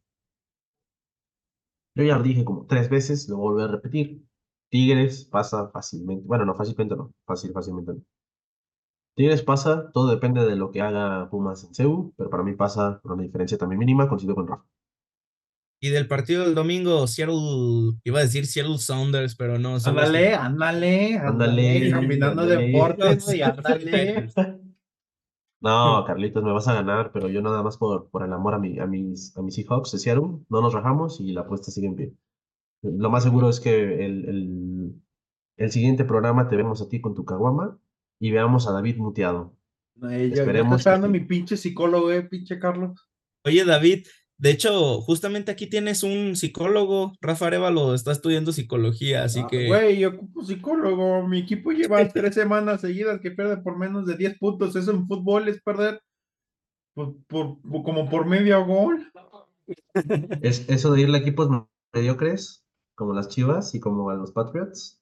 Yo 1.95 2.03
ya 2.03 2.17
lo 2.17 2.23
dije 2.23 2.43
como 2.43 2.65
tres 2.65 2.89
veces, 2.89 3.29
lo 3.29 3.37
vuelvo 3.37 3.61
a 3.61 3.67
repetir. 3.67 4.23
Tigres 4.69 5.25
pasa 5.25 5.69
fácilmente. 5.69 6.25
Bueno, 6.25 6.45
no, 6.45 6.55
fácilmente 6.55 6.95
no. 6.95 7.13
Fácil, 7.25 7.51
fácilmente 7.53 7.93
no. 7.93 8.01
Tigres 9.15 9.43
pasa, 9.43 9.91
todo 9.91 10.07
depende 10.09 10.43
de 10.45 10.55
lo 10.55 10.71
que 10.71 10.81
haga 10.81 11.29
Pumas 11.29 11.63
en 11.63 11.73
CEU, 11.75 12.13
pero 12.17 12.29
para 12.31 12.43
mí 12.43 12.53
pasa 12.55 12.99
por 13.01 13.11
una 13.13 13.23
diferencia 13.23 13.57
también 13.57 13.79
mínima, 13.79 14.09
coincido 14.09 14.33
con 14.33 14.47
Rafa. 14.47 14.65
Y 15.83 15.89
del 15.89 16.07
partido 16.07 16.45
del 16.45 16.55
domingo, 16.55 17.05
Seattle, 17.07 17.97
iba 18.05 18.19
a 18.19 18.23
decir 18.23 18.45
Seattle 18.45 18.77
Sounders, 18.77 19.35
pero 19.35 19.59
no. 19.59 19.81
son 19.81 19.95
los 19.95 20.05
Ándale, 20.05 20.33
ándale, 20.33 21.17
Ándale, 21.17 21.77
ándale, 21.77 21.91
combinando 21.91 22.41
ándale. 22.43 22.67
deportes, 22.67 23.25
güey, 23.25 23.41
ándale. 23.43 24.29
No, 25.61 26.03
Carlitos, 26.05 26.43
me 26.43 26.51
vas 26.53 26.67
a 26.69 26.73
ganar, 26.73 27.11
pero 27.13 27.27
yo 27.29 27.41
nada 27.41 27.63
más 27.63 27.77
por, 27.77 28.09
por 28.09 28.23
el 28.23 28.31
amor 28.33 28.53
a, 28.53 28.59
mi, 28.59 28.79
a, 28.79 28.85
mis, 28.85 29.35
a 29.37 29.41
mis 29.41 29.55
Seahawks 29.55 29.91
de 29.93 29.99
Seattle, 29.99 30.39
no 30.49 30.61
nos 30.61 30.73
rajamos 30.73 31.19
y 31.21 31.31
la 31.31 31.41
apuesta 31.41 31.71
sigue 31.71 31.87
en 31.87 31.95
pie. 31.95 32.13
Lo 32.81 33.09
más 33.09 33.23
seguro 33.23 33.49
es 33.49 33.59
que 33.61 34.05
el, 34.05 34.25
el, 34.29 34.93
el 35.57 35.71
siguiente 35.71 36.03
programa 36.05 36.47
te 36.49 36.57
vemos 36.57 36.81
a 36.81 36.89
ti 36.89 36.99
con 37.01 37.13
tu 37.13 37.23
caguama 37.23 37.77
y 38.21 38.31
veamos 38.31 38.67
a 38.67 38.73
David 38.73 38.97
muteado. 38.97 39.53
Ay, 40.01 40.29
yo- 40.29 40.35
yo 40.35 40.41
Esperemos 40.43 40.77
estoy 40.77 40.91
esperando 40.93 41.07
que 41.13 41.19
mi 41.19 41.25
pinche 41.25 41.55
psicólogo, 41.57 42.11
eh, 42.11 42.23
pinche 42.23 42.59
Carlos. 42.59 43.09
Oye, 43.45 43.63
David, 43.63 44.05
de 44.37 44.51
hecho, 44.51 44.99
justamente 45.01 45.51
aquí 45.51 45.67
tienes 45.67 46.03
un 46.03 46.35
psicólogo. 46.35 47.13
Rafa 47.21 47.47
Arevalo 47.47 47.93
está 47.93 48.11
estudiando 48.11 48.51
psicología, 48.51 49.23
así 49.23 49.41
Ah, 49.41 49.47
que. 49.49 49.67
Güey, 49.67 49.99
yo 49.99 50.09
ocupo 50.09 50.43
psicólogo. 50.43 51.27
Mi 51.27 51.39
equipo 51.39 51.71
lleva 51.71 51.97
tres 52.13 52.35
semanas 52.35 52.81
seguidas 52.81 53.21
que 53.21 53.31
pierde 53.31 53.57
por 53.57 53.77
menos 53.77 54.05
de 54.05 54.17
10 54.17 54.37
puntos. 54.39 54.75
Eso 54.75 54.91
en 54.91 55.07
fútbol 55.07 55.47
es 55.47 55.61
perder 55.61 56.01
por, 56.93 57.15
por- 57.27 57.61
por- 57.61 57.83
como 57.83 58.09
por 58.09 58.25
medio 58.25 58.65
gol. 58.65 59.11
Es, 60.41 60.67
eso 60.69 60.91
de 60.91 61.01
irle 61.01 61.17
a 61.17 61.21
equipos 61.21 61.49
mediocres, 61.93 62.65
como 62.95 63.13
las 63.13 63.29
Chivas 63.29 63.73
y 63.75 63.79
como 63.79 64.09
a 64.09 64.15
los 64.15 64.31
Patriots, 64.31 64.99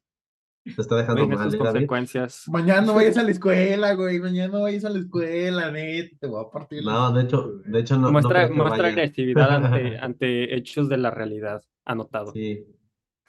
te 0.63 0.81
está 0.81 0.95
dejando 0.95 1.27
mal, 1.27 1.57
consecuencias. 1.57 2.43
Mañana 2.47 2.81
no 2.81 2.93
vayas 2.93 3.17
a 3.17 3.23
la 3.23 3.31
escuela, 3.31 3.93
güey. 3.95 4.19
Mañana 4.19 4.53
no 4.53 4.61
vayas 4.61 4.85
a 4.85 4.89
la 4.89 4.99
escuela, 4.99 5.71
neta. 5.71 6.17
Te 6.19 6.27
voy 6.27 6.45
a 6.45 6.49
partir. 6.51 6.83
la 6.83 6.91
No, 6.93 7.13
de 7.13 7.23
hecho, 7.23 7.47
de 7.65 7.79
hecho 7.79 7.95
no, 7.95 8.01
no 8.03 8.11
muestra 8.13 8.45
creo 8.45 8.47
que 8.49 8.53
muestra 8.55 8.81
vaya. 8.83 8.93
agresividad 8.93 9.55
ante, 9.65 9.97
ante 10.01 10.55
hechos 10.55 10.89
de 10.89 10.97
la 10.97 11.11
realidad. 11.11 11.63
Anotado. 11.85 12.31
Sí. 12.31 12.65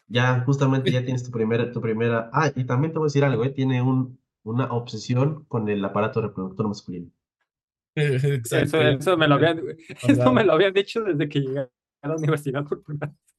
Ya, 0.08 0.40
justamente 0.44 0.90
ya 0.90 1.02
tienes 1.04 1.24
tu 1.24 1.30
primera, 1.30 1.72
tu 1.72 1.80
primera. 1.80 2.28
Ah, 2.34 2.52
y 2.54 2.64
también 2.64 2.92
te 2.92 2.98
voy 2.98 3.06
a 3.06 3.08
decir 3.08 3.24
algo, 3.24 3.44
¿eh? 3.44 3.50
Tiene 3.50 3.80
un, 3.80 4.20
una 4.42 4.66
obsesión 4.72 5.44
con 5.46 5.68
el 5.70 5.82
aparato 5.84 6.20
reproductor 6.20 6.68
masculino. 6.68 7.10
Exacto, 7.94 8.78
Eso, 8.78 8.80
eso 8.82 9.16
me 9.16 9.26
lo 9.28 9.36
habían, 9.36 9.60
eso 10.06 10.32
me 10.32 10.44
lo 10.44 10.52
habían 10.52 10.72
dicho 10.74 11.02
desde 11.02 11.28
que 11.28 11.40
llegué 11.40 11.60
a 12.02 12.08
la 12.08 12.16
universidad 12.16 12.64
por 12.64 12.82
primera 12.82 13.06
vez. 13.06 13.31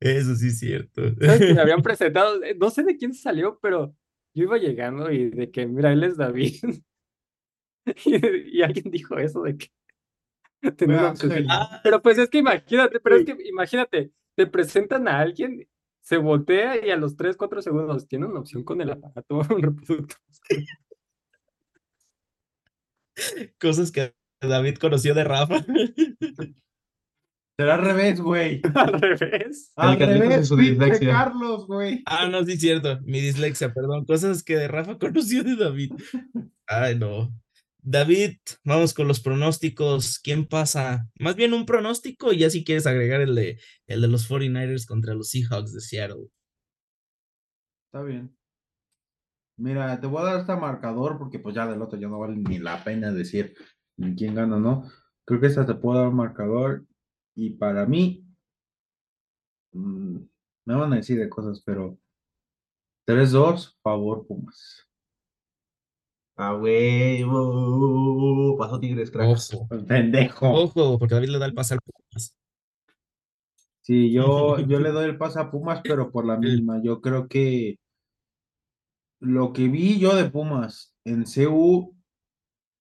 Eso 0.00 0.34
sí 0.34 0.48
es 0.48 0.58
cierto. 0.58 1.02
¿Sabes 1.20 1.38
que 1.40 1.54
me 1.54 1.60
habían 1.60 1.82
presentado? 1.82 2.42
Eh, 2.42 2.56
No 2.58 2.70
sé 2.70 2.82
de 2.82 2.96
quién 2.96 3.12
salió, 3.14 3.58
pero 3.60 3.94
yo 4.34 4.44
iba 4.44 4.58
llegando 4.58 5.10
y 5.10 5.30
de 5.30 5.50
que, 5.50 5.66
mira, 5.66 5.92
él 5.92 6.04
es 6.04 6.16
David. 6.16 6.54
Y, 8.04 8.58
y 8.58 8.62
alguien 8.62 8.90
dijo 8.90 9.16
eso 9.18 9.42
de 9.42 9.56
que 9.56 9.68
tenía 10.76 10.98
una 10.98 11.08
Ángel. 11.10 11.30
obsesión. 11.30 11.46
Ah, 11.50 11.80
Pero 11.82 12.02
pues 12.02 12.18
es 12.18 12.28
que 12.28 12.38
imagínate, 12.38 13.00
pero 13.00 13.16
es 13.16 13.24
que 13.24 13.36
imagínate, 13.48 14.12
te 14.36 14.46
presentan 14.46 15.08
a 15.08 15.18
alguien, 15.18 15.66
se 16.02 16.18
voltea 16.18 16.86
y 16.86 16.90
a 16.90 16.96
los 16.96 17.16
3, 17.16 17.36
4 17.36 17.62
segundos 17.62 18.06
tiene 18.06 18.26
una 18.26 18.40
opción 18.40 18.64
con 18.64 18.80
el 18.82 18.90
aparato 18.90 19.42
reproductor. 19.42 20.18
cosas 23.58 23.90
que 23.90 24.14
David 24.40 24.76
conoció 24.76 25.14
de 25.14 25.24
Rafa. 25.24 25.64
Será 27.60 27.74
al 27.74 27.82
revés, 27.82 28.18
güey. 28.22 28.62
Al 28.74 28.98
revés. 28.98 29.70
Al 29.76 29.98
revés, 29.98 30.48
su 30.48 30.56
dislexia. 30.56 31.10
Carlos, 31.10 31.66
güey. 31.66 32.02
Ah, 32.06 32.26
no, 32.26 32.42
sí 32.42 32.52
es 32.52 32.60
cierto. 32.60 32.98
Mi 33.02 33.20
dislexia, 33.20 33.74
perdón. 33.74 34.06
Cosas 34.06 34.42
que 34.42 34.56
de 34.56 34.66
Rafa 34.66 34.96
conoció 34.98 35.44
de 35.44 35.56
David. 35.56 35.92
Ay, 36.66 36.98
no. 36.98 37.30
David, 37.82 38.38
vamos 38.64 38.94
con 38.94 39.08
los 39.08 39.20
pronósticos. 39.20 40.18
¿Quién 40.20 40.46
pasa? 40.46 41.06
Más 41.18 41.36
bien 41.36 41.52
un 41.52 41.66
pronóstico 41.66 42.32
y 42.32 42.38
ya 42.38 42.48
si 42.48 42.64
quieres 42.64 42.86
agregar 42.86 43.20
el 43.20 43.34
de, 43.34 43.60
el 43.86 44.00
de 44.00 44.08
los 44.08 44.30
49ers 44.30 44.86
contra 44.86 45.12
los 45.12 45.28
Seahawks 45.28 45.74
de 45.74 45.82
Seattle. 45.82 46.28
Está 47.92 48.02
bien. 48.02 48.34
Mira, 49.58 50.00
te 50.00 50.06
voy 50.06 50.22
a 50.22 50.24
dar 50.24 50.40
este 50.40 50.56
marcador 50.56 51.18
porque 51.18 51.38
pues 51.38 51.54
ya 51.54 51.66
del 51.66 51.82
otro 51.82 51.98
ya 51.98 52.08
no 52.08 52.20
vale 52.20 52.36
ni 52.38 52.58
la 52.58 52.82
pena 52.82 53.12
decir 53.12 53.54
ni 53.98 54.16
quién 54.16 54.34
gana, 54.34 54.58
¿no? 54.58 54.90
Creo 55.26 55.40
que 55.40 55.48
esta 55.48 55.66
te 55.66 55.74
puedo 55.74 55.98
dar 55.98 56.08
un 56.08 56.16
marcador 56.16 56.86
y 57.34 57.50
para 57.50 57.86
mí 57.86 58.24
mm, 59.72 60.16
me 60.66 60.74
van 60.74 60.92
a 60.92 60.96
decir 60.96 61.18
de 61.18 61.28
cosas, 61.28 61.62
pero 61.64 61.98
3-2, 63.06 63.76
favor 63.82 64.26
Pumas. 64.26 64.86
Ah, 66.36 66.54
güey. 66.54 67.22
Pasó 68.56 68.80
Tigres, 68.80 69.10
cracks. 69.10 69.52
Ojo, 69.54 69.68
Pendejo. 69.86 70.50
ojo, 70.50 70.98
porque 70.98 71.14
David 71.14 71.28
le 71.28 71.38
da 71.38 71.46
el 71.46 71.54
pase 71.54 71.74
al 71.74 71.80
Pumas. 71.80 72.34
Sí, 73.82 74.12
yo, 74.12 74.58
yo 74.60 74.80
le 74.80 74.90
doy 74.92 75.04
el 75.06 75.18
pase 75.18 75.38
a 75.40 75.50
Pumas, 75.50 75.80
pero 75.82 76.10
por 76.10 76.24
la 76.24 76.38
mínima. 76.38 76.80
Yo 76.82 77.00
creo 77.00 77.28
que 77.28 77.78
lo 79.20 79.52
que 79.52 79.68
vi 79.68 79.98
yo 79.98 80.16
de 80.16 80.30
Pumas 80.30 80.94
en 81.04 81.24
CU 81.24 81.94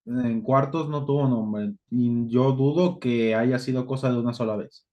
en 0.06 0.42
cuartos 0.42 0.90
no 0.90 1.06
tuvo 1.06 1.28
nombre. 1.28 1.74
Y 1.90 2.28
yo 2.30 2.52
dudo 2.54 3.00
que 3.00 3.36
haya 3.36 3.60
sido 3.60 3.86
cosa 3.86 4.12
de 4.12 4.20
una 4.20 4.34
sola 4.34 4.56
vez. 4.56 4.86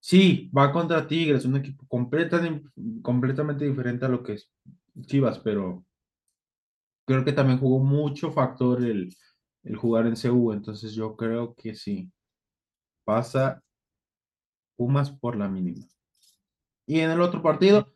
Sí, 0.00 0.50
va 0.56 0.72
contra 0.72 1.06
Tigres, 1.06 1.44
un 1.44 1.56
equipo 1.56 1.86
completa- 1.88 2.40
completamente 3.02 3.66
diferente 3.66 4.06
a 4.06 4.08
lo 4.08 4.22
que 4.22 4.34
es 4.34 4.50
Chivas, 5.02 5.38
pero 5.40 5.84
creo 7.06 7.24
que 7.24 7.32
también 7.32 7.58
jugó 7.58 7.80
mucho 7.80 8.30
factor 8.32 8.82
el, 8.84 9.14
el 9.64 9.76
jugar 9.76 10.06
en 10.06 10.16
CU. 10.16 10.52
Entonces 10.52 10.92
yo 10.94 11.16
creo 11.16 11.54
que 11.54 11.74
sí. 11.74 12.10
Pasa 13.04 13.62
Pumas 14.76 15.10
por 15.10 15.36
la 15.36 15.48
mínima. 15.48 15.86
Y 16.86 17.00
en 17.00 17.10
el 17.10 17.20
otro 17.20 17.42
partido, 17.42 17.94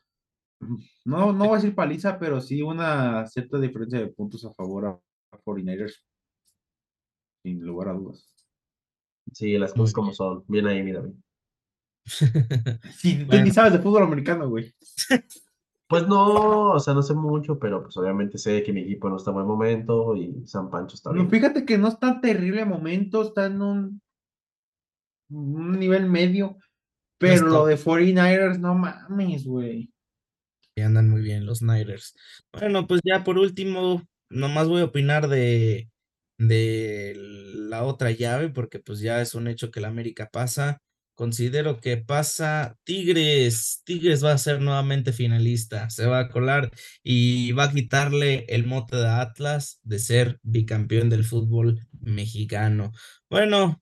no, 1.05 1.33
no 1.33 1.45
voy 1.47 1.53
a 1.55 1.57
decir 1.57 1.75
paliza, 1.75 2.19
pero 2.19 2.41
sí 2.41 2.63
una 2.63 3.27
cierta 3.27 3.59
diferencia 3.59 3.99
de 3.99 4.09
puntos 4.09 4.45
a 4.45 4.53
favor 4.53 4.87
a, 4.87 4.91
a 5.33 5.39
49ers. 5.43 6.03
Sin 7.45 7.61
lugar 7.61 7.91
a 7.91 7.93
dudas. 7.93 8.35
Sí, 9.33 9.59
las 9.59 9.75
cosas 9.75 9.93
como 9.93 10.13
son. 10.13 10.45
Bien 10.49 10.67
ahí, 10.67 10.83
mira. 10.83 11.05
Sí, 12.97 13.27
tú 13.29 13.37
ni 13.41 13.51
sabes 13.51 13.73
de 13.73 13.79
fútbol 13.79 14.03
americano, 14.03 14.49
güey. 14.49 14.75
Pues 15.87 16.09
no, 16.09 16.71
o 16.71 16.81
sea, 16.81 16.95
no 16.95 17.03
sé 17.03 17.13
mucho, 17.13 17.59
pero 17.59 17.83
pues 17.83 17.95
obviamente 17.99 18.39
sé 18.39 18.63
que 18.63 18.73
mi 18.73 18.81
equipo 18.81 19.11
no 19.11 19.17
está 19.17 19.31
en 19.31 19.35
buen 19.35 19.47
momento 19.47 20.17
y 20.17 20.43
San 20.47 20.71
Pancho 20.71 20.97
está 20.97 21.13
bien. 21.13 21.29
fíjate 21.29 21.67
que 21.67 21.77
no 21.77 21.89
es 21.89 22.01
tan 22.01 22.23
terrible 22.23 22.65
momento, 22.65 23.23
está 23.23 23.47
en 23.47 23.61
un, 23.61 24.01
un 25.29 25.79
nivel 25.79 26.09
medio, 26.09 26.57
pero 27.19 27.47
lo 27.47 27.67
de 27.67 27.77
49ers, 27.77 28.59
no 28.59 28.75
mames, 28.75 29.45
güey. 29.45 29.93
Y 30.75 30.81
andan 30.81 31.11
muy 31.11 31.21
bien 31.21 31.45
los 31.45 31.61
Niners. 31.61 32.17
Bueno, 32.51 32.87
pues 32.87 33.03
ya 33.05 33.23
por 33.23 33.39
último, 33.39 34.03
nomás 34.31 34.69
voy 34.69 34.81
a 34.81 34.87
opinar 34.87 35.29
de, 35.29 35.91
de 36.39 37.15
la 37.17 37.85
otra 37.85 38.11
llave, 38.11 38.49
porque 38.51 38.79
pues 38.81 39.01
ya 39.01 39.21
es 39.21 39.35
un 39.35 39.49
hecho 39.49 39.71
que 39.71 39.81
la 39.81 39.89
América 39.89 40.29
pasa. 40.33 40.79
Considero 41.15 41.81
que 41.81 41.97
pasa 41.97 42.77
Tigres. 42.85 43.83
Tigres 43.85 44.25
va 44.25 44.33
a 44.33 44.39
ser 44.39 44.61
nuevamente 44.61 45.13
finalista. 45.13 45.89
Se 45.91 46.07
va 46.07 46.19
a 46.21 46.29
colar 46.29 46.71
y 47.05 47.53
va 47.53 47.65
a 47.65 47.73
quitarle 47.73 48.47
el 48.49 48.67
mote 48.67 48.97
de 48.97 49.07
Atlas 49.09 49.79
de 49.85 50.01
ser 50.01 50.41
bicampeón 50.43 51.11
del 51.11 51.25
fútbol 51.25 51.87
mexicano. 52.01 52.93
Bueno, 53.31 53.81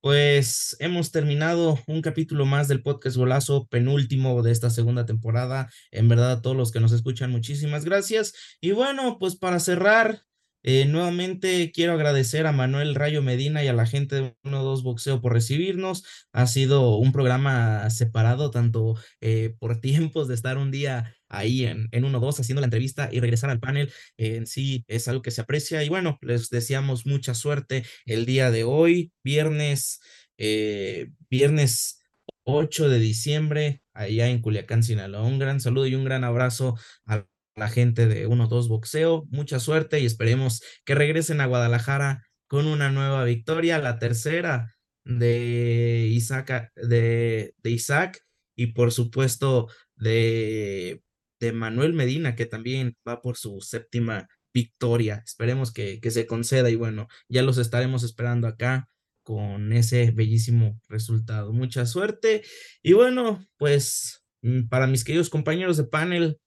pues 0.00 0.76
hemos 0.78 1.10
terminado 1.10 1.80
un 1.88 2.02
capítulo 2.02 2.46
más 2.46 2.68
del 2.68 2.82
podcast 2.82 3.16
Golazo, 3.16 3.66
penúltimo 3.66 4.40
de 4.42 4.52
esta 4.52 4.70
segunda 4.70 5.04
temporada. 5.04 5.68
En 5.90 6.08
verdad, 6.08 6.30
a 6.30 6.42
todos 6.42 6.56
los 6.56 6.70
que 6.70 6.78
nos 6.78 6.92
escuchan, 6.92 7.32
muchísimas 7.32 7.84
gracias. 7.84 8.32
Y 8.60 8.70
bueno, 8.70 9.18
pues 9.18 9.34
para 9.34 9.58
cerrar, 9.58 10.22
eh, 10.70 10.84
nuevamente 10.84 11.72
quiero 11.72 11.94
agradecer 11.94 12.46
a 12.46 12.52
Manuel 12.52 12.94
Rayo 12.94 13.22
Medina 13.22 13.64
y 13.64 13.68
a 13.68 13.72
la 13.72 13.86
gente 13.86 14.16
de 14.16 14.36
1-2 14.44 14.82
Boxeo 14.82 15.22
por 15.22 15.32
recibirnos. 15.32 16.04
Ha 16.34 16.46
sido 16.46 16.98
un 16.98 17.10
programa 17.12 17.88
separado, 17.88 18.50
tanto 18.50 18.94
eh, 19.22 19.54
por 19.58 19.80
tiempos 19.80 20.28
de 20.28 20.34
estar 20.34 20.58
un 20.58 20.70
día 20.70 21.16
ahí 21.30 21.64
en, 21.64 21.88
en 21.92 22.04
1-2 22.04 22.40
haciendo 22.40 22.60
la 22.60 22.66
entrevista 22.66 23.08
y 23.10 23.20
regresar 23.20 23.48
al 23.48 23.60
panel. 23.60 23.90
en 24.18 24.46
sí 24.46 24.84
es 24.88 25.08
algo 25.08 25.22
que 25.22 25.30
se 25.30 25.40
aprecia. 25.40 25.82
Y 25.84 25.88
bueno, 25.88 26.18
les 26.20 26.50
deseamos 26.50 27.06
mucha 27.06 27.32
suerte 27.32 27.84
el 28.04 28.26
día 28.26 28.50
de 28.50 28.64
hoy, 28.64 29.12
viernes, 29.24 30.00
eh, 30.36 31.08
viernes 31.30 32.02
8 32.44 32.90
de 32.90 32.98
diciembre, 32.98 33.82
allá 33.94 34.28
en 34.28 34.42
Culiacán, 34.42 34.82
Sinaloa. 34.82 35.22
Un 35.22 35.38
gran 35.38 35.60
saludo 35.60 35.86
y 35.86 35.94
un 35.94 36.04
gran 36.04 36.24
abrazo 36.24 36.76
a 37.06 37.24
la 37.58 37.68
gente 37.68 38.06
de 38.06 38.26
1-2 38.28 38.68
Boxeo. 38.68 39.24
Mucha 39.30 39.60
suerte 39.60 40.00
y 40.00 40.06
esperemos 40.06 40.62
que 40.84 40.94
regresen 40.94 41.40
a 41.40 41.46
Guadalajara 41.46 42.22
con 42.46 42.66
una 42.66 42.90
nueva 42.90 43.24
victoria, 43.24 43.78
la 43.78 43.98
tercera 43.98 44.74
de 45.04 46.06
Isaac, 46.10 46.70
de, 46.76 47.54
de 47.62 47.70
Isaac 47.70 48.20
y 48.56 48.68
por 48.68 48.92
supuesto 48.92 49.68
de, 49.96 51.02
de 51.40 51.52
Manuel 51.52 51.92
Medina, 51.92 52.34
que 52.34 52.46
también 52.46 52.96
va 53.06 53.20
por 53.20 53.36
su 53.36 53.60
séptima 53.60 54.28
victoria. 54.52 55.22
Esperemos 55.24 55.72
que, 55.72 56.00
que 56.00 56.10
se 56.10 56.26
conceda 56.26 56.70
y 56.70 56.76
bueno, 56.76 57.08
ya 57.28 57.42
los 57.42 57.58
estaremos 57.58 58.02
esperando 58.02 58.48
acá 58.48 58.88
con 59.22 59.72
ese 59.72 60.10
bellísimo 60.10 60.80
resultado. 60.88 61.52
Mucha 61.52 61.86
suerte 61.86 62.42
y 62.82 62.94
bueno, 62.94 63.44
pues 63.56 64.24
mm, 64.42 64.68
para 64.68 64.86
mis 64.86 65.04
queridos 65.04 65.30
compañeros 65.30 65.76
de 65.76 65.84
panel, 65.84 66.38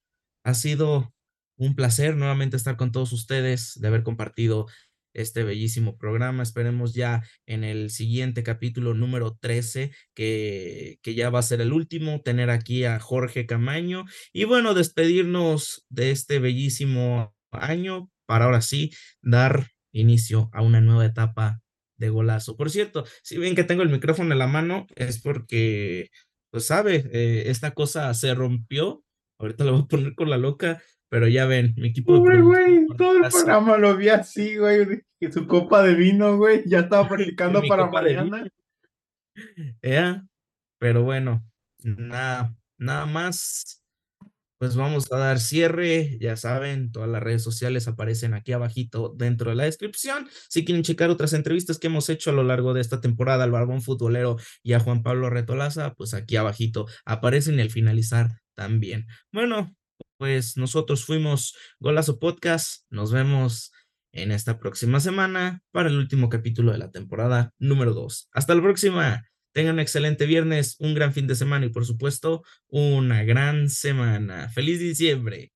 ha 0.44 0.54
sido 0.54 1.14
un 1.56 1.74
placer 1.74 2.16
nuevamente 2.16 2.56
estar 2.56 2.76
con 2.76 2.92
todos 2.92 3.12
ustedes, 3.12 3.78
de 3.80 3.88
haber 3.88 4.02
compartido 4.02 4.66
este 5.14 5.44
bellísimo 5.44 5.98
programa. 5.98 6.42
Esperemos 6.42 6.94
ya 6.94 7.22
en 7.46 7.64
el 7.64 7.90
siguiente 7.90 8.42
capítulo 8.42 8.94
número 8.94 9.36
13, 9.40 9.92
que, 10.14 10.98
que 11.02 11.14
ya 11.14 11.30
va 11.30 11.40
a 11.40 11.42
ser 11.42 11.60
el 11.60 11.72
último, 11.72 12.22
tener 12.22 12.50
aquí 12.50 12.84
a 12.84 12.98
Jorge 12.98 13.46
Camaño 13.46 14.04
y 14.32 14.44
bueno, 14.44 14.74
despedirnos 14.74 15.84
de 15.88 16.10
este 16.10 16.38
bellísimo 16.38 17.34
año 17.50 18.10
para 18.26 18.46
ahora 18.46 18.62
sí 18.62 18.90
dar 19.20 19.68
inicio 19.92 20.48
a 20.52 20.62
una 20.62 20.80
nueva 20.80 21.04
etapa 21.04 21.60
de 21.96 22.08
golazo. 22.10 22.56
Por 22.56 22.70
cierto, 22.70 23.04
si 23.22 23.38
ven 23.38 23.54
que 23.54 23.64
tengo 23.64 23.82
el 23.82 23.90
micrófono 23.90 24.32
en 24.32 24.38
la 24.38 24.46
mano, 24.46 24.86
es 24.96 25.20
porque, 25.20 26.08
pues 26.50 26.66
sabe, 26.66 27.04
eh, 27.12 27.44
esta 27.46 27.72
cosa 27.72 28.12
se 28.14 28.34
rompió. 28.34 29.01
Ahorita 29.42 29.64
lo 29.64 29.72
voy 29.72 29.82
a 29.82 29.86
poner 29.86 30.14
con 30.14 30.30
la 30.30 30.38
loca, 30.38 30.80
pero 31.08 31.26
ya 31.26 31.46
ven, 31.46 31.74
mi 31.76 31.88
equipo 31.88 32.14
Pobre 32.14 32.40
güey, 32.40 32.86
todo 32.96 33.16
el 33.16 33.28
programa 33.28 33.76
lo 33.76 33.96
vi 33.96 34.08
así, 34.08 34.56
güey, 34.56 35.02
que 35.20 35.32
su 35.32 35.48
copa 35.48 35.82
de 35.82 35.94
vino, 35.94 36.36
güey, 36.36 36.62
ya 36.64 36.80
estaba 36.80 37.08
practicando 37.08 37.60
para 37.68 37.90
mañana. 37.90 38.48
¿eh? 39.82 40.20
Pero 40.78 41.02
bueno, 41.02 41.44
nada, 41.82 42.54
nada 42.78 43.06
más. 43.06 43.80
Pues 44.58 44.76
vamos 44.76 45.10
a 45.10 45.18
dar 45.18 45.40
cierre, 45.40 46.18
ya 46.20 46.36
saben, 46.36 46.92
todas 46.92 47.08
las 47.08 47.20
redes 47.20 47.42
sociales 47.42 47.88
aparecen 47.88 48.32
aquí 48.32 48.52
abajito 48.52 49.12
dentro 49.16 49.50
de 49.50 49.56
la 49.56 49.64
descripción. 49.64 50.28
Si 50.48 50.64
quieren 50.64 50.84
checar 50.84 51.10
otras 51.10 51.32
entrevistas 51.32 51.80
que 51.80 51.88
hemos 51.88 52.08
hecho 52.08 52.30
a 52.30 52.32
lo 52.32 52.44
largo 52.44 52.72
de 52.72 52.80
esta 52.80 53.00
temporada 53.00 53.42
al 53.42 53.50
Barbón 53.50 53.82
Futbolero 53.82 54.36
y 54.62 54.74
a 54.74 54.78
Juan 54.78 55.02
Pablo 55.02 55.30
Retolaza, 55.30 55.94
pues 55.94 56.14
aquí 56.14 56.36
abajito 56.36 56.86
aparecen 57.04 57.58
y 57.58 57.62
al 57.62 57.70
finalizar 57.70 58.41
también. 58.54 59.06
Bueno, 59.32 59.74
pues 60.18 60.56
nosotros 60.56 61.04
fuimos 61.04 61.56
Golazo 61.80 62.18
Podcast, 62.18 62.84
nos 62.90 63.12
vemos 63.12 63.72
en 64.12 64.30
esta 64.30 64.58
próxima 64.58 65.00
semana 65.00 65.62
para 65.70 65.88
el 65.88 65.96
último 65.96 66.28
capítulo 66.28 66.72
de 66.72 66.78
la 66.78 66.90
temporada 66.90 67.54
número 67.58 67.94
2. 67.94 68.28
Hasta 68.32 68.54
la 68.54 68.62
próxima. 68.62 69.26
Tengan 69.54 69.74
un 69.74 69.80
excelente 69.80 70.24
viernes, 70.24 70.76
un 70.78 70.94
gran 70.94 71.12
fin 71.12 71.26
de 71.26 71.34
semana 71.34 71.66
y 71.66 71.68
por 71.68 71.84
supuesto 71.84 72.42
una 72.68 73.22
gran 73.24 73.68
semana. 73.68 74.48
Feliz 74.48 74.78
diciembre. 74.78 75.52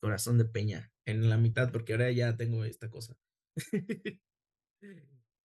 Corazón 0.00 0.38
de 0.38 0.44
peña 0.44 0.92
en 1.04 1.28
la 1.28 1.36
mitad 1.36 1.72
porque 1.72 1.94
ahora 1.94 2.10
ya 2.12 2.36
tengo 2.36 2.64
esta 2.64 2.90
cosa. 2.90 3.16